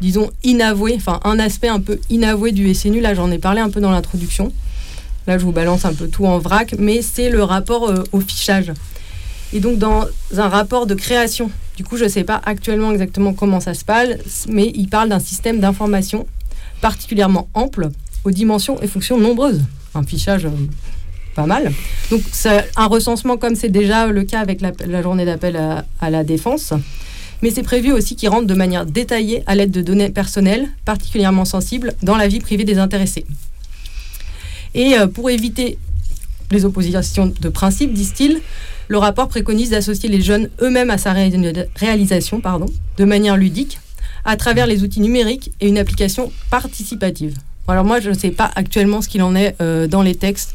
disons, 0.00 0.30
inavoué, 0.44 0.94
enfin 0.96 1.20
un 1.24 1.38
aspect 1.38 1.68
un 1.68 1.80
peu 1.80 1.98
inavoué 2.08 2.52
du 2.52 2.72
SNU, 2.74 3.00
là 3.00 3.14
j'en 3.14 3.30
ai 3.30 3.38
parlé 3.38 3.60
un 3.60 3.70
peu 3.70 3.80
dans 3.80 3.90
l'introduction, 3.90 4.52
Là, 5.28 5.36
je 5.36 5.44
vous 5.44 5.52
balance 5.52 5.84
un 5.84 5.92
peu 5.92 6.08
tout 6.08 6.24
en 6.24 6.38
vrac, 6.38 6.74
mais 6.78 7.02
c'est 7.02 7.28
le 7.28 7.42
rapport 7.42 7.90
euh, 7.90 8.02
au 8.12 8.20
fichage. 8.20 8.72
Et 9.52 9.60
donc, 9.60 9.76
dans 9.76 10.06
un 10.34 10.48
rapport 10.48 10.86
de 10.86 10.94
création, 10.94 11.50
du 11.76 11.84
coup, 11.84 11.98
je 11.98 12.04
ne 12.04 12.08
sais 12.08 12.24
pas 12.24 12.40
actuellement 12.46 12.92
exactement 12.92 13.34
comment 13.34 13.60
ça 13.60 13.74
se 13.74 13.84
passe, 13.84 14.46
mais 14.48 14.72
il 14.74 14.88
parle 14.88 15.10
d'un 15.10 15.18
système 15.18 15.60
d'information 15.60 16.26
particulièrement 16.80 17.46
ample, 17.52 17.90
aux 18.24 18.30
dimensions 18.30 18.80
et 18.80 18.86
fonctions 18.86 19.18
nombreuses. 19.18 19.60
Un 19.94 20.02
fichage 20.02 20.46
euh, 20.46 20.50
pas 21.34 21.44
mal. 21.44 21.72
Donc, 22.10 22.22
un 22.76 22.86
recensement 22.86 23.36
comme 23.36 23.54
c'est 23.54 23.68
déjà 23.68 24.06
le 24.06 24.24
cas 24.24 24.40
avec 24.40 24.62
la, 24.62 25.02
journée 25.02 25.26
d'appel 25.26 25.58
à 26.00 26.10
la 26.10 26.24
défense. 26.24 26.72
Mais 27.42 27.50
c'est 27.50 27.62
prévu 27.62 27.92
aussi 27.92 28.16
qu'il 28.16 28.30
rentre 28.30 28.46
de 28.46 28.54
manière 28.54 28.86
détaillée 28.86 29.42
à 29.46 29.54
l'aide 29.54 29.72
de 29.72 29.82
données 29.82 30.08
personnelles 30.08 30.68
particulièrement 30.86 31.44
sensibles 31.44 31.92
dans 32.02 32.16
la 32.16 32.28
vie 32.28 32.40
privée 32.40 32.64
des 32.64 32.78
intéressés. 32.78 33.26
Et 34.74 34.94
euh, 34.98 35.06
pour 35.06 35.30
éviter 35.30 35.78
les 36.50 36.64
oppositions 36.64 37.32
de 37.40 37.48
principe, 37.48 37.92
disent-ils, 37.92 38.40
le 38.88 38.98
rapport 38.98 39.28
préconise 39.28 39.70
d'associer 39.70 40.08
les 40.08 40.20
jeunes 40.22 40.48
eux-mêmes 40.62 40.90
à 40.90 40.96
sa 40.98 41.12
ré- 41.12 41.30
réalisation 41.76 42.40
pardon, 42.40 42.66
de 42.96 43.04
manière 43.04 43.36
ludique 43.36 43.78
à 44.24 44.36
travers 44.36 44.66
les 44.66 44.82
outils 44.82 45.00
numériques 45.00 45.52
et 45.60 45.68
une 45.68 45.78
application 45.78 46.32
participative. 46.50 47.36
Alors 47.66 47.84
moi, 47.84 48.00
je 48.00 48.08
ne 48.10 48.14
sais 48.14 48.30
pas 48.30 48.50
actuellement 48.56 49.02
ce 49.02 49.08
qu'il 49.08 49.22
en 49.22 49.34
est 49.36 49.54
euh, 49.60 49.86
dans 49.86 50.02
les 50.02 50.14
textes 50.14 50.54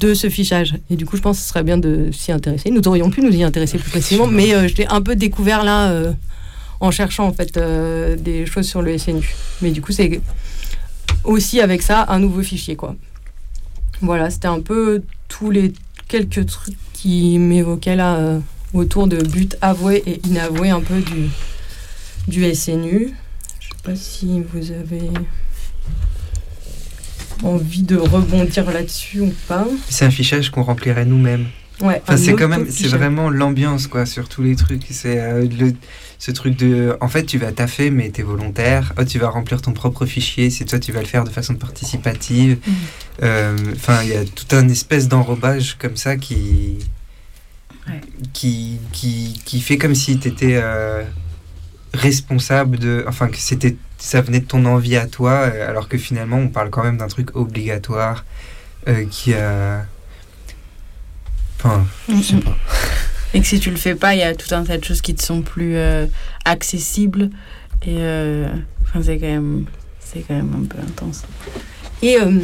de 0.00 0.12
ce 0.14 0.28
fichage. 0.28 0.74
Et 0.90 0.96
du 0.96 1.06
coup, 1.06 1.16
je 1.16 1.22
pense 1.22 1.38
que 1.38 1.42
ce 1.44 1.48
serait 1.48 1.62
bien 1.62 1.78
de 1.78 2.10
s'y 2.12 2.32
intéresser. 2.32 2.70
Nous 2.70 2.86
aurions 2.86 3.10
pu 3.10 3.20
nous 3.22 3.30
y 3.32 3.42
intéresser 3.44 3.78
plus 3.78 3.90
précisément, 3.90 4.26
mais 4.26 4.54
euh, 4.54 4.66
je 4.68 4.74
l'ai 4.76 4.86
un 4.88 5.00
peu 5.00 5.14
découvert 5.16 5.62
là 5.64 5.90
euh, 5.90 6.12
en 6.80 6.90
cherchant 6.90 7.26
en 7.28 7.32
fait 7.32 7.56
des 8.22 8.44
choses 8.46 8.66
sur 8.66 8.82
le 8.82 8.96
SNU. 8.98 9.34
Mais 9.62 9.70
du 9.70 9.80
coup, 9.82 9.92
c'est 9.92 10.20
aussi 11.24 11.60
avec 11.60 11.82
ça 11.82 12.06
un 12.08 12.18
nouveau 12.18 12.42
fichier 12.42 12.74
quoi. 12.76 12.96
Voilà, 14.00 14.30
c'était 14.30 14.48
un 14.48 14.60
peu 14.60 15.02
tous 15.28 15.50
les 15.50 15.72
quelques 16.08 16.46
trucs 16.46 16.76
qui 16.92 17.38
m'évoquaient 17.38 17.96
là 17.96 18.16
euh, 18.16 18.40
autour 18.72 19.06
de 19.08 19.16
buts 19.22 19.48
avoués 19.60 20.02
et 20.06 20.20
inavoués 20.26 20.70
un 20.70 20.80
peu 20.80 21.00
du, 21.00 21.28
du 22.28 22.54
SNU. 22.54 23.12
Je 23.60 23.66
sais 23.68 23.82
pas 23.82 23.96
si 23.96 24.40
vous 24.52 24.70
avez 24.72 25.02
envie 27.42 27.82
de 27.82 27.96
rebondir 27.96 28.70
là-dessus 28.70 29.20
ou 29.20 29.34
pas. 29.46 29.66
C'est 29.88 30.04
un 30.04 30.10
fichage 30.10 30.50
qu'on 30.50 30.62
remplirait 30.62 31.04
nous-mêmes. 31.04 31.46
Ouais, 31.80 32.02
Enfin, 32.02 32.16
c'est 32.16 32.34
quand 32.34 32.48
même, 32.48 32.66
c'est 32.70 32.88
vraiment 32.88 33.30
l'ambiance 33.30 33.86
quoi 33.86 34.04
sur 34.06 34.28
tous 34.28 34.42
les 34.42 34.56
trucs. 34.56 34.82
C'est 34.90 35.20
euh, 35.20 35.46
le- 35.60 35.74
ce 36.18 36.32
truc 36.32 36.56
de, 36.56 36.96
en 37.00 37.08
fait, 37.08 37.24
tu 37.24 37.38
vas 37.38 37.52
taffer 37.52 37.90
mais 37.90 38.10
t'es 38.10 38.22
volontaire. 38.22 38.92
Oh, 38.98 39.04
tu 39.04 39.18
vas 39.18 39.28
remplir 39.30 39.62
ton 39.62 39.72
propre 39.72 40.04
fichier. 40.04 40.50
C'est 40.50 40.64
toi, 40.64 40.78
tu 40.78 40.92
vas 40.92 41.00
le 41.00 41.06
faire 41.06 41.24
de 41.24 41.30
façon 41.30 41.54
participative. 41.54 42.58
Mm. 42.66 42.72
Euh, 43.22 43.56
Enfin, 43.76 44.02
il 44.02 44.08
y 44.08 44.16
a 44.16 44.24
tout 44.24 44.56
un 44.56 44.68
espèce 44.68 45.08
d'enrobage 45.08 45.76
comme 45.78 45.96
ça 45.96 46.16
qui, 46.16 46.78
qui, 48.32 48.78
qui, 48.92 49.40
qui 49.44 49.60
fait 49.60 49.78
comme 49.78 49.94
si 49.94 50.18
t'étais 50.18 50.58
euh, 50.62 51.04
responsable 51.94 52.78
de, 52.78 53.04
enfin 53.08 53.28
que 53.28 53.36
c'était, 53.38 53.76
ça 53.96 54.20
venait 54.20 54.40
de 54.40 54.46
ton 54.46 54.64
envie 54.66 54.96
à 54.96 55.06
toi, 55.06 55.32
euh, 55.32 55.68
alors 55.68 55.88
que 55.88 55.98
finalement, 55.98 56.38
on 56.38 56.48
parle 56.48 56.70
quand 56.70 56.82
même 56.84 56.98
d'un 56.98 57.08
truc 57.08 57.36
obligatoire 57.36 58.24
euh, 58.88 59.04
qui 59.10 59.34
a 59.34 59.86
Enfin, 61.60 61.84
je 62.08 62.22
sais 62.22 62.36
pas. 62.36 62.56
Et 63.34 63.40
que 63.40 63.46
si 63.46 63.60
tu 63.60 63.70
le 63.70 63.76
fais 63.76 63.94
pas, 63.94 64.14
il 64.14 64.20
y 64.20 64.22
a 64.22 64.34
tout 64.34 64.54
un 64.54 64.64
tas 64.64 64.78
de 64.78 64.84
choses 64.84 65.02
qui 65.02 65.14
te 65.14 65.22
sont 65.22 65.42
plus 65.42 65.76
euh, 65.76 66.06
accessibles. 66.44 67.30
Et 67.86 67.96
euh, 67.98 68.48
enfin, 68.82 69.02
c'est 69.02 69.18
quand 69.18 69.26
même, 69.26 69.66
c'est 70.00 70.20
quand 70.20 70.34
même 70.34 70.52
un 70.62 70.64
peu 70.64 70.78
intense. 70.80 71.24
Et 72.02 72.18
euh, 72.18 72.40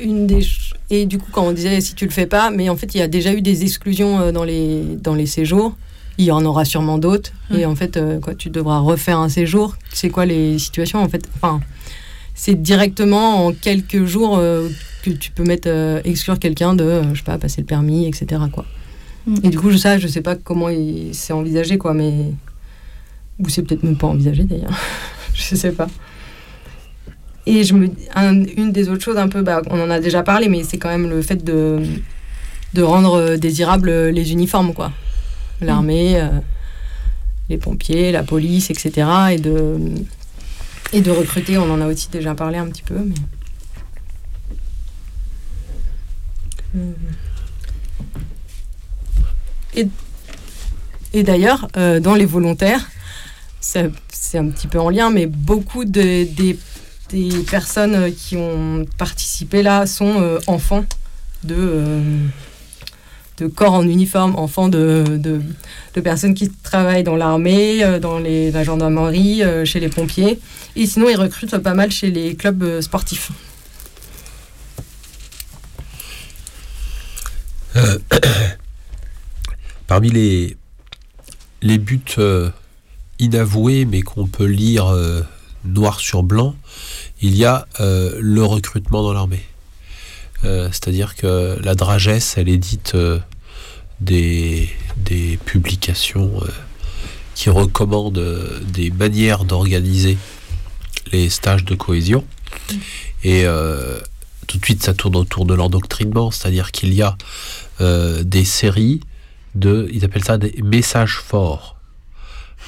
une 0.00 0.26
des 0.26 0.46
et 0.88 1.06
du 1.06 1.18
coup 1.18 1.30
quand 1.32 1.42
on 1.42 1.52
disait 1.52 1.80
si 1.80 1.94
tu 1.94 2.04
le 2.04 2.12
fais 2.12 2.26
pas, 2.26 2.50
mais 2.50 2.68
en 2.68 2.76
fait 2.76 2.94
il 2.94 2.98
y 2.98 3.02
a 3.02 3.08
déjà 3.08 3.32
eu 3.32 3.40
des 3.40 3.62
exclusions 3.62 4.30
dans 4.30 4.44
les 4.44 4.84
dans 5.02 5.14
les 5.14 5.26
séjours. 5.26 5.76
Il 6.18 6.24
y 6.24 6.30
en 6.30 6.44
aura 6.44 6.64
sûrement 6.64 6.96
d'autres. 6.96 7.32
Et 7.54 7.66
en 7.66 7.76
fait, 7.76 8.00
quoi, 8.22 8.34
tu 8.34 8.48
devras 8.48 8.78
refaire 8.78 9.18
un 9.18 9.28
séjour. 9.28 9.76
C'est 9.92 10.08
quoi 10.08 10.24
les 10.24 10.58
situations 10.58 11.02
en 11.02 11.10
fait? 11.10 11.28
Enfin, 11.36 11.60
c'est 12.34 12.54
directement 12.54 13.44
en 13.44 13.52
quelques 13.52 14.06
jours 14.06 14.38
que 14.38 15.10
tu 15.10 15.30
peux 15.30 15.44
mettre 15.44 15.68
exclure 16.04 16.38
quelqu'un 16.38 16.74
de, 16.74 17.02
je 17.12 17.18
sais 17.18 17.24
pas, 17.24 17.36
passer 17.36 17.60
le 17.60 17.66
permis, 17.66 18.06
etc. 18.06 18.40
Quoi. 18.50 18.64
Mm. 19.26 19.34
Et 19.44 19.48
du 19.48 19.58
coup, 19.58 19.76
ça, 19.76 19.98
je 19.98 20.06
sais 20.08 20.20
pas 20.22 20.36
comment 20.36 20.68
il- 20.68 21.14
c'est 21.14 21.32
envisagé, 21.32 21.78
quoi, 21.78 21.94
mais 21.94 22.32
ou 23.38 23.48
c'est 23.48 23.62
peut-être 23.62 23.82
même 23.82 23.96
pas 23.96 24.06
envisagé 24.06 24.44
d'ailleurs. 24.44 24.78
je 25.34 25.54
sais 25.54 25.72
pas. 25.72 25.88
Et 27.44 27.62
je 27.64 27.74
me, 27.74 27.88
un- 28.14 28.44
une 28.44 28.72
des 28.72 28.88
autres 28.88 29.02
choses 29.04 29.18
un 29.18 29.28
peu, 29.28 29.42
bah, 29.42 29.62
on 29.70 29.80
en 29.80 29.90
a 29.90 30.00
déjà 30.00 30.22
parlé, 30.22 30.48
mais 30.48 30.64
c'est 30.64 30.78
quand 30.78 30.88
même 30.88 31.08
le 31.08 31.22
fait 31.22 31.44
de, 31.44 31.80
de 32.74 32.82
rendre 32.82 33.14
euh, 33.14 33.36
désirables 33.36 33.90
les 34.08 34.32
uniformes, 34.32 34.72
quoi. 34.74 34.92
L'armée, 35.60 36.20
euh, 36.20 36.28
les 37.48 37.56
pompiers, 37.58 38.10
la 38.12 38.22
police, 38.24 38.70
etc. 38.70 39.06
Et 39.32 39.38
de, 39.38 39.78
et 40.92 41.00
de 41.00 41.10
recruter, 41.10 41.56
on 41.58 41.70
en 41.70 41.80
a 41.80 41.86
aussi 41.86 42.08
déjà 42.10 42.34
parlé 42.34 42.58
un 42.58 42.66
petit 42.66 42.82
peu, 42.82 42.96
mais. 42.96 43.14
Euh, 46.76 46.92
Et, 49.76 51.22
d'ailleurs, 51.22 51.68
euh, 51.76 52.00
dans 52.00 52.14
les 52.14 52.24
volontaires, 52.24 52.88
c'est 53.60 53.90
un 54.34 54.48
petit 54.48 54.66
peu 54.66 54.80
en 54.80 54.90
lien, 54.90 55.10
mais 55.10 55.26
beaucoup 55.26 55.84
de- 55.84 56.24
des, 56.24 56.58
personnes 57.48 58.12
qui 58.12 58.36
ont 58.36 58.84
participé 58.98 59.62
là 59.62 59.86
sont 59.86 60.20
euh, 60.20 60.40
enfants 60.48 60.84
de, 61.44 61.54
euh, 61.56 62.26
de 63.38 63.46
corps 63.46 63.74
en 63.74 63.86
uniforme, 63.86 64.34
enfants 64.36 64.68
de, 64.68 65.04
personnes 66.02 66.34
qui 66.34 66.50
travaillent 66.50 67.04
dans 67.04 67.14
l'armée, 67.16 68.00
dans 68.00 68.18
les, 68.18 68.50
la 68.50 68.64
gendarmerie, 68.64 69.42
chez 69.64 69.78
les 69.78 69.88
pompiers. 69.88 70.40
Et 70.74 70.86
sinon, 70.86 71.08
ils 71.08 71.16
recrutent 71.16 71.58
pas 71.58 71.74
mal 71.74 71.92
chez 71.92 72.10
les 72.10 72.34
clubs 72.34 72.80
sportifs. 72.80 73.30
Parmi 79.86 80.10
les, 80.10 80.56
les 81.62 81.78
buts 81.78 82.00
euh, 82.18 82.50
inavoués, 83.18 83.84
mais 83.84 84.02
qu'on 84.02 84.26
peut 84.26 84.44
lire 84.46 84.86
euh, 84.88 85.22
noir 85.64 86.00
sur 86.00 86.22
blanc, 86.22 86.54
il 87.20 87.36
y 87.36 87.44
a 87.44 87.66
euh, 87.80 88.18
le 88.20 88.44
recrutement 88.44 89.02
dans 89.02 89.12
l'armée. 89.12 89.44
C'est-à-dire 90.42 91.16
que 91.16 91.58
la 91.60 91.74
Dragesse, 91.74 92.34
elle 92.36 92.48
édite 92.48 92.92
euh, 92.94 93.18
des, 93.98 94.70
des 94.96 95.38
publications 95.44 96.40
qui 97.34 97.50
recommandent 97.50 98.22
des 98.68 98.92
manières 98.92 99.44
d'organiser 99.44 100.16
les 101.10 101.30
stages 101.30 101.64
de 101.64 101.74
cohésion. 101.74 102.24
Et 103.24 103.42
euh, 103.44 103.98
tout 104.46 104.58
de 104.58 104.64
suite, 104.64 104.84
ça 104.84 104.94
tourne 104.94 105.16
autour 105.16 105.46
de 105.46 105.54
l'endoctrinement, 105.54 106.30
c'est-à-dire 106.30 106.70
qu'il 106.70 106.94
y 106.94 107.02
a 107.02 107.16
des 107.80 108.44
séries 108.44 109.00
de, 109.58 109.88
ils 109.92 110.04
appellent 110.04 110.24
ça 110.24 110.38
des 110.38 110.60
messages 110.62 111.18
forts. 111.18 111.76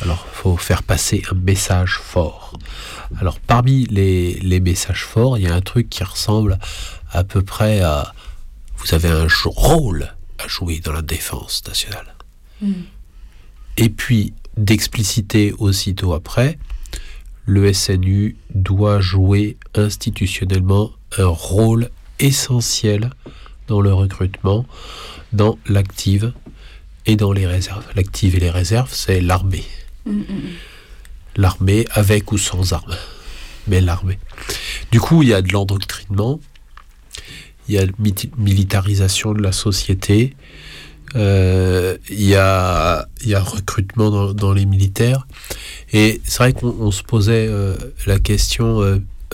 Alors, 0.02 0.26
faut 0.32 0.56
faire 0.56 0.82
passer 0.82 1.22
un 1.30 1.34
message 1.34 1.98
fort. 2.02 2.56
Alors, 3.20 3.40
parmi 3.40 3.86
les, 3.86 4.34
les 4.34 4.60
messages 4.60 5.04
forts, 5.04 5.38
il 5.38 5.44
y 5.44 5.48
a 5.48 5.54
un 5.54 5.60
truc 5.60 5.88
qui 5.88 6.04
ressemble 6.04 6.58
à 7.10 7.24
peu 7.24 7.42
près 7.42 7.80
à... 7.80 8.14
Vous 8.76 8.94
avez 8.94 9.08
un 9.08 9.26
rôle 9.46 10.14
à 10.38 10.46
jouer 10.46 10.78
dans 10.78 10.92
la 10.92 11.02
défense 11.02 11.64
nationale. 11.66 12.14
Et 13.76 13.88
puis, 13.88 14.34
d'expliciter 14.56 15.52
aussitôt 15.58 16.12
après, 16.14 16.58
le 17.44 17.72
SNU 17.72 18.36
doit 18.54 19.00
jouer 19.00 19.56
institutionnellement 19.74 20.92
un 21.16 21.26
rôle 21.26 21.90
essentiel 22.20 23.10
dans 23.66 23.80
le 23.80 23.92
recrutement, 23.92 24.64
dans 25.32 25.58
l'active 25.66 26.32
et 27.08 27.16
dans 27.16 27.32
les 27.32 27.46
réserves. 27.46 27.84
L'active 27.96 28.36
et 28.36 28.40
les 28.40 28.50
réserves, 28.50 28.90
c'est 28.92 29.20
l'armée. 29.20 29.64
L'armée 31.36 31.86
avec 31.92 32.30
ou 32.32 32.38
sans 32.38 32.72
armes, 32.72 32.94
mais 33.66 33.80
l'armée. 33.80 34.18
Du 34.92 35.00
coup, 35.00 35.22
il 35.22 35.28
y 35.30 35.34
a 35.34 35.42
de 35.42 35.52
l'endoctrinement, 35.52 36.40
il 37.68 37.74
y 37.74 37.78
a 37.78 37.86
la 37.86 37.92
militarisation 38.36 39.32
de 39.32 39.42
la 39.42 39.52
société, 39.52 40.34
euh, 41.16 41.96
il 42.10 42.22
y, 42.22 42.34
a, 42.34 43.08
il 43.22 43.28
y 43.30 43.34
a 43.34 43.40
recrutement 43.40 44.10
dans, 44.10 44.32
dans 44.34 44.52
les 44.52 44.66
militaires. 44.66 45.26
Et 45.92 46.20
c'est 46.24 46.38
vrai 46.38 46.52
qu'on 46.52 46.74
on 46.80 46.90
se 46.90 47.02
posait 47.02 47.46
euh, 47.48 47.74
la 48.06 48.18
question 48.18 48.82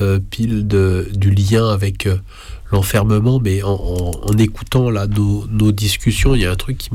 euh, 0.00 0.18
pile 0.30 0.66
de, 0.68 1.08
du 1.14 1.30
lien 1.30 1.68
avec 1.70 2.08
l'enfermement, 2.70 3.40
mais 3.40 3.62
en, 3.62 3.72
en- 3.72 4.10
en 4.30 4.38
écoutant 4.38 4.90
là, 4.90 5.06
nos, 5.06 5.46
nos 5.48 5.72
discussions, 5.72 6.34
il 6.34 6.42
y 6.42 6.46
a 6.46 6.50
un 6.52 6.56
truc 6.56 6.78
qui, 6.78 6.90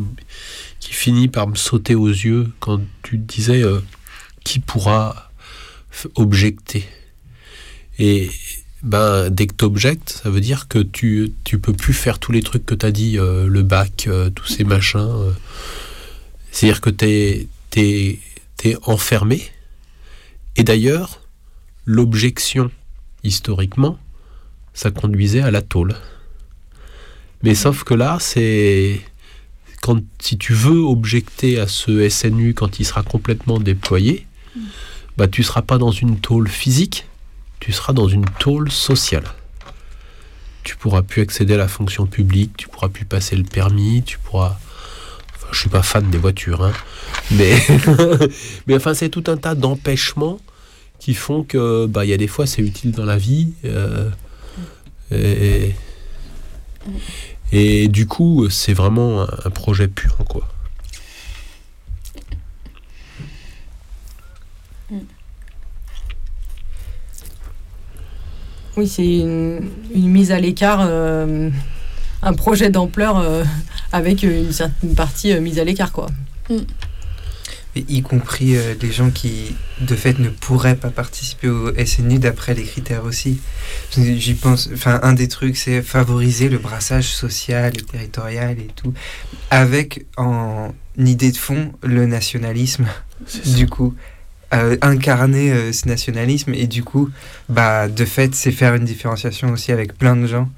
qui 0.80 0.94
finit 0.94 1.28
par 1.28 1.48
me 1.48 1.56
sauter 1.56 1.96
aux 1.96 2.08
yeux 2.08 2.52
quand 2.60 2.80
tu 3.04 3.18
disais 3.18 3.62
euh, 3.62 3.80
qui 4.44 4.60
pourra 4.60 5.32
objecter. 6.16 6.86
Et 7.98 8.30
ben, 8.82 9.30
dès 9.30 9.48
que 9.48 9.56
tu 9.56 9.66
objectes, 9.66 10.22
ça 10.24 10.30
veut 10.30 10.40
dire 10.40 10.68
que 10.68 10.80
tu, 10.80 11.34
tu 11.44 11.60
peux 11.60 11.74
plus 11.74 11.94
faire 11.94 12.20
tous 12.20 12.32
les 12.32 12.42
trucs 12.42 12.66
que 12.66 12.76
tu 12.76 12.86
as 12.86 12.92
dit, 12.92 13.18
euh, 13.18 13.48
le 13.48 13.62
bac, 13.62 14.06
euh, 14.08 14.30
tous 14.30 14.48
ces 14.48 14.64
machins. 14.64 15.34
C'est-à-dire 16.52 16.82
que 16.82 16.90
tu 16.90 17.06
es, 17.78 18.78
enfermé. 18.84 19.42
Et 20.56 20.64
d'ailleurs, 20.64 21.22
l'objection, 21.86 22.72
historiquement, 23.24 23.98
ça 24.74 24.92
conduisait 24.92 25.42
à 25.42 25.52
la 25.52 25.62
tôle. 25.62 25.96
Mais 27.44 27.56
sauf 27.56 27.84
que 27.84 27.94
là, 27.94 28.18
c'est. 28.20 29.02
Si 30.20 30.38
tu 30.38 30.54
veux 30.54 30.80
objecter 30.80 31.60
à 31.60 31.68
ce 31.68 32.08
SNU 32.10 32.54
quand 32.54 32.80
il 32.80 32.86
sera 32.86 33.02
complètement 33.02 33.60
déployé, 33.60 34.28
bah, 35.18 35.28
tu 35.28 35.42
ne 35.42 35.46
seras 35.46 35.62
pas 35.62 35.78
dans 35.78 35.92
une 35.92 36.20
tôle 36.20 36.48
physique, 36.48 37.06
tu 37.60 37.72
seras 37.72 37.94
dans 37.94 38.08
une 38.08 38.26
tôle 38.40 38.72
sociale. 38.72 39.26
Tu 40.64 40.76
pourras 40.76 41.02
plus 41.02 41.22
accéder 41.22 41.56
à 41.56 41.58
la 41.58 41.68
fonction 41.68 42.06
publique, 42.06 42.56
tu 42.58 42.68
pourras 42.68 42.90
plus 42.90 43.06
passer 43.06 43.36
le 43.36 43.44
permis, 43.44 44.04
tu 44.04 44.20
pourras. 44.20 44.58
Enfin, 45.36 45.48
je 45.52 45.60
suis 45.60 45.70
pas 45.70 45.82
fan 45.82 46.10
des 46.10 46.18
voitures, 46.18 46.64
hein, 46.64 46.74
mais 47.32 47.58
mais 48.68 48.76
enfin 48.76 48.94
c'est 48.94 49.10
tout 49.10 49.24
un 49.28 49.38
tas 49.38 49.56
d'empêchements 49.56 50.40
qui 51.00 51.14
font 51.14 51.44
que 51.44 51.86
bah 51.86 52.06
il 52.06 52.10
y 52.10 52.14
a 52.14 52.18
des 52.18 52.28
fois 52.28 52.46
c'est 52.46 52.62
utile 52.62 52.92
dans 52.92 53.06
la 53.06 53.18
vie 53.18 53.54
euh, 53.66 54.10
et, 55.12 55.74
et 57.52 57.88
du 57.88 58.06
coup 58.06 58.50
c'est 58.50 58.74
vraiment 58.74 59.22
un, 59.22 59.50
projet 59.50 59.88
pur 59.88 60.18
quoi. 60.28 60.48
Oui, 68.78 68.88
c'est 68.88 69.20
une, 69.20 69.60
une 69.94 70.08
mise 70.08 70.32
à 70.32 70.40
l'écart, 70.40 70.80
euh, 70.82 71.50
un 72.22 72.34
projet 72.34 72.70
d'ampleur 72.70 73.18
euh, 73.18 73.44
avec 73.92 74.24
une 74.24 74.54
certaine 74.54 74.96
partie 74.96 75.34
euh, 75.34 75.42
mise 75.42 75.60
à 75.60 75.66
l'écart, 75.66 75.92
quoi. 75.92 76.08
Et 76.50 76.62
y 77.76 78.02
compris 78.02 78.56
euh, 78.56 78.74
les 78.82 78.92
gens 78.92 79.10
qui, 79.10 79.56
de 79.82 79.96
fait, 79.96 80.20
ne 80.20 80.30
pourraient 80.30 80.76
pas 80.76 80.90
participer 80.90 81.50
au 81.50 81.74
SNU 81.86 82.20
d'après 82.20 82.54
les 82.54 82.64
critères 82.64 83.06
aussi. 83.06 83.40
J'y 83.92 84.34
pense, 84.34 84.70
enfin, 84.74 85.00
un 85.04 85.14
des 85.14 85.28
trucs, 85.28 85.58
c'est 85.58 85.82
favoriser 85.82 86.50
le 86.50 86.58
brassage 86.58 87.08
social 87.08 87.78
et 87.78 87.82
territorial 87.82 88.60
et 88.60 88.70
tout, 88.76 88.94
avec 89.50 90.06
en 90.18 90.74
idée 90.98 91.32
de 91.32 91.38
fond 91.38 91.72
le 91.84 92.06
nationalisme, 92.06 92.86
du 93.46 93.68
coup. 93.68 93.96
euh, 94.54 94.78
incarner 94.82 95.52
euh, 95.52 95.72
ce 95.72 95.88
nationalisme 95.88 96.54
et 96.56 96.68
du 96.68 96.84
coup, 96.84 97.10
bah, 97.50 97.88
de 97.88 98.06
fait, 98.06 98.34
c'est 98.34 98.52
faire 98.52 98.74
une 98.74 98.86
différenciation 98.86 99.52
aussi 99.52 99.72
avec 99.72 99.98
plein 99.98 100.16
de 100.16 100.26
gens. 100.26 100.50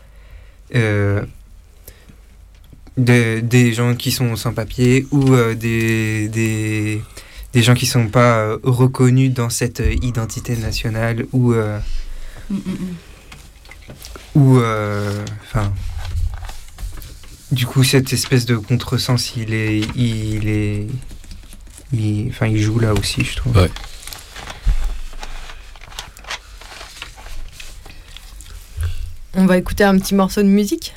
De- 2.97 3.39
des 3.39 3.73
gens 3.73 3.95
qui 3.95 4.11
sont 4.11 4.35
sans 4.35 4.53
papier 4.53 5.07
ou 5.11 5.33
euh, 5.33 5.55
des, 5.55 6.27
des, 6.27 7.01
des 7.53 7.63
gens 7.63 7.73
qui 7.73 7.85
sont 7.85 8.07
pas 8.09 8.39
euh, 8.39 8.57
reconnus 8.63 9.33
dans 9.33 9.49
cette 9.49 9.79
euh, 9.79 9.93
identité 10.01 10.57
nationale 10.57 11.25
ou 11.31 11.53
euh, 11.53 11.79
ou 14.35 14.57
euh, 14.57 15.23
enfin 15.43 15.71
du 17.53 17.65
coup 17.65 17.83
cette 17.85 18.11
espèce 18.11 18.45
de 18.45 18.57
contresens 18.57 19.33
il 19.37 19.53
est 19.53 19.79
il 19.95 20.49
est 20.49 20.87
il, 21.93 22.27
enfin 22.29 22.47
il 22.47 22.61
joue 22.61 22.77
là 22.79 22.93
aussi 22.93 23.23
je 23.23 23.35
trouve 23.37 23.55
Ouais. 23.57 23.71
On 29.33 29.45
va 29.45 29.57
écouter 29.57 29.83
un 29.85 29.97
petit 29.97 30.13
morceau 30.13 30.43
de 30.43 30.47
musique? 30.47 30.93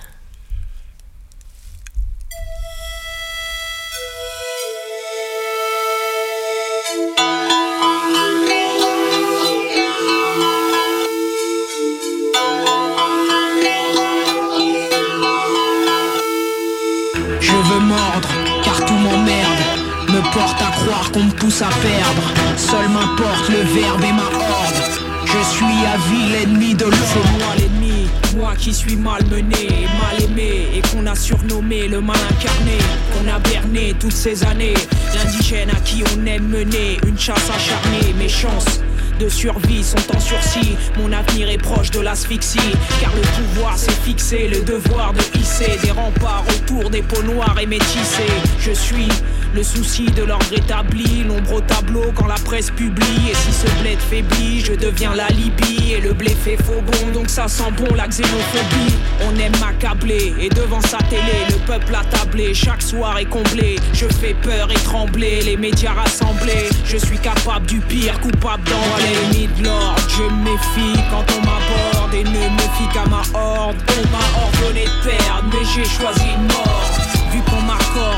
Je 23.75 25.43
suis 25.51 25.65
à 25.65 25.97
vie 26.09 26.31
l'ennemi 26.31 26.75
de 26.75 26.85
l'ordre. 26.85 26.97
C'est 27.13 27.39
moi 27.39 27.55
l'ennemi, 27.59 28.09
moi 28.37 28.55
qui 28.57 28.73
suis 28.73 28.95
malmené, 28.95 29.89
mal 30.01 30.23
aimé. 30.23 30.69
Et 30.75 30.81
qu'on 30.81 31.05
a 31.07 31.17
surnommé 31.17 31.89
le 31.89 32.01
mal 32.01 32.17
incarné. 32.31 32.79
Qu'on 33.13 33.29
a 33.29 33.41
berné 33.41 33.93
toutes 33.99 34.13
ces 34.13 34.45
années. 34.45 34.75
L'indigène 35.13 35.71
à 35.71 35.81
qui 35.81 36.05
on 36.17 36.25
aime 36.25 36.47
mener 36.47 36.99
une 37.05 37.19
chasse 37.19 37.51
acharnée. 37.51 38.15
Mes 38.17 38.29
chances 38.29 38.81
de 39.19 39.29
survie 39.29 39.83
sont 39.83 40.17
en 40.17 40.21
sursis. 40.21 40.77
Mon 40.97 41.11
avenir 41.11 41.49
est 41.49 41.59
proche 41.59 41.91
de 41.91 41.99
l'asphyxie. 41.99 42.71
Car 43.01 43.13
le 43.17 43.23
pouvoir 43.23 43.77
s'est 43.77 43.91
fixé, 43.91 44.47
le 44.47 44.61
devoir 44.61 45.15
de 45.15 45.41
hisser 45.41 45.79
des 45.83 45.91
remparts 45.91 46.45
autour 46.49 46.91
des 46.91 47.03
peaux 47.03 47.23
noires 47.23 47.57
et 47.61 47.67
métissées. 47.67 48.23
Je 48.61 48.71
suis 48.71 49.09
le 49.55 49.63
souci 49.63 50.07
de 50.07 50.25
l'ordre 50.25 50.53
établi, 50.53 51.23
l'ombre 51.23 51.55
au 51.55 51.61
tableau 51.61 52.13
quand 52.15 52.27
la 52.27 52.35
presse 52.35 52.71
publie. 52.71 53.31
Et 53.31 53.35
si 53.35 53.53
ce 53.53 53.67
bled 53.81 53.99
faiblit, 53.99 54.61
je 54.61 54.73
deviens 54.73 55.15
la 55.15 55.29
Libye. 55.29 55.93
Et 55.93 56.01
le 56.01 56.13
blé 56.13 56.31
fait 56.31 56.57
faux 56.57 56.83
bon, 56.85 57.13
donc 57.13 57.31
ça 57.31 57.47
sent 57.47 57.71
bon 57.77 57.95
la 57.95 58.09
xénophobie. 58.09 58.95
On 59.23 59.39
aime 59.39 59.53
m'accabler, 59.61 60.35
et 60.41 60.49
devant 60.49 60.81
sa 60.81 60.99
télé, 60.99 61.47
le 61.49 61.57
peuple 61.67 61.95
attablé, 61.95 62.53
chaque 62.53 62.83
soir 62.83 63.19
est 63.19 63.27
comblé. 63.27 63.77
Je 63.93 64.07
fais 64.07 64.35
peur 64.35 64.69
et 64.71 64.81
trembler, 64.83 65.43
les 65.43 65.57
médias 65.57 65.93
rassemblés. 65.93 66.69
Je 66.85 66.97
suis 66.97 67.19
capable 67.19 67.67
du 67.67 67.79
pire, 67.81 68.19
coupable 68.21 68.63
les 68.99 69.39
limites 69.39 69.57
de 69.59 69.65
l'ordre. 69.65 70.03
Je 70.09 70.25
méfie 70.43 71.01
quand 71.11 71.25
on 71.33 71.41
m'aborde 71.41 72.15
et 72.15 72.25
ne 72.25 72.31
me 72.31 72.67
fie 72.77 72.89
qu'à 72.93 73.07
ma 73.07 73.23
horde. 73.39 73.77
On 73.89 74.09
m'a 74.11 74.45
ordonné 74.45 74.85
de 74.85 75.09
perdre, 75.09 75.45
mais 75.53 75.65
j'ai 75.75 75.85
choisi 75.85 76.25
une 76.37 76.47
mort. 76.49 76.91
Vu 77.33 77.41
qu'on 77.43 77.63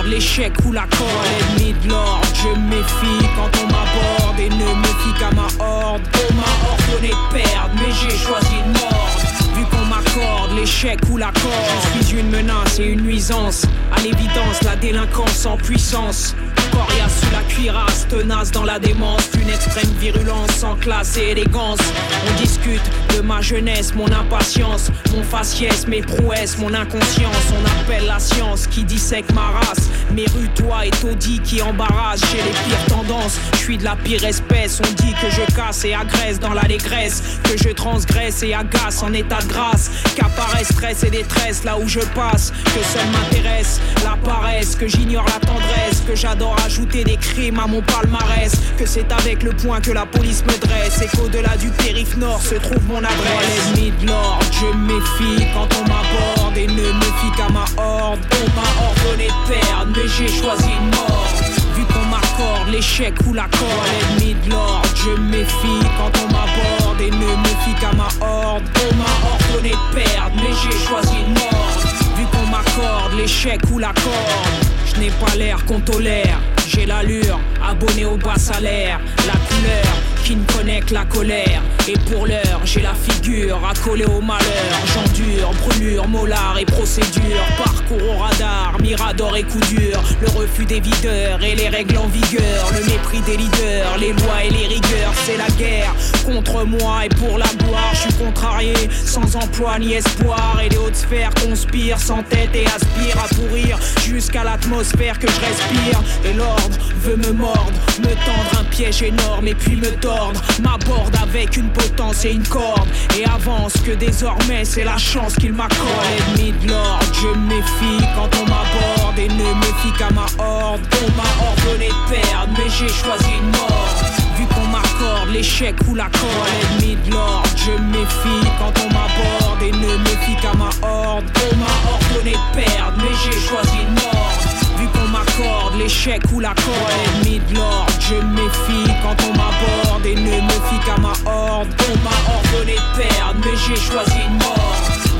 l'échec 0.04 0.52
ou 0.64 0.72
la 0.72 0.82
corde, 0.82 1.10
l'ennemi 1.58 1.74
de 1.82 1.88
l'ordre. 1.88 2.26
Je 2.34 2.58
méfie 2.58 3.26
quand 3.36 3.50
on 3.62 3.66
m'aborde 3.66 4.40
et 4.40 4.48
ne 4.48 4.74
me 4.74 4.84
fie 4.84 5.18
qu'à 5.18 5.30
ma 5.32 5.46
horde. 5.64 6.02
On 6.14 6.34
m'a 6.34 6.70
ordonné 6.70 7.08
de 7.08 7.32
perdre, 7.32 7.70
mais 7.74 7.92
j'ai 7.92 8.16
choisi 8.16 8.54
une 8.64 8.72
mort. 8.72 9.16
Vu 9.54 9.64
qu'on 9.64 9.84
m'accorde 9.86 10.56
l'échec 10.56 10.98
ou 11.10 11.16
la 11.16 11.32
corde, 11.32 11.98
je 11.98 12.04
suis 12.04 12.18
une 12.18 12.30
menace 12.30 12.78
et 12.78 12.84
une 12.84 13.02
nuisance. 13.02 13.66
À 13.94 14.00
l'évidence, 14.00 14.62
la 14.64 14.76
délinquance 14.76 15.46
en 15.46 15.56
puissance. 15.56 16.34
Coriace 16.72 17.20
sous 17.20 17.32
la 17.32 17.42
cuirasse, 17.42 18.06
tenace 18.08 18.50
dans 18.50 18.64
la 18.64 18.78
démence, 18.78 19.30
une 19.40 19.48
extrême 19.48 19.92
virulence 19.98 20.50
sans 20.50 20.74
classe 20.76 21.16
et 21.16 21.30
élégance. 21.30 21.80
On 22.28 22.40
discute 22.40 22.82
de 23.16 23.22
ma 23.22 23.40
jeunesse, 23.40 23.94
mon 23.94 24.10
impatience, 24.12 24.90
mon 25.14 25.22
faciès, 25.22 25.86
mes 25.86 26.02
prouesses, 26.02 26.58
mon 26.58 26.72
inconscience. 26.74 27.46
On 27.52 27.80
appelle 27.80 28.06
la 28.06 28.18
science 28.18 28.66
qui 28.66 28.84
dissèque 28.84 29.32
ma 29.32 29.58
race. 29.58 29.88
Mes 30.14 30.26
rues, 30.26 30.48
toi 30.54 30.84
et 30.84 30.90
taudis 30.90 31.40
qui 31.40 31.62
embarrassent 31.62 32.24
chez 32.30 32.36
les 32.36 32.50
pires 32.50 32.86
tendances. 32.88 33.38
Je 33.54 33.58
suis 33.58 33.78
de 33.78 33.84
la 33.84 33.96
pire 33.96 34.22
espèce, 34.24 34.80
on 34.80 34.92
dit 35.02 35.14
que 35.14 35.30
je 35.30 35.54
casse 35.54 35.84
et 35.84 35.94
agresse 35.94 36.38
dans 36.38 36.52
l'allégresse, 36.52 37.40
que 37.44 37.56
je 37.56 37.70
transgresse 37.70 38.42
et 38.42 38.54
agace 38.54 39.02
en 39.02 39.12
état 39.12 39.40
de 39.40 39.48
grâce. 39.48 39.90
Qu'apparaît 40.14 40.64
stress 40.64 41.02
et 41.04 41.10
détresse 41.10 41.64
là 41.64 41.78
où 41.78 41.88
je 41.88 42.00
passe, 42.14 42.52
que 42.64 42.82
seul 42.84 43.06
m'intéresse 43.12 43.80
la 44.04 44.16
paresse, 44.16 44.76
que 44.76 44.86
j'ignore 44.86 45.24
la 45.24 45.46
tendresse, 45.46 46.02
que 46.06 46.14
j'adore 46.14 46.56
ajouter 46.64 47.04
des 47.04 47.16
crimes 47.16 47.58
à 47.58 47.66
mon 47.66 47.82
palmarès, 47.82 48.52
que 48.76 48.86
c'est 48.86 49.10
avec 49.12 49.42
le 49.42 49.52
point 49.52 49.80
que 49.80 49.90
la 49.90 50.06
police 50.06 50.44
me 50.44 50.58
dresse 50.58 51.00
et 51.02 51.16
qu'au-delà 51.16 51.56
du 51.56 51.68
périph' 51.70 52.16
nord 52.16 52.40
se 52.42 52.56
trouve 52.56 52.84
mon 52.88 53.02
adresse. 53.06 53.72
L'ennemi 53.74 53.92
de 54.00 54.06
l'ordre, 54.06 54.46
je 54.52 54.66
méfie 54.76 55.46
quand 55.54 55.68
on 55.78 55.82
m'aborde 55.88 56.56
et 56.56 56.66
ne 56.66 56.92
me 56.92 57.10
fie 57.18 57.32
qu'à 57.36 57.48
ma 57.48 57.64
horde. 57.82 58.20
On 58.32 58.46
m'a 58.56 58.68
ordonné 58.88 59.28
de 59.28 59.40
perdre, 59.48 59.92
mais 59.94 60.08
j'ai 60.16 60.28
choisi 60.28 60.70
une 60.80 60.90
mort. 60.90 61.28
Vu 61.74 61.84
qu'on 61.84 62.06
m'accorde 62.06 62.68
l'échec 62.70 63.14
ou 63.26 63.34
la 63.34 63.44
corde, 63.44 63.86
l'ennemi 63.92 64.34
de 64.44 64.50
l'ordre, 64.50 64.88
je 64.96 65.10
méfie 65.20 65.86
quand 65.98 66.12
on 66.24 66.32
m'aborde 66.32 67.00
et 67.00 67.10
ne 67.10 67.30
me 67.44 67.52
fie 67.64 67.74
qu'à 67.80 67.92
ma 67.92 68.08
horde. 68.26 68.64
On 68.90 68.94
m'a 68.96 69.12
ordonné 69.32 69.70
de 69.70 69.94
perdre, 69.94 70.36
mais 70.36 70.54
j'ai 70.62 70.78
choisi 70.86 71.14
une 71.26 71.34
mort. 71.34 71.76
Vu 72.16 72.24
qu'on 72.32 72.46
m'accorde 72.46 73.12
l'échec 73.16 73.60
ou 73.70 73.78
la 73.78 73.92
corde, 73.92 74.64
je 74.86 75.00
n'ai 75.00 75.10
pas 75.10 75.34
l'air 75.36 75.64
qu'on 75.66 75.80
tolère. 75.80 76.38
J'ai 76.66 76.86
l'allure, 76.86 77.38
abonné 77.62 78.06
au 78.06 78.16
bas 78.16 78.36
salaire, 78.36 78.98
la 79.26 79.34
couleur 79.34 79.94
qui 80.24 80.36
ne 80.36 80.44
connaît 80.44 80.80
que 80.80 80.94
la 80.94 81.04
colère. 81.04 81.62
Et 81.88 81.96
pour 82.10 82.26
l'heure, 82.26 82.60
j'ai 82.64 82.82
la 82.82 82.94
figure 82.94 83.60
accolée 83.64 84.06
au 84.06 84.20
malheur. 84.20 84.76
J'endure, 84.92 85.52
brûlure, 85.52 86.08
molar 86.08 86.58
et 86.58 86.64
procédure. 86.64 87.40
Parcours 87.56 88.10
au 88.10 88.18
radar, 88.18 88.76
mirador 88.82 89.36
et 89.36 89.44
coup 89.44 89.60
dur. 89.70 90.02
Le 90.20 90.28
refus 90.30 90.64
des 90.64 90.80
videurs 90.80 91.40
et 91.44 91.54
les 91.54 91.68
règles 91.68 91.98
en 91.98 92.08
vigueur. 92.08 92.72
Le 92.72 92.84
mépris 92.90 93.20
des 93.20 93.36
leaders, 93.36 93.98
les 94.00 94.12
lois 94.12 94.44
et 94.44 94.50
les 94.50 94.66
rigueurs 94.66 95.12
c'est 95.24 95.36
la 95.36 95.48
guerre 95.56 95.94
contre 96.24 96.64
moi 96.64 97.04
et 97.04 97.08
pour 97.08 97.38
la 97.38 97.46
gloire. 97.58 97.90
Je 97.92 98.00
suis 98.00 98.14
contrarié, 98.14 98.74
sans 99.04 99.36
emploi 99.36 99.78
ni 99.78 99.94
espoir. 99.94 100.60
Et 100.64 100.68
les 100.68 100.78
hautes 100.78 100.96
sphères 100.96 101.32
conspirent 101.34 102.00
sans 102.00 102.22
tête 102.24 102.50
et 102.54 102.66
aspirent 102.66 103.24
à 103.24 103.28
pourrir 103.34 103.78
jusqu'à 104.04 104.44
l'atmosphère 104.44 105.18
que 105.18 105.28
je 105.28 105.40
respire. 105.40 106.02
Et 106.24 106.32
l'ordre 106.32 106.76
veut 107.02 107.16
me 107.16 107.32
mordre, 107.32 107.72
me 108.00 108.08
tendre 108.08 108.60
un 108.60 108.64
piège 108.64 109.02
énorme 109.02 109.46
et 109.46 109.54
puis 109.54 109.76
me 109.76 109.90
tordre. 110.00 110.40
M'aborde 110.60 111.16
avec 111.22 111.56
une 111.56 111.68
potence 111.76 112.24
et 112.24 112.32
une 112.32 112.46
corde. 112.46 112.88
Et 113.18 113.24
avance 113.24 113.74
que 113.84 113.92
désormais 113.92 114.64
c'est 114.64 114.84
la 114.84 114.98
chance 114.98 115.34
qu'il 115.36 115.52
m'accorde. 115.52 116.06
Ennemi 116.36 116.52
de 116.62 116.70
l'ordre, 116.70 117.06
je 117.12 117.28
méfie 117.38 118.04
quand 118.14 118.30
on 118.40 118.44
m'aborde 118.44 119.18
et 119.18 119.28
ne 119.28 119.54
méfie 119.60 119.92
qu'à 119.98 120.10
ma 120.10 120.26
horde. 120.42 120.80
On 121.04 121.10
m'a 121.16 121.30
ordonné 121.50 121.88
de 121.88 122.10
perdre, 122.10 122.52
mais 122.58 122.70
j'ai 122.78 122.88
choisi 122.88 123.30
une 123.40 123.50
mort. 123.50 123.94
Vu 124.36 124.46
qu'on 124.46 124.66
m'accorde 124.68 125.30
l'échec 125.32 125.74
ou 125.88 125.94
la 125.94 126.04
corde, 126.04 126.48
ennemi 126.80 126.96
de 127.06 127.12
l'ordre, 127.12 127.48
je 127.56 127.72
méfie 127.72 128.48
quand 128.58 128.72
on 128.84 128.88
m'aborde 128.92 129.62
et 129.62 129.72
ne 129.72 129.96
méfie 129.98 130.36
qu'à 130.42 130.54
ma 130.54 130.70
horde. 130.86 131.24
On 131.50 131.56
m'a 131.56 131.74
ordonné 131.94 132.32
de 132.32 132.60
perdre, 132.60 132.98
mais 132.98 133.14
j'ai 133.24 133.38
choisi 133.40 133.78
une 133.80 133.94
mort. 133.94 134.65
Vu 134.78 134.86
qu'on 134.88 135.08
m'accorde 135.08 135.76
l'échec 135.78 136.22
ou 136.32 136.40
la 136.40 136.54
corde, 136.54 137.24
ennemi 137.24 137.40
de 137.48 137.54
l'ordre, 137.54 137.92
je 138.00 138.14
méfie 138.14 138.92
quand 139.02 139.16
on 139.26 139.32
m'aborde 139.32 140.04
et 140.04 140.14
ne 140.14 140.40
me 140.40 140.50
fie 140.50 140.80
qu'à 140.84 140.98
ma 141.00 141.12
horde. 141.30 141.68
On 141.88 141.96
m'a 142.04 142.16
ordonné 142.36 142.74
de 142.74 142.98
perdre, 142.98 143.40
mais 143.44 143.56
j'ai 143.56 143.80
choisi 143.80 144.18
une 144.28 144.38
mort. 144.38 144.56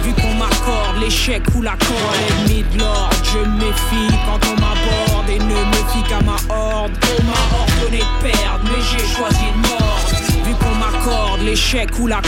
Vu 0.03 0.12
qu'on 0.12 0.35
m'accorde 0.35 1.01
l'échec 1.01 1.43
ou 1.55 1.62
la 1.62 1.73
corde, 1.73 2.16
ennemi 2.31 2.65
de 2.73 2.78
l'ordre, 2.81 3.16
je 3.24 3.39
méfie 3.39 4.15
quand 4.27 4.41
on 4.47 4.61
m'aborde 4.61 5.28
et 5.28 5.39
ne 5.39 5.45
me 5.45 5.81
fie 5.91 6.03
qu'à 6.09 6.20
ma 6.20 6.37
horde. 6.55 6.93
On 7.19 7.23
m'a 7.24 7.43
ordonné 7.61 7.99
de 7.99 8.28
perdre, 8.28 8.65
mais 8.65 8.83
j'ai 8.91 9.07
choisi 9.07 9.45
une 9.55 9.62
mort. 9.62 10.07
Vu 10.45 10.55
qu'on 10.55 10.74
m'accorde 10.74 11.41
l'échec 11.43 11.91
ou 11.99 12.07
la. 12.07 12.20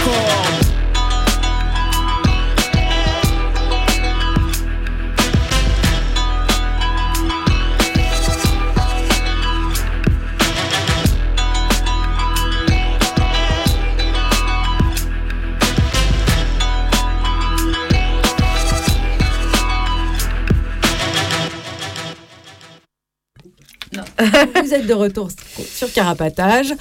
Vous 24.65 24.75
êtes 24.75 24.87
de 24.87 24.95
retour 24.95 25.29
sur 25.73 25.93
Carapatage 25.93 26.75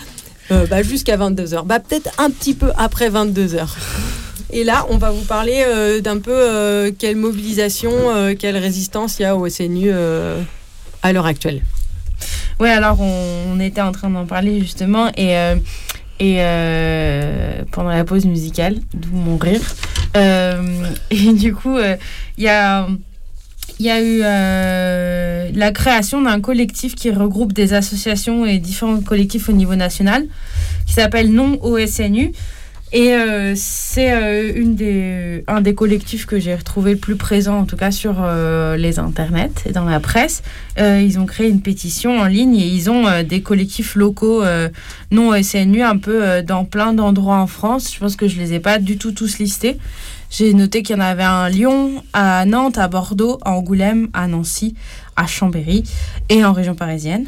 euh, 0.51 0.65
bah, 0.67 0.81
jusqu'à 0.81 1.17
22h. 1.17 1.65
Bah, 1.65 1.79
Peut-être 1.79 2.09
un 2.17 2.29
petit 2.29 2.53
peu 2.53 2.71
après 2.77 3.09
22h. 3.09 3.67
Et 4.51 4.63
là, 4.63 4.85
on 4.89 4.97
va 4.97 5.11
vous 5.11 5.23
parler 5.23 5.63
euh, 5.67 5.99
d'un 5.99 6.19
peu 6.19 6.31
euh, 6.31 6.91
quelle 6.97 7.17
mobilisation, 7.17 7.91
quelle 8.39 8.57
résistance 8.57 9.19
il 9.19 9.23
y 9.23 9.25
a 9.25 9.35
au 9.35 9.47
SNU 9.49 9.91
à 11.03 11.13
l'heure 11.13 11.25
actuelle. 11.25 11.61
Ouais, 12.59 12.71
alors 12.71 12.99
on, 13.01 13.53
on 13.53 13.59
était 13.59 13.81
en 13.81 13.91
train 13.91 14.09
d'en 14.09 14.25
parler 14.25 14.59
justement 14.61 15.11
et, 15.15 15.35
et 16.19 16.37
pendant 17.71 17.89
la 17.89 18.03
pause 18.03 18.25
musicale, 18.25 18.77
d'où 18.93 19.15
mon 19.15 19.37
rire. 19.37 19.61
Et 21.11 21.33
du 21.33 21.53
coup, 21.53 21.77
il 21.77 22.43
y 22.43 22.47
a. 22.47 22.87
Il 23.79 23.85
y 23.85 23.91
a 23.91 24.01
eu 24.01 24.21
euh, 24.23 25.49
la 25.53 25.71
création 25.71 26.21
d'un 26.21 26.41
collectif 26.41 26.95
qui 26.95 27.11
regroupe 27.11 27.53
des 27.53 27.73
associations 27.73 28.45
et 28.45 28.57
différents 28.57 29.01
collectifs 29.01 29.49
au 29.49 29.51
niveau 29.51 29.75
national, 29.75 30.25
qui 30.87 30.93
s'appelle 30.93 31.31
Non 31.31 31.59
OSNU. 31.61 32.31
Et 32.93 33.13
euh, 33.13 33.53
c'est 33.55 34.13
euh, 34.13 34.63
des, 34.63 35.43
un 35.47 35.59
des 35.59 35.75
collectifs 35.75 36.25
que 36.25 36.39
j'ai 36.39 36.55
retrouvé 36.55 36.91
le 36.93 36.97
plus 36.97 37.17
présent, 37.17 37.59
en 37.59 37.65
tout 37.65 37.75
cas 37.75 37.91
sur 37.91 38.25
les 38.77 38.97
internets 38.97 39.51
et 39.67 39.73
dans 39.73 39.85
la 39.85 39.99
presse. 39.99 40.41
Ils 40.79 41.19
ont 41.19 41.25
créé 41.25 41.49
une 41.49 41.61
pétition 41.61 42.17
en 42.17 42.25
ligne 42.25 42.55
et 42.55 42.65
ils 42.65 42.89
ont 42.89 43.05
des 43.23 43.41
collectifs 43.41 43.95
locaux 43.95 44.43
non 45.11 45.43
SNU 45.43 45.83
un 45.83 45.97
peu 45.97 46.41
dans 46.41 46.63
plein 46.63 46.93
d'endroits 46.93 47.37
en 47.37 47.47
France. 47.47 47.93
Je 47.93 47.99
pense 47.99 48.15
que 48.15 48.27
je 48.27 48.39
les 48.39 48.53
ai 48.53 48.59
pas 48.59 48.79
du 48.79 48.97
tout 48.97 49.11
tous 49.11 49.37
listés. 49.37 49.77
J'ai 50.29 50.53
noté 50.53 50.83
qu'il 50.83 50.95
y 50.95 50.99
en 50.99 51.01
avait 51.01 51.23
un 51.23 51.43
à 51.43 51.49
Lyon, 51.49 52.03
à 52.13 52.45
Nantes, 52.45 52.77
à 52.77 52.87
Bordeaux, 52.87 53.39
à 53.43 53.51
Angoulême, 53.51 54.09
à 54.13 54.27
Nancy, 54.27 54.75
à 55.15 55.25
Chambéry 55.25 55.83
et 56.29 56.43
en 56.43 56.53
région 56.53 56.75
parisienne. 56.75 57.27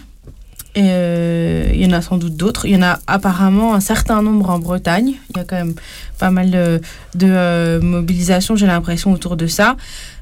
Euh, 0.78 1.70
il 1.74 1.82
y 1.82 1.86
en 1.86 1.92
a 1.92 2.02
sans 2.02 2.18
doute 2.18 2.36
d'autres. 2.36 2.66
Il 2.66 2.72
y 2.74 2.78
en 2.78 2.82
a 2.82 3.00
apparemment 3.08 3.74
un 3.74 3.80
certain 3.80 4.22
nombre 4.22 4.50
en 4.50 4.60
Bretagne. 4.60 5.14
Il 5.32 5.38
y 5.38 5.40
a 5.40 5.44
quand 5.44 5.56
même 5.56 5.74
pas 6.20 6.30
mal 6.30 6.52
de, 6.52 6.82
de 7.16 7.28
euh, 7.28 7.82
mobilisation, 7.82 8.56
j'ai 8.56 8.68
l'impression, 8.68 9.12
autour 9.12 9.36
de 9.36 9.48
ça. 9.48 9.76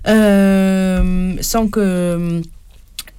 Euh, 0.08 1.36
sans 1.42 1.68
que. 1.68 2.42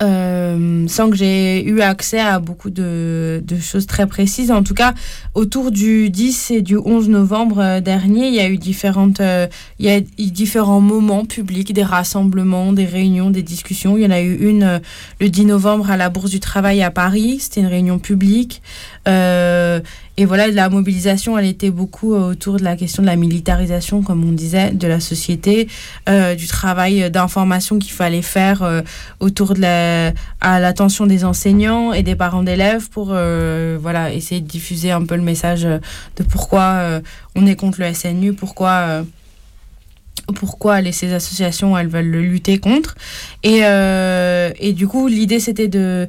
Euh, 0.00 0.86
sans 0.86 1.10
que 1.10 1.16
j'ai 1.16 1.64
eu 1.64 1.80
accès 1.80 2.20
à 2.20 2.38
beaucoup 2.38 2.70
de, 2.70 3.42
de 3.44 3.58
choses 3.58 3.86
très 3.86 4.06
précises. 4.06 4.52
En 4.52 4.62
tout 4.62 4.74
cas, 4.74 4.94
autour 5.34 5.70
du 5.70 6.08
10 6.10 6.52
et 6.52 6.62
du 6.62 6.76
11 6.76 7.08
novembre 7.08 7.58
euh, 7.58 7.80
dernier, 7.80 8.28
il 8.28 8.34
y 8.34 8.40
a 8.40 8.48
eu 8.48 8.58
différentes, 8.58 9.20
euh, 9.20 9.48
il 9.78 9.86
y 9.86 9.88
a 9.88 9.98
eu 9.98 10.02
différents 10.30 10.80
moments 10.80 11.24
publics, 11.24 11.72
des 11.72 11.82
rassemblements, 11.82 12.72
des 12.72 12.84
réunions, 12.84 13.30
des 13.30 13.42
discussions. 13.42 13.96
Il 13.96 14.04
y 14.04 14.06
en 14.06 14.10
a 14.10 14.20
eu 14.20 14.36
une 14.36 14.80
le 15.20 15.28
10 15.28 15.46
novembre 15.46 15.90
à 15.90 15.96
la 15.96 16.10
Bourse 16.10 16.30
du 16.30 16.40
Travail 16.40 16.82
à 16.82 16.90
Paris. 16.90 17.38
C'était 17.40 17.60
une 17.60 17.66
réunion 17.66 17.98
publique. 17.98 18.62
Euh, 19.08 19.80
et 20.16 20.24
voilà, 20.24 20.48
la 20.48 20.68
mobilisation, 20.68 21.38
elle 21.38 21.46
était 21.46 21.70
beaucoup 21.70 22.14
euh, 22.14 22.32
autour 22.32 22.56
de 22.56 22.64
la 22.64 22.76
question 22.76 23.02
de 23.02 23.06
la 23.06 23.16
militarisation, 23.16 24.02
comme 24.02 24.28
on 24.28 24.32
disait, 24.32 24.72
de 24.72 24.88
la 24.88 25.00
société, 25.00 25.68
euh, 26.08 26.34
du 26.34 26.46
travail 26.46 27.10
d'information 27.10 27.78
qu'il 27.78 27.92
fallait 27.92 28.22
faire 28.22 28.82
autour 29.20 29.54
de 29.54 29.60
la, 29.60 30.12
à 30.40 30.60
l'attention 30.60 31.06
des 31.06 31.24
enseignants 31.24 31.92
et 31.92 32.02
des 32.02 32.16
parents 32.16 32.42
d'élèves 32.42 32.88
pour 32.90 33.06
voilà, 33.06 34.12
essayer 34.12 34.40
de 34.40 34.46
diffuser 34.46 34.90
un 34.90 35.04
peu 35.04 35.16
le 35.16 35.22
message 35.22 35.62
de 35.62 36.22
pourquoi 36.28 37.00
on 37.34 37.46
est 37.46 37.56
contre 37.56 37.80
le 37.80 37.92
SNU, 37.92 38.32
pourquoi. 38.32 39.04
pourquoi 40.34 40.80
les, 40.80 40.92
ces 40.92 41.12
associations 41.14 41.78
elles 41.78 41.88
veulent 41.88 42.10
le 42.10 42.20
lutter 42.20 42.58
contre 42.58 42.96
et, 43.42 43.60
et 43.60 44.72
du 44.72 44.86
coup 44.86 45.06
l'idée 45.08 45.40
c'était 45.40 45.68
de 45.68 46.08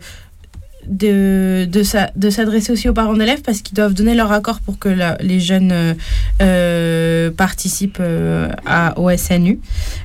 de, 0.89 1.67
de, 1.69 1.83
de 2.15 2.29
s'adresser 2.29 2.71
aussi 2.71 2.89
aux 2.89 2.93
parents 2.93 3.13
d'élèves 3.13 3.41
parce 3.43 3.61
qu'ils 3.61 3.75
doivent 3.75 3.93
donner 3.93 4.15
leur 4.15 4.31
accord 4.31 4.59
pour 4.59 4.79
que 4.79 4.89
les 5.21 5.39
jeunes 5.39 5.71
euh, 5.71 5.93
euh, 6.41 7.31
participent 7.31 7.99
euh, 8.01 8.49
à, 8.65 8.99
au 8.99 9.15
SNU, 9.15 9.59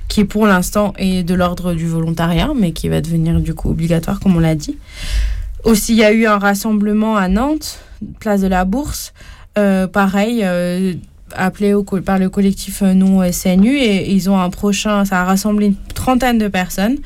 qui 0.08 0.24
pour 0.24 0.46
l'instant 0.46 0.92
est 0.98 1.22
de 1.22 1.34
l'ordre 1.34 1.72
du 1.72 1.86
volontariat, 1.86 2.50
mais 2.54 2.72
qui 2.72 2.88
va 2.88 3.00
devenir 3.00 3.40
du 3.40 3.54
coup 3.54 3.70
obligatoire, 3.70 4.20
comme 4.20 4.36
on 4.36 4.40
l'a 4.40 4.54
dit. 4.54 4.76
Aussi, 5.64 5.94
il 5.94 5.98
y 5.98 6.04
a 6.04 6.12
eu 6.12 6.26
un 6.26 6.38
rassemblement 6.38 7.16
à 7.16 7.28
Nantes, 7.28 7.80
place 8.20 8.42
de 8.42 8.48
la 8.48 8.66
Bourse, 8.66 9.14
pareil, 9.54 10.44
appelé 11.34 11.74
au, 11.74 11.82
par 11.82 12.18
le 12.18 12.28
collectif 12.28 12.82
euh, 12.82 12.94
non 12.94 13.20
SNU, 13.30 13.76
et 13.76 14.10
ils 14.12 14.28
ont 14.30 14.38
un 14.38 14.50
prochain, 14.50 15.04
ça 15.04 15.20
a 15.20 15.24
rassemblé 15.24 15.66
une 15.66 15.76
trentaine 15.94 16.38
de 16.38 16.48
personnes, 16.48 16.98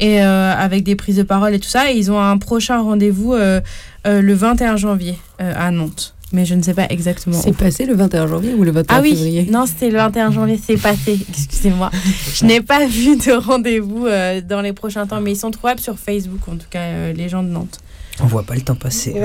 et 0.00 0.22
euh, 0.22 0.52
avec 0.54 0.84
des 0.84 0.96
prises 0.96 1.16
de 1.16 1.22
parole 1.22 1.54
et 1.54 1.58
tout 1.58 1.68
ça, 1.68 1.90
et 1.90 1.96
ils 1.96 2.10
ont 2.10 2.20
un 2.20 2.38
prochain 2.38 2.80
rendez-vous 2.80 3.34
euh, 3.34 3.60
euh, 4.06 4.20
le 4.20 4.34
21 4.34 4.76
janvier 4.76 5.18
euh, 5.40 5.52
à 5.56 5.70
Nantes. 5.70 6.14
Mais 6.32 6.46
je 6.46 6.54
ne 6.54 6.62
sais 6.62 6.72
pas 6.72 6.86
exactement. 6.88 7.38
C'est 7.38 7.54
passé 7.54 7.84
le 7.84 7.94
21 7.94 8.26
janvier 8.26 8.54
ou 8.54 8.64
le 8.64 8.70
21 8.70 8.96
Ah 8.96 9.00
oui, 9.02 9.10
février? 9.10 9.46
Non, 9.50 9.66
c'était 9.66 9.90
le 9.90 9.98
21 9.98 10.32
janvier, 10.32 10.58
c'est 10.64 10.78
passé, 10.78 11.18
excusez-moi. 11.28 11.90
Je 12.34 12.46
n'ai 12.46 12.62
pas 12.62 12.86
vu 12.86 13.16
de 13.16 13.32
rendez-vous 13.32 14.06
euh, 14.06 14.40
dans 14.40 14.62
les 14.62 14.72
prochains 14.72 15.06
temps, 15.06 15.20
mais 15.20 15.32
ils 15.32 15.36
sont 15.36 15.50
trouvables 15.50 15.80
sur 15.80 15.98
Facebook, 15.98 16.40
en 16.48 16.56
tout 16.56 16.66
cas, 16.70 16.80
euh, 16.80 17.12
les 17.12 17.28
gens 17.28 17.42
de 17.42 17.48
Nantes. 17.48 17.80
On 18.20 18.26
voit 18.26 18.44
pas 18.44 18.54
le 18.54 18.62
temps 18.62 18.74
passer. 18.74 19.14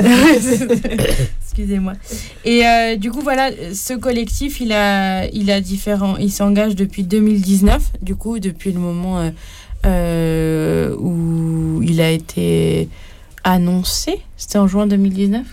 Excusez-moi. 1.58 1.94
Et 2.46 2.68
euh, 2.68 2.98
du 2.98 3.10
coup, 3.10 3.22
voilà, 3.22 3.50
ce 3.74 3.96
collectif, 3.96 4.62
il 4.62 4.72
a, 4.72 5.26
il 5.30 5.50
a 5.50 5.60
différents, 5.60 6.16
il 6.18 6.32
s'engage 6.32 6.76
depuis 6.76 7.02
2019, 7.02 7.94
du 8.04 8.14
coup, 8.14 8.38
depuis 8.38 8.72
le 8.72 8.80
moment 8.80 9.18
euh, 9.18 9.32
euh, 9.88 10.96
où 11.00 11.82
il 11.82 12.00
a 12.00 12.12
été 12.12 12.90
annoncé, 13.44 14.20
c'était 14.36 14.60
en 14.60 14.68
juin 14.68 14.86
2019. 14.86 15.48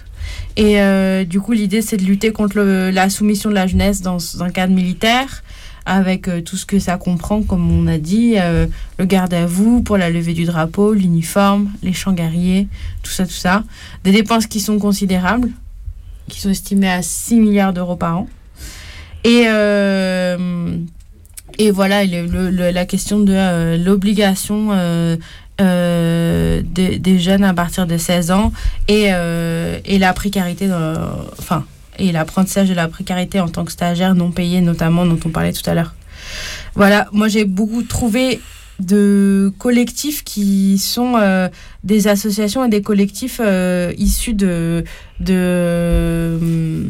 Et 0.59 1.25
du 1.25 1.41
coup, 1.41 1.53
l'idée, 1.53 1.81
c'est 1.81 1.97
de 1.97 2.05
lutter 2.05 2.33
contre 2.33 2.61
la 2.61 3.09
soumission 3.09 3.49
de 3.49 3.55
la 3.55 3.67
jeunesse 3.67 4.03
dans 4.03 4.43
un 4.43 4.51
cadre 4.51 4.75
militaire, 4.75 5.43
avec 5.87 6.29
tout 6.45 6.57
ce 6.57 6.67
que 6.67 6.79
ça 6.79 6.97
comprend, 6.99 7.43
comme 7.43 7.71
on 7.71 7.87
a 7.87 7.99
dit, 7.99 8.37
le 8.99 9.05
garde 9.05 9.35
à 9.35 9.47
vous 9.47 9.83
pour 9.83 9.97
la 9.97 10.11
levée 10.11 10.33
du 10.33 10.45
drapeau, 10.45 10.93
l'uniforme, 10.93 11.71
les 11.83 11.93
champs 11.93 12.13
guerriers, 12.13 12.69
tout 13.03 13.11
ça, 13.11 13.27
tout 13.27 13.33
ça. 13.33 13.65
Des 14.03 14.13
dépenses 14.13 14.47
qui 14.47 14.61
sont 14.61 14.79
considérables, 14.79 15.51
qui 16.29 16.41
sont 16.41 16.51
estimées 16.51 16.91
à 16.91 17.03
6 17.03 17.37
milliards 17.37 17.73
d'euros 17.73 17.97
par 17.97 18.19
an. 18.19 18.29
Et, 19.25 19.45
euh, 19.49 20.77
et 21.59 21.71
voilà, 21.71 22.05
le- 22.05 22.71
la 22.71 22.85
question 22.85 23.21
de 23.21 23.33
euh, 23.35 23.77
l'obligation 23.79 24.69
euh, 24.73 25.17
des, 26.63 26.99
des 26.99 27.19
jeunes 27.19 27.45
à 27.45 27.55
partir 27.55 27.87
de 27.87 27.97
16 27.97 28.31
ans 28.33 28.53
et, 28.89 29.05
et 29.05 29.99
la 29.99 30.13
précarité, 30.13 30.69
enfin, 31.39 31.65
et 31.99 32.11
l'apprentissage 32.13 32.69
de 32.69 32.75
la 32.75 32.89
précarité 32.89 33.39
en 33.41 33.49
tant 33.49 33.65
que 33.65 33.71
stagiaire 33.73 34.15
non 34.15 34.31
payé, 34.33 34.61
notamment 34.61 35.07
dont 35.07 35.19
on 35.25 35.29
parlait 35.31 35.53
tout 35.53 35.69
à 35.71 35.75
l'heure. 35.75 35.95
Voilà, 36.75 37.07
moi 37.13 37.29
j'ai 37.29 37.45
beaucoup 37.45 37.83
trouvé 37.85 38.41
de 38.81 39.53
collectifs 39.59 40.25
qui 40.25 40.79
sont 40.79 41.15
euh, 41.17 41.49
des 41.85 42.09
associations 42.09 42.65
et 42.65 42.69
des 42.69 42.83
collectifs 42.83 43.41
euh, 43.43 43.93
issus 43.99 44.35
de, 44.35 44.85
de, 45.21 46.39
hum, 46.41 46.89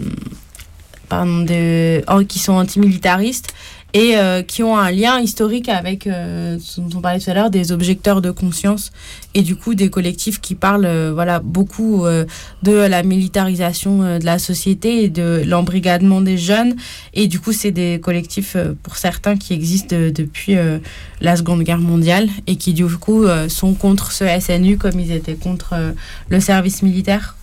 pardon, 1.09 1.41
de- 1.45 2.23
qui 2.25 2.39
sont 2.39 2.55
antimilitaristes 2.55 3.53
et 3.95 4.17
euh, 4.17 4.43
qui 4.43 4.63
ont 4.65 4.77
un 4.77 4.91
lien 4.91 5.21
historique 5.21 5.69
avec 5.69 6.07
euh, 6.09 6.59
ce 6.61 6.81
dont 6.81 6.99
on 6.99 7.01
parlait 7.01 7.21
tout 7.21 7.31
à 7.31 7.35
l'heure 7.35 7.51
des 7.51 7.71
objecteurs 7.71 8.21
de 8.21 8.33
conscience 8.33 8.91
et 9.35 9.43
du 9.43 9.55
coup 9.55 9.75
des 9.77 9.89
collectifs 9.89 10.41
qui 10.41 10.57
parlent 10.57 10.85
euh, 10.85 11.13
voilà 11.15 11.39
beaucoup 11.39 12.05
euh, 12.05 12.25
de 12.65 12.73
la 12.73 13.05
militarisation 13.05 14.19
de 14.19 14.25
la 14.25 14.41
société 14.41 15.05
et 15.05 15.09
de 15.09 15.43
l'embrigadement 15.47 16.21
des 16.21 16.37
jeunes. 16.37 16.75
Et 17.15 17.29
du 17.29 17.39
coup 17.39 17.53
c'est 17.53 17.71
des 17.71 18.01
collectifs 18.03 18.57
pour 18.83 18.97
certains 18.97 19.37
qui 19.37 19.53
existent 19.55 19.95
de- 19.97 20.11
depuis 20.11 20.57
la 21.21 21.37
Seconde 21.37 21.63
Guerre 21.63 21.79
mondiale 21.79 22.29
et 22.49 22.57
qui 22.57 22.75
du 22.75 22.87
coup 22.87 23.25
sont 23.49 23.75
contre 23.75 24.11
ce 24.13 24.25
SNU 24.41 24.77
comme 24.77 24.99
ils 24.99 25.13
étaient 25.13 25.35
contre 25.37 25.75
le 26.29 26.41
service 26.41 26.83
militaire 26.83 27.37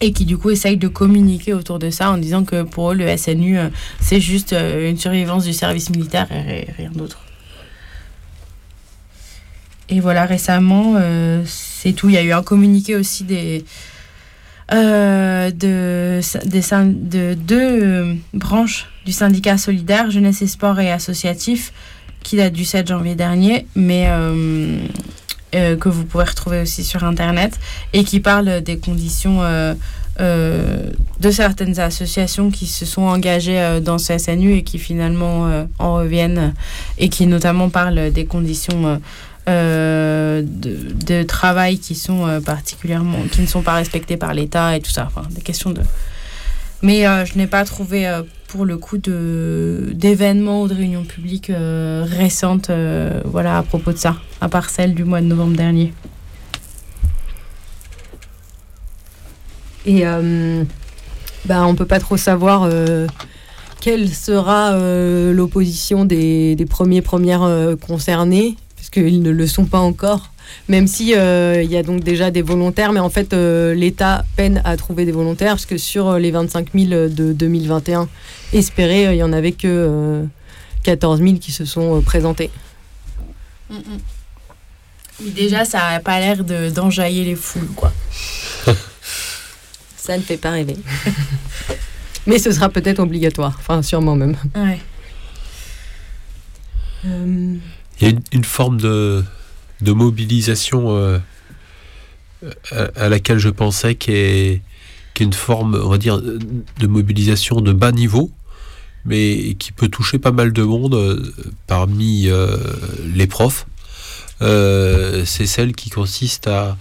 et 0.00 0.12
qui 0.12 0.24
du 0.24 0.38
coup 0.38 0.50
essayent 0.50 0.76
de 0.76 0.88
communiquer 0.88 1.52
autour 1.54 1.78
de 1.78 1.90
ça 1.90 2.10
en 2.10 2.18
disant 2.18 2.44
que 2.44 2.62
pour 2.62 2.92
eux 2.92 2.94
le 2.94 3.16
SNU 3.16 3.58
euh, 3.58 3.68
c'est 4.00 4.20
juste 4.20 4.52
euh, 4.52 4.88
une 4.90 4.96
survivance 4.96 5.44
du 5.44 5.52
service 5.52 5.90
militaire 5.90 6.28
et 6.30 6.40
ri- 6.40 6.66
rien 6.76 6.90
d'autre. 6.94 7.18
Et 9.88 10.00
voilà 10.00 10.24
récemment 10.26 10.94
euh, 10.96 11.42
c'est 11.46 11.92
tout. 11.94 12.08
Il 12.10 12.14
y 12.14 12.18
a 12.18 12.22
eu 12.22 12.32
un 12.32 12.42
communiqué 12.42 12.94
aussi 12.94 13.24
des 13.24 13.64
de, 14.70 15.50
des 16.46 16.60
de 16.94 17.34
deux 17.34 18.16
branches 18.34 18.86
du 19.06 19.12
syndicat 19.12 19.56
solidaire 19.56 20.10
jeunesse 20.10 20.42
et 20.42 20.46
sport 20.46 20.78
et 20.78 20.92
associatif 20.92 21.72
qui 22.22 22.36
date 22.36 22.52
du 22.52 22.66
7 22.66 22.86
janvier 22.86 23.14
dernier, 23.14 23.66
mais 23.74 24.08
euh, 25.54 25.76
que 25.76 25.88
vous 25.88 26.04
pouvez 26.04 26.24
retrouver 26.24 26.60
aussi 26.60 26.84
sur 26.84 27.04
Internet, 27.04 27.58
et 27.92 28.04
qui 28.04 28.20
parle 28.20 28.60
des 28.60 28.78
conditions 28.78 29.42
euh, 29.42 29.74
euh, 30.20 30.90
de 31.20 31.30
certaines 31.30 31.80
associations 31.80 32.50
qui 32.50 32.66
se 32.66 32.84
sont 32.84 33.02
engagées 33.02 33.80
dans 33.82 33.96
ce 33.96 34.18
SNU 34.18 34.54
et 34.54 34.62
qui 34.62 34.78
finalement 34.78 35.66
en 35.78 35.94
reviennent, 35.94 36.52
et 36.98 37.08
qui 37.08 37.26
notamment 37.26 37.70
parlent 37.70 38.10
des 38.10 38.26
conditions 38.26 39.00
de, 39.46 40.44
de 40.44 41.22
travail 41.22 41.78
qui 41.78 41.94
sont 41.94 42.42
particulièrement, 42.44 43.18
qui 43.32 43.40
ne 43.40 43.46
sont 43.46 43.62
pas 43.62 43.74
respectées 43.74 44.18
par 44.18 44.34
l'État 44.34 44.76
et 44.76 44.80
tout 44.80 44.90
ça, 44.90 45.06
enfin 45.06 45.26
des 45.30 45.40
questions 45.40 45.70
de... 45.70 45.80
Mais 46.82 47.04
je 47.24 47.38
n'ai 47.38 47.46
pas 47.46 47.64
trouvé 47.64 48.06
pour 48.48 48.64
le 48.64 48.78
coup 48.78 48.98
de 48.98 49.92
d'événements 49.94 50.62
ou 50.62 50.68
de 50.68 50.74
réunions 50.74 51.04
publiques 51.04 51.50
euh, 51.50 52.04
récentes 52.08 52.70
euh, 52.70 53.20
voilà 53.24 53.58
à 53.58 53.62
propos 53.62 53.92
de 53.92 53.98
ça 53.98 54.16
à 54.40 54.48
part 54.48 54.70
celle 54.70 54.94
du 54.94 55.04
mois 55.04 55.20
de 55.20 55.26
novembre 55.26 55.56
dernier 55.56 55.92
Et 59.86 60.06
euh, 60.06 60.64
bah, 61.46 61.64
on 61.64 61.74
peut 61.74 61.86
pas 61.86 62.00
trop 62.00 62.18
savoir 62.18 62.68
quelle 63.80 64.12
sera 64.12 64.76
l'opposition 65.32 66.04
des, 66.04 66.56
des 66.56 66.66
premiers 66.66 67.00
premières 67.00 67.48
concernés, 67.86 68.56
puisqu'ils 68.76 69.22
ne 69.22 69.30
le 69.30 69.46
sont 69.46 69.64
pas 69.64 69.78
encore. 69.78 70.30
Même 70.68 70.86
si 70.86 71.14
euh, 71.14 71.62
il 71.62 71.70
y 71.70 71.76
a 71.76 71.82
donc 71.82 72.02
déjà 72.04 72.30
des 72.30 72.42
volontaires, 72.42 72.92
mais 72.92 73.00
en 73.00 73.08
fait 73.08 73.32
euh, 73.32 73.74
l'État 73.74 74.24
peine 74.36 74.60
à 74.64 74.76
trouver 74.76 75.04
des 75.06 75.12
volontaires, 75.12 75.52
parce 75.52 75.66
que 75.66 75.78
sur 75.78 76.08
euh, 76.08 76.18
les 76.18 76.30
25 76.30 76.68
000 76.74 77.08
de 77.08 77.32
2021 77.32 78.08
espérés, 78.52 79.06
euh, 79.06 79.14
il 79.14 79.18
y 79.18 79.22
en 79.22 79.32
avait 79.32 79.52
que 79.52 79.66
euh, 79.66 80.24
14 80.82 81.20
000 81.22 81.36
qui 81.38 81.52
se 81.52 81.64
sont 81.64 81.96
euh, 81.98 82.00
présentés. 82.02 82.50
mais 83.70 85.30
déjà 85.30 85.64
ça 85.64 85.86
a 85.86 86.00
pas 86.00 86.20
l'air 86.20 86.44
de 86.44 86.70
d'enjailler 86.70 87.24
les 87.24 87.34
foules 87.34 87.68
quoi 87.74 87.92
Ça 89.96 90.16
ne 90.16 90.22
fait 90.22 90.38
pas 90.38 90.50
rêver. 90.52 90.76
mais 92.26 92.38
ce 92.38 92.50
sera 92.52 92.68
peut-être 92.70 92.98
obligatoire, 92.98 93.54
enfin 93.58 93.82
sûrement 93.82 94.16
même. 94.16 94.36
ouais 94.54 94.78
Euh, 97.06 97.54
Il 98.00 98.02
y 98.02 98.06
a 98.06 98.10
une, 98.10 98.22
une 98.32 98.44
forme 98.44 98.80
de, 98.80 99.22
de 99.80 99.92
mobilisation 99.92 101.18
euh, 102.44 102.88
à, 102.94 103.08
laquelle 103.08 103.38
je 103.38 103.48
pensais 103.48 103.94
qui 103.94 104.60
une 105.20 105.32
forme, 105.32 105.74
on 105.82 105.88
va 105.88 105.98
dire, 105.98 106.20
de 106.20 106.86
mobilisation 106.86 107.60
de 107.60 107.72
bas 107.72 107.90
niveau, 107.90 108.30
mais 109.04 109.56
qui 109.58 109.72
peut 109.72 109.88
toucher 109.88 110.20
pas 110.20 110.30
mal 110.30 110.52
de 110.52 110.62
monde 110.62 110.94
euh, 110.94 111.32
parmi 111.66 112.28
euh, 112.28 112.56
les 113.04 113.26
profs. 113.26 113.66
C'est 114.40 115.46
celle 115.46 115.72
qui 115.72 115.90
consiste 115.90 116.46
à 116.46 116.76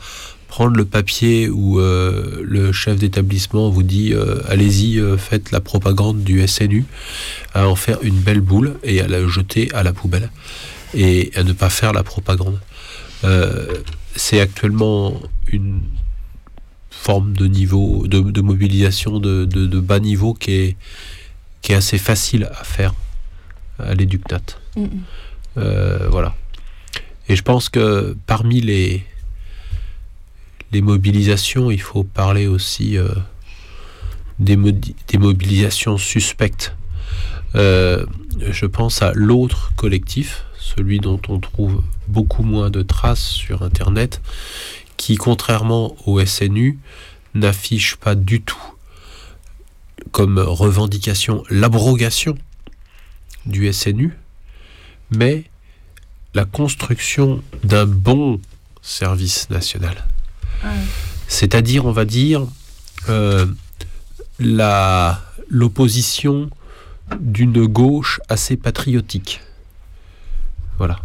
prendre 0.48 0.78
le 0.78 0.86
papier 0.86 1.50
où 1.50 1.80
le 1.80 2.72
chef 2.72 3.00
d'établissement 3.00 3.72
vous 3.72 3.82
dit 3.82 4.14
allez-y, 4.48 5.02
faites 5.18 5.50
la 5.50 5.60
propagande 5.60 6.24
du 6.24 6.48
SNU, 6.48 6.86
à 7.56 7.68
en 7.68 7.76
faire 7.76 7.98
une 8.04 8.20
belle 8.20 8.42
boule 8.42 8.76
et 8.84 9.02
à 9.02 9.08
la 9.08 9.28
jeter 9.28 9.70
à 9.74 9.82
la 9.82 9.92
poubelle 9.92 10.30
et 10.94 11.32
à 11.36 11.42
ne 11.42 11.54
pas 11.54 11.72
faire 11.72 11.94
la 11.94 12.04
propagande. 12.04 12.60
Euh, 13.24 13.82
c'est 14.16 14.40
actuellement 14.40 15.20
une 15.52 15.82
forme 16.90 17.34
de 17.34 17.46
niveau 17.48 18.06
de, 18.08 18.20
de 18.22 18.42
mobilisation 18.42 19.20
de, 19.20 19.46
de- 19.46 19.68
de 19.68 19.80
bas 19.80 20.00
niveau 20.00 20.34
qui 20.34 20.52
est, 20.52 20.78
qui 21.62 21.72
est 21.72 21.76
assez 21.76 21.98
facile 21.98 22.46
à 22.46 22.64
faire 22.64 22.94
à 23.80 23.94
l'éductat. 23.94 24.42
Mhm. 24.76 24.90
Euh, 25.58 26.08
voilà. 26.10 26.36
Et 27.30 27.36
je 27.36 27.42
pense 27.44 27.70
que 27.70 28.16
parmi 28.26 28.62
les, 28.62 29.04
les 30.72 30.82
mobilisations, 30.82 31.70
il 31.72 31.82
faut 31.82 32.04
parler 32.04 32.48
aussi 32.48 32.98
euh, 32.98 33.10
des 34.40 34.56
mobilisations 35.18 35.98
suspectes. 35.98 36.76
Euh, 37.56 38.06
je 38.40 38.66
pense 38.66 39.02
à 39.02 39.12
l'autre 39.14 39.72
collectif, 39.76 40.44
celui 40.60 41.00
dont 41.00 41.20
on 41.28 41.40
trouve 41.40 41.84
beaucoup 42.08 42.44
moins 42.44 42.70
de 42.70 42.82
traces 42.82 43.24
sur 43.28 43.64
Internet, 43.64 44.22
qui, 44.98 45.16
contrairement 45.16 45.96
au 46.06 46.24
SNU, 46.26 46.80
n'affiche 47.34 47.96
pas 47.98 48.16
du 48.16 48.42
tout 48.42 48.58
comme 50.12 50.40
revendication 50.40 51.44
l'abrogation 51.50 52.38
du 53.46 53.72
SNU, 53.72 54.14
mais 55.12 55.44
la 56.34 56.46
construction 56.46 57.44
d'un 57.64 57.86
bon 57.86 58.40
service 58.82 59.50
national. 59.50 60.06
C'est-à-dire, 61.28 61.86
on 61.86 61.92
va 61.92 62.06
dire, 62.06 62.46
euh, 63.10 63.46
la- 64.40 65.22
l'opposition 65.50 66.50
d'une 67.20 67.66
gauche 67.66 68.20
assez 68.30 68.58
patriotique. 68.58 69.42
Voilà. 70.78 71.00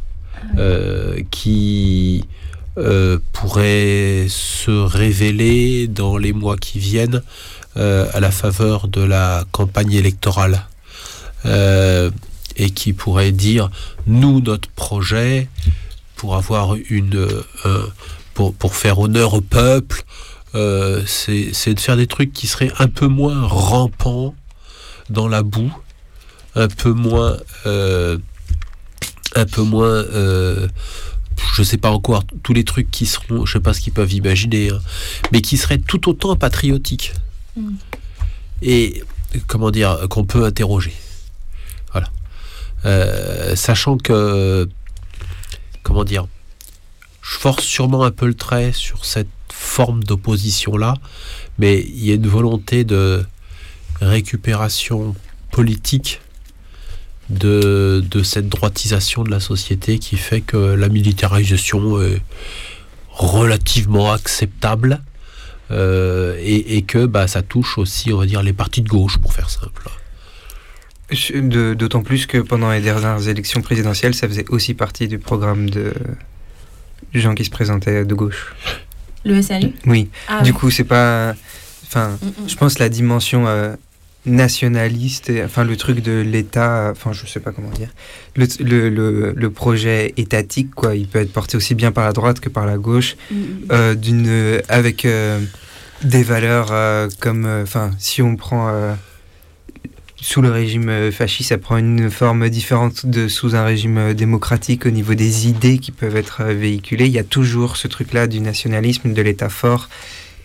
Euh, 0.58 1.20
qui 1.30 2.24
euh, 2.78 3.18
pourrait 3.32 4.26
se 4.28 4.70
révéler 4.70 5.86
dans 5.88 6.16
les 6.16 6.32
mois 6.32 6.56
qui 6.56 6.78
viennent 6.78 7.22
euh, 7.76 8.08
à 8.12 8.20
la 8.20 8.30
faveur 8.30 8.88
de 8.88 9.02
la 9.02 9.44
campagne 9.52 9.92
électorale. 9.92 10.66
Et 11.44 12.70
qui 12.70 12.92
pourrait 12.92 13.32
dire 13.32 13.70
nous 14.06 14.40
notre 14.40 14.68
projet 14.68 15.48
pour 16.16 16.36
avoir 16.36 16.74
une 16.90 17.26
un- 17.64 17.86
pour, 18.34 18.54
pour 18.54 18.76
faire 18.76 18.98
honneur 19.00 19.34
au 19.34 19.40
peuple 19.40 20.04
c'est 21.06 21.74
de 21.74 21.80
faire 21.80 21.96
des 21.96 22.06
trucs 22.06 22.32
qui 22.32 22.46
seraient 22.46 22.70
un 22.78 22.88
peu 22.88 23.06
moins 23.06 23.46
rampants 23.46 24.34
dans 25.10 25.26
la 25.28 25.42
boue 25.42 25.72
un 26.54 26.68
peu 26.68 26.92
moins 26.92 27.38
un 29.34 29.46
peu 29.46 29.62
moins 29.62 29.86
euh, 29.86 30.68
je 31.54 31.62
sais 31.62 31.76
pas 31.76 31.90
encore 31.90 32.24
tous 32.42 32.52
les 32.52 32.64
trucs 32.64 32.90
qui 32.90 33.06
seront 33.06 33.46
je 33.46 33.52
sais 33.52 33.60
pas 33.60 33.72
ce 33.72 33.80
qu'ils 33.80 33.92
peuvent 33.92 34.12
imaginer 34.12 34.70
hein, 34.70 34.80
mais 35.32 35.40
qui 35.40 35.56
seraient 35.56 35.78
tout 35.78 36.08
autant 36.08 36.36
patriotiques. 36.36 37.14
Mm. 37.56 37.74
et 38.62 39.02
comment 39.46 39.70
dire 39.70 40.06
qu'on 40.08 40.24
peut 40.24 40.44
interroger. 40.44 40.94
Voilà. 41.92 42.08
Euh, 42.84 43.54
sachant 43.56 43.98
que 43.98 44.68
comment 45.82 46.04
dire 46.04 46.26
je 47.22 47.36
force 47.36 47.64
sûrement 47.64 48.04
un 48.04 48.10
peu 48.10 48.26
le 48.26 48.34
trait 48.34 48.72
sur 48.72 49.04
cette 49.04 49.28
forme 49.52 50.02
d'opposition 50.02 50.76
là 50.76 50.94
mais 51.58 51.80
il 51.80 52.04
y 52.04 52.10
a 52.10 52.14
une 52.14 52.26
volonté 52.26 52.84
de 52.84 53.24
récupération 54.00 55.14
politique 55.50 56.20
de, 57.30 58.04
de 58.10 58.22
cette 58.22 58.48
droitisation 58.48 59.22
de 59.24 59.30
la 59.30 59.40
société 59.40 59.98
qui 59.98 60.16
fait 60.16 60.40
que 60.40 60.56
la 60.56 60.88
militarisation 60.88 62.00
est 62.02 62.20
relativement 63.10 64.12
acceptable 64.12 65.00
Euh, 65.70 66.36
et, 66.42 66.76
et 66.76 66.82
que 66.82 67.06
bah, 67.06 67.26
ça 67.26 67.40
touche 67.40 67.78
aussi, 67.78 68.12
on 68.12 68.18
va 68.18 68.26
dire, 68.26 68.42
les 68.42 68.52
partis 68.52 68.82
de 68.82 68.88
gauche, 68.90 69.16
pour 69.16 69.32
faire 69.32 69.48
simple. 69.48 69.88
D'autant 71.74 72.02
plus 72.02 72.26
que 72.26 72.38
pendant 72.38 72.70
les 72.70 72.80
dernières 72.82 73.26
élections 73.28 73.62
présidentielles, 73.62 74.14
ça 74.14 74.28
faisait 74.28 74.44
aussi 74.50 74.74
partie 74.74 75.08
du 75.08 75.18
programme 75.18 75.70
de 75.70 75.94
gens 77.14 77.34
qui 77.34 77.44
se 77.46 77.50
présentaient 77.50 78.04
de 78.04 78.14
gauche. 78.14 78.54
Le 79.24 79.40
SNU 79.40 79.72
Oui. 79.86 80.10
Ah 80.28 80.42
du 80.42 80.50
ouais. 80.50 80.56
coup, 80.58 80.70
c'est 80.70 80.84
pas. 80.84 81.34
Enfin, 81.86 82.18
Mm, 82.22 82.26
mm. 82.26 82.48
je 82.48 82.56
pense 82.56 82.78
la 82.78 82.88
dimension 82.90 83.46
euh, 83.46 83.74
nationaliste, 84.24 85.30
et, 85.30 85.42
enfin 85.42 85.64
le 85.64 85.76
truc 85.76 86.00
de 86.00 86.20
l'État, 86.20 86.90
enfin 86.92 87.12
je 87.12 87.26
sais 87.26 87.40
pas 87.40 87.50
comment 87.50 87.70
dire, 87.70 87.90
le, 88.36 88.46
le, 88.60 88.88
le, 88.88 89.32
le 89.34 89.50
projet 89.50 90.14
étatique, 90.16 90.74
quoi, 90.74 90.94
il 90.94 91.08
peut 91.08 91.18
être 91.18 91.32
porté 91.32 91.56
aussi 91.56 91.74
bien 91.74 91.90
par 91.90 92.04
la 92.04 92.12
droite 92.12 92.38
que 92.40 92.48
par 92.48 92.64
la 92.66 92.78
gauche, 92.78 93.16
Mm, 93.30 93.34
mm. 93.34 93.66
euh, 93.72 93.94
d'une, 93.94 94.26
euh, 94.28 94.60
avec 94.68 95.04
euh, 95.04 95.40
des 96.02 96.22
valeurs 96.22 96.68
euh, 96.70 97.08
comme, 97.20 97.46
enfin, 97.62 97.90
si 97.98 98.22
on 98.22 98.36
prend 98.36 98.70
sous 100.16 100.40
le 100.40 100.50
régime 100.50 101.10
fasciste, 101.10 101.48
ça 101.48 101.58
prend 101.58 101.76
une 101.76 102.08
forme 102.10 102.48
différente 102.48 103.06
de 103.06 103.26
sous 103.26 103.56
un 103.56 103.64
régime 103.64 104.14
démocratique 104.14 104.86
au 104.86 104.90
niveau 104.90 105.14
des 105.14 105.48
idées 105.48 105.78
qui 105.78 105.90
peuvent 105.90 106.16
être 106.16 106.44
véhiculées. 106.44 107.06
Il 107.06 107.12
y 107.12 107.18
a 107.18 107.24
toujours 107.24 107.76
ce 107.76 107.88
truc-là 107.88 108.28
du 108.28 108.40
nationalisme, 108.40 109.12
de 109.12 109.22
l'État 109.22 109.48
fort, 109.48 109.88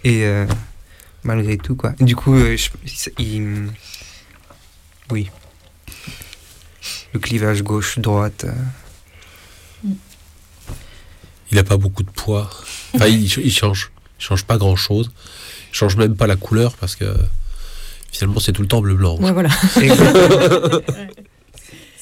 et 0.03 0.25
malgré 1.23 1.57
tout, 1.57 1.76
quoi. 1.76 1.91
Du 1.99 2.15
coup, 2.15 2.35
euh, 2.35 2.56
je- 2.57 2.69
il- 3.19 3.68
oui, 5.11 5.30
le 7.14 7.19
clivage 7.19 7.64
gauche-droite. 7.64 8.45
euh, 8.45 9.89
Il 11.52 11.56
n'a 11.56 11.64
pas 11.64 11.77
beaucoup 11.77 12.03
de 12.03 12.10
poids. 12.11 12.49
Enfin, 12.94 13.07
il, 13.07 13.23
il 13.23 13.52
change. 13.53 13.91
Il 14.19 14.23
change 14.26 14.44
pas 14.44 14.57
grand 14.57 14.76
chose. 14.76 15.11
Il 15.72 15.76
change 15.76 15.95
même 15.95 16.15
pas 16.18 16.27
la 16.27 16.35
couleur 16.35 16.76
parce 16.76 16.95
que 16.95 17.15
finalement 18.11 18.39
c'est 18.41 18.52
tout 18.52 18.61
le 18.64 18.68
temps 18.68 18.81
bleu-blanc. 18.81 19.18
Ouais, 19.19 19.31
voilà. 19.31 19.49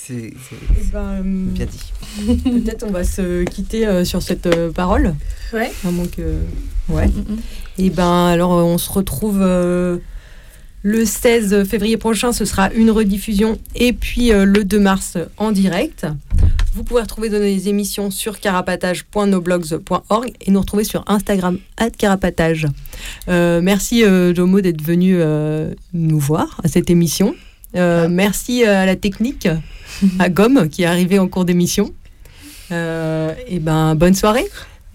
C'est 0.06 0.34
Eh 0.34 0.84
ben, 0.94 1.22
bien 1.23 1.65
dit. 1.65 2.38
Peut-être 2.44 2.86
on 2.88 2.91
va 2.91 3.03
se 3.03 3.44
quitter 3.44 3.88
euh, 3.88 4.06
sur 4.06 4.22
cette 4.22 4.45
euh, 4.45 4.72
parole. 4.72 5.15
Ouais. 5.53 5.72
À 5.86 5.91
moins 5.91 6.07
que. 6.07 6.40
Ouais. 6.90 7.10
Et 7.77 7.90
ben 7.90 8.27
alors 8.27 8.53
euh, 8.53 8.61
on 8.64 8.77
se 8.77 8.91
retrouve 8.91 9.40
euh, 9.41 9.98
le 10.84 11.03
16 11.03 11.68
février 11.68 11.98
prochain, 11.98 12.32
ce 12.32 12.45
sera 12.45 12.72
une 12.73 12.91
rediffusion. 12.91 13.57
Et 13.73 13.94
puis 13.94 14.32
euh, 14.32 14.45
le 14.45 14.64
2 14.64 14.80
mars 14.80 15.18
en 15.38 15.52
direct. 15.52 16.06
Vous 16.76 16.84
pouvez 16.84 17.02
retrouver 17.02 17.30
nos 17.30 17.41
émissions 17.41 18.11
sur 18.11 18.40
carapatage.noblogs.org 18.40 20.34
et 20.41 20.52
nous 20.52 20.60
retrouver 20.60 20.84
sur 20.84 21.06
Instagram, 21.07 21.57
carapatage. 21.98 22.68
Euh, 23.30 23.61
merci 23.64 24.03
euh, 24.03 24.36
Jomo 24.36 24.60
d'être 24.60 24.82
venu 24.82 25.15
euh, 25.15 25.73
nous 25.94 26.19
voir 26.19 26.60
à 26.64 26.68
cette 26.68 26.90
émission. 26.90 27.34
Euh, 27.76 28.07
Merci 28.10 28.64
euh, 28.65 28.84
à 28.84 28.85
la 28.85 28.95
technique, 28.95 29.47
à 30.19 30.30
Gomme 30.30 30.69
qui 30.69 30.84
est 30.84 30.88
arrivé 30.88 31.19
en 31.19 31.27
cours 31.27 31.45
d'émission. 31.45 31.93
Euh, 32.72 33.34
et 33.47 33.60
ben 33.60 33.95
bonne 33.95 34.14
soirée. 34.15 34.45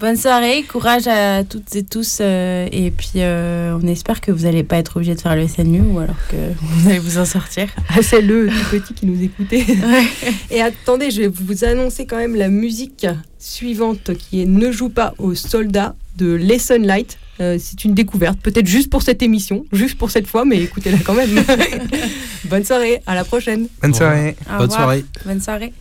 Bonne 0.01 0.17
soirée, 0.17 0.63
courage 0.63 1.07
à 1.09 1.45
toutes 1.45 1.77
et 1.77 1.83
tous. 1.83 2.19
euh, 2.23 2.67
et 2.73 2.91
puis, 2.91 3.11
euh, 3.17 3.77
on 3.81 3.87
espère 3.87 4.23
que 4.23 4.33
vous 4.33 4.45
n'allez 4.45 4.63
pas 4.65 4.79
être 4.79 4.97
obligé 4.97 5.15
de 5.15 5.21
faire 5.21 5.37
le 5.37 5.47
SNU 5.47 5.83
ou 5.83 5.99
alors 5.99 6.17
que 6.31 6.37
vous 6.59 6.89
allez 6.89 6.99
vous 6.99 7.19
en 7.19 7.27
sortir. 7.27 7.69
Ah, 7.91 8.01
c'est 8.03 8.23
le 8.23 8.49
tout 8.49 8.71
petit 8.71 8.95
qui 8.95 9.05
nous 9.05 9.23
écoutait. 9.23 9.67
Et 10.51 10.63
attendez, 10.63 11.11
je 11.11 11.21
vais 11.21 11.29
vous 11.29 11.65
annoncer 11.65 12.07
quand 12.07 12.17
même 12.17 12.35
la 12.35 12.49
musique 12.49 13.07
suivante 13.39 14.13
qui 14.17 14.41
est 14.41 14.47
Ne 14.47 14.73
joue 14.73 14.89
pas 14.89 15.13
aux 15.19 15.35
soldats 15.35 15.95
de 16.17 16.33
Les 16.33 16.59
Sunlight. 16.59 17.19
Euh, 17.41 17.57
c'est 17.59 17.85
une 17.85 17.95
découverte, 17.95 18.39
peut-être 18.41 18.67
juste 18.67 18.91
pour 18.91 19.03
cette 19.03 19.23
émission, 19.23 19.65
juste 19.73 19.97
pour 19.97 20.11
cette 20.11 20.27
fois, 20.27 20.45
mais 20.45 20.59
écoutez-la 20.63 20.99
quand 20.99 21.15
même. 21.15 21.43
Bonne 22.45 22.65
soirée, 22.65 23.01
à 23.07 23.15
la 23.15 23.25
prochaine. 23.25 23.69
Bonne 23.81 23.95
soirée. 23.95 24.37
Au 24.47 24.63
revoir. 24.63 24.97
Bonne 25.25 25.41
soirée. 25.41 25.73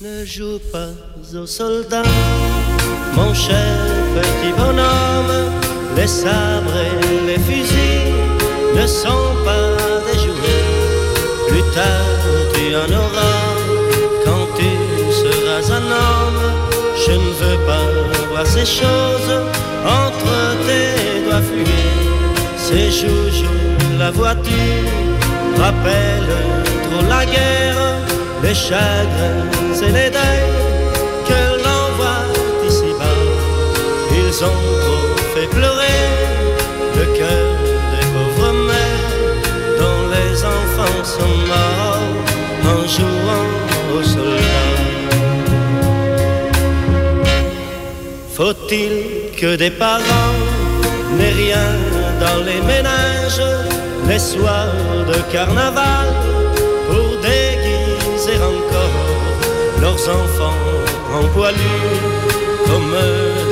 Ne 0.00 0.24
joue 0.24 0.58
pas 0.72 0.90
aux 1.34 1.46
soldats, 1.46 2.02
mon 3.14 3.32
cher 3.34 3.76
petit 4.14 4.52
bonhomme. 4.56 5.52
Les 5.96 6.06
sabres 6.06 6.76
et 6.76 7.26
les 7.26 7.38
fusils 7.38 8.12
ne 8.74 8.86
sont 8.86 9.34
pas 9.44 9.76
des 10.06 10.18
jouets. 10.18 11.48
Plus 11.48 11.74
tard 11.74 12.52
tu 12.54 12.74
en 12.74 12.98
auras 12.98 13.42
quand 14.24 14.46
tu 14.56 15.12
seras 15.12 15.74
un 15.76 15.82
homme. 15.82 16.62
Je 17.06 17.12
ne 17.12 17.32
veux 17.40 17.66
pas 17.66 18.28
voir 18.30 18.46
ces 18.46 18.64
choses 18.64 19.71
Ces 22.72 22.90
joujoux, 22.90 23.98
la 23.98 24.10
voiture 24.10 24.88
rappelle 25.58 26.32
trop 26.84 27.06
la 27.06 27.26
guerre, 27.26 27.98
les 28.42 28.54
chagrins 28.54 29.44
et 29.86 29.92
les 29.98 30.08
deuils 30.08 30.54
que 31.28 31.42
l'on 31.64 31.84
voit 31.98 32.26
ici-bas. 32.66 33.20
Ils 34.16 34.36
ont 34.42 34.62
trop 34.84 35.08
fait 35.34 35.48
pleurer 35.48 36.00
le 36.96 37.04
cœur 37.18 37.52
des 37.92 38.06
pauvres 38.14 38.54
mères 38.70 39.12
dont 39.78 40.04
les 40.16 40.42
enfants 40.42 41.04
sont 41.04 41.36
morts 41.52 42.08
en 42.72 42.88
jouant 42.94 43.50
aux 43.94 44.02
soldats. 44.02 44.80
Faut-il 48.34 48.92
que 49.38 49.56
des 49.56 49.70
parents 49.70 50.38
n'aient 51.18 51.36
rien 51.44 51.91
dans 52.24 52.42
les 52.48 52.60
ménages 52.72 53.48
les 54.08 54.18
soirs 54.18 55.04
de 55.12 55.18
carnaval 55.32 56.08
pour 56.88 57.08
déguiser 57.30 58.38
encore 58.54 59.00
leurs 59.80 60.02
enfants 60.20 60.62
en 61.18 61.24
poilus 61.34 62.00
comme 62.66 62.94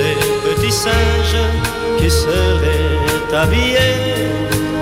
des 0.02 0.18
petits 0.46 0.76
singes 0.86 1.46
qui 1.98 2.10
seraient 2.10 3.36
habillés 3.42 4.30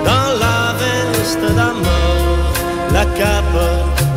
dans 0.04 0.30
la 0.44 0.60
veste 0.82 1.46
d'amour, 1.56 2.38
la 2.92 3.04
cape 3.20 3.60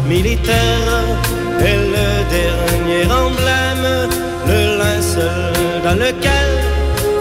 militaire 0.08 1.06
et 1.60 1.78
le 1.96 2.10
dernier 2.38 3.04
emblème, 3.24 3.88
le 4.48 4.62
linceul 4.82 5.82
dans 5.84 5.98
lequel 6.06 6.52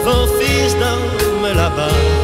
vos 0.05 0.27
fils 0.37 0.73
dorment 0.79 1.55
là-bas. 1.55 2.20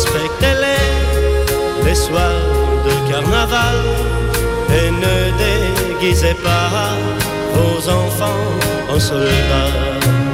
Respectez-les 0.00 1.84
les 1.84 1.94
soirs 1.94 2.48
de 2.86 3.10
carnaval 3.10 3.76
et 4.78 4.90
ne 4.90 5.16
déguisez 5.44 6.32
pas 6.42 6.96
vos 7.52 7.86
enfants 7.86 8.48
en 8.88 8.98
soldats. 8.98 10.29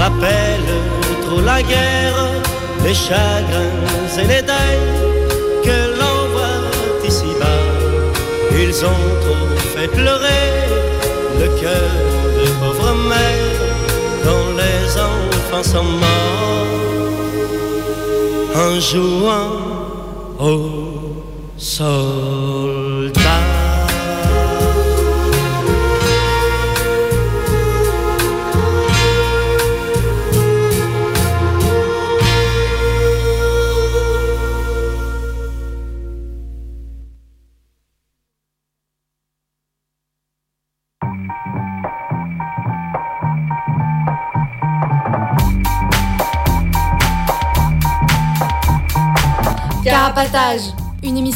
Rappelle 0.00 0.70
trop 1.24 1.40
la 1.40 1.60
guerre, 1.62 2.20
les 2.84 2.94
chagrins 2.94 3.76
et 4.20 4.26
les 4.32 4.42
deuils 4.52 4.88
que 5.66 5.78
l'on 5.98 6.18
voit 6.32 6.64
ici-bas. 7.06 7.64
Ils 8.62 8.78
ont 8.92 9.06
trop 9.24 9.46
fait 9.74 9.88
pleurer 9.88 10.46
le 11.40 11.48
cœur 11.60 11.90
de 12.38 12.48
pauvres 12.60 12.96
mères 13.10 13.60
dont 14.26 14.48
les 14.62 14.84
enfants 15.08 15.66
sont 15.74 15.90
morts 16.04 16.80
en 18.64 18.72
jouant 18.80 19.52
aux 20.38 21.24
soldats. 21.56 22.19